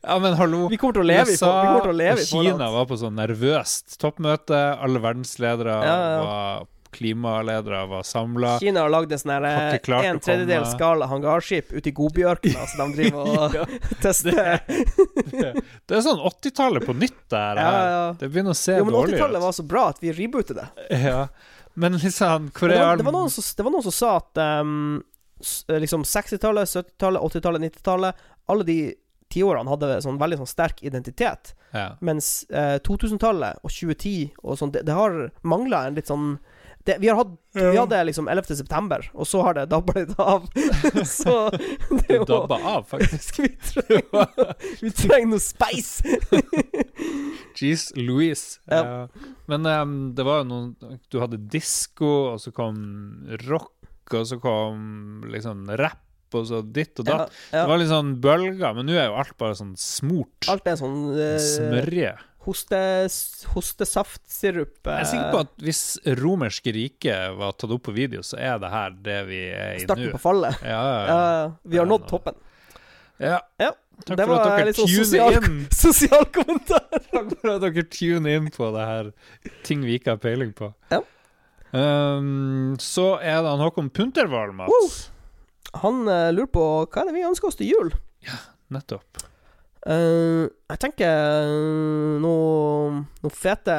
Ja, 0.00 0.16
men 0.20 0.34
hallo. 0.36 0.66
Vi 0.68 0.76
kommer 0.80 0.96
til 0.96 1.02
å 1.02 1.08
leve 1.08 1.32
i, 1.32 1.36
USA 1.36 1.48
vi 1.50 1.68
kommer 1.68 1.84
til 1.84 1.92
å 1.92 1.96
leve 1.96 2.20
og 2.20 2.20
i 2.20 2.28
Kina 2.28 2.66
var 2.72 2.86
på 2.88 2.96
sånn 3.00 3.16
nervøst 3.16 3.96
toppmøte. 4.00 4.58
Alle 4.80 5.00
verdensledere 5.02 5.76
ja, 5.84 5.94
ja. 5.96 6.20
var 6.24 6.68
klimaledere 6.90 7.86
var 7.86 8.02
samla. 8.02 8.58
Kina 8.58 8.84
har 8.84 8.92
lagd 8.92 9.12
en 9.12 9.20
sånn 9.22 9.46
eh, 9.46 9.76
en 10.10 10.20
tredjedel 10.22 10.66
skala 10.70 11.06
hangarskip 11.10 11.72
ute 11.72 11.90
i 11.90 11.94
godbjørken 11.94 12.56
Altså 12.62 12.80
de 12.80 12.96
driver 12.98 13.30
og 13.34 13.56
tester. 14.02 14.62
Det 14.66 15.96
er 15.96 16.04
sånn 16.04 16.22
80-tallet 16.30 16.86
på 16.86 16.96
nytt 16.98 17.22
der. 17.32 17.62
Ja, 17.62 17.70
ja. 17.94 18.02
Det 18.20 18.30
begynner 18.30 18.56
å 18.56 18.58
se 18.58 18.78
Jo, 18.78 18.86
men 18.88 18.96
dårlig 18.96 19.18
80-tallet 19.18 19.46
var 19.46 19.56
så 19.56 19.66
bra 19.74 19.86
at 19.94 20.02
vi 20.02 20.14
rebooter 20.16 20.58
det. 20.60 20.68
Ja. 21.02 21.20
Men 21.80 21.98
liksom, 22.02 22.50
hvor 22.56 22.70
er 22.70 22.74
det, 22.74 22.80
var, 22.82 22.98
det, 22.98 23.06
var 23.06 23.14
noen 23.14 23.30
som, 23.32 23.46
det 23.56 23.66
var 23.66 23.74
noen 23.76 23.86
som 23.86 23.94
sa 23.94 24.16
at 24.18 24.40
um, 24.60 24.98
liksom 25.70 26.02
60-tallet, 26.04 26.68
70-tallet, 26.68 27.22
80-tallet, 27.30 27.68
90-tallet 27.70 28.26
Alle 28.50 28.66
de 28.66 28.80
tiårene 29.30 29.70
hadde 29.70 30.00
sånn 30.02 30.18
veldig 30.20 30.40
sånn 30.40 30.50
sterk 30.50 30.82
identitet. 30.82 31.54
ja. 31.70 31.92
Mens 32.02 32.42
eh, 32.50 32.80
2000-tallet 32.82 33.62
og 33.62 33.70
2010 33.70 34.40
og 34.42 34.58
sånn, 34.58 34.72
det, 34.74 34.82
det 34.88 34.96
har 34.96 35.20
mangla 35.46 35.84
en 35.86 35.98
litt 35.98 36.10
sånn 36.10 36.32
det, 36.88 36.96
vi, 37.02 37.08
har 37.08 37.16
hatt, 37.18 37.32
vi 37.52 37.76
hadde 37.76 37.98
liksom 38.08 38.28
11. 38.28 38.56
september, 38.56 39.04
og 39.12 39.26
så 39.28 39.42
har 39.44 39.58
det 39.58 39.66
dabba 39.68 39.94
litt 39.98 40.14
av. 40.16 40.46
så 41.04 41.34
det 41.52 42.06
Det 42.08 42.16
jo 42.16 42.26
dabba 42.28 42.56
av, 42.76 42.86
faktisk. 42.88 43.42
vi, 43.42 43.50
trenger, 43.68 44.54
vi 44.84 44.92
trenger 44.96 45.32
noe 45.34 45.42
spice! 45.44 46.16
Jeez 47.60 47.90
Louise. 47.98 48.60
Ja. 48.70 48.80
Ja. 48.80 49.32
Men 49.50 49.66
um, 49.66 49.96
det 50.16 50.24
var 50.24 50.40
jo 50.40 50.48
noen 50.48 51.00
Du 51.12 51.18
hadde 51.20 51.40
disko, 51.52 52.12
og 52.34 52.40
så 52.40 52.52
kom 52.54 52.78
rock, 53.48 53.74
og 54.14 54.24
så 54.26 54.40
kom 54.40 55.26
liksom 55.30 55.68
rap 55.80 56.00
og 56.30 56.44
så 56.46 56.60
ditt 56.62 56.94
og 57.02 57.08
datt. 57.08 57.30
Ja, 57.50 57.58
ja. 57.58 57.62
Det 57.64 57.70
var 57.72 57.80
litt 57.80 57.90
sånn 57.90 58.10
bølger, 58.22 58.74
men 58.76 58.86
nå 58.86 58.94
er 58.94 59.08
jo 59.10 59.16
alt 59.18 59.34
bare 59.40 59.56
sånn 59.58 59.72
smort. 59.80 60.46
Alt 60.52 60.68
er 60.70 60.78
sånn 60.78 60.98
uh, 61.10 61.36
Smørje. 61.42 62.12
Hoste, 62.46 62.78
hostesaftsirup. 63.54 64.78
Jeg 64.86 65.02
er 65.04 65.08
sikker 65.10 65.30
på 65.34 65.42
at 65.44 65.52
hvis 65.64 65.82
romerske 66.20 66.72
rike 66.74 67.16
var 67.36 67.52
tatt 67.58 67.74
opp 67.76 67.84
på 67.88 67.94
video, 67.96 68.22
så 68.26 68.38
er 68.40 68.58
det 68.62 68.70
her 68.72 68.96
det 69.08 69.18
vi 69.28 69.42
er 69.50 69.76
i 69.76 69.82
nå. 69.82 69.86
Starten 69.88 70.14
på 70.16 70.22
fallet. 70.22 70.64
Ja, 70.64 70.80
ja, 70.80 71.04
Ja, 71.10 71.52
vi 71.62 71.80
har 71.82 71.88
nådd 71.90 72.08
toppen. 72.10 72.34
ja. 73.20 73.40
Ja, 73.60 73.72
Takk 74.00 74.16
det 74.16 74.24
for 74.24 74.32
at 74.32 74.46
var 74.46 74.58
dere 74.62 74.72
tuner 74.72 75.04
sosial, 75.04 75.34
inn. 75.36 75.56
sosial 75.84 76.24
kommentar. 76.32 76.86
Takk 77.12 77.34
for 77.42 77.50
at 77.52 77.64
dere 77.66 77.84
tuner 77.92 78.38
inn 78.38 78.50
på 78.54 78.70
det 78.72 78.86
her 78.88 79.10
ting 79.66 79.84
vi 79.84 79.98
ikke 80.00 80.14
har 80.16 80.22
peiling 80.22 80.54
på. 80.56 80.70
Ja. 80.92 81.02
Um, 81.70 82.74
så 82.82 83.12
er 83.22 83.42
det 83.44 83.50
han 83.52 83.60
Håkon 83.62 83.90
Puntervold, 83.94 84.56
Mats. 84.58 85.10
Han 85.84 86.00
uh, 86.08 86.32
lurer 86.34 86.48
på 86.50 86.64
hva 86.88 87.02
er 87.04 87.10
det 87.10 87.18
vi 87.20 87.26
ønsker 87.28 87.52
oss 87.52 87.60
til 87.60 87.68
jul. 87.70 87.92
Ja, 88.26 88.40
Nettopp. 88.74 89.20
Eh, 89.86 90.44
jeg 90.68 90.78
tenker 90.82 91.08
uh, 91.48 92.18
noe, 92.20 92.98
noe 93.24 93.32
fete 93.32 93.76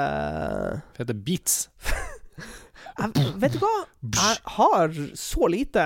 Fete 0.98 1.14
Beats. 1.14 1.68
jeg, 2.98 3.28
Vet 3.44 3.54
du 3.54 3.60
hva? 3.62 3.74
Jeg 4.02 4.40
har 4.56 4.96
så 5.20 5.50
lite 5.54 5.84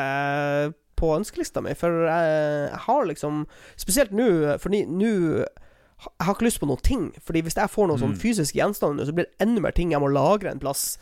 på 0.95 1.09
ønskelista 1.17 1.59
mi, 1.59 1.73
for 1.75 2.05
jeg, 2.07 2.29
jeg 2.71 2.79
har 2.85 3.09
liksom 3.09 3.41
Spesielt 3.75 4.13
nå, 4.15 4.29
for 4.63 4.71
nå 4.71 5.11
Jeg 5.11 6.23
har 6.23 6.31
ikke 6.37 6.47
lyst 6.47 6.61
på 6.63 6.69
noen 6.71 6.85
ting. 6.87 7.03
Fordi 7.23 7.43
hvis 7.43 7.59
jeg 7.59 7.71
får 7.75 7.91
noen 7.91 7.99
sånn 8.05 8.15
Mm. 8.15 8.21
fysiske 8.23 8.59
gjenstander, 8.59 9.05
så 9.07 9.11
blir 9.15 9.27
det 9.27 9.35
enda 9.43 9.61
mer 9.67 9.75
ting 9.75 9.91
jeg 9.91 9.99
må 10.03 10.07
lagre 10.11 10.51
en 10.51 10.59
plass 10.63 10.95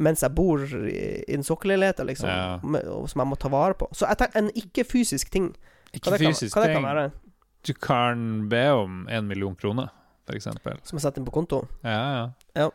mens 0.00 0.22
jeg 0.24 0.32
bor 0.32 0.62
i, 0.64 1.20
i 1.28 1.34
den 1.34 1.42
sokkelleiligheten, 1.44 2.06
liksom, 2.08 2.28
Ja. 2.30 2.54
som 3.10 3.20
jeg 3.20 3.28
må 3.28 3.36
ta 3.36 3.50
vare 3.52 3.74
på. 3.76 3.84
Så 3.92 4.06
jeg 4.08 4.16
tenker 4.22 4.38
en 4.40 4.50
ikke-fysisk 4.56 5.28
ting. 5.34 5.50
Ikke 5.92 6.08
Hva 6.08 6.14
det, 6.16 6.20
kan, 6.24 6.32
fysisk 6.32 6.56
hva 6.56 6.62
det 6.64 6.70
kan 6.72 6.86
være? 6.86 7.02
Du 7.66 7.74
kan 7.74 8.48
be 8.48 8.70
om 8.72 9.02
en 9.08 9.26
million 9.28 9.56
kroner, 9.56 9.90
eksempel. 10.30 10.78
Som 10.86 10.96
jeg 10.96 11.04
setter 11.04 11.20
inn 11.20 11.26
på 11.26 11.34
konto. 11.34 11.64
Ja, 11.82 11.98
ja. 12.14 12.28
Ja. 12.54 12.70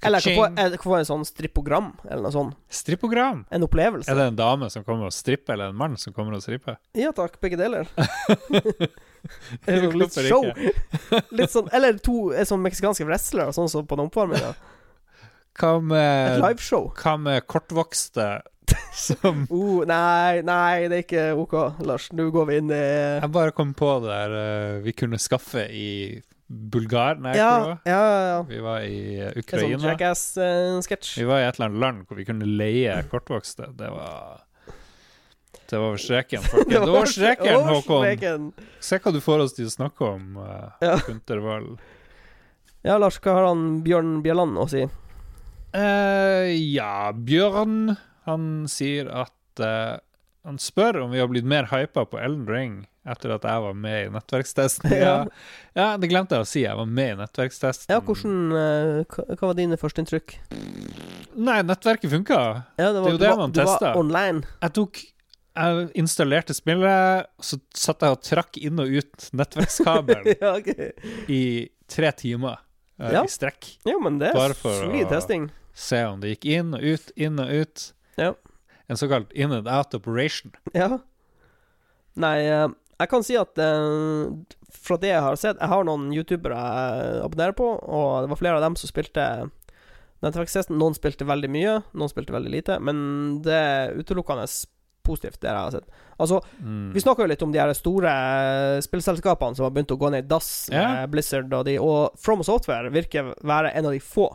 Eller 0.00 0.24
jeg 0.24 0.36
kan 0.40 0.78
få, 0.80 0.94
en 0.96 1.06
sånn 1.06 1.24
strippogram, 1.28 1.92
eller 2.08 2.24
noe 2.26 2.34
sånt. 2.34 2.56
Strippogram. 2.72 3.44
En 3.52 3.64
opplevelse. 3.66 4.10
Er 4.10 4.18
det 4.18 4.26
en 4.32 4.38
dame 4.38 4.68
som 4.72 4.84
kommer 4.86 5.10
og 5.10 5.14
stripper, 5.14 5.54
eller 5.54 5.72
en 5.72 5.78
mann 5.78 5.98
som 6.00 6.14
kommer 6.16 6.36
og 6.36 6.42
stripper? 6.44 6.78
Ja 6.98 7.12
takk, 7.16 7.38
begge 7.44 7.60
deler. 7.60 7.88
Litt 9.68 10.18
show. 10.26 10.48
Litt 11.38 11.52
sånn, 11.52 11.68
eller 11.76 12.00
to 12.02 12.32
er 12.34 12.48
sånn 12.48 12.64
meksikanske 12.64 13.06
wrestlere, 13.06 13.54
sånn 13.54 13.70
som 13.70 13.86
på 13.86 14.00
den 14.00 14.08
oppvarminga. 14.10 14.54
Hva 15.60 15.74
med, 15.84 16.40
hva 16.40 17.14
med 17.20 17.44
kortvokste 17.44 18.28
som 19.06 19.46
oh, 19.50 19.82
nei, 19.88 20.42
nei, 20.46 20.88
det 20.90 20.98
er 20.98 21.04
ikke 21.06 21.24
OK, 21.38 21.56
Lars. 21.86 22.10
Nå 22.16 22.28
går 22.34 22.50
vi 22.50 22.60
inn 22.62 22.74
i 22.74 22.82
Jeg 22.82 23.32
bare 23.34 23.54
kom 23.56 23.72
på 23.78 23.94
det 24.04 24.12
der 24.12 24.36
eh, 24.40 24.76
vi 24.84 24.94
kunne 24.96 25.20
skaffe 25.22 25.66
i 25.68 25.90
Bulgar 26.52 27.16
Nei, 27.16 27.32
Ja, 27.38 27.78
ja, 27.88 28.00
ja. 28.28 28.42
Vi 28.48 28.60
var 28.60 28.84
i 28.84 29.24
Ukraina. 29.24 29.40
Sånn 29.40 29.76
Ukraina. 29.78 29.92
Jackass-sketsj. 29.92 31.12
Vi 31.22 31.28
var 31.28 31.40
i 31.40 31.46
et 31.48 31.56
eller 31.56 31.70
annet 31.70 31.84
land 31.84 32.02
hvor 32.08 32.20
vi 32.20 32.26
kunne 32.28 32.48
leie 32.48 32.98
kortvokste. 33.08 33.70
Det 33.78 33.88
var 33.94 34.42
Det 35.72 35.80
var 35.80 35.96
streken, 35.96 36.44
folkens. 36.52 36.84
Det 36.84 36.92
var 36.92 37.08
streken, 37.08 37.62
Håkon. 37.70 38.52
Se 38.84 39.00
hva 39.00 39.14
du 39.14 39.20
får 39.24 39.46
oss 39.46 39.56
til 39.56 39.70
å 39.70 39.72
snakke 39.72 40.04
om, 40.18 40.36
uh, 40.36 40.68
Ja. 40.84 40.98
Puntervold. 41.06 41.78
Ja, 42.84 42.98
Lars, 42.98 43.16
hva 43.22 43.38
har 43.38 43.46
han 43.46 43.80
Bjørn 43.86 44.18
Bjelland 44.24 44.58
å 44.58 44.66
si? 44.68 44.82
Uh, 45.72 46.50
ja, 46.52 47.12
Bjørn 47.16 47.94
Han 48.28 48.68
sier 48.70 49.08
at 49.10 49.62
uh, 49.62 49.98
Han 50.46 50.58
spør 50.62 51.02
om 51.04 51.12
vi 51.14 51.20
har 51.22 51.30
blitt 51.30 51.46
mer 51.48 51.68
hypa 51.72 52.04
på 52.06 52.18
Elden 52.20 52.48
Ring 52.50 52.80
etter 53.02 53.32
at 53.34 53.46
jeg 53.46 53.62
var 53.64 53.74
med 53.74 54.06
i 54.06 54.10
nettverkstesten. 54.14 54.92
Ja, 55.02 55.14
ja 55.74 55.86
det 55.98 56.10
glemte 56.10 56.38
jeg 56.38 56.46
å 56.46 56.48
si. 56.48 56.60
Jeg 56.64 56.78
var 56.78 56.86
med 56.86 57.14
i 57.14 57.18
nettverkstesten. 57.18 57.90
Ja, 57.90 58.02
hvordan 58.04 58.58
eh, 58.58 59.16
hva, 59.34 59.40
var 59.40 59.56
dine 59.58 59.78
førsteinntrykk? 59.80 60.36
Nei, 61.32 61.56
nettverket 61.66 62.12
funka. 62.12 62.42
Ja, 62.78 62.92
Det 62.92 63.02
er 63.02 63.16
jo 63.16 63.22
det 63.22 63.32
man 63.32 63.42
man 63.46 63.56
du 63.56 63.62
var 63.64 63.98
online. 63.98 64.44
Jeg 64.62 64.76
tok 64.78 65.02
Jeg 65.52 65.88
installerte 66.00 66.54
spillet, 66.56 67.26
så 67.44 67.58
satt 67.76 68.04
jeg 68.06 68.14
og 68.14 68.22
trakk 68.24 68.56
inn 68.56 68.78
og 68.80 68.88
ut 68.88 69.26
nettverkskabelen 69.36 70.30
ja, 70.40 70.54
okay. 70.54 70.92
i 71.28 71.42
tre 71.90 72.12
timer 72.16 72.62
uh, 73.02 73.10
Ja. 73.10 73.24
i 73.26 73.28
strekk. 73.28 73.74
Ja, 73.84 73.98
men 74.00 74.16
det 74.22 74.30
er 74.32 74.54
solid 74.62 75.10
testing. 75.10 75.50
Se 75.74 76.00
om 76.06 76.22
det 76.22 76.36
gikk 76.36 76.48
inn 76.54 76.72
og 76.78 76.86
ut, 76.86 77.12
inn 77.16 77.42
og 77.42 77.50
ut. 77.50 77.90
Ja. 78.20 78.34
En 78.88 78.96
såkalt 79.00 79.32
in 79.32 79.52
and 79.52 79.68
out 79.68 79.94
operation. 79.94 80.52
Ja. 80.74 80.98
Nei, 82.20 82.38
eh, 82.44 82.68
jeg 83.00 83.08
kan 83.08 83.22
si 83.24 83.36
at 83.40 83.56
eh, 83.58 84.28
fra 84.72 84.96
det 85.00 85.08
jeg 85.12 85.22
har 85.24 85.36
sett 85.40 85.58
Jeg 85.60 85.68
har 85.72 85.84
noen 85.84 86.10
youtubere 86.14 86.58
jeg 86.58 87.22
abonnerer 87.24 87.54
på, 87.56 87.66
og 87.82 88.22
det 88.26 88.30
var 88.34 88.40
flere 88.40 88.58
av 88.58 88.64
dem 88.66 88.76
som 88.76 88.90
spilte 88.90 89.24
nettverkstesten. 90.22 90.76
Noen 90.78 90.94
spilte 90.94 91.26
veldig 91.26 91.50
mye, 91.50 91.78
noen 91.98 92.10
spilte 92.12 92.34
veldig 92.34 92.52
lite, 92.52 92.76
men 92.84 93.40
det 93.42 93.56
er 93.58 93.96
utelukkende 93.98 94.44
positivt, 95.02 95.40
det 95.42 95.48
jeg 95.50 95.58
har 95.58 95.72
sett. 95.74 95.88
Altså, 96.22 96.38
Mm. 96.62 96.92
vi 96.94 97.00
snakka 97.02 97.24
jo 97.24 97.26
litt 97.32 97.42
om 97.42 97.50
de 97.50 97.58
her 97.58 97.72
store 97.74 98.06
eh, 98.12 98.80
spillselskapene 98.84 99.56
som 99.56 99.64
har 99.66 99.72
begynt 99.74 99.90
å 99.90 99.98
gå 99.98 100.10
ned 100.14 100.24
i 100.24 100.28
dass, 100.28 100.68
yeah. 100.70 101.06
Blizzard 101.10 101.52
og 101.52 101.64
de, 101.66 101.78
og 101.82 102.14
From 102.16 102.42
Software 102.46 102.88
virker 102.94 103.34
være 103.42 103.72
en 103.74 103.86
av 103.86 103.92
de 103.92 103.98
få 103.98 104.28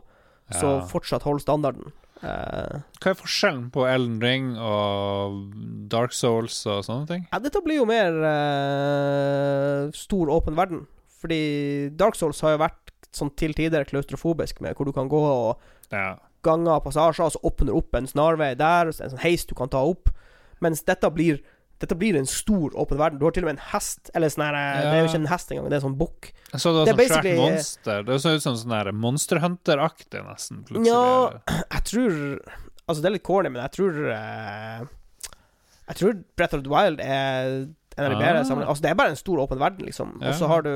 som 0.51 0.82
fortsatt 0.88 1.23
holder 1.28 1.43
standarden. 1.43 1.91
Eh, 2.24 2.78
Hva 3.03 3.11
er 3.11 3.18
forskjellen 3.20 3.68
på 3.74 3.84
Elden 3.88 4.18
Ring 4.24 4.47
og 4.57 5.53
Dark 5.91 6.15
Souls 6.18 6.59
og 6.65 6.84
sånne 6.88 7.07
ting? 7.09 7.26
Ja, 7.32 7.39
dette 7.43 7.61
blir 7.65 7.78
jo 7.82 7.86
mer 7.89 8.15
uh, 8.22 9.91
stor, 9.95 10.32
åpen 10.34 10.57
verden. 10.57 10.86
Fordi 11.22 11.89
Dark 11.97 12.18
Souls 12.20 12.41
har 12.45 12.55
jo 12.55 12.61
vært 12.63 12.93
sånn 13.15 13.32
til 13.39 13.53
tider 13.57 13.86
klaustrofobisk, 13.89 14.59
med 14.61 14.76
hvor 14.78 14.86
du 14.89 14.93
kan 14.95 15.09
gå 15.09 15.22
og 15.22 15.61
Ja. 15.93 16.18
ganger 16.43 16.82
passasjer, 16.84 17.26
og 17.26 17.32
så 17.34 17.39
åpner 17.47 17.74
opp 17.76 17.95
en 17.95 18.07
snarvei 18.09 18.51
der, 18.57 18.88
er 18.91 18.91
en 18.91 19.13
sånn 19.15 19.24
heis 19.24 19.45
du 19.45 19.55
kan 19.57 19.70
ta 19.70 19.80
opp. 19.82 20.09
Mens 20.61 20.84
dette 20.84 21.09
blir 21.13 21.39
dette 21.82 21.95
blir 21.97 22.17
en 22.17 22.25
stor, 22.30 22.73
åpen 22.80 22.97
verden. 22.97 23.19
Du 23.21 23.25
har 23.28 23.34
til 23.36 23.45
og 23.45 23.51
med 23.51 23.59
en 23.59 23.65
hest. 23.71 24.09
Eller 24.17 24.32
sånn 24.34 24.47
her 24.47 24.57
eh, 24.57 24.82
Det 24.82 24.93
er 24.95 25.03
jo 25.03 25.09
ikke 25.11 25.21
en 25.21 25.32
hest 25.32 25.51
engang, 25.53 25.67
det 25.69 25.78
er 25.78 25.82
en 25.82 25.88
sånn 25.89 25.97
bukk. 25.99 26.30
Jeg 26.51 26.63
så 26.63 26.73
det 26.73 26.80
var 26.80 26.88
sånn 26.88 27.11
svært 27.11 27.30
eh, 27.30 27.41
monster. 27.41 28.05
Det 28.07 28.19
så 28.23 28.34
ut 28.34 28.45
som 28.45 28.55
sånn 28.61 28.75
her 28.78 28.91
Monster 29.05 29.41
Hunter-aktig, 29.43 30.23
nesten. 30.25 30.63
Plutselig. 30.69 30.93
Ja. 30.93 31.59
Jeg 31.75 31.86
tror 31.91 32.15
Altså, 32.88 33.01
det 33.03 33.07
er 33.09 33.13
litt 33.17 33.28
corny, 33.28 33.49
men 33.51 33.59
jeg 33.65 33.75
tror 33.75 33.97
eh, 34.15 34.84
Jeg 35.89 35.99
tror 35.99 36.19
Breath 36.39 36.55
of 36.55 36.61
the 36.63 36.71
Wild 36.71 37.01
er 37.03 37.53
en 37.97 38.05
av 38.05 38.13
de 38.13 38.19
bedre 38.21 38.43
Ah. 38.45 38.67
Altså, 38.69 38.84
det 38.86 38.91
er 38.91 38.99
bare 38.99 39.11
en 39.11 39.19
stor, 39.19 39.41
åpen 39.43 39.59
verden, 39.59 39.86
liksom. 39.86 40.19
Og 40.21 40.36
så 40.38 40.49
har 40.49 40.65
du 40.67 40.73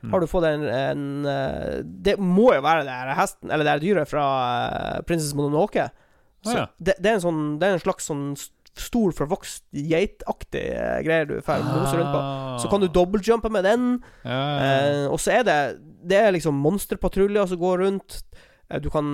Mm. 0.00 0.14
Har 0.14 0.22
du 0.22 0.26
fått 0.32 0.44
en, 0.48 0.62
en 0.64 1.82
Det 1.84 2.14
må 2.16 2.54
jo 2.54 2.62
være 2.64 2.86
det 2.86 2.94
her 3.02 3.10
hesten 3.18 3.50
Eller 3.52 3.66
det 3.66 3.74
her 3.74 3.82
dyret 3.82 4.08
fra 4.08 4.22
Prinsesse 5.04 5.36
Mononoke. 5.36 5.90
Så 6.40 6.54
ah, 6.54 6.56
ja. 6.56 6.66
det, 6.80 6.94
det, 6.96 7.10
er 7.10 7.18
en 7.18 7.24
sånn 7.26 7.42
Det 7.60 7.68
er 7.68 7.76
en 7.76 7.82
slags 7.82 8.08
sånn 8.08 8.22
stor, 8.78 9.12
forvokst 9.16 9.64
geitaktig 9.74 10.62
uh, 10.76 10.98
greier 11.04 11.26
du 11.28 11.36
får 11.44 11.64
mose 11.66 11.96
rundt 11.98 12.12
på. 12.14 12.20
Så 12.62 12.70
kan 12.70 12.82
du 12.84 12.88
dobbeltjumpe 12.92 13.50
med 13.52 13.66
den. 13.66 13.88
Ah. 14.24 14.30
ja. 14.30 14.66
Eh, 14.66 15.06
og 15.10 15.18
så 15.20 15.40
er 15.40 15.46
det 15.48 15.58
Det 16.10 16.16
er 16.16 16.32
liksom 16.32 16.54
monsterpatruljer 16.56 17.46
som 17.50 17.60
går 17.60 17.82
rundt. 17.84 18.20
Eh, 18.70 18.80
du 18.80 18.88
kan 18.90 19.06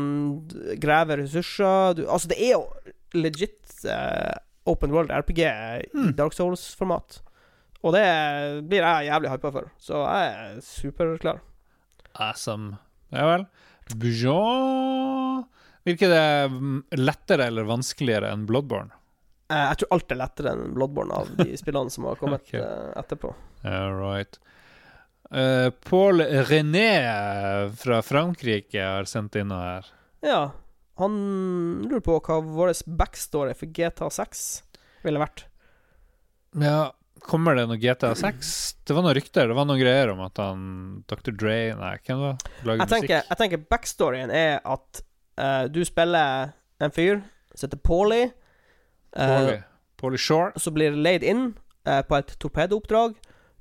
grave 0.82 1.16
ressurser. 1.22 1.96
Du, 1.98 2.04
altså, 2.06 2.28
det 2.30 2.38
er 2.38 2.52
jo 2.54 2.66
legit 3.16 3.58
uh, 3.88 4.34
open 4.66 4.92
world 4.92 5.10
RPG 5.10 5.40
i 5.46 5.86
Hmm. 5.94 6.12
Dark 6.18 6.34
Souls-format. 6.36 7.20
Og 7.82 7.94
det 7.94 8.06
blir 8.66 8.82
jeg 8.82 9.08
jævlig 9.10 9.30
hypa 9.30 9.52
for. 9.54 9.70
Så 9.78 10.00
jeg 10.02 10.32
er 10.32 10.60
superklar. 10.64 11.40
Awesome. 12.14 12.78
Ja 13.14 13.26
vel. 13.28 13.44
Bujon 13.94 15.44
Virker 15.86 16.10
det 16.10 16.50
mm, 16.50 16.78
lettere 16.98 17.46
eller 17.46 17.68
vanskeligere 17.68 18.32
enn 18.34 18.42
Bloodborne? 18.48 18.95
Eh, 19.46 19.64
jeg 19.70 19.78
tror 19.80 19.94
alt 19.96 20.12
er 20.12 20.20
lettere 20.20 20.52
enn 20.56 20.74
Bloodborne 20.74 21.22
av 21.22 21.30
de 21.38 21.56
spillene 21.60 21.92
som 21.92 22.08
har 22.10 22.18
kommet 22.20 22.44
okay. 22.48 22.60
eh, 22.62 22.92
etterpå. 22.98 23.32
All 23.66 23.96
right. 24.00 24.40
Uh, 25.26 25.70
Paul 25.82 26.22
René 26.22 26.90
fra 27.74 27.98
Frankrike 28.02 28.82
har 28.82 29.08
sendt 29.10 29.38
inn 29.38 29.50
noe 29.50 29.62
her. 29.64 29.90
Ja. 30.26 30.40
Han 31.00 31.16
lurer 31.84 32.04
på 32.04 32.18
hva 32.24 32.38
vår 32.40 32.72
backstory 32.86 33.52
for 33.58 33.68
GTA 33.74 34.06
6 34.10 34.46
ville 35.04 35.20
vært. 35.20 35.44
Ja, 36.56 36.94
kommer 37.26 37.58
det 37.58 37.66
noe 37.68 37.76
GTA 37.80 38.14
6? 38.16 38.52
Det 38.86 38.96
var 38.96 39.04
noen 39.04 39.16
rykter, 39.18 39.50
det 39.50 39.58
var 39.58 39.66
noen 39.68 39.82
greier 39.82 40.14
om 40.14 40.22
at 40.24 40.40
han 40.40 40.62
Dr. 41.10 41.34
Dre 41.36 41.58
Nei, 41.76 41.92
hvem 42.06 42.22
var? 42.22 42.46
Lager 42.64 42.84
Jeg 42.86 42.92
tenker, 42.94 43.28
jeg 43.28 43.40
tenker 43.42 43.66
backstoryen 43.74 44.32
er 44.32 44.58
at 44.64 45.02
uh, 45.42 45.64
du 45.68 45.82
spiller 45.84 46.54
en 46.80 46.94
fyr 46.94 47.20
som 47.52 47.66
heter 47.66 47.82
Paulie. 47.84 48.30
Eh, 49.16 49.30
Paulie. 49.36 49.62
Paulie 49.96 50.18
Shore. 50.20 50.52
som 50.60 50.74
blir 50.76 50.92
leid 50.96 51.22
inn 51.24 51.54
eh, 51.86 52.02
på 52.02 52.16
et 52.18 52.36
torpedooppdrag 52.42 53.14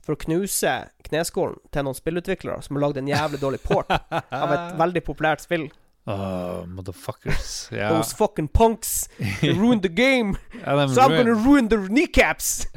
for 0.05 0.13
å 0.13 0.19
knuse 0.21 0.73
kneskålen 1.07 1.55
til 1.73 1.83
noen 1.87 1.97
spillutviklere 1.97 2.61
som 2.61 2.75
har 2.77 2.83
lagd 2.87 2.97
en 3.01 3.07
jævlig 3.09 3.39
dårlig 3.41 3.61
port 3.65 3.89
av 3.89 4.51
et 4.53 4.75
veldig 4.83 5.01
populært 5.07 5.41
spill. 5.41 5.69
Oh, 6.05 6.65
motherfuckers. 6.69 7.67
Yeah. 7.73 7.89
Those 7.95 8.13
fucking 8.13 8.49
punks 8.53 9.07
they 9.41 9.53
ruined 9.53 9.81
the 9.81 9.89
game, 9.89 10.37
yeah, 10.53 10.85
so 10.87 11.01
I'm 11.01 11.15
gonna 11.17 11.33
ruin 11.33 11.67
their 11.69 11.87
kneecaps. 11.87 12.67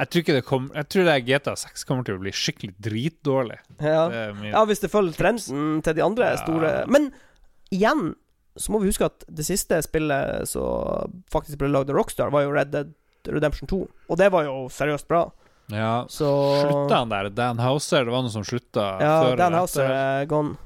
Jeg 0.00 0.08
tror 0.10 0.20
ikke 0.22 0.34
det 0.38 0.44
kom 0.48 0.66
Jeg 0.74 0.88
tror 0.92 1.04
det 1.08 1.14
GTA 1.26 1.54
6 1.60 1.82
kommer 1.88 2.04
til 2.08 2.16
å 2.16 2.20
bli 2.22 2.30
skikkelig 2.32 2.74
dritdårlig. 2.80 3.58
Ja. 3.84 4.04
Ja, 4.44 4.62
hvis 4.68 4.80
det 4.80 4.88
følger 4.92 5.16
trenden 5.16 5.80
til 5.84 5.96
de 5.98 6.04
andre 6.04 6.30
Ja. 6.34 6.36
store 6.40 6.70
Men 6.88 7.10
igjen 7.72 8.14
så 8.60 8.72
må 8.74 8.80
vi 8.82 8.90
huske 8.92 9.08
at 9.08 9.24
det 9.26 9.44
siste 9.48 9.78
spillet 9.86 10.46
som 10.50 11.10
faktisk 11.32 11.58
ble 11.62 11.70
lagd 11.72 11.90
av 11.90 11.96
Rockstar, 11.96 12.30
var 12.34 12.44
jo 12.44 12.52
Red 12.54 12.70
Dead 12.74 12.92
Redemption 13.28 13.68
2. 13.68 13.78
Og 14.08 14.18
det 14.20 14.30
var 14.32 14.44
jo 14.46 14.66
seriøst 14.72 15.08
bra. 15.08 15.24
Ja. 15.70 16.04
Så 16.10 16.26
Slutta 16.62 17.02
han 17.02 17.10
der? 17.12 17.28
Dan 17.30 17.58
Houser? 17.62 18.04
Det 18.04 18.12
var 18.14 18.24
noe 18.24 18.32
som 18.32 18.42
slutta 18.44 18.86
Ja, 19.00 19.10
før 19.24 19.36
Dan 19.38 19.54
Houser 19.58 19.90
er 19.92 20.24
gone. 20.30 20.56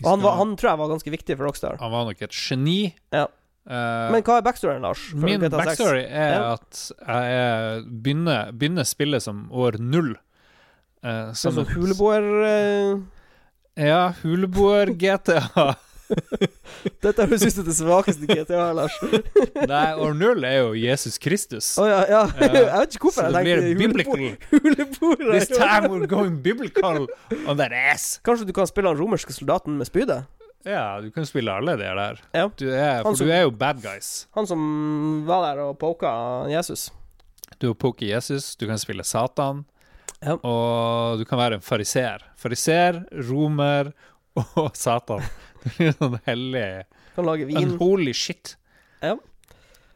Og 0.00 0.08
han, 0.08 0.22
var, 0.24 0.38
han 0.40 0.54
tror 0.56 0.70
jeg 0.72 0.80
var 0.80 0.88
ganske 0.94 1.12
viktig 1.12 1.36
for 1.36 1.46
Rockstar. 1.50 1.76
Han 1.82 1.92
var 1.92 2.08
nok 2.08 2.22
et 2.24 2.32
geni. 2.34 2.78
Ja. 3.12 3.26
Uh, 3.68 4.08
Men 4.14 4.24
hva 4.24 4.38
er 4.40 4.46
backstoryen, 4.46 4.80
Lars? 4.82 5.02
min 5.14 5.38
GTA 5.44 5.60
6? 5.60 5.66
backstory 5.68 6.02
er 6.08 6.32
Ja. 6.34 6.52
at 6.56 6.80
jeg 6.96 7.36
er- 7.36 7.84
begynner, 7.84 8.50
begynner 8.56 8.88
spillet 8.88 9.22
som 9.22 9.44
år 9.52 9.76
null. 9.78 10.14
Uh, 11.04 11.30
Sånn 11.36 11.52
som 11.54 11.62
et- 11.68 11.74
huleboer 11.76 12.26
Uh... 12.40 13.02
Ja, 13.80 14.10
huleboer-GTA. 14.24 15.76
Dette 17.04 17.26
høres 17.28 17.42
ut 17.44 17.52
som 17.54 17.66
det 17.66 17.74
svakeste 17.76 18.26
GTA, 18.30 18.70
Lars. 18.76 18.94
Nei, 19.72 19.86
år 20.00 20.14
null 20.16 20.44
er 20.48 20.56
jo 20.60 20.70
Jesus 20.78 21.18
Kristus. 21.22 21.72
Å 21.80 21.86
ja, 21.88 22.00
ja. 22.10 22.22
Uh, 22.28 22.44
Jeg 22.46 22.66
vet 22.66 22.96
ikke 22.96 23.08
hvorfor 23.10 23.28
jeg 23.28 23.56
tenkte 23.70 24.50
huleboer. 24.50 25.24
This 25.34 25.48
time 25.52 25.90
we're 25.92 26.06
going 26.10 26.38
biblical 26.44 27.06
on 27.46 27.56
that 27.60 27.72
ass. 27.76 28.18
Kanskje 28.26 28.48
du 28.48 28.54
kan 28.56 28.68
spille 28.70 28.92
han 28.92 28.98
romerske 29.00 29.34
soldaten 29.36 29.76
med 29.80 29.88
spydet? 29.90 30.24
Ja, 30.68 31.00
du 31.00 31.08
kan 31.14 31.24
spille 31.24 31.52
alle 31.56 31.72
de 31.80 31.88
der. 31.96 32.18
Ja. 32.36 32.46
Du 32.60 32.66
er, 32.68 33.02
for 33.06 33.16
som- 33.16 33.26
du 33.26 33.32
er 33.32 33.46
jo 33.46 33.50
bad 33.56 33.80
guys. 33.84 34.26
Han 34.36 34.46
som 34.48 35.24
var 35.28 35.46
der 35.50 35.62
og 35.68 35.78
poka 35.80 36.10
Jesus. 36.52 36.90
Du 37.60 37.70
er 37.70 37.74
poker 37.80 38.06
Jesus, 38.12 38.54
du 38.60 38.66
kan 38.68 38.78
spille 38.80 39.04
Satan, 39.04 39.64
Ja. 40.22 40.36
og 40.44 41.18
du 41.18 41.24
kan 41.24 41.38
være 41.40 41.56
en 41.58 41.64
fariser. 41.64 42.22
Fariser, 42.40 43.02
romer 43.28 43.90
og 44.36 44.70
Satan. 44.76 45.24
Du 45.64 45.92
sånn 45.98 46.18
hellig 46.26 46.64
Kan 47.16 47.26
lage 47.28 47.46
vin. 47.48 47.58
Unholy 47.64 48.12
shit. 48.16 48.54
Ja. 49.02 49.16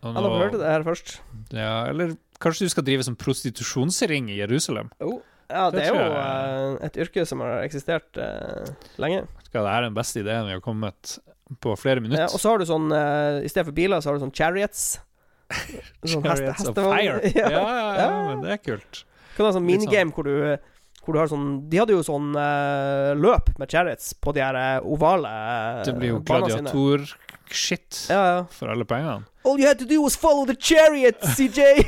Og 0.05 0.17
har 0.19 0.35
hørt 0.43 0.57
det 0.59 0.67
her 0.69 0.83
først. 0.85 1.15
Ja, 1.55 1.87
eller 1.89 2.17
kanskje 2.43 2.67
du 2.67 2.73
skal 2.75 2.85
drive 2.85 3.05
som 3.07 3.17
prostitusjonsring 3.17 4.29
i 4.35 4.41
Jerusalem? 4.43 4.91
Oh. 5.01 5.21
Ja, 5.49 5.71
det 5.71 5.79
Det 5.81 5.87
er 5.87 5.95
jo 5.95 6.01
jeg- 6.01 6.81
eh, 6.83 6.87
et 6.87 6.97
yrke 7.05 7.27
som 7.29 7.41
har 7.45 7.63
eksistert 7.65 8.17
uh, 8.17 8.65
lenge. 8.99 9.27
Skal 9.45 9.65
det 9.65 9.73
er 9.73 9.83
den 9.87 9.95
beste 9.95 10.21
ideen 10.21 10.47
vi 10.49 10.53
har 10.57 10.61
kommet 10.65 11.19
på 11.61 11.75
flere 11.79 12.01
minutter. 12.01 12.25
Ja, 12.25 12.33
og 12.33 12.41
så 12.41 12.51
har 12.55 12.59
du 12.59 12.65
sånn 12.65 12.89
uh, 12.93 13.41
I 13.45 13.49
stedet 13.53 13.67
for 13.69 13.77
biler, 13.77 14.01
så 14.01 14.11
har 14.11 14.19
du 14.19 14.25
sånn 14.25 14.35
chariots. 14.35 14.99
Sånn 16.09 16.25
heste, 16.25 16.49
Chariots 16.57 16.69
of. 16.69 16.75
Fire. 16.77 17.19
Ja, 17.37 17.49
ja. 17.53 17.61
ja, 17.61 17.89
ja, 18.01 18.07
men 18.31 18.41
det 18.43 18.55
er 18.57 18.61
kult. 18.65 19.05
Kan 19.37 19.47
ha 19.47 19.53
sånn 19.53 19.67
minigame 19.67 19.85
sånn. 19.85 19.91
minigame 19.91 20.15
hvor 20.17 20.25
du 20.25 20.35
hvor 21.05 21.17
du 21.17 21.21
har 21.21 21.31
sånn 21.31 21.49
De 21.71 21.81
hadde 21.81 21.95
jo 21.95 22.03
sånn 22.07 22.33
uh, 22.37 23.13
løp 23.19 23.53
med 23.61 23.71
chariots 23.71 24.15
på 24.21 24.35
de 24.37 24.43
her 24.45 24.59
eh, 24.59 24.87
ovale 24.89 25.31
uh, 25.31 25.83
Det 25.87 25.95
blir 25.99 26.15
jo 26.15 26.23
gladiator-shit 26.27 28.07
Ja, 28.13 28.23
ja. 28.31 28.41
for 28.53 28.73
alle 28.73 28.87
pengene. 28.89 29.29
All 29.45 29.61
you 29.61 29.69
had 29.69 29.79
to 29.83 29.89
do 29.89 30.01
was 30.03 30.17
follow 30.17 30.47
the 30.49 30.57
chariot, 30.57 31.21
CJ! 31.37 31.85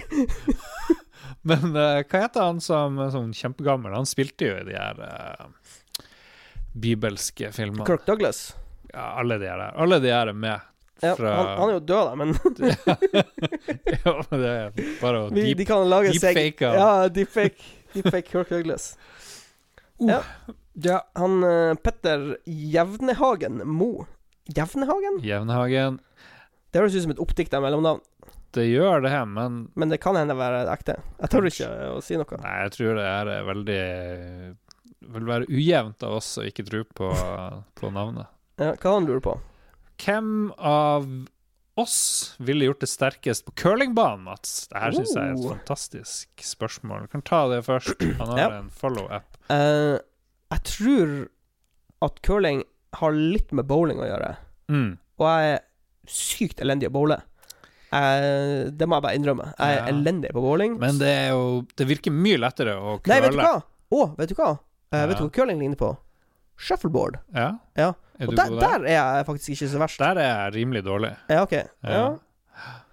Men 1.48 1.72
uh, 1.72 2.02
hva 2.04 2.22
heter 2.26 2.44
han 2.44 2.60
som 2.60 3.00
er 3.00 3.12
sånn 3.14 3.32
kjempegammel? 3.36 3.94
Han 3.96 4.08
spilte 4.08 4.50
jo 4.50 4.60
i 4.60 4.64
de 4.68 4.76
her 4.76 5.00
bibelske 6.76 7.52
filmene. 7.56 7.86
Kirk 7.88 8.04
Douglas. 8.06 8.50
Ja, 8.92 9.14
alle 9.20 9.38
de 9.40 9.48
her 9.48 9.58
der. 9.58 9.76
Alle 9.80 10.00
de 10.02 10.12
her 10.12 10.32
er 10.32 10.36
med. 10.36 10.72
Ja, 11.00 11.14
han, 11.18 11.46
han 11.58 11.68
er 11.68 11.72
jo 11.74 11.80
død, 11.80 12.06
da, 12.08 12.14
men 12.16 12.30
ja, 14.04 14.12
det 14.30 14.52
er 14.52 14.78
bare 15.02 15.18
å 15.26 15.26
deep, 15.34 15.58
de 15.58 15.66
kan 15.68 15.82
lage 15.90 16.14
seg 16.16 16.32
deepfake 16.32 16.70
han. 16.70 16.78
Ja, 16.80 17.08
deepfake. 17.12 17.66
Deepfake 17.96 18.28
Kirk 18.30 18.52
Douglas. 18.52 18.92
ja. 19.98 20.22
Ja. 20.76 20.98
Han 21.16 21.38
uh, 21.44 21.72
Petter 21.80 22.34
Jevnehagen 22.44 23.62
Mo 23.64 24.04
Jevnehagen? 24.52 25.16
Jevnehagen. 25.24 25.96
Det 26.70 26.82
høres 26.82 26.94
ut 26.98 27.06
som 27.06 27.14
et 27.14 27.22
oppdikta 27.22 27.62
mellomnavn, 27.64 28.02
Det 28.52 28.66
gjør 28.68 29.00
det, 29.06 29.14
men 29.32 29.56
men 29.74 29.88
det 29.92 29.98
kan 30.04 30.16
hende 30.16 30.36
være 30.36 30.66
ekte. 30.72 30.98
Jeg 31.22 31.32
tør 31.32 31.48
ikke 31.48 31.70
å 31.96 32.02
si 32.04 32.18
noe. 32.20 32.38
Nei, 32.42 32.52
jeg 32.66 32.74
tror 32.76 33.00
det 33.00 33.06
er 33.08 33.48
veldig 33.48 33.80
Vil 35.16 35.26
være 35.28 35.48
ujevnt 35.48 36.04
av 36.06 36.18
oss 36.18 36.28
å 36.40 36.44
ikke 36.46 36.64
tro 36.68 36.84
på, 36.84 37.10
på 37.80 37.90
navnet. 37.94 38.28
Ja, 38.60 38.74
hva 38.76 38.94
han 38.98 39.08
lurer 39.08 39.22
på? 39.24 39.34
Hvem 40.02 40.30
av 40.58 41.08
oss 41.76 42.34
ville 42.38 42.64
gjort 42.68 42.80
det 42.80 42.88
sterkest 42.88 43.44
på 43.46 43.52
curlingbanen, 43.62 44.24
Mats? 44.24 44.66
Det 44.70 44.80
her 44.80 44.90
syns 44.96 45.14
jeg 45.14 45.22
er 45.22 45.32
et 45.34 45.38
Oh. 45.44 45.50
fantastisk 45.54 46.28
spørsmål. 46.42 47.02
Du 47.02 47.08
kan 47.08 47.22
ta 47.22 47.48
det 47.48 47.62
først. 47.66 48.00
Han 48.18 48.28
har 48.32 48.38
Ja. 48.38 48.48
en 48.58 48.70
follow-up. 48.70 49.36
Uh, 49.50 49.98
jeg 50.52 50.62
tror 50.64 51.28
at 52.02 52.20
curling 52.22 52.62
har 52.94 53.12
litt 53.12 53.52
med 53.52 53.66
bowling 53.66 53.98
å 53.98 54.08
gjøre. 54.08 54.36
Mm. 54.70 54.98
Og 55.18 55.26
jeg 55.26 55.54
er 55.54 55.60
sykt 56.08 56.60
elendig 56.60 56.88
å 56.88 56.92
bowle. 56.92 57.20
Eh, 57.92 58.68
det 58.74 58.86
må 58.88 58.96
jeg 58.98 59.02
bare 59.06 59.16
innrømme. 59.16 59.46
Jeg 59.58 59.76
er 59.78 59.86
Ja. 59.86 59.92
elendig 59.92 60.32
på 60.32 60.40
bowling. 60.42 60.78
Men 60.78 60.98
det 60.98 61.30
jo 61.30 61.66
Det 61.76 61.86
virker 61.86 62.10
mye 62.12 62.36
lettere 62.38 62.74
å 62.76 63.00
curle. 63.00 63.06
Nei, 63.14 63.20
vet 63.20 63.30
du 63.32 63.38
hva? 63.38 63.62
Å, 63.92 64.16
vet 64.16 64.28
du 64.28 64.34
hva? 64.34 64.58
Eh, 64.92 65.06
Vet 65.06 65.18
du 65.18 65.24
hva 65.24 65.32
curling 65.32 65.58
ligner 65.60 65.76
på? 65.76 65.96
Shuffleboard. 66.58 67.18
Ja. 67.34 67.58
Ja. 67.76 67.92
Er 68.18 68.28
Og 68.28 68.36
der, 68.36 68.50
der? 68.60 68.84
er 68.86 69.16
jeg 69.16 69.26
faktisk 69.26 69.48
ikke 69.50 69.68
så 69.72 69.78
verst. 69.78 69.98
Der 69.98 70.16
er 70.22 70.44
jeg 70.44 70.54
rimelig 70.54 70.84
dårlig. 70.84 71.10
Ja, 71.28 71.42
ok. 71.42 71.52
Ja, 71.52 72.16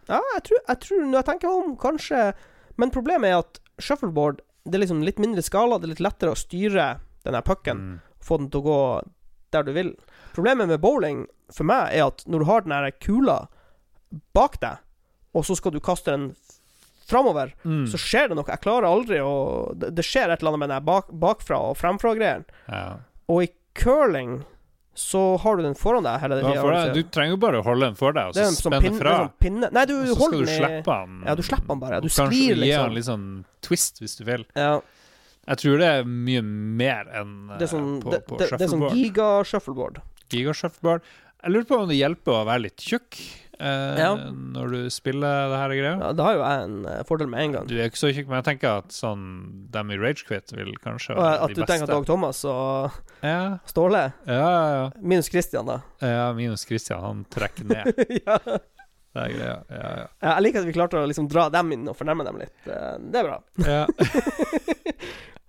Ja. 0.09 0.19
jeg, 0.36 0.43
tror, 0.43 0.57
jeg 0.67 0.80
tror 0.84 1.05
Når 1.05 1.17
jeg 1.21 1.26
tenker 1.26 1.47
meg 1.47 1.65
om, 1.65 1.78
kanskje 1.80 2.34
Men 2.78 2.91
problemet 2.91 3.30
er 3.30 3.38
at 3.39 3.59
shuffleboard 3.80 4.41
Det 4.65 4.76
er 4.76 4.80
liksom 4.84 5.03
litt 5.03 5.19
mindre 5.19 5.41
skala, 5.41 5.78
det 5.80 5.86
er 5.88 5.93
litt 5.93 6.03
lettere 6.03 6.32
å 6.34 6.39
styre 6.39 6.99
den 7.24 7.34
her 7.38 7.41
pucken. 7.41 7.78
Mm. 7.78 7.99
Få 8.19 8.38
den 8.38 8.49
til 8.51 8.59
å 8.59 8.63
gå 8.67 8.78
der 9.51 9.63
du 9.63 9.71
vil. 9.71 9.93
Problemet 10.36 10.67
med 10.67 10.82
bowling 10.82 11.26
for 11.51 11.63
meg 11.63 11.93
er 11.95 12.07
at 12.07 12.24
når 12.28 12.39
du 12.39 12.45
har 12.45 12.61
den 12.65 12.71
her 12.76 12.91
kula 12.99 13.47
bak 14.36 14.59
deg, 14.59 14.78
og 15.34 15.45
så 15.47 15.55
skal 15.55 15.71
du 15.71 15.80
kaste 15.80 16.11
den 16.11 16.36
framover, 17.07 17.53
Mm. 17.63 17.86
så 17.88 17.97
skjer 17.99 18.28
det 18.30 18.36
noe. 18.36 18.45
Jeg 18.47 18.61
klarer 18.63 18.88
aldri 18.88 19.19
å 19.19 19.74
Det, 19.78 19.93
det 19.95 20.03
skjer 20.05 20.32
et 20.32 20.39
eller 20.41 20.51
annet 20.53 20.59
med 20.59 20.69
den 20.69 20.86
bak, 20.86 21.07
bakfra 21.11 21.59
og 21.69 21.78
fremfra-greien. 21.78 22.45
Ja. 22.67 22.97
Og 23.30 23.43
i 23.43 23.49
curling 23.76 24.43
så 24.93 25.37
har 25.41 25.57
du 25.57 25.63
den 25.65 25.73
foran 25.75 26.05
deg 26.05 26.19
hele 26.21 26.35
tida. 26.37 26.53
Ja, 26.53 26.93
du 26.93 26.99
trenger 27.09 27.33
jo 27.33 27.37
bare 27.41 27.61
å 27.61 27.65
holde 27.65 27.87
den 27.89 27.95
for 27.97 28.13
deg, 28.13 28.29
og 28.29 28.35
så 28.37 28.43
en 28.45 28.57
spenne 28.57 28.81
pinne, 28.83 28.99
fra. 29.01 29.13
sånn 29.41 29.63
Nei, 29.73 29.85
du 29.89 29.93
Og 29.97 30.07
så 30.11 30.17
skal 30.27 30.35
du 30.43 30.51
slippe 30.51 30.97
den. 30.99 31.15
Ja, 31.25 31.35
du 31.35 31.41
slipper 31.47 31.71
den 31.73 31.81
bare. 31.81 32.01
Du 32.03 32.09
Og 32.09 32.13
kanskje 32.13 32.37
gi 32.37 32.53
liksom. 32.61 32.93
litt 32.93 33.07
sånn 33.09 33.25
twist, 33.65 34.01
hvis 34.03 34.15
du 34.19 34.23
vil. 34.27 34.45
Ja, 34.55 34.75
Jeg 35.49 35.57
tror 35.59 35.81
det 35.81 35.87
er 35.89 36.05
mye 36.07 36.41
mer 36.45 37.09
enn 37.19 37.31
det 37.57 37.65
er 37.65 37.71
sånn, 37.73 37.89
på, 37.99 38.07
på, 38.07 38.13
det, 38.13 38.21
på 38.29 38.37
det, 38.39 38.47
det 38.53 38.61
er 38.61 38.69
sånn 38.71 38.85
shuffleboard. 38.85 39.01
giga-shuffleboard. 39.01 39.97
Gigashuffleboard. 40.31 41.01
Jeg 41.43 41.51
lurer 41.51 41.65
på 41.67 41.79
om 41.81 41.89
det 41.89 41.97
hjelper 41.97 42.37
å 42.37 42.45
være 42.47 42.63
litt 42.69 42.79
tjukk 42.79 43.17
eh, 43.64 43.99
Ja. 44.01 44.09
når 44.53 44.74
du 44.76 44.80
spiller 44.93 45.47
det 45.53 45.59
her 45.61 45.74
greia. 45.80 45.93
Ja, 46.03 46.11
det 46.14 46.26
har 46.28 46.36
jo 46.38 46.43
jeg 46.43 46.66
en 46.68 46.76
eh, 46.91 47.03
fordel 47.07 47.30
med 47.32 47.39
en 47.45 47.55
gang. 47.55 47.68
Du 47.72 47.76
er 47.80 47.88
ikke 47.89 48.01
så 48.01 48.11
tjukk, 48.14 48.28
men 48.28 48.41
jeg 48.41 48.47
tenker 48.51 48.78
at 48.84 48.91
sånn 48.93 49.24
dem 49.74 49.91
i 49.95 49.97
Ragequit 50.01 50.51
vil 50.57 50.74
kanskje 50.84 51.16
være 51.16 51.32
de 51.32 51.39
beste. 51.39 51.47
at 51.47 51.55
du 51.55 51.64
tenker 51.72 51.88
at. 51.88 51.95
Dag 51.95 52.05
Thomas 52.11 52.43
og 52.45 52.91
Ja, 53.24 53.39
Ståle 53.70 54.03
ja, 54.28 54.43
ja, 54.76 54.86
Minus 55.01 55.32
Christian, 55.32 55.66
da. 55.72 55.80
ja. 56.03 56.28
Minus 56.38 56.66
Christian, 56.68 57.01
han 57.01 57.26
trekker 57.34 57.66
ned. 57.72 58.05
ja. 58.28 58.38
Det 59.14 59.22
er 59.22 59.30
greia. 59.30 59.57
Ja, 59.70 59.89
ja. 59.93 60.05
Jeg 60.26 60.41
liker 60.47 60.64
at 60.64 60.66
vi 60.66 60.74
klarte 60.74 60.97
å 60.97 61.05
liksom 61.05 61.28
dra 61.30 61.43
dem 61.53 61.70
inn 61.76 61.84
og 61.91 61.93
fornærme 61.99 62.26
dem 62.26 62.39
litt. 62.41 62.55
Eh, 62.66 62.95
Det 63.14 63.22
er 63.22 63.28
bra. 63.30 63.39
ja. 63.61 63.86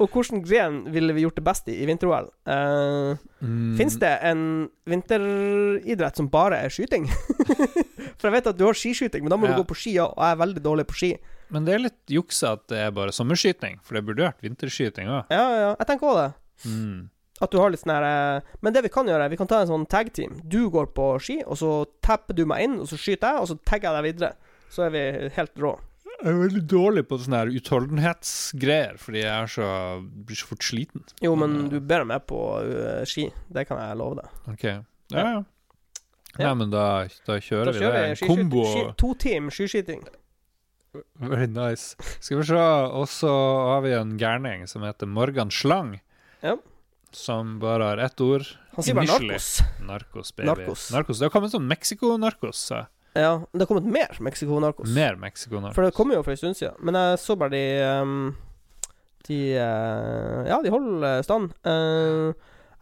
Og 0.02 0.08
hvilken 0.10 0.40
gren 0.42 0.80
ville 0.90 1.14
vi 1.14 1.22
gjort 1.22 1.36
det 1.38 1.44
best 1.46 1.68
i 1.70 1.76
i 1.80 1.86
vinter-OL? 1.86 2.26
Uh, 2.50 3.14
Mm. 3.44 3.74
Fins 3.76 3.94
det 4.00 4.10
en 4.24 4.40
vinteridrett 4.88 6.16
som 6.16 6.30
bare 6.32 6.56
er 6.64 6.72
skyting? 6.72 7.04
For 8.24 8.32
jeg 8.32 8.38
vet 8.38 8.46
at 8.54 8.56
du 8.56 8.62
har 8.64 8.76
skiskyting, 8.80 9.20
men 9.20 9.28
da 9.34 9.36
må 9.36 9.44
Ja. 9.44 9.52
du 9.52 9.60
gå 9.60 9.66
på 9.68 9.76
ski, 9.76 9.98
og 10.00 10.14
jeg 10.16 10.32
er 10.32 10.38
veldig 10.40 10.62
dårlig 10.64 10.86
på 10.88 10.94
ski. 10.96 11.10
Men 11.52 11.66
det 11.66 11.74
er 11.74 11.82
litt 11.84 12.06
jukse 12.08 12.48
at 12.48 12.62
det 12.72 12.78
er 12.80 12.90
bare 12.96 13.12
sommerskyting, 13.12 13.76
for 13.84 13.98
det 13.98 14.06
burde 14.06 14.24
vært 14.24 14.40
vinterskyting 14.40 15.10
òg. 15.12 15.26
Ja, 15.28 15.44
ja, 15.52 15.76
jeg 15.76 15.86
tenker 15.90 16.08
òg 16.08 16.16
det. 16.22 16.30
Mm. 16.64 17.10
At 17.42 17.50
du 17.50 17.58
har 17.60 17.68
litt 17.68 17.82
sånn 17.82 17.92
her 17.92 18.04
eh, 18.06 18.40
Men 18.62 18.72
det 18.72 18.82
vi 18.84 18.88
kan 18.88 19.04
gjøre, 19.04 19.28
vi 19.28 19.36
kan 19.36 19.46
ta 19.50 19.60
en 19.60 19.68
sånn 19.68 19.84
tag-team. 19.86 20.40
Du 20.48 20.70
går 20.70 20.86
på 20.96 21.20
ski, 21.20 21.42
og 21.44 21.58
så 21.60 21.84
tapper 22.00 22.32
du 22.32 22.46
meg 22.46 22.64
inn, 22.64 22.80
og 22.80 22.88
så 22.88 22.96
skyter 22.96 23.34
jeg, 23.34 23.42
og 23.42 23.48
så 23.52 23.58
tagger 23.66 23.90
jeg 23.90 23.98
deg 23.98 24.08
videre. 24.08 24.32
Så 24.72 24.86
er 24.86 24.90
vi 24.94 25.28
helt 25.36 25.54
rå. 25.60 25.74
Jeg 26.14 26.32
er 26.32 26.40
veldig 26.40 26.66
dårlig 26.70 27.04
på 27.10 27.18
sånne 27.20 27.42
her 27.42 27.52
utholdenhetsgreier, 27.52 28.96
fordi 28.96 29.20
jeg 29.20 29.34
er 29.34 29.50
så, 29.50 29.66
blir 30.24 30.38
så 30.40 30.46
fort 30.48 30.64
sliten. 30.64 31.04
Jo, 31.20 31.34
men 31.36 31.68
du 31.68 31.80
ber 31.84 32.06
meg 32.08 32.24
på 32.30 32.38
uh, 32.64 33.02
ski. 33.04 33.28
Det 33.52 33.66
kan 33.68 33.82
jeg 33.82 33.98
love 34.00 34.22
deg. 34.22 34.38
Ok. 34.54 34.64
Ja, 35.12 35.26
ja. 35.26 35.42
Ja. 36.38 36.50
Nei, 36.50 36.54
men 36.64 36.70
da, 36.72 36.84
da 37.26 37.38
kjører 37.38 37.70
Da 37.70 37.72
vi 37.76 37.82
kjører 37.84 38.08
det. 38.10 38.26
kombo. 38.26 38.64
To 38.98 39.14
team 39.14 39.50
skiskyting. 39.54 40.02
Very 41.18 41.46
nice. 41.50 41.94
Skal 42.20 42.40
vi 42.40 42.46
se. 42.48 42.58
Og 42.94 43.08
så 43.10 43.30
har 43.70 43.84
vi 43.86 43.94
en 43.96 44.16
gærning 44.18 44.66
som 44.70 44.82
heter 44.86 45.10
Morgan 45.10 45.50
Slang. 45.54 45.98
Ja. 46.42 46.56
Som 47.14 47.58
bare 47.62 47.92
har 47.92 48.02
ett 48.02 48.20
ord. 48.20 48.46
Han 48.74 48.86
sier 48.86 48.98
bare 48.98 49.06
narkos. 49.10 49.48
Narkos, 49.86 50.32
baby. 50.34 50.48
Narkos. 50.50 50.88
narkos. 50.94 51.20
Det 51.20 51.28
har 51.28 51.34
kommet 51.34 51.54
sånn 51.54 51.66
Mexico-narkos. 51.70 52.64
Ja, 53.14 53.36
det 53.52 53.62
har 53.62 53.70
kommet 53.70 53.86
mer 53.86 54.18
Mexico-narkos. 54.18 54.90
Mer 54.94 55.14
Mexico-narkos. 55.22 55.76
For 55.76 55.86
det 55.86 55.94
kommer 55.94 56.18
jo 56.18 56.24
for 56.26 56.34
en 56.34 56.40
stund 56.40 56.58
siden. 56.58 56.74
Men 56.82 56.98
jeg 56.98 57.20
så 57.22 57.38
bare 57.38 57.54
de 57.54 57.62
um, 58.02 58.16
De 59.28 59.38
uh, 59.54 60.42
Ja, 60.50 60.58
de 60.62 60.74
holder 60.74 61.22
stand. 61.26 61.54
Uh, 61.62 62.34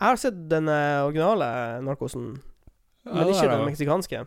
jeg 0.02 0.08
har 0.08 0.18
sett 0.18 0.38
den 0.50 0.66
eh, 0.66 1.04
originale 1.06 1.48
narkosen, 1.86 2.40
men 3.04 3.28
ikke 3.32 3.48
den 3.50 3.66
meksikanske. 3.66 4.24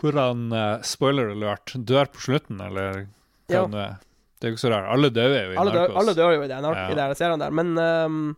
Hvor 0.00 0.12
han, 0.18 0.46
eh, 0.52 0.82
spoiler 0.82 1.30
alert, 1.32 1.72
dør 1.86 2.08
på 2.12 2.20
slutten, 2.20 2.60
eller 2.60 3.06
hva 3.48 3.54
Ja. 3.54 3.62
det 3.66 3.70
nå 3.72 3.78
er. 3.82 3.96
Det 4.36 4.44
er 4.44 4.50
jo 4.50 4.56
ikke 4.56 4.64
så 4.66 4.72
rart. 4.74 4.88
Alle 4.92 5.10
dør 5.10 5.30
jo 5.32 5.52
i 5.52 5.56
Alle 5.56 5.72
dør, 5.72 5.88
Narcos. 5.88 5.96
alle 6.02 6.14
dør 6.14 6.34
jo 6.34 6.42
i 6.42 6.48
det, 6.48 6.62
Ja. 6.62 6.88
i 6.90 6.94
de 6.94 7.14
serien 7.14 7.38
der, 7.40 7.50
men 7.50 7.78
um, 7.78 8.36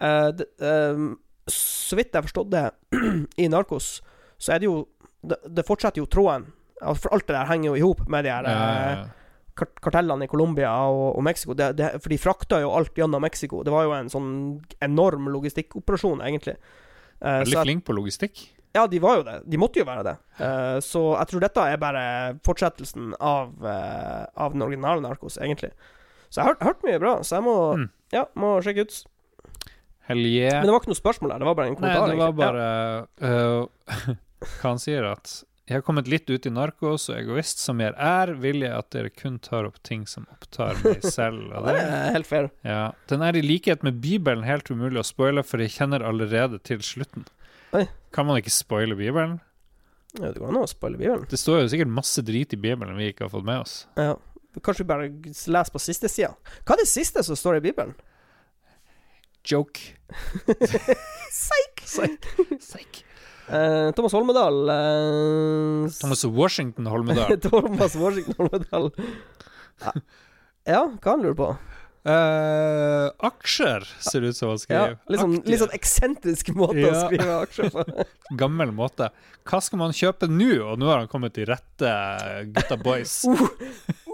uh, 0.00 0.30
det, 0.32 0.46
um, 0.60 1.18
så 1.48 1.96
vidt 1.96 2.12
jeg 2.12 2.22
har 2.22 2.28
forstått 2.28 2.50
det, 2.50 2.72
i 3.44 3.48
Narkos, 3.48 4.00
så 4.38 4.54
er 4.54 4.58
det 4.60 4.68
jo 4.70 4.86
Det, 5.20 5.34
det 5.52 5.64
fortsetter 5.66 5.98
jo 5.98 6.06
tråden. 6.06 6.44
For 6.94 7.10
alt 7.10 7.26
det 7.26 7.34
der 7.34 7.46
henger 7.50 7.72
jo 7.72 7.74
i 7.74 7.80
hop 7.82 8.04
med 8.08 8.22
de 8.24 8.30
her 8.30 8.44
Ja, 8.44 8.50
ja, 8.50 8.90
eh, 8.92 8.98
ja. 8.98 9.06
kart 9.58 9.80
kartellene 9.82 10.22
i 10.22 10.28
Colombia 10.30 10.70
og, 10.86 11.16
og 11.18 11.24
Mexico. 11.24 11.54
Det, 11.54 11.74
det, 11.76 11.88
for 12.00 12.08
de 12.08 12.18
frakta 12.22 12.60
jo 12.62 12.70
alt 12.70 12.94
gjennom 12.94 13.20
Mexico. 13.20 13.64
Det 13.64 13.72
var 13.72 13.82
jo 13.88 13.96
en 13.96 14.08
sånn 14.08 14.28
enorm 14.80 15.26
logistikkoperasjon, 15.34 16.22
egentlig. 16.22 16.54
Uh, 17.20 17.40
Veldig 17.42 17.64
flink 17.64 17.84
på 17.84 17.96
logistikk. 17.98 18.44
Ja, 18.76 18.86
de 18.86 18.98
var 19.02 19.16
jo 19.20 19.22
det. 19.26 19.36
De 19.48 19.58
måtte 19.60 19.80
jo 19.80 19.86
være 19.88 20.04
det. 20.06 20.16
Uh, 20.40 20.78
så 20.84 21.02
jeg 21.18 21.30
tror 21.32 21.44
dette 21.46 21.64
er 21.72 21.80
bare 21.82 22.02
fortsettelsen 22.46 23.14
av, 23.20 23.54
uh, 23.64 24.26
av 24.36 24.52
den 24.56 24.62
originale 24.66 25.00
Narkos, 25.04 25.38
egentlig. 25.40 25.72
Så 26.28 26.40
jeg 26.40 26.44
har 26.44 26.54
hørt, 26.56 26.66
hørt 26.68 26.84
mye 26.88 27.00
bra, 27.02 27.14
så 27.24 27.38
jeg 27.38 27.46
må, 27.48 27.56
Mm. 27.78 27.88
ja, 28.12 28.24
må 28.36 28.56
sjekke 28.62 28.84
ut. 28.84 28.98
Yeah. 30.08 30.62
Men 30.62 30.68
det 30.68 30.72
var 30.72 30.80
ikke 30.80 30.88
noe 30.94 30.96
spørsmål 31.02 31.30
der, 31.34 31.42
det 31.42 31.46
var 31.50 31.56
bare 31.58 31.68
en 31.68 31.76
kommentar. 31.76 32.06
Nei, 32.08 32.14
det 32.16 32.22
var 32.22 32.32
bare 32.38 32.68
øh, 33.28 34.14
Hva 34.40 34.70
han 34.72 34.80
sier, 34.80 35.04
at 35.04 35.34
jeg 35.68 35.76
har 35.76 35.82
kommet 35.84 36.06
litt 36.08 36.30
ut 36.32 36.46
i 36.48 36.52
narkos, 36.52 37.10
og 37.12 37.18
egoist 37.18 37.60
som 37.60 37.82
jeg 37.84 37.92
er, 38.00 38.32
vil 38.40 38.62
jeg 38.64 38.72
at 38.72 38.88
dere 38.94 39.10
kun 39.12 39.34
tar 39.44 39.66
opp 39.68 39.76
ting 39.84 40.06
som 40.08 40.24
opptar 40.32 40.78
meg 40.80 41.04
selv. 41.04 41.50
Det, 41.66 41.74
er 41.76 42.14
helt 42.14 42.28
fair. 42.30 42.48
ja. 42.64 42.86
Den 43.12 43.20
er 43.26 43.36
i 43.36 43.42
likhet 43.44 43.84
med 43.84 44.00
Bibelen 44.00 44.46
helt 44.48 44.70
umulig 44.72 45.02
å 45.02 45.04
spoile, 45.04 45.44
for 45.44 45.60
jeg 45.60 45.74
kjenner 45.76 46.00
allerede 46.08 46.56
til 46.64 46.80
slutten. 46.80 47.26
Oi. 47.76 47.84
Kan 48.14 48.28
man 48.28 48.40
ikke 48.40 48.52
spoile 48.54 48.96
Bibelen? 48.98 49.38
Ja, 50.16 50.32
det 50.32 50.40
går 50.40 50.48
an 50.48 50.62
å 50.62 50.68
spoile 50.70 50.98
Bibelen. 51.00 51.26
Det 51.28 51.38
står 51.40 51.62
jo 51.62 51.72
sikkert 51.72 51.92
masse 51.92 52.24
drit 52.24 52.54
i 52.56 52.60
Bibelen 52.60 52.96
vi 52.98 53.10
ikke 53.12 53.26
har 53.26 53.32
fått 53.32 53.46
med 53.46 53.62
oss. 53.64 53.82
Ja. 53.98 54.16
Kanskje 54.64 54.84
vi 54.84 54.88
bare 54.88 55.10
leser 55.28 55.74
på 55.74 55.82
siste 55.82 56.08
sida. 56.10 56.32
Hva 56.64 56.74
er 56.74 56.82
det 56.82 56.88
siste 56.90 57.22
som 57.26 57.36
står 57.38 57.60
i 57.60 57.66
Bibelen? 57.68 57.92
Joke. 59.48 59.80
Psyk! 61.30 61.84
Psyk. 62.58 63.04
Eh, 63.48 63.90
Thomas 63.96 64.12
Holmedal 64.12 64.68
uh, 64.68 65.88
Thomas 66.00 66.24
Washington 66.24 66.86
Holmedal. 66.86 67.40
Thomas 67.44 67.94
Washington 67.96 68.34
Holmedal. 68.36 68.90
Ja. 69.80 69.92
ja, 70.66 70.82
hva 71.00 71.14
han 71.14 71.22
lurer 71.24 71.38
på? 71.38 71.48
Eh, 72.04 73.06
aksjer, 73.26 73.84
ser 74.00 74.20
det 74.22 74.28
ut 74.32 74.36
som 74.38 74.52
han 74.52 74.60
Ja, 74.70 74.82
litt 75.10 75.20
sånn, 75.20 75.34
litt 75.44 75.60
sånn 75.60 75.74
eksentrisk 75.76 76.52
måte 76.56 76.84
å 76.88 76.94
skrive 77.06 77.38
aksjer 77.42 77.72
på. 77.74 77.84
gammel 78.40 78.70
måte. 78.72 79.10
Hva 79.48 79.60
skal 79.64 79.80
man 79.82 79.96
kjøpe 79.96 80.28
nå? 80.30 80.52
Og 80.70 80.78
nå 80.80 80.88
har 80.90 81.02
han 81.02 81.10
kommet 81.10 81.34
til 81.36 81.48
rette, 81.50 81.92
gutta 82.54 82.78
boys. 82.80 83.22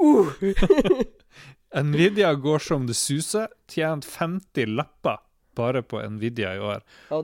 Uh, 0.04 0.26
Nvidia 1.80 2.34
går 2.36 2.60
som 2.60 2.82
det 2.86 2.96
suser. 2.98 3.46
Tjent 3.72 4.04
50 4.04 4.74
lapper 4.76 5.22
bare 5.56 5.80
på 5.86 6.00
Nvidia 6.10 6.50
i 6.58 6.60
år. 6.60 6.82
Oh. 7.14 7.22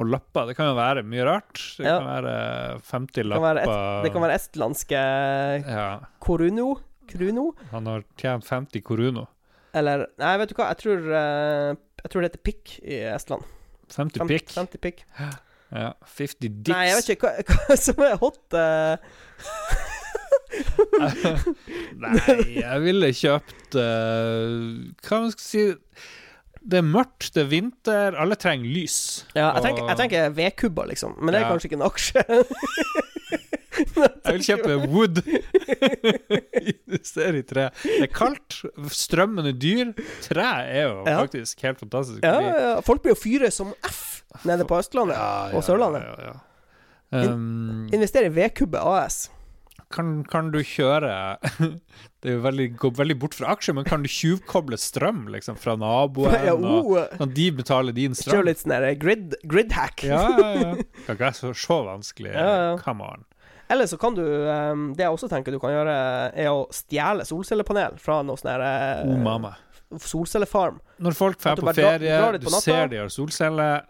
Og 0.00 0.08
lapper, 0.08 0.48
det 0.48 0.56
kan 0.58 0.70
jo 0.70 0.76
være 0.78 1.04
mye 1.06 1.24
rart. 1.28 1.60
Det 1.76 1.86
Ja. 1.86 1.98
kan 2.00 2.08
være 2.08 2.34
50 2.80 3.06
Det 3.06 3.22
kan 3.22 3.28
lapper 3.30 3.46
være, 3.46 3.62
et, 3.62 4.04
det 4.04 4.12
kan 4.12 4.22
være 4.22 4.38
estlandske 4.40 5.02
Ja, 5.68 6.00
Koruno. 6.18 6.78
Kruno? 7.08 7.54
han 7.70 7.86
har 7.86 8.02
tjent 8.16 8.44
50 8.44 8.82
koruno. 8.82 9.26
Eller 9.76 10.06
Nei, 10.18 10.36
vet 10.40 10.48
du 10.50 10.54
hva, 10.56 10.68
jeg 10.72 10.78
tror 10.82 10.98
uh, 11.12 11.74
Jeg 12.04 12.10
tror 12.12 12.22
det 12.24 12.30
heter 12.30 12.44
pikk 12.48 12.78
i 12.82 13.00
Estland. 13.12 13.42
50 13.92 14.26
pikk. 14.28 14.50
50 14.54 14.78
pikk. 14.84 15.04
Ja, 15.72 15.90
50 16.04 16.48
dicks. 16.48 16.72
Nei, 16.72 16.86
jeg 16.88 16.96
vet 16.98 17.10
ikke 17.16 17.28
hva, 17.28 17.58
hva 17.68 17.76
som 17.76 18.04
er 18.08 18.16
hot 18.22 18.56
Uh. 18.56 18.96
Nei, 22.02 22.36
jeg 22.58 22.80
ville 22.82 23.10
kjøpt 23.14 23.76
uh, 23.76 24.88
Hva 25.04 25.18
man 25.22 25.32
skal 25.34 25.44
si 25.44 25.64
Det 26.68 26.80
er 26.80 26.86
mørkt, 26.88 27.28
det 27.36 27.42
er 27.44 27.50
vinter, 27.52 28.16
alle 28.18 28.36
trenger 28.40 28.68
lys. 28.72 28.96
Ja, 29.36 29.50
jeg 29.58 29.66
tenker, 29.68 29.82
Og- 29.84 29.90
jeg 29.92 30.00
tenker 30.02 30.32
vedkubber, 30.36 30.88
liksom. 30.90 31.14
Men 31.20 31.32
det 31.32 31.40
er 31.42 31.46
Ja. 31.46 31.52
kanskje 31.52 31.68
ikke 31.70 31.78
en 31.78 31.86
aksje. 31.86 32.24
Jeg 33.78 34.34
vil 34.38 34.44
kjøpe 34.46 34.76
wood. 34.88 35.22
Investere 36.72 37.40
i 37.40 37.46
tre. 37.46 37.68
Det 37.84 38.08
er 38.08 38.12
kaldt, 38.14 38.60
strømmen 38.94 39.48
er 39.50 39.56
dyr. 39.56 39.94
Tre 40.24 40.48
er 40.66 40.82
jo 40.88 40.98
Ja. 41.06 41.18
faktisk 41.22 41.62
helt 41.66 41.80
fantastisk. 41.80 42.20
ja, 42.24 42.36
ja, 42.40 42.76
folk 42.86 43.02
blir 43.04 43.14
jo 43.16 43.20
fyret 43.22 43.52
som 43.54 43.72
F 43.86 44.22
nede 44.44 44.66
på 44.68 44.78
Østlandet. 44.78 45.16
Ja, 45.16 45.56
og 45.56 45.64
Sørlandet. 45.64 46.04
Um, 47.10 47.88
Investere 47.92 48.28
i 48.28 48.34
vedkubbe 48.36 48.78
AS. 48.84 49.30
kan, 49.90 50.22
kan 50.28 50.50
du 50.52 50.58
kjøre 50.60 51.38
Det 52.20 52.34
veldig, 52.44 52.66
går 52.76 52.90
veldig 52.98 53.14
bort 53.22 53.36
fra 53.38 53.54
aksjer, 53.54 53.76
men 53.78 53.86
kan 53.86 54.02
du 54.02 54.08
tjuvkoble 54.10 54.76
strøm 54.76 55.28
liksom, 55.32 55.56
fra 55.56 55.76
naboen? 55.78 56.34
Ja, 56.34 56.52
og, 56.52 56.90
oh, 56.90 57.04
kan 57.16 57.30
de 57.32 57.46
betaler 57.54 57.94
din 57.94 58.12
strøm? 58.18 58.42
strøm? 58.42 58.48
litt 58.48 58.60
sånn 58.64 58.74
grid, 58.98 59.36
grid 59.46 59.72
hack. 59.72 60.02
Ja, 60.04 60.24
ja, 60.34 60.48
ja. 60.58 60.72
Kan 61.06 61.14
ikke 61.14 61.28
være 61.28 61.38
så, 61.38 61.52
så 61.54 61.78
vanskelig. 61.86 62.34
Ja, 62.34 62.48
ja. 62.66 62.72
Come 62.82 63.06
on. 63.06 63.22
Eller 63.68 63.86
så 63.86 63.98
kan 64.00 64.14
du 64.16 64.22
um, 64.24 64.94
Det 64.96 65.04
jeg 65.04 65.12
også 65.12 65.28
tenker 65.28 65.52
du 65.52 65.60
kan 65.60 65.74
gjøre, 65.74 65.96
er 66.32 66.48
å 66.52 66.64
stjele 66.72 67.26
solcellepanel 67.28 67.98
fra 68.00 68.22
noe 68.24 68.40
sånn 68.40 68.54
her 68.54 68.64
Oh, 69.08 69.44
uh, 69.44 70.00
solcellefarm. 70.04 70.80
Når 71.04 71.16
folk 71.16 71.38
drar 71.42 71.60
på 71.60 71.72
ferie, 71.76 72.16
dra, 72.18 72.32
dra 72.32 72.40
på 72.42 72.50
du 72.52 72.60
ser 72.60 72.90
de 72.92 73.00
har 73.02 73.12
solceller 73.12 73.86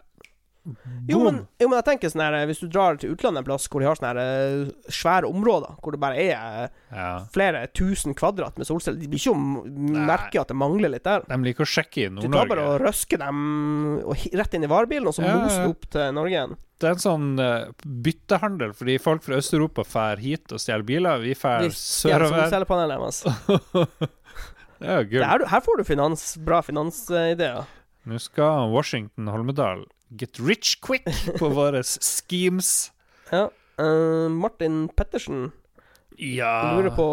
Jo 1.09 1.21
men, 1.23 1.37
jo, 1.57 1.69
men 1.69 1.77
jeg 1.79 1.85
tenker 1.87 2.11
sånn 2.11 2.21
her 2.21 2.35
Hvis 2.49 2.59
du 2.61 2.67
drar 2.69 2.99
til 2.99 3.13
utlandet 3.15 3.41
en 3.41 3.47
plass 3.47 3.65
hvor 3.71 3.81
de 3.81 3.87
har 3.87 3.97
sånne 3.97 4.11
her 4.11 4.19
eh, 4.21 4.91
svære 4.93 5.29
områder, 5.31 5.77
hvor 5.81 5.95
det 5.95 6.01
bare 6.03 6.19
er 6.19 6.35
eh, 6.35 6.75
Ja. 6.93 7.07
flere 7.33 7.63
tusen 7.73 8.13
kvadrat 8.17 8.59
med 8.59 8.67
solceller 8.67 8.99
De 8.99 9.09
blir 9.09 9.21
ikke 9.21 9.33
å 9.33 9.65
merke 9.95 10.41
at 10.43 10.51
det 10.51 10.57
mangler 10.59 10.91
litt 10.93 11.07
der. 11.07 11.23
De 11.29 11.39
liker 11.47 11.65
å 11.65 11.69
sjekke 11.69 12.05
i 12.05 12.09
Norge. 12.11 12.27
Du 12.27 12.35
tar 12.37 12.49
bare 12.51 12.67
og 12.73 12.79
røsker 12.83 13.21
dem 13.23 13.43
og 14.03 14.27
rett 14.41 14.57
inn 14.57 14.67
i 14.67 14.71
varebilen, 14.71 15.09
og 15.09 15.15
så 15.15 15.25
ja, 15.25 15.37
moser 15.39 15.65
du 15.65 15.73
opp 15.73 15.87
til 15.95 16.11
Norge 16.17 16.35
igjen. 16.35 16.57
Det 16.79 16.87
er 16.87 16.95
en 16.95 17.03
sånn 17.03 17.31
uh, 17.41 17.73
byttehandel, 17.83 18.71
fordi 18.77 18.95
folk 19.03 19.25
fra 19.25 19.41
Øst-Europa 19.41 19.83
drar 19.83 20.21
hit 20.23 20.53
og 20.55 20.61
stjeler 20.63 20.85
biler. 20.87 21.19
Vi 21.19 21.33
drar 21.35 21.67
sørover. 21.75 22.47
Det 24.79 24.87
er 24.87 25.01
jo 25.01 25.09
gull. 25.11 25.23
Her, 25.27 25.43
her 25.51 25.63
får 25.65 25.81
du 25.81 25.83
finans, 25.83 26.21
bra 26.47 26.61
finansideer. 26.63 27.65
Nå 28.07 28.15
skal 28.23 28.71
Washington 28.71 29.27
Holmedal 29.27 29.83
get 30.15 30.39
rich 30.39 30.77
quick 30.79 31.09
på 31.35 31.51
våre 31.59 31.83
schemes. 31.83 32.93
Ja. 33.33 33.49
Uh, 33.79 34.27
Martin 34.31 34.87
Pettersen 34.91 35.51
Ja 36.19 36.75
lurer 36.75 36.91
på 36.97 37.05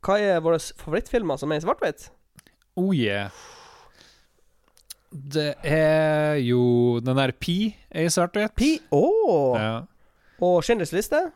hva 0.00 0.14
er 0.16 0.38
våre 0.40 0.56
favorittfilmer 0.56 1.36
som 1.36 1.52
er 1.52 1.60
i 1.60 1.64
svart-hvitt? 1.64 2.06
Oh 2.80 2.94
yeah. 2.96 3.34
Det 5.10 5.54
er 5.66 6.36
jo 6.44 7.00
Den 7.02 7.18
der 7.18 7.32
Pi 7.34 7.74
er 7.90 8.06
i 8.06 8.10
svart-hvitt. 8.12 8.54
Pi 8.54 8.76
Å! 8.94 9.04
Ja. 9.58 9.76
Og 10.40 10.60
Schindlers 10.64 10.94
liste? 10.96 11.30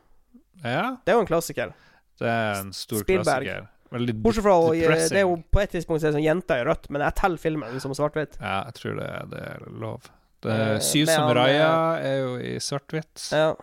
ja. 0.65 0.97
Det 1.05 1.13
er 1.13 1.19
jo 1.19 1.25
en 1.25 1.29
klassiker. 1.29 1.75
Det 2.21 2.29
er 2.31 2.61
en 2.63 2.73
stor 2.73 3.03
Spielberg. 3.03 3.49
klassiker. 3.49 3.71
Veldig 3.95 4.15
Bortsett 4.23 4.47
fra. 4.47 4.55
Det 4.75 5.19
er 5.21 5.27
jo 5.27 5.37
på 5.53 5.61
et 5.63 5.75
tidspunkt 5.75 6.03
så 6.03 6.09
er 6.09 6.15
det 6.15 6.19
sånn 6.19 6.27
jenter 6.27 6.63
i 6.63 6.67
rødt, 6.67 6.89
men 6.91 7.05
jeg 7.05 7.17
teller 7.21 7.43
filmen 7.43 7.83
som 7.83 7.95
svart-hvitt. 7.95 8.39
Ja, 8.41 8.63
jeg 8.69 8.79
tror 8.79 8.97
det, 8.99 9.11
det 9.35 9.43
er 9.53 9.67
lov. 9.83 10.09
Det 10.45 10.55
Eh, 10.55 10.79
Syv 10.85 11.07
som 11.09 11.29
han, 11.29 11.37
Raya 11.39 11.69
er 12.03 12.17
jo 12.21 12.33
i 12.37 12.57
svart-hvitt. 12.61 13.29
Ja. 13.33 13.55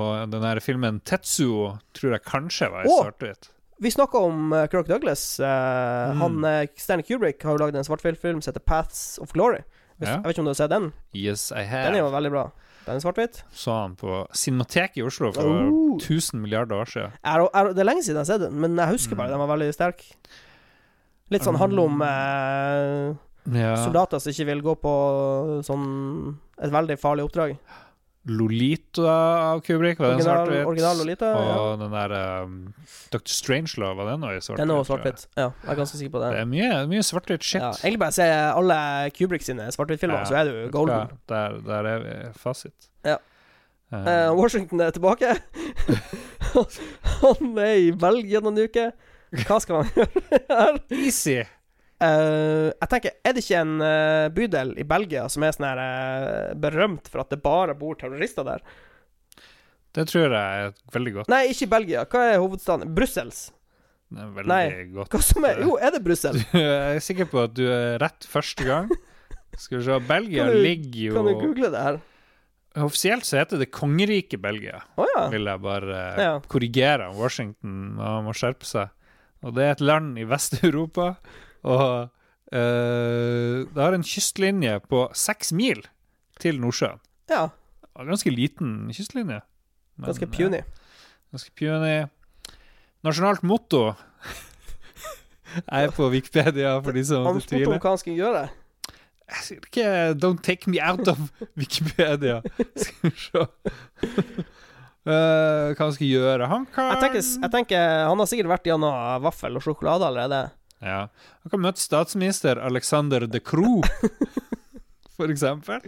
Og 0.00 0.30
den 0.32 0.42
der 0.42 0.60
filmen 0.62 1.00
Tetsuo 1.06 1.76
tror 1.96 2.16
jeg 2.16 2.24
kanskje 2.26 2.70
var 2.72 2.86
i 2.86 2.90
oh! 2.90 3.02
svart-hvitt. 3.04 3.50
Vi 3.80 3.90
snakka 3.90 4.18
om 4.18 4.52
uh, 4.52 4.66
Kirk 4.68 4.86
Douglas. 4.88 5.40
Uh, 5.40 5.46
Mm. 6.10 6.20
Han 6.20 6.44
uh, 6.44 6.66
Stanley 6.76 7.04
Kubrick 7.08 7.42
har 7.44 7.56
jo 7.56 7.60
lagd 7.64 7.76
en 7.76 7.84
svart-hvitt-film 7.86 8.42
som 8.42 8.50
heter 8.52 8.60
Paths 8.64 9.18
of 9.22 9.32
Glory. 9.32 9.62
Hvis, 9.98 10.08
Ja. 10.08 10.14
Jeg 10.18 10.24
vet 10.24 10.34
ikke 10.34 10.40
om 10.40 10.48
du 10.48 10.50
har 10.54 10.58
sett 10.60 10.70
den? 10.72 10.92
Yes, 11.14 11.50
I 11.52 11.62
have. 11.68 11.86
Den 11.88 11.94
er 12.00 12.04
jo 12.04 12.10
veldig 12.12 12.30
bra. 12.32 12.44
Den 12.86 12.96
er 12.96 13.00
svart-hvitt. 13.04 13.42
Så 13.52 13.72
han 13.76 13.96
på 14.00 14.26
Cinemateket 14.36 14.96
i 15.00 15.02
Oslo 15.04 15.32
for 15.32 15.44
Oh. 15.44 15.96
1000 16.00 16.40
milliarder 16.40 16.76
år 16.80 16.88
siden. 16.88 17.12
Er, 17.24 17.40
er, 17.54 17.72
det 17.74 17.80
er 17.84 17.88
lenge 17.88 18.02
siden 18.04 18.16
jeg 18.16 18.24
har 18.26 18.30
sett 18.32 18.40
den, 18.46 18.60
men 18.60 18.76
jeg 18.76 18.88
husker 18.94 19.16
bare 19.16 19.28
Mm. 19.28 19.32
den 19.36 19.42
var 19.46 19.50
veldig 19.56 19.74
sterk. 19.74 20.04
Litt 21.30 21.42
sånn 21.46 21.56
handler 21.60 21.82
om 21.84 22.02
eh, 22.02 23.60
Ja. 23.60 23.76
soldater 23.84 24.18
som 24.20 24.32
ikke 24.32 24.46
vil 24.46 24.62
gå 24.62 24.74
på 24.80 24.94
sånn 25.64 26.36
et 26.60 26.70
veldig 26.72 26.98
farlig 27.00 27.24
oppdrag. 27.28 27.56
Lolita 28.28 29.04
av 29.52 29.60
Kubrick, 29.64 29.98
var 29.98 30.10
den 30.12 30.18
Original, 30.20 30.36
svart-hvitt? 30.36 30.66
original 30.68 30.98
Lolita. 31.00 31.30
Ja. 31.32 31.54
Og 31.60 31.78
den 31.80 31.94
der 31.94 32.12
um, 32.44 32.56
Dr. 33.14 33.32
Strangelove, 33.32 33.96
var 33.96 34.10
den 34.12 34.26
òg 34.28 34.36
svart-hvitt? 34.44 34.60
Den 34.60 34.74
er 34.74 34.84
svart-hvitt. 34.84 35.24
Ja, 35.40 35.46
jeg 35.64 35.72
er 35.72 35.78
ganske 35.80 35.96
sikker 36.02 36.12
på 36.18 36.22
det. 36.24 36.32
Det 36.34 36.42
er 36.42 36.50
mye, 36.50 36.70
mye 36.90 37.04
svart-hvitt 37.06 37.46
shit. 37.48 37.62
Ja, 37.64 37.70
egentlig 37.80 38.02
bare 38.04 38.16
se 38.18 38.26
alle 38.28 38.78
Kubrick 39.16 39.46
sine 39.46 39.70
svart-hvitt-filmer, 39.72 40.20
Ja, 40.20 40.28
så 40.28 40.36
er 40.42 40.50
du 40.50 40.70
golden. 40.74 41.14
Der, 41.32 41.56
der 41.64 41.90
er 41.94 42.04
fasit. 42.36 42.90
Ja. 43.08 43.16
Eh, 43.90 44.28
Washington 44.36 44.80
er 44.84 44.90
tilbake. 44.94 45.32
Han 47.22 47.58
er 47.58 47.72
i 47.86 47.90
Belgia 47.96 48.40
noen 48.44 48.60
uker. 48.66 48.92
Hva 49.46 49.60
skal 49.62 49.80
han 49.84 49.90
gjøre 49.94 50.40
her? 50.50 50.78
Easy! 50.90 51.40
Eh, 52.00 52.70
jeg 52.80 52.88
tenker, 52.88 53.12
Er 53.28 53.34
det 53.36 53.42
ikke 53.44 53.58
en 53.60 53.74
uh, 53.84 54.28
bydel 54.32 54.70
i 54.80 54.84
Belgia 54.88 55.26
som 55.28 55.44
er 55.44 55.52
sånn 55.52 55.66
her 55.68 55.80
uh, 55.84 56.54
berømt 56.56 57.10
for 57.12 57.20
at 57.24 57.32
det 57.34 57.42
bare 57.44 57.74
bor 57.76 57.98
terrorister 58.00 58.46
der? 58.46 58.62
Det 59.92 60.06
tror 60.08 60.30
jeg 60.32 60.66
er 60.66 60.74
veldig 60.94 61.12
godt. 61.18 61.30
Nei, 61.32 61.42
ikke 61.50 61.66
i 61.66 61.72
Belgia. 61.74 62.04
Hva 62.08 62.22
er 62.30 62.38
hovedstaden? 62.40 62.92
Brussels? 62.94 63.48
Det 64.10 64.22
er 64.22 64.30
veldig 64.36 64.50
Nei. 64.50 64.84
godt. 64.94 65.10
Hva 65.12 65.20
som 65.26 65.46
er 65.48 65.60
Jo, 65.66 65.74
er 65.82 65.92
det 65.96 66.00
Brussel? 66.06 66.38
Jeg 66.54 66.94
er 66.96 67.02
sikker 67.04 67.28
på 67.30 67.42
at 67.48 67.56
du 67.58 67.64
er 67.68 67.98
rett 68.02 68.26
første 68.30 68.66
gang. 68.66 68.88
Skal 69.58 69.80
vi 69.80 69.84
se 69.88 69.98
Belgia 70.06 70.46
du- 70.46 70.60
ligger 70.62 71.02
jo 71.10 71.18
Kan 71.18 71.26
du 71.28 71.34
google 71.42 71.70
det 71.74 71.84
her? 71.88 72.00
Offisielt 72.86 73.26
så 73.26 73.40
heter 73.40 73.58
det 73.58 73.66
Kongeriket 73.74 74.38
Belgia, 74.40 74.78
oh, 74.94 75.08
ja. 75.16 75.24
vil 75.32 75.48
jeg 75.50 75.58
bare 75.64 76.00
Ja. 76.22 76.32
korrigere. 76.46 77.08
Washington 77.18 77.96
må 77.98 78.30
skjerpe 78.32 78.62
seg. 78.68 78.92
Og 79.42 79.56
det 79.56 79.64
er 79.64 79.72
et 79.74 79.80
land 79.82 80.14
i 80.22 80.26
Vest-Europa, 80.30 81.16
og 81.64 82.10
eh, 82.52 83.64
det 83.68 83.80
har 83.82 83.92
en 83.96 84.02
kystlinje 84.06 84.78
på 84.88 85.04
seks 85.16 85.52
mil 85.52 85.82
til 86.40 86.60
Nordsjøen. 86.62 87.00
ja. 87.30 87.48
Ganske 88.00 88.30
liten 88.32 88.88
kystlinje. 88.96 89.40
men, 89.98 90.06
Ganske 90.06 90.24
ja, 90.24 90.30
puny. 90.32 90.60
ganske 91.34 91.50
puny. 91.58 92.06
Nasjonalt 93.04 93.42
motto 93.42 93.94
Jeg 95.50 95.84
er 95.84 95.90
på 95.92 96.06
Wikipedia 96.12 96.76
for 96.80 96.92
de 96.96 97.02
som 97.04 97.26
Han 97.26 97.40
spurte 97.42 97.56
om 97.58 97.64
tviler. 97.66 97.80
hva 97.82 97.90
han 97.92 97.98
skulle 98.00 98.16
gjøre. 98.22 98.42
Jeg 99.30 99.42
sier 99.46 99.60
ikke 99.66 100.14
'don't 100.20 100.40
take 100.42 100.70
me 100.70 100.78
out 100.80 101.08
of 101.08 101.18
Wikipedia'. 101.58 102.40
Skal 102.76 103.10
vi 103.10 103.10
se 103.18 103.44
Eh, 105.00 105.72
Hva 105.74 105.78
han 105.80 105.92
skal 105.96 106.06
gjøre? 106.06 106.46
Han 106.48 106.66
kan 106.66 106.90
Jeg 106.92 107.00
tenker, 107.00 107.22
jeg 107.42 107.50
tenker 107.50 108.08
Han 108.08 108.18
har 108.20 108.26
sikkert 108.26 108.50
vært 108.52 108.66
gjennom 108.68 109.22
vaffel 109.24 109.56
og 109.56 109.62
sjokolade 109.64 110.04
allerede. 110.06 110.50
Ja. 110.80 111.00
Han 111.44 111.52
kan 111.52 111.60
møte 111.60 111.82
statsminister 111.82 112.56
Alexander 112.64 113.26
de 113.28 113.40
Croo, 113.44 113.82
for 115.18 115.28
eksempel. 115.32 115.84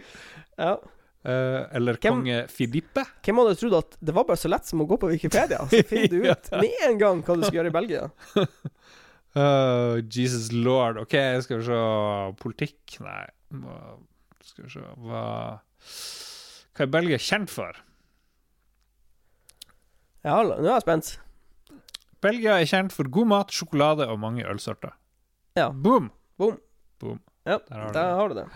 Ja. 0.60 0.74
Uh, 1.23 1.62
eller 1.78 1.94
Hvem- 2.02 2.16
konge 2.19 2.39
Filippe. 2.51 3.05
Hvem 3.23 3.39
hadde 3.39 3.55
trodd 3.60 3.77
at 3.78 3.93
det 4.02 4.14
var 4.16 4.27
bare 4.27 4.40
så 4.43 4.51
lett 4.51 4.66
som 4.66 4.82
å 4.82 4.86
gå 4.90 4.98
på 5.01 5.09
Wikipedia? 5.12 5.60
Så 5.70 5.81
finner 5.90 6.10
du 6.10 6.27
ut 6.27 6.51
med 6.59 6.82
en 6.89 6.98
gang 7.01 7.23
hva 7.23 7.36
du 7.39 7.44
skal 7.47 7.60
gjøre 7.60 7.70
i 7.70 7.77
Belgia. 7.77 8.09
Uh, 9.36 10.01
Jesus 10.12 10.51
lord. 10.52 10.98
OK, 11.05 11.14
skal 11.47 11.62
vi 11.62 11.69
se 11.70 11.78
Politikk? 12.43 12.98
Nei. 13.06 13.23
Hva- 13.62 14.01
Skal 14.43 14.66
vi 14.66 14.74
se 14.74 14.82
Hva 15.06 15.23
Hva 16.74 16.85
er 16.86 16.90
Belgia 16.98 17.20
kjent 17.23 17.52
for? 17.52 17.77
Ja, 20.24 20.36
nå 20.47 20.55
er 20.60 20.69
jeg 20.77 20.85
spent. 20.85 21.14
Belgia 22.23 22.53
er 22.61 22.66
kjent 22.70 22.93
for 22.94 23.05
god 23.11 23.27
mat, 23.32 23.51
sjokolade 23.55 24.07
og 24.09 24.19
mange 24.23 24.44
ølsorter. 24.47 24.93
Ja. 25.59 25.69
Boom! 25.70 26.11
Boom. 26.39 26.59
Boom. 27.03 27.19
Ja, 27.44 27.59
Der 27.69 27.78
har 27.82 27.93
der 27.93 28.15
har 28.20 28.28
du 28.31 28.35
det. 28.39 28.47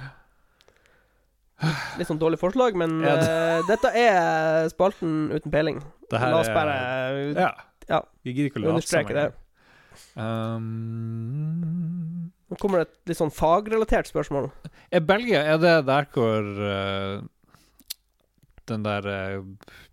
Litt 1.99 2.07
sånn 2.11 2.19
dårlig 2.21 2.39
forslag, 2.39 2.75
men 2.77 3.01
Ja, 3.03 3.17
det- 3.17 3.31
uh, 3.31 3.63
dette 3.67 3.91
er 3.97 4.69
spalten 4.71 5.31
uten 5.33 5.51
peiling. 5.51 5.83
La 6.13 6.39
oss 6.39 6.49
er- 6.49 6.55
bare 6.55 7.35
Ja. 7.35 7.53
Ja. 7.89 8.01
Vi 8.25 8.33
gidder 8.35 8.51
ikke 8.51 8.61
å 8.61 8.63
late 8.63 8.73
understreke 8.75 9.15
det. 9.15 9.33
Um, 10.17 10.63
Nå 12.51 12.57
kommer 12.61 12.79
det 12.79 12.87
et 12.89 12.97
litt 13.11 13.19
sånn 13.19 13.33
fagrelatert 13.35 14.07
spørsmål. 14.07 14.51
er 14.93 15.01
Belgia 15.01 15.41
Er 15.43 15.59
det 15.59 15.87
der 15.87 16.05
hvor 16.15 16.43
eh, 16.63 17.21
den 18.67 18.83
der 18.87 19.07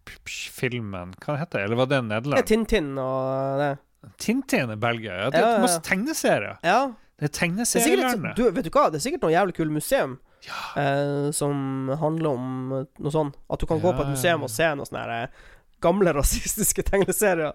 p- 0.05 0.19
filmen 0.25 1.13
Hva 1.23 1.37
heter 1.39 1.59
det? 1.59 1.63
Eller 1.67 1.79
var 1.79 1.85
det 1.91 2.01
Nederland? 2.07 2.37
Det 2.39 2.43
er 2.43 2.49
Tintin 2.55 2.91
og 2.97 3.59
det. 3.61 3.71
Tintin 4.19 4.69
er 4.73 4.75
Belgia. 4.81 5.13
Ja, 5.25 5.29
det 5.31 5.39
er 5.39 5.45
ja, 5.47 5.51
ja. 5.55 5.61
masse 5.63 5.79
tegneserier. 5.85 6.57
Ja. 6.63 6.79
Det 6.89 6.93
er 6.93 7.27
Det 7.27 7.29
er 7.29 7.33
tegneserielandet. 7.39 8.39
vet 8.57 8.65
du 8.65 8.71
hva, 8.73 8.87
det 8.91 8.99
er 8.99 9.03
sikkert 9.05 9.21
noe 9.23 9.31
jævlig 9.31 9.53
kult 9.55 9.71
museum 9.71 10.17
Ja. 10.43 10.61
eh, 10.81 11.29
som 11.31 11.87
handler 12.01 12.33
om 12.33 12.73
eh, 12.81 12.85
noe 12.99 13.13
sånn. 13.13 13.29
At 13.49 13.59
du 13.61 13.65
kan 13.69 13.79
gå 13.79 13.93
på 13.95 14.01
et 14.03 14.09
museum 14.11 14.43
og 14.43 14.49
se 14.51 14.63
noen 14.75 14.89
sånne 14.89 15.03
her, 15.05 15.13
eh, 15.23 15.27
gamle 15.79 16.11
rasistiske 16.17 16.83
tegneserier. 16.91 17.53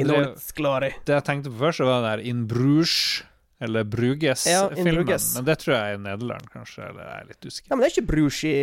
In 0.00 0.08
Det, 0.08 0.16
all 0.16 0.32
its 0.32 0.50
glory. 0.56 0.90
det 1.06 1.14
jeg 1.14 1.24
tenkte 1.28 1.52
på 1.52 1.60
først, 1.68 1.84
var 1.86 2.00
den 2.02 2.10
der 2.10 2.24
In 2.32 2.46
Bruges, 2.50 3.22
eller 3.62 3.84
Bruges-filmen. 3.86 5.06
Ja, 5.06 5.18
Men 5.36 5.44
det 5.46 5.58
tror 5.62 5.76
jeg 5.76 5.92
er 5.92 5.94
i 5.94 6.02
Nederland, 6.02 6.48
kanskje. 6.50 6.88
Eller 6.88 7.04
jeg 7.06 7.20
er 7.20 7.28
litt 7.28 7.46
usikker. 7.46 7.68
Ja, 7.70 7.76
men 7.76 7.84
det 7.84 7.92
er 7.92 7.94
ikke 7.94 8.08
Bruges 8.10 8.40
i 8.50 8.56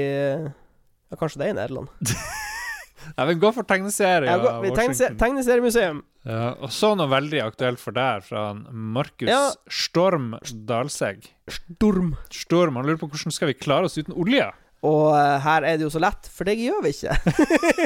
Ja, 1.11 1.19
kanskje 1.19 1.41
det 1.41 1.49
er 1.49 1.53
i 1.53 1.59
Nederland. 1.59 1.91
Nei, 3.17 3.25
men 3.25 3.39
gå 3.41 3.49
for 3.55 3.67
tegneserie. 3.67 4.29
Ja, 4.31 4.55
vi 4.63 4.71
tegnese, 4.75 5.11
tegneseriemuseum. 5.19 6.01
Ja, 6.27 6.51
og 6.61 6.71
så 6.73 6.93
noe 6.95 7.09
veldig 7.11 7.41
aktuelt 7.43 7.81
for 7.81 7.95
deg, 7.97 8.23
fra 8.27 8.51
Markus 8.71 9.29
Ja. 9.29 9.41
Storm 9.73 10.35
Dalsegg. 10.69 11.25
Storm. 11.49 12.13
Storm, 12.31 12.77
han 12.77 12.87
lurer 12.87 13.01
på 13.01 13.09
hvordan 13.11 13.33
skal 13.33 13.51
vi 13.51 13.57
klare 13.57 13.89
oss 13.89 13.97
uten 13.97 14.15
olje? 14.15 14.47
Og 14.87 15.11
uh, 15.13 15.37
her 15.43 15.65
er 15.67 15.77
det 15.77 15.85
jo 15.85 15.91
så 15.93 16.01
lett, 16.01 16.29
for 16.33 16.49
det 16.49 16.55
gjør 16.57 16.79
vi 16.85 16.93
ikke. 16.95 17.17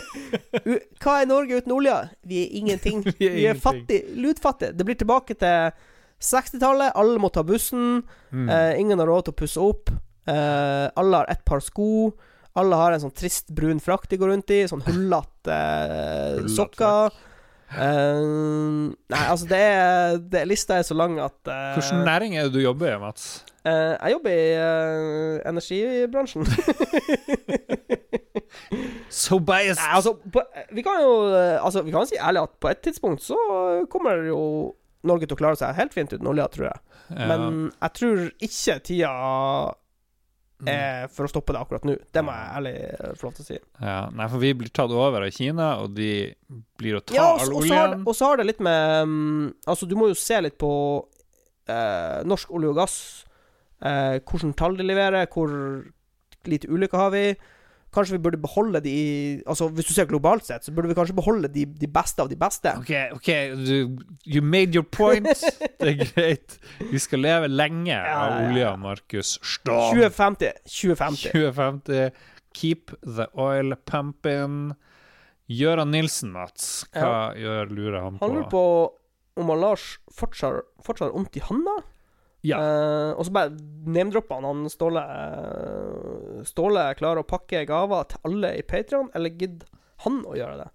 Hva 1.04 1.18
er 1.20 1.28
Norge 1.28 1.60
uten 1.60 1.74
olje? 1.76 1.96
Vi 2.28 2.44
er 2.46 2.54
ingenting. 2.62 3.04
Vi 3.20 3.28
er 3.28 3.36
Vi 3.36 3.50
er 3.52 3.60
fattig. 3.60 4.00
Lutfattige. 4.16 4.72
Det 4.76 4.88
blir 4.88 5.00
tilbake 5.00 5.36
til 5.36 5.76
60-tallet. 6.24 6.96
Alle 6.96 7.20
må 7.20 7.32
ta 7.36 7.44
bussen. 7.44 8.06
Mm. 8.32 8.48
Uh, 8.48 8.72
ingen 8.80 9.04
har 9.04 9.12
råd 9.12 9.28
til 9.28 9.36
å 9.36 9.40
pusse 9.44 9.66
opp. 9.66 9.92
Uh, 10.26 10.88
alle 10.96 11.20
har 11.20 11.36
ett 11.36 11.44
par 11.48 11.60
sko. 11.64 12.14
Alle 12.56 12.80
har 12.80 12.96
en 12.96 13.04
sånn 13.04 13.16
trist 13.16 13.52
brun 13.56 13.82
frakt 13.84 14.12
de 14.12 14.20
går 14.20 14.32
rundt 14.32 14.52
i. 14.56 14.62
Sånn 14.70 14.84
hullete 14.86 15.56
eh, 15.56 16.46
sokker. 16.56 17.16
Uh, 17.66 18.94
nei, 19.10 19.24
altså, 19.26 19.48
det 19.50 19.58
er, 19.58 20.20
det, 20.32 20.44
lista 20.48 20.78
er 20.78 20.86
så 20.86 20.94
lang 20.96 21.18
at 21.20 21.50
uh, 21.50 21.74
Hvilken 21.74 22.04
næring 22.06 22.36
er 22.38 22.46
det 22.46 22.54
du 22.54 22.62
jobber 22.62 22.92
i, 22.94 23.00
Mats? 23.02 23.42
Uh, 23.66 23.98
Jeg 23.98 24.14
jobber 24.14 24.32
i 24.32 24.46
uh, 24.54 25.40
energibransjen. 25.50 26.46
So 29.12 29.40
biased! 29.44 29.82
Nei, 29.82 29.92
altså, 29.98 30.14
på, 30.32 30.44
vi 30.76 30.84
kan 30.86 31.02
jo 31.04 31.12
Altså, 31.34 31.82
vi 31.84 31.92
kan 31.92 32.08
si 32.08 32.18
ærlig 32.22 32.46
at 32.46 32.54
på 32.62 32.70
et 32.72 32.82
tidspunkt 32.86 33.24
så 33.26 33.38
kommer 33.92 34.24
jo 34.28 34.40
Norge 35.06 35.28
til 35.28 35.36
å 35.36 35.40
klare 35.40 35.60
seg 35.60 35.76
helt 35.78 35.94
fint 35.94 36.14
uten 36.14 36.28
olja, 36.30 36.48
tror 36.52 36.70
jeg. 36.70 36.80
Ja. 37.14 37.28
Men 37.30 37.68
jeg 37.70 37.92
tror 38.00 38.22
ikke 38.48 38.78
tida 38.88 39.12
Mm. 40.62 40.68
er 40.72 41.08
for 41.12 41.28
å 41.28 41.30
stoppe 41.30 41.52
det 41.52 41.60
akkurat 41.60 41.84
nå. 41.84 41.98
Det 42.16 42.22
må 42.24 42.32
jeg 42.32 42.52
ærlig 42.58 42.74
eh, 42.86 43.10
få 43.20 43.26
lov 43.28 43.34
til 43.36 43.44
å 43.44 43.48
si. 43.50 43.58
ja. 43.82 43.96
Nei, 44.16 44.28
for 44.32 44.40
vi 44.40 44.54
blir 44.56 44.70
tatt 44.72 44.94
over 44.96 45.26
av 45.26 45.32
Kina, 45.36 45.66
og 45.84 45.94
de 45.98 46.34
blir 46.80 46.96
å 46.96 47.02
ta 47.04 47.14
Ja, 47.18 47.26
all 47.34 47.40
så- 47.50 47.56
og 47.58 47.64
så 47.68 47.74
har, 47.76 47.88
det- 47.90 47.96
oljen. 47.98 48.08
og 48.08 48.16
så 48.16 48.26
har 48.30 48.38
det 48.38 48.46
litt 48.48 48.60
med 48.62 49.04
um, 49.04 49.54
Altså, 49.68 49.86
du 49.90 49.96
må 50.00 50.08
jo 50.08 50.16
se 50.16 50.40
litt 50.42 50.58
på 50.58 50.72
uh, 51.70 52.24
norsk 52.24 52.52
olje 52.56 52.70
og 52.72 52.76
gass. 52.80 53.26
Uh, 53.84 54.20
hvordan 54.24 54.56
tall 54.56 54.78
de 54.78 54.84
leverer, 54.88 55.28
hvor 55.28 55.52
lite 56.46 56.70
ulykker 56.72 56.98
har 56.98 57.12
vi. 57.12 57.36
Kanskje 57.96 58.18
vi 58.18 58.22
burde 58.26 58.40
beholde 58.44 58.82
de 58.84 58.96
Altså, 59.48 59.70
hvis 59.72 59.88
du 59.88 59.94
ser 59.96 60.08
globalt 60.10 60.46
sett, 60.48 60.66
så 60.68 60.74
burde 60.76 60.92
vi 60.92 60.98
kanskje 60.98 61.16
beholde 61.16 61.48
de, 61.52 61.66
de 61.66 61.88
beste 61.88 62.22
av 62.22 62.30
de 62.32 62.38
beste. 62.40 62.74
OK, 62.82 62.92
OK, 63.16 63.30
you, 63.56 63.96
you 64.28 64.44
made 64.44 64.76
your 64.76 64.84
point. 64.84 65.30
Det 65.80 65.94
er 65.94 66.00
greit. 66.02 66.58
Vi 66.92 67.00
skal 67.00 67.24
leve 67.24 67.50
lenge 67.52 67.96
av 67.96 68.06
Ja, 68.06 68.26
ja, 68.42 68.50
olja. 68.50 68.74
Markus 68.80 69.38
Storm. 69.42 69.96
2050. 69.96 70.52
2050. 70.68 71.32
2050. 71.32 72.22
Keep 72.56 72.96
the 73.04 73.30
oil 73.40 73.76
pumping. 73.88 74.76
Gøran 75.52 75.92
Nilsen, 75.94 76.32
Mats. 76.34 76.86
Hva 76.96 77.34
gjør 77.38 77.72
lurer 77.72 78.00
han 78.02 78.20
på? 78.20 78.26
Han 78.26 78.38
lurer 78.40 78.52
på 78.52 78.64
om 79.36 79.52
han 79.52 79.60
Lars 79.62 79.90
fortsatt 80.16 81.04
har 81.04 81.12
vondt 81.14 81.36
i 81.38 81.44
handa. 81.44 81.76
Ja. 82.46 82.60
Uh, 82.62 83.12
og 83.18 83.26
så 83.28 83.34
bare 83.34 83.56
name-droppa 83.90 84.38
han 84.40 84.46
han 84.50 84.70
Ståle 84.70 85.02
eh, 85.02 86.40
Ståle 86.48 86.88
klarer 87.00 87.22
å 87.22 87.28
pakke 87.28 87.64
gaver 87.70 88.08
til 88.12 88.28
alle 88.30 88.56
i 88.60 88.64
Patreon, 88.66 89.12
eller 89.18 89.34
gidder 89.34 89.70
han 90.06 90.24
å 90.26 90.34
gjøre 90.38 90.64
det? 90.64 90.72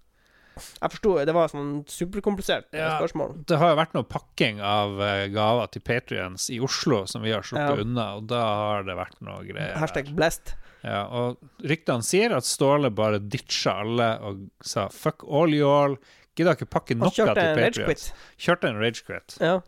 Jeg 0.61 0.93
forsto 0.93 1.13
Det 1.25 1.33
var 1.35 1.51
sånn 1.51 1.69
superkomplisert 1.87 2.73
eh, 2.75 2.81
Ja. 2.83 2.97
spørsmål. 2.99 3.37
Det 3.47 3.59
har 3.59 3.71
jo 3.71 3.79
vært 3.79 3.95
noe 3.95 4.07
pakking 4.07 4.59
av 4.63 4.97
gaver 5.33 5.71
til 5.71 5.83
Patrions 5.87 6.49
i 6.51 6.59
Oslo 6.63 7.05
som 7.09 7.23
vi 7.23 7.31
har 7.35 7.45
sluppet 7.47 7.79
Ja. 7.79 7.85
unna, 7.85 8.07
og 8.19 8.27
da 8.31 8.41
har 8.43 8.83
det 8.87 8.97
vært 8.99 9.19
noe 9.23 9.43
greier. 9.47 9.77
Hashtag 9.79 10.11
blessed. 10.15 10.53
Ja, 10.83 11.05
og 11.13 11.37
ryktene 11.61 12.03
sier 12.05 12.33
at 12.35 12.47
Ståle 12.47 12.89
bare 12.93 13.19
ditcha 13.21 13.79
alle 13.83 14.11
og 14.25 14.47
sa 14.65 14.87
'fuck 14.89 15.23
all 15.29 15.53
you 15.53 15.67
all'. 15.67 15.97
Gidder 16.35 16.55
ikke 16.55 16.69
pakke 16.69 16.95
noe 16.95 17.11
til 17.11 17.27
Patrions. 17.27 18.13
Kjørte 18.39 18.69
en 18.69 18.79
ragequit. 18.79 19.37
Ja. 19.41 19.59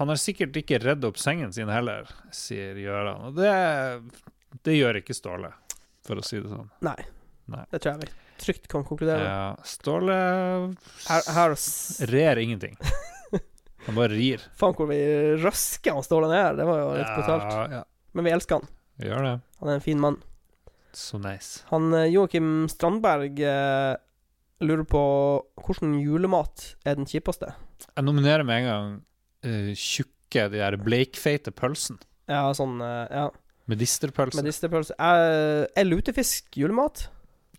Han 0.00 0.10
har 0.10 0.18
sikkert 0.18 0.56
ikke 0.58 0.80
redd 0.82 1.04
opp 1.06 1.18
sengen 1.22 1.52
sin 1.54 1.70
heller, 1.70 2.08
sier 2.34 2.74
Gøran. 2.82 3.28
Og 3.28 3.36
det, 3.38 3.52
det 4.66 4.74
gjør 4.74 4.98
ikke 4.98 5.14
Ståle, 5.14 5.52
for 6.06 6.18
å 6.18 6.24
si 6.26 6.40
det 6.42 6.50
sånn. 6.50 6.70
Nei. 6.86 6.98
Nei. 7.52 7.62
Det 7.70 7.82
tror 7.84 7.92
jeg 7.94 8.08
vi 8.08 8.12
trygt 8.44 8.68
kan 8.72 8.84
konkludere 8.86 9.22
med. 9.22 9.30
Ja, 9.30 9.66
Ståle 9.68 10.16
Her, 11.06 11.28
her 11.36 11.56
rer 12.10 12.40
ingenting. 12.42 12.74
Han 13.86 13.98
bare 13.98 14.16
rir. 14.16 14.42
Faen 14.58 14.74
hvor 14.78 14.88
vi 14.88 14.98
røsker 15.42 15.92
han 15.92 16.04
Ståle 16.06 16.30
ned. 16.30 16.56
Det 16.56 16.64
var 16.64 16.78
jo 16.80 16.86
litt 16.96 17.10
brutalt. 17.18 17.50
Ja, 17.52 17.64
ja. 17.68 17.82
Men 18.16 18.24
vi 18.24 18.32
elsker 18.32 18.56
han. 18.62 18.70
Vi 18.96 19.10
gjør 19.10 19.26
det. 19.26 19.32
Han 19.60 19.68
er 19.68 19.76
en 19.76 19.84
fin 19.84 20.00
mann. 20.00 20.16
Så 20.96 21.18
nice. 21.20 21.66
Han 21.68 21.90
eh, 21.92 22.06
Joakim 22.08 22.64
Strandberg 22.72 23.42
eh, 23.44 23.96
lurer 24.64 24.86
på 24.88 25.02
hvordan 25.66 25.98
julemat 26.00 26.70
er 26.86 26.96
den 26.96 27.10
kjipeste? 27.10 27.50
Jeg 27.90 28.06
nominerer 28.06 28.46
med 28.46 28.62
en 28.62 28.70
gang 28.70 28.94
eh, 29.44 29.72
tjukke, 29.78 30.48
de 30.50 30.58
der 30.58 30.76
bleikfeite 30.82 31.52
pølsen. 31.54 32.00
Ja, 32.30 32.46
sånn 32.56 32.78
uh, 32.82 33.04
Ja, 33.12 33.28
Medisterpølse. 33.70 34.40
medisterpølse. 34.42 34.96
Er, 34.98 35.66
er 35.76 35.86
lutefisk 35.86 36.56
julemat? 36.60 37.06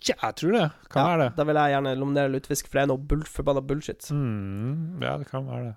Ja, 0.05 0.13
jeg 0.21 0.35
tror 0.41 0.51
det. 0.53 0.65
Kan 0.91 1.01
ja, 1.01 1.07
være 1.13 1.23
det. 1.23 1.29
Da 1.37 1.45
vil 1.47 1.57
jeg 1.61 1.71
gjerne 1.73 1.93
nominere 1.97 2.29
lutefisk, 2.33 2.67
for 2.67 2.77
det 2.77 2.83
er 2.83 2.89
noe 2.91 3.01
bull, 3.09 3.23
forbanna 3.25 3.61
bullshit. 3.65 4.05
Mm, 4.13 5.01
ja, 5.01 5.15
det 5.21 5.29
kan 5.31 5.47
være 5.47 5.71
det. 5.71 5.75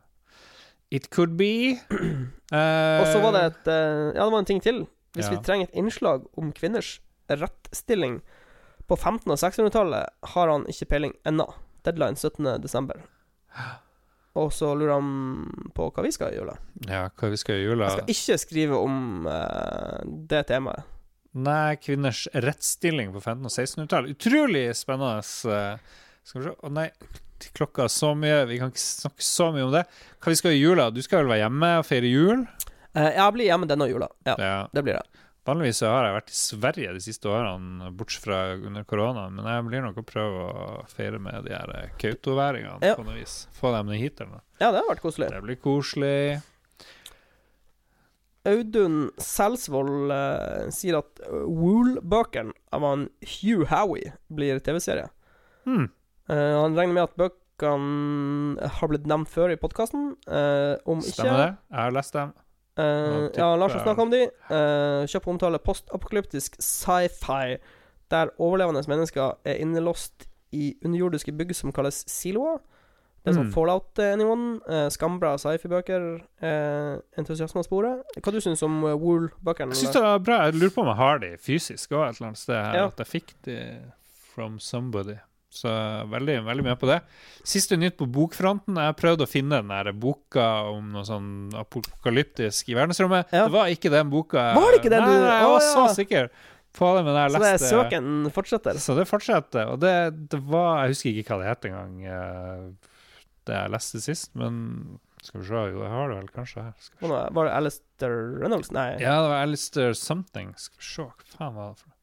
It 0.99 1.09
could 1.15 1.37
be. 1.39 1.77
Og 3.01 3.07
så 3.13 3.21
var 3.25 3.33
det 3.37 3.43
et 3.53 3.71
eh, 3.73 4.13
Ja, 4.17 4.25
det 4.25 4.33
var 4.33 4.39
en 4.43 4.49
ting 4.49 4.61
til. 4.65 4.83
Hvis 5.17 5.29
Ja. 5.31 5.37
vi 5.37 5.43
trenger 5.45 5.69
et 5.71 5.79
innslag 5.81 6.27
om 6.37 6.51
kvinners 6.53 6.99
rettstilling 7.31 8.19
på 8.89 8.97
1500- 8.97 9.33
og 9.33 9.39
1600-tallet, 9.39 10.07
har 10.35 10.49
han 10.53 10.65
ikke 10.69 10.89
peiling 10.93 11.13
ennå. 11.29 11.45
Deadline 11.85 12.17
17.12. 12.21 13.01
Og 14.39 14.52
så 14.55 14.70
lurer 14.78 14.94
han 14.97 15.70
på 15.74 15.89
hva 15.90 16.05
vi 16.05 16.12
skal 16.15 16.32
i 16.35 16.39
jula. 16.39 16.55
Ja, 16.86 17.06
hva 17.19 17.31
vi 17.32 17.39
skal 17.40 17.59
i 17.59 17.65
jula 17.66 17.89
Jeg 17.89 17.97
skal 17.98 18.12
ikke 18.15 18.39
skrive 18.44 18.81
om 18.85 19.27
eh, 19.27 20.02
det 20.31 20.44
temaet. 20.52 20.85
Nei, 21.39 21.77
kvinners 21.82 22.24
rettsstilling 22.35 23.10
på 23.15 23.20
1500- 23.20 23.48
og 23.48 23.52
1600-tallet. 23.52 24.15
Utrolig 24.16 24.66
spennende. 24.78 25.19
eh, 25.52 25.97
Skal 26.28 26.40
vi 26.43 26.48
se 26.48 26.55
Å 26.66 26.70
nei, 26.73 26.86
klokka 27.55 27.85
er 27.86 27.93
så 27.94 28.15
mye. 28.19 28.40
Vi 28.51 28.59
kan 28.60 28.73
ikke 28.73 28.82
snakke 28.85 29.23
så 29.27 29.51
mye 29.55 29.66
om 29.69 29.74
det. 29.77 29.85
Hva 30.19 30.32
vi 30.32 30.39
skal 30.40 30.56
i 30.56 30.60
jula? 30.62 30.89
Du 30.90 31.01
skal 31.05 31.23
vel 31.24 31.32
være 31.35 31.44
hjemme 31.44 31.70
og 31.78 31.86
feire 31.86 32.10
jul? 32.10 32.47
Eh, 32.94 33.10
jeg 33.15 33.35
blir 33.36 33.51
hjemme 33.51 33.69
denne 33.70 33.86
jula. 33.90 34.09
Ja, 34.27 34.35
Ja. 34.39 34.56
det 34.74 34.82
blir 34.85 34.98
det. 34.98 35.24
Vanligvis 35.49 35.81
har 35.87 36.05
jeg 36.05 36.12
vært 36.19 36.31
i 36.33 36.37
Sverige 36.37 36.91
de 36.93 37.01
siste 37.01 37.29
årene, 37.33 37.89
bortsett 37.97 38.27
fra 38.27 38.39
under 38.59 38.85
koronaen, 38.89 39.33
men 39.39 39.47
jeg 39.49 39.65
blir 39.65 39.85
nok 39.87 40.01
å 40.03 40.05
prøve 40.05 40.43
å 40.45 40.66
feire 40.93 41.20
med 41.25 41.47
de 41.47 41.55
her 41.57 41.70
eh, 41.73 41.93
kautoværingene 42.03 42.85
Ja. 42.85 42.97
på 42.99 43.07
noe 43.07 43.16
vis. 43.16 43.47
Få 43.57 43.70
dem 43.73 43.89
ned 43.89 43.97
hit 44.03 44.20
eller. 44.20 44.43
Ja, 44.61 44.69
det 44.75 44.83
har 44.83 44.89
vært 44.91 45.01
koselig. 45.07 45.31
Det 45.33 45.41
blir 45.47 45.57
koselig. 45.62 46.43
Audun 48.49 48.99
Selsvold 49.20 50.12
eh, 50.15 50.69
sier 50.73 51.01
at 51.01 51.23
uh, 51.27 51.45
Wool-bøkene 51.49 52.53
av 52.77 52.85
han 52.87 53.07
Hugh 53.25 53.65
Howie 53.73 54.12
blir 54.33 54.61
TV-serie. 54.65 55.09
Hmm. 55.65 55.89
Eh, 56.29 56.55
han 56.61 56.77
regner 56.77 56.95
med 56.99 57.07
at 57.09 57.16
bøkene 57.20 58.69
har 58.79 58.93
blitt 58.93 59.09
nevnt 59.09 59.33
før 59.33 59.53
i 59.53 59.59
podkasten. 59.61 60.12
om 60.85 61.01
ikke 61.03 61.16
Stemmer 61.16 61.41
det? 61.41 61.51
Jeg 61.73 61.81
har 61.81 61.97
lest 61.97 62.15
dem. 62.20 62.37
Eh, 62.79 63.11
Nå 63.13 63.29
Ja, 63.37 63.51
Lars 63.59 63.75
har 63.77 63.85
snakka 63.85 64.07
om 64.07 64.11
de. 64.15 64.25
Uh, 64.51 65.05
Kjapp 65.11 65.29
omtale 65.29 65.59
postapokalyptisk 65.59 66.57
sci-fi, 66.63 67.59
der 68.11 68.33
overlevende 68.39 68.83
mennesker 68.89 69.37
er 69.45 69.61
innelåst 69.61 70.29
i 70.53 70.73
underjordiske 70.85 71.33
bygg 71.37 71.55
som 71.57 71.73
kalles 71.77 72.05
siloer. 72.09 72.61
Det 73.25 73.33
er 73.33 73.37
sånn 73.43 73.49
Mm. 73.51 73.53
Fallout 73.53 73.99
eh, 73.99 74.13
anyone. 74.15 74.61
Uh, 74.65 74.89
skambra 74.89 75.35
sci-fi-bøker. 75.37 76.05
Uh, 76.41 77.01
entusiasme 77.19 77.61
av 77.61 77.67
sporet. 77.67 78.17
Hva 78.23 78.33
du 78.33 78.41
syns 78.41 78.63
om 78.65 78.79
uh, 78.87 78.95
Wool-bøkene? 78.97 79.75
Jeg 79.75 79.83
syns 79.83 79.99
det 79.99 80.03
var 80.07 80.23
bra. 80.25 80.39
Jeg 80.47 80.55
lurer 80.57 80.73
på 80.73 80.85
om 80.87 80.89
jeg 80.93 81.01
har 81.03 81.19
de 81.25 81.33
fysisk 81.37 81.93
òg 81.93 82.07
et 82.07 82.17
eller 82.17 82.31
annet 82.31 82.41
sted. 82.41 82.57
her 82.57 82.79
Ja. 82.79 82.87
At 82.87 83.03
jeg 83.03 83.11
fikk 83.11 83.35
de 83.45 83.59
from 84.33 84.59
somebody. 84.63 85.19
Så 85.51 85.70
veldig, 86.12 86.43
veldig 86.45 86.65
med 86.66 86.77
på 86.79 86.87
det. 86.91 86.99
Siste 87.49 87.79
nytt 87.81 87.97
på 87.97 88.05
bokfronten. 88.12 88.77
Jeg 88.77 88.97
prøvde 89.01 89.25
å 89.25 89.31
finne 89.31 89.62
den 89.62 89.70
der 89.73 89.93
boka 89.97 90.45
om 90.75 90.91
noe 90.93 91.07
sånn 91.09 91.49
apokalyptisk 91.57 92.69
i 92.69 92.77
verdensrommet. 92.77 93.33
Ja. 93.33 93.47
Det 93.49 93.55
var 93.55 93.73
ikke 93.73 93.91
den 93.91 94.11
boka. 94.12 94.51
Var 94.59 94.70
det 94.75 94.81
ikke 94.83 94.93
den 94.93 95.03
nei, 95.07 95.15
du- 95.15 95.25
Nei, 95.25 95.39
jeg 95.41 95.49
var 95.55 95.61
ja. 95.65 95.73
så 95.73 95.87
sikker 95.97 96.29
på 96.79 96.91
det, 96.97 97.05
men 97.09 97.16
jeg 97.16 97.33
Så 97.33 97.41
det 97.41 97.55
søken 97.65 98.31
fortsetter? 98.37 98.79
Så 98.79 98.95
det 98.99 99.09
fortsetter. 99.09 99.73
Og 99.73 99.81
det, 99.81 99.95
det 100.29 100.41
var 100.45 100.85
Jeg 100.85 100.93
husker 100.95 101.16
ikke 101.25 101.33
hva 101.33 101.41
det 101.43 101.49
het 101.49 101.65
engang, 101.73 101.97
eh, 102.05 102.93
det 103.49 103.55
jeg 103.57 103.70
leste 103.73 104.01
sist, 104.05 104.31
men 104.37 104.99
skal 105.25 105.41
vi 105.41 105.47
se 105.49 105.55
Jo, 105.73 105.81
jeg 105.83 105.91
har 105.91 106.09
det 106.12 106.16
vel 106.20 106.29
kanskje 106.37 106.62
her. 106.62 106.75
Var 107.01 107.45
det- 107.49 107.53
Alistair 107.57 108.15
Reynolds? 108.39 108.70
Nei. 108.70 108.91
Ja, 109.01 109.16
det 109.25 109.31
var 109.33 109.43
Alistair 109.49 109.95
something. 109.95 110.53
Skal 110.61 110.77
vi 110.79 110.85
se, 110.85 111.03
hva 111.09 111.39
faen 111.39 111.55
var 111.57 111.73
det 111.73 111.79
for 111.81 111.89
noe? 111.89 111.97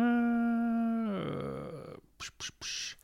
Eh, 0.00 1.96
psh, 2.18 2.32
psh, 2.38 2.54
psh. 2.60 2.94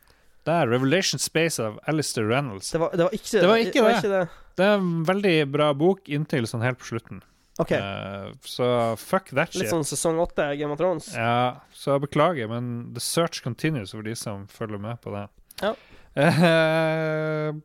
Der, 0.45 0.69
Revelation 0.69 1.19
Space 1.23 1.63
av 1.63 1.79
Alistair 1.89 2.27
Reynolds. 2.29 2.71
Det 2.75 2.81
var, 2.83 2.93
det 2.93 3.07
var 3.07 3.15
ikke 3.17 3.41
Det 3.41 3.49
var 3.49 3.63
ikke 3.63 3.85
det. 3.85 4.11
det. 4.13 4.25
Det 4.59 4.67
er 4.67 4.75
en 4.77 4.91
veldig 5.09 5.37
bra 5.55 5.71
bok 5.75 6.09
inntil 6.13 6.47
sånn 6.47 6.63
helt 6.63 6.79
på 6.83 6.91
slutten. 6.93 7.23
OK. 7.63 7.71
Uh, 7.71 8.35
så 8.45 8.67
fuck 8.99 9.31
that 9.31 9.55
Litt 9.55 9.65
shit. 9.65 9.71
sånn 9.73 9.87
sesong 9.87 10.19
åtte 10.23 10.47
Game 10.59 10.75
of 10.75 10.79
Thrones. 10.81 11.13
Ja, 11.15 11.63
så 11.73 11.95
jeg 11.95 12.05
beklager, 12.09 12.51
men 12.51 12.93
the 12.97 13.03
search 13.03 13.41
continues 13.45 13.95
for 13.95 14.03
de 14.07 14.15
som 14.19 14.45
følger 14.51 14.83
med 14.83 15.01
på 15.05 15.15
det. 15.15 15.25
Ja. 15.63 15.73
Uh, 16.15 17.61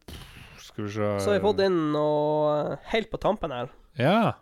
skal 0.61 0.85
vi 0.85 0.91
se 0.93 1.09
Så 1.19 1.31
har 1.33 1.39
vi 1.39 1.43
fått 1.47 1.63
inn 1.65 1.79
noe 1.93 2.77
helt 2.93 3.09
på 3.11 3.19
tampen 3.21 3.51
her. 3.53 3.73
Ja. 3.99 4.37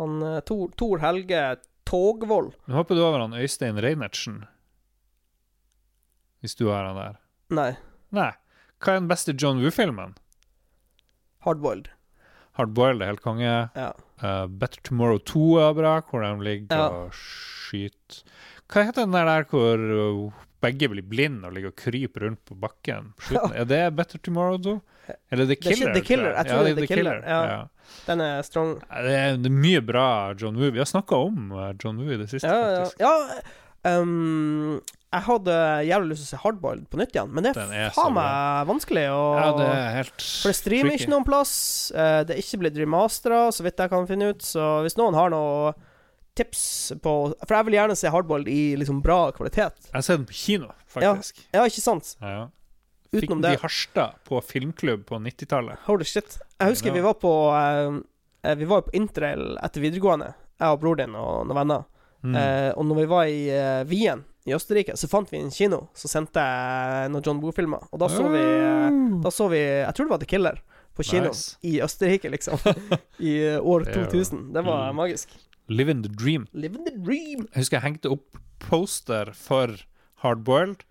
Han 0.00 0.22
eh, 0.24 0.38
Tor, 0.48 0.70
Tor 0.78 1.02
Helge 1.02 1.42
Togvold. 1.90 2.54
Nå 2.70 2.78
hopper 2.78 2.96
du 2.96 3.02
over 3.04 3.20
han 3.20 3.34
Øystein 3.36 3.76
Reinertsen. 3.82 4.44
Hvis 6.40 6.56
du 6.56 6.68
har 6.70 6.84
han 6.88 6.96
der. 6.96 7.18
Nei, 7.50 7.72
Nei. 8.16 8.30
Hva 8.80 8.94
er 8.94 9.00
den 9.02 9.08
beste 9.10 9.34
John 9.36 9.60
Woo-filmen? 9.60 10.14
Hardboiled. 11.44 11.88
Hardboiled 12.58 13.02
er 13.04 13.10
helt 13.12 13.22
konge. 13.24 13.50
Ja. 13.76 13.90
Uh, 14.22 14.46
Better 14.48 14.80
Tomorrow 14.84 15.20
2 15.24 15.42
er 15.64 15.74
bra, 15.78 15.92
hvor 16.10 16.24
de 16.24 16.30
ligger 16.44 16.76
Ja. 16.76 16.86
og 16.88 17.12
skyter 17.16 18.22
Hva 18.70 18.84
heter 18.86 19.06
den 19.06 19.14
der, 19.16 19.24
der 19.28 19.44
hvor 19.48 19.80
uh, 19.80 20.32
begge 20.60 20.88
blir 20.92 21.02
blinde 21.08 21.48
og 21.48 21.54
ligger 21.56 21.72
og 21.72 21.76
kryper 21.80 22.26
rundt 22.26 22.42
på 22.44 22.54
bakken? 22.60 23.12
På 23.16 23.28
slutten? 23.30 23.54
Er 23.56 23.64
det 23.70 23.80
Better 23.96 24.18
Tomorrow 24.18 24.58
2? 24.58 24.74
Eller 25.32 25.44
The 25.48 25.56
er 25.56 25.62
Killer? 25.64 25.94
The 25.94 26.04
Killer, 26.06 26.34
jeg 26.36 26.46
tror 26.50 26.62
det 26.66 26.70
er 26.72 26.80
The 26.82 26.86
Killer, 26.86 27.22
ja. 27.26 27.40
ja. 27.50 27.62
Den 28.06 28.20
er 28.22 28.42
strong. 28.46 28.76
Det, 28.80 29.14
er, 29.16 29.36
det 29.42 29.50
mye 29.50 29.80
bra 29.82 30.04
John 30.38 30.56
Woo. 30.60 30.70
Vi 30.70 30.78
har 30.78 30.86
snakka 30.86 31.16
om 31.16 31.50
uh, 31.52 31.70
John 31.82 31.98
Woo 31.98 32.12
i 32.14 32.20
det 32.20 32.28
siste, 32.30 32.46
Ja, 32.48 32.60
ja. 32.76 32.84
faktisk. 32.84 33.00
ja 33.00 33.14
um, 33.84 34.80
jeg 35.10 35.26
hadde 35.26 35.54
jævlig 35.88 36.12
lyst 36.12 36.22
til 36.22 36.28
å 36.28 36.30
se 36.30 36.40
Hardboiled 36.44 36.86
på 36.90 37.00
nytt 37.00 37.16
igjen, 37.16 37.30
men 37.34 37.46
det 37.46 37.54
er 37.58 37.72
er 37.74 37.94
faen 37.96 38.14
meg 38.14 38.68
vanskelig 38.68 39.06
å 39.10 39.22
Ja, 39.34 39.46
det 39.56 39.68
er 39.68 39.88
helt 39.96 40.22
For 40.22 40.52
det 40.52 40.58
streamer 40.60 40.94
ikke 40.94 41.10
noen 41.10 41.26
plass. 41.26 41.54
Uh, 41.94 42.20
det 42.26 42.36
er 42.36 42.42
ikke 42.44 42.60
blitt 42.62 42.78
remastera, 42.78 43.48
så 43.54 43.66
vidt 43.66 43.82
jeg 43.82 43.90
kan 43.90 44.06
finne 44.10 44.30
ut. 44.30 44.44
Så 44.46 44.68
hvis 44.84 44.98
noen 45.00 45.18
har 45.18 45.32
noe 45.34 45.72
tips 46.38 46.62
på 47.02 47.14
For 47.42 47.56
jeg 47.56 47.68
vil 47.68 47.78
gjerne 47.80 47.98
se 47.98 48.12
Hardboiled 48.14 48.48
i 48.52 48.62
liksom 48.78 49.02
bra 49.02 49.18
kvalitet. 49.34 49.90
Jeg 49.90 49.96
har 49.98 50.06
sett 50.06 50.22
den 50.22 50.30
på 50.30 50.38
kino, 50.44 50.70
faktisk. 50.88 51.42
Ja, 51.50 51.66
ikke 51.66 51.84
sant? 51.84 52.14
Ja, 52.22 52.32
ja. 52.36 52.48
Fikk 53.10 53.26
Utenom 53.26 53.40
det 53.42 53.56
i 53.56 53.58
Harstad 53.58 54.20
på 54.28 54.38
filmklubb 54.46 55.02
på 55.08 55.18
90-tallet. 55.18 55.82
Holy 55.88 56.06
shit. 56.06 56.36
Jeg 56.60 56.76
husker 56.76 56.94
vi 56.94 57.02
var 57.02 57.16
på 57.18 57.32
eh, 57.58 58.54
Vi 58.60 58.68
var 58.70 58.84
på 58.86 58.94
interrail 58.94 59.56
etter 59.58 59.82
videregående, 59.82 60.28
jeg 60.60 60.76
og 60.76 60.78
bror 60.84 61.00
din 61.00 61.16
og 61.18 61.48
noen 61.48 61.58
venner. 61.58 61.88
Mm. 62.22 62.34
Eh, 62.36 62.70
og 62.76 62.84
når 62.84 62.96
vi 63.00 63.04
var 63.08 63.24
i 63.32 63.38
uh, 63.48 63.84
Wien 63.88 64.24
i 64.48 64.52
Østerrike, 64.56 64.92
så 64.96 65.08
fant 65.08 65.30
vi 65.32 65.38
en 65.40 65.50
kino 65.50 65.86
som 65.96 66.08
sendte 66.12 66.42
noen 67.12 67.22
John 67.24 67.40
Boo-filmer. 67.40 67.86
Og 67.92 68.00
da 68.02 68.08
så 68.12 68.26
vi 68.28 68.40
uh, 68.40 69.20
Da 69.24 69.30
så 69.32 69.46
vi 69.52 69.60
Jeg 69.60 69.94
tror 69.96 70.06
det 70.08 70.14
var 70.14 70.20
The 70.24 70.28
Killer 70.28 70.58
på 70.96 71.04
kino 71.06 71.28
Nice. 71.30 71.56
i 71.64 71.78
Østerrike, 71.80 72.28
liksom. 72.32 72.58
I 73.30 73.32
eh, 73.54 73.60
år 73.62 73.84
Det 73.86 73.94
er 73.96 74.00
jo- 74.04 74.10
2000. 74.20 74.52
Det 74.52 74.64
var 74.66 74.90
Mm. 74.90 74.96
magisk. 74.96 75.28
Living 75.68 76.02
the 76.02 76.10
dream. 76.10 76.46
Living 76.52 76.84
the 76.84 76.96
dream. 76.98 77.46
Jeg 77.54 77.62
husker 77.62 77.76
jeg 77.78 77.82
hengte 77.86 78.10
opp 78.10 78.36
poster 78.58 79.30
for 79.32 79.76
Hardboiled 80.24 80.82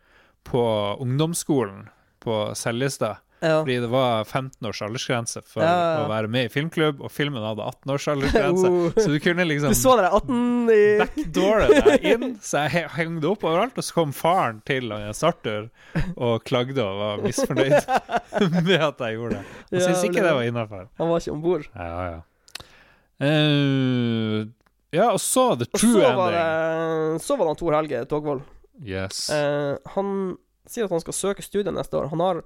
på 0.47 0.61
ungdomsskolen 1.03 1.89
på 2.23 2.55
Seljestad. 2.55 3.17
Ja. 3.39 3.61
Fordi 3.61 3.75
det 3.79 3.87
var 3.87 4.25
15 4.27 4.67
års 4.67 4.81
aldersgrense 4.83 5.41
for 5.47 5.63
Ja, 5.63 5.69
ja, 5.71 5.99
å 6.03 6.09
være 6.11 6.27
med 6.27 6.49
i 6.49 6.51
filmklubb, 6.51 6.99
og 7.05 7.11
filmen 7.15 7.39
hadde 7.45 7.63
18 7.63 7.93
års 7.93 8.07
aldersgrense. 8.11 8.71
Uh. 8.73 8.97
Så 8.99 9.05
du 9.13 9.19
kunne 9.23 9.45
liksom 9.47 9.71
Du 9.71 9.77
så 9.79 9.93
dere 9.95 10.09
18 10.17 10.73
i 10.75 10.81
backdoore 10.99 11.69
deg 11.87 12.07
inn, 12.13 12.25
så 12.43 12.65
jeg 12.65 12.73
he- 12.75 12.89
hengte 12.97 13.29
opp 13.31 13.45
overalt. 13.47 13.77
Og 13.79 13.87
så 13.87 13.95
kom 13.95 14.11
faren 14.17 14.59
til 14.67 14.91
Jens 14.91 15.23
Arthur 15.23 15.69
og 16.17 16.43
klagde 16.43 16.83
og 16.83 16.99
var 16.99 17.23
misfornøyd 17.23 17.77
med 18.67 18.75
at 18.89 19.05
jeg 19.07 19.15
gjorde 19.21 19.39
det. 19.39 19.45
Han 19.71 19.85
syntes 19.87 20.03
ikke 20.09 20.25
det 20.27 20.35
var 20.41 20.49
innafor. 20.51 20.89
Han 20.99 21.13
var 21.13 21.23
ikke 21.23 21.35
om 21.37 21.45
bord. 21.47 21.69
Ja, 21.75 22.09
ja. 22.09 22.19
Uh, 23.19 24.47
ja, 24.95 25.09
og 25.13 25.19
så 25.21 25.51
The 25.59 25.67
True 25.75 26.01
så 26.01 26.11
Ending. 26.11 26.35
det, 26.35 27.21
så 27.23 27.35
var 27.37 27.49
det 27.51 27.57
Tor 27.59 27.75
Helge 27.77 28.05
Togvold. 28.09 28.41
Yes. 28.83 29.25
Uh, 29.29 29.75
han 29.95 30.13
sier 30.69 30.87
at 30.87 30.93
han 30.93 31.01
skal 31.03 31.15
søke 31.17 31.43
studiet 31.45 31.73
neste 31.75 31.97
år. 31.99 32.07
Han 32.13 32.23
har 32.23 32.39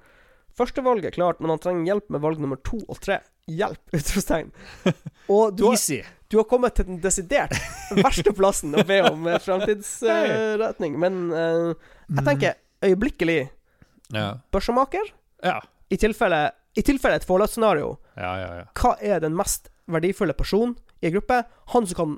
førstevalget 0.57 1.15
klart, 1.15 1.39
men 1.41 1.49
han 1.53 1.61
trenger 1.63 1.87
hjelp 1.91 2.09
med 2.13 2.21
valg 2.23 2.41
nummer 2.41 2.59
to 2.65 2.79
og 2.87 2.99
tre. 3.03 3.19
Hjelp! 3.51 3.79
Utropstegn. 3.97 4.51
Og 5.33 5.55
du 5.57 5.65
har, 5.69 5.79
du 6.31 6.37
har 6.39 6.47
kommet 6.49 6.75
til 6.77 6.87
den 6.87 6.99
desidert 7.03 7.53
verste 7.97 8.33
plassen 8.35 8.75
å 8.75 8.83
be 8.87 8.99
om 9.07 9.25
framtidsretning, 9.27 9.37
fremtidsretning. 9.39 10.97
men 10.99 11.19
uh, 11.31 11.93
jeg 12.17 12.25
tenker 12.27 12.57
øyeblikkelig 12.83 13.37
Ja. 14.13 14.27
børsemaker. 14.53 15.07
Ja. 15.43 15.57
I 15.89 15.97
tilfelle, 15.97 16.41
i 16.77 16.83
tilfelle 16.85 17.15
et 17.19 17.25
Fallout-scenario, 17.27 17.95
Ja, 18.17 18.33
ja, 18.41 18.49
ja. 18.61 18.65
hva 18.77 18.95
er 19.01 19.23
den 19.23 19.35
mest 19.37 19.71
verdifulle 19.89 20.35
personen 20.37 20.75
i 21.01 21.07
en 21.09 21.15
gruppe? 21.17 21.41
Han 21.73 21.87
som 21.89 21.97
kan 21.97 22.17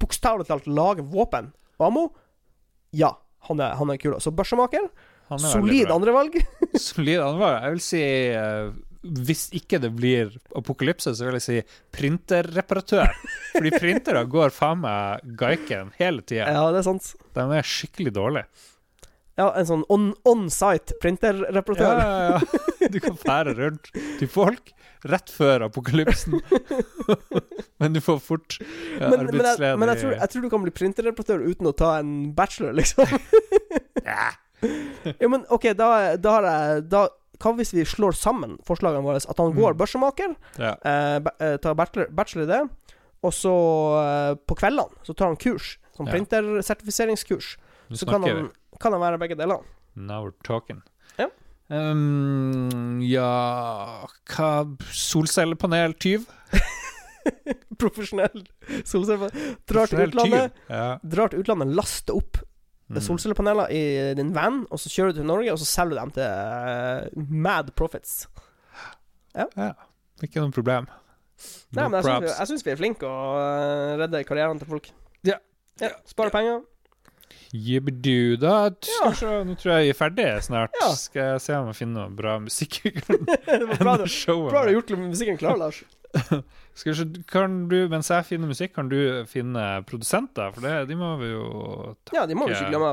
bokstavelig 0.00 0.48
talt 0.48 0.66
lage 0.66 1.04
våpen 1.06 1.52
og 1.78 1.86
ammo? 1.86 2.06
Ja, 2.96 3.12
han 3.48 3.60
er, 3.60 3.76
han 3.78 3.92
er 3.92 4.00
kul. 4.00 4.16
Så 4.20 4.32
børsemaker. 4.34 4.88
Er 5.30 5.38
Solid 5.44 5.92
andrevalg. 5.92 6.40
Solid 6.88 7.20
andrevalg. 7.24 7.62
Jeg 7.64 7.74
vil 7.76 7.82
si 7.84 8.02
eh, 8.36 8.70
hvis 9.28 9.44
ikke 9.56 9.78
det 9.80 9.92
blir 9.96 10.32
apokalypse, 10.58 11.12
så 11.16 11.28
vil 11.28 11.38
jeg 11.38 11.44
si 11.46 11.58
printerreparatør. 11.94 13.12
Fordi 13.54 13.70
printere 13.78 14.24
går 14.28 14.50
faen 14.54 14.82
meg 14.82 15.22
gaiken 15.38 15.92
hele 16.00 16.24
tida. 16.26 16.48
Ja, 16.50 16.66
det 16.74 16.82
er 16.82 16.88
sant. 16.90 17.12
De 17.38 17.46
er 17.60 17.62
skikkelig 17.66 18.12
dårlige. 18.18 18.48
Ja, 19.38 19.52
en 19.54 19.68
sånn 19.68 19.84
on- 19.88 20.16
on-site 20.26 20.96
Ja, 20.96 20.98
printerreparatør. 21.04 22.00
ja, 22.02 22.40
ja. 22.40 22.88
Du 22.90 22.98
kan 23.00 23.14
fære 23.20 23.54
rundt 23.54 23.92
til 24.18 24.26
folk 24.28 24.72
rett 25.06 25.30
før 25.30 25.68
apokalypsen. 25.68 26.40
Men 27.78 27.94
du 27.94 28.00
får 28.02 28.18
fort 28.18 28.56
ja, 28.58 29.06
Men, 29.12 29.28
men, 29.30 29.44
jeg, 29.46 29.78
men 29.78 29.88
jeg, 29.92 30.00
tror, 30.02 30.14
jeg 30.18 30.30
tror 30.32 30.42
du 30.42 30.48
kan 30.50 30.64
bli 30.64 30.72
printerreparatør 30.74 31.44
uten 31.46 31.68
å 31.70 31.74
ta 31.78 31.92
en 32.00 32.32
bachelor, 32.34 32.74
liksom. 32.74 33.06
Ja. 34.08 34.32
Ja, 34.62 35.28
men 35.28 35.44
OK, 35.54 35.68
da, 35.78 36.16
da 36.16 36.30
har 36.38 36.46
jeg 36.48 36.88
da, 36.90 37.04
Hva 37.38 37.52
hvis 37.54 37.70
vi 37.72 37.84
slår 37.86 38.16
sammen 38.18 38.56
forslagene 38.66 39.04
våre? 39.06 39.20
At 39.22 39.38
han 39.38 39.52
går 39.54 39.74
Mm. 39.74 39.78
børsemaker, 39.78 40.32
Ja. 40.58 40.72
eh, 40.82 41.20
eh, 41.38 41.56
tar 41.62 41.74
bachelor, 41.78 42.08
bachelor 42.10 42.42
i 42.44 42.50
det, 42.50 42.60
og 43.22 43.32
så 43.32 43.52
eh, 44.02 44.34
på 44.48 44.56
kveldene 44.58 44.90
så 45.06 45.14
tar 45.14 45.26
han 45.30 45.36
kurs. 45.36 45.76
Sånn 45.96 46.06
Ja. 46.06 46.12
printersertifiseringskurs. 46.16 47.56
Så 47.94 48.06
kan 48.10 48.22
han, 48.22 48.50
kan 48.80 48.92
han 48.92 49.00
være 49.00 49.18
begge 49.18 49.36
deler. 49.38 49.62
Now 49.94 50.24
we're 50.26 50.34
talking. 50.42 50.82
Ja. 51.18 51.28
Um, 51.70 53.00
ja 53.02 54.06
Hva 54.26 54.76
Solcellepaneltyv? 54.90 56.26
Profesjonell 57.78 58.44
solcellepanel. 58.88 59.56
Drar 59.68 59.86
til 59.90 60.04
utlandet. 60.08 60.52
Ja. 60.68 60.98
drar 61.04 61.28
til 61.32 61.42
utlandet, 61.44 61.74
laster 61.76 62.16
opp 62.18 62.38
Mm. 62.96 63.04
solcellepaneler 63.04 63.68
i 63.74 63.82
din 64.16 64.30
van, 64.32 64.62
og 64.72 64.80
så 64.80 64.88
kjører 64.88 65.12
du 65.12 65.18
til 65.20 65.26
Norge, 65.28 65.52
og 65.52 65.58
så 65.60 65.66
selger 65.68 65.98
du 65.98 66.00
dem 66.00 66.12
til 66.16 66.24
uh, 66.24 67.26
mad 67.28 67.74
profits. 67.76 68.22
ja. 69.36 69.44
Ikke 70.24 70.40
noe 70.40 70.50
problem. 70.50 70.88
Nei, 71.76 71.84
men 71.84 71.98
jeg 72.00 72.04
syns, 72.08 72.24
vi, 72.24 72.30
jeg 72.32 72.48
syns 72.50 72.64
vi 72.66 72.70
er 72.72 72.78
flinke 72.80 73.06
å 73.06 73.18
eh, 73.38 73.92
redde 74.00 74.24
karrieren 74.26 74.58
til 74.58 74.66
folk. 74.66 74.88
Ja. 75.22 75.36
ja 75.78 75.92
Spare 76.08 76.32
penger. 76.34 76.64
Jibbedu, 77.54 78.36
da 78.40 78.56
Ja. 78.66 78.96
kanskje, 79.04 79.44
Nå 79.46 79.54
tror 79.60 79.76
jeg 79.76 79.84
vi 79.86 79.92
er 79.92 79.96
ferdig 80.00 80.26
snart. 80.44 80.74
Ja. 80.82 80.88
Skal 80.98 81.22
jeg 81.34 81.44
se 81.44 81.54
om 81.60 81.68
jeg 81.70 81.78
finner 81.78 82.08
noe 82.08 82.16
bra 82.18 82.34
musikk. 82.42 82.80
det 82.82 83.60
var 83.70 83.78
bra, 83.78 83.94
du- 84.02 84.08
bra 84.48 84.64
du 84.64 84.72
har 84.72 84.74
gjort 84.74 84.90
musikken 85.04 85.38
klar, 85.40 85.56
Lars. 85.60 85.84
Kan 87.32 87.56
du, 87.68 87.76
mens 87.90 88.08
jeg 88.12 88.26
finner 88.28 88.50
musikk, 88.50 88.72
kan 88.76 88.88
du 88.90 88.98
finne 89.28 89.64
produsenter? 89.88 90.52
For 90.54 90.62
det, 90.64 90.74
de 90.88 90.96
må 90.98 91.16
vi 91.20 91.32
jo 91.32 91.48
takke. 92.06 92.16
Ja, 92.20 92.26
de 92.30 92.36
må 92.38 92.46
vi 92.46 92.54
ikke 92.54 92.70
glemme. 92.70 92.92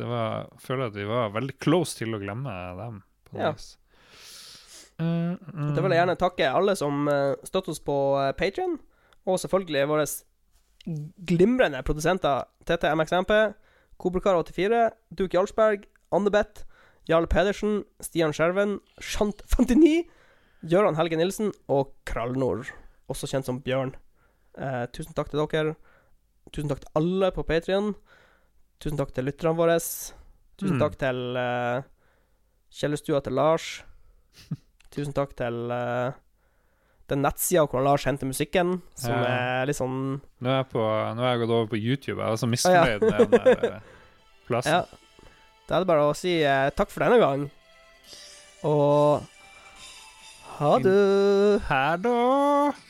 Det 0.00 0.06
var, 0.08 0.46
jeg 0.54 0.62
føler 0.64 0.88
at 0.88 0.96
vi 0.96 1.04
var 1.10 1.34
veldig 1.34 1.56
close 1.60 1.98
til 1.98 2.16
å 2.16 2.20
glemme 2.22 2.54
dem. 2.78 3.02
På 3.28 3.38
Ja. 3.42 3.52
vis. 3.52 3.74
Mm, 5.00 5.36
mm. 5.36 5.74
Da 5.76 5.80
vil 5.84 5.92
jeg 5.94 6.00
gjerne 6.00 6.16
takke 6.20 6.48
alle 6.52 6.74
som 6.76 7.06
uh, 7.08 7.34
støtter 7.44 7.72
oss 7.72 7.80
på 7.84 7.96
uh, 8.16 8.32
Patrion, 8.36 8.78
og 9.28 9.38
selvfølgelig 9.40 9.84
våre 9.88 10.06
glimrende 11.28 11.82
produsenter 11.84 12.44
TT 12.68 12.88
MXMP, 12.96 13.32
Kobrakar84, 14.00 14.90
Duke 15.16 15.36
Jarlsberg, 15.36 15.84
Annebeth, 16.12 16.64
Jarl 17.08 17.26
Pedersen, 17.28 17.82
Stian 18.00 18.32
Skjerven, 18.32 18.78
Shant 19.00 19.42
59, 19.56 20.06
Gøran 20.66 20.96
Helge 20.98 21.16
Nilsen 21.16 21.52
og 21.72 21.94
Krallnord, 22.08 22.68
også 23.10 23.28
kjent 23.30 23.46
som 23.48 23.60
Bjørn. 23.64 23.94
Eh, 24.60 24.84
tusen 24.92 25.14
takk 25.16 25.30
til 25.32 25.40
dere. 25.46 25.76
Tusen 26.52 26.68
takk 26.68 26.82
til 26.84 26.90
alle 27.00 27.30
på 27.32 27.44
Patrion. 27.46 27.94
Tusen 28.82 28.98
takk 29.00 29.12
til 29.16 29.24
lytterne 29.28 29.56
våre. 29.56 29.78
Tusen 30.60 30.76
Mm. 30.76 30.80
takk 30.82 30.96
til 31.00 31.36
eh, 31.40 31.82
kjellerstua 32.76 33.22
til 33.24 33.32
Lars. 33.32 33.82
Tusen 34.92 35.14
takk 35.16 35.32
til 35.38 35.70
eh, 35.72 36.12
den 37.08 37.22
nettsida 37.24 37.64
hvor 37.66 37.82
Lars 37.82 38.04
henter 38.04 38.26
musikken, 38.28 38.82
som 38.94 39.12
Ja. 39.16 39.62
er 39.62 39.66
litt 39.66 39.76
sånn 39.80 40.20
Nå 40.40 40.48
er 40.50 40.60
jeg, 40.60 40.68
på, 40.74 40.82
nå 41.16 41.22
er 41.24 41.32
jeg 41.32 41.40
gått 41.46 41.54
over 41.56 41.66
på 41.72 41.80
YouTube. 41.80 42.20
Jeg 42.20 42.32
er 42.32 42.36
så 42.36 42.74
ja. 42.74 42.84
med 42.84 43.00
den 43.00 43.30
der 43.30 43.64
eh, 43.76 43.80
plassen. 44.46 44.72
Ja. 44.72 44.84
Da 45.66 45.76
er 45.76 45.80
det 45.84 45.88
bare 45.88 46.04
å 46.10 46.14
si 46.18 46.36
eh, 46.42 46.68
takk 46.76 46.90
for 46.90 47.00
denne 47.06 47.18
gang. 47.22 47.48
Og 48.68 49.22
ha 50.60 50.78
det. 50.78 51.62
Ha 51.68 51.96
da. 51.96 52.89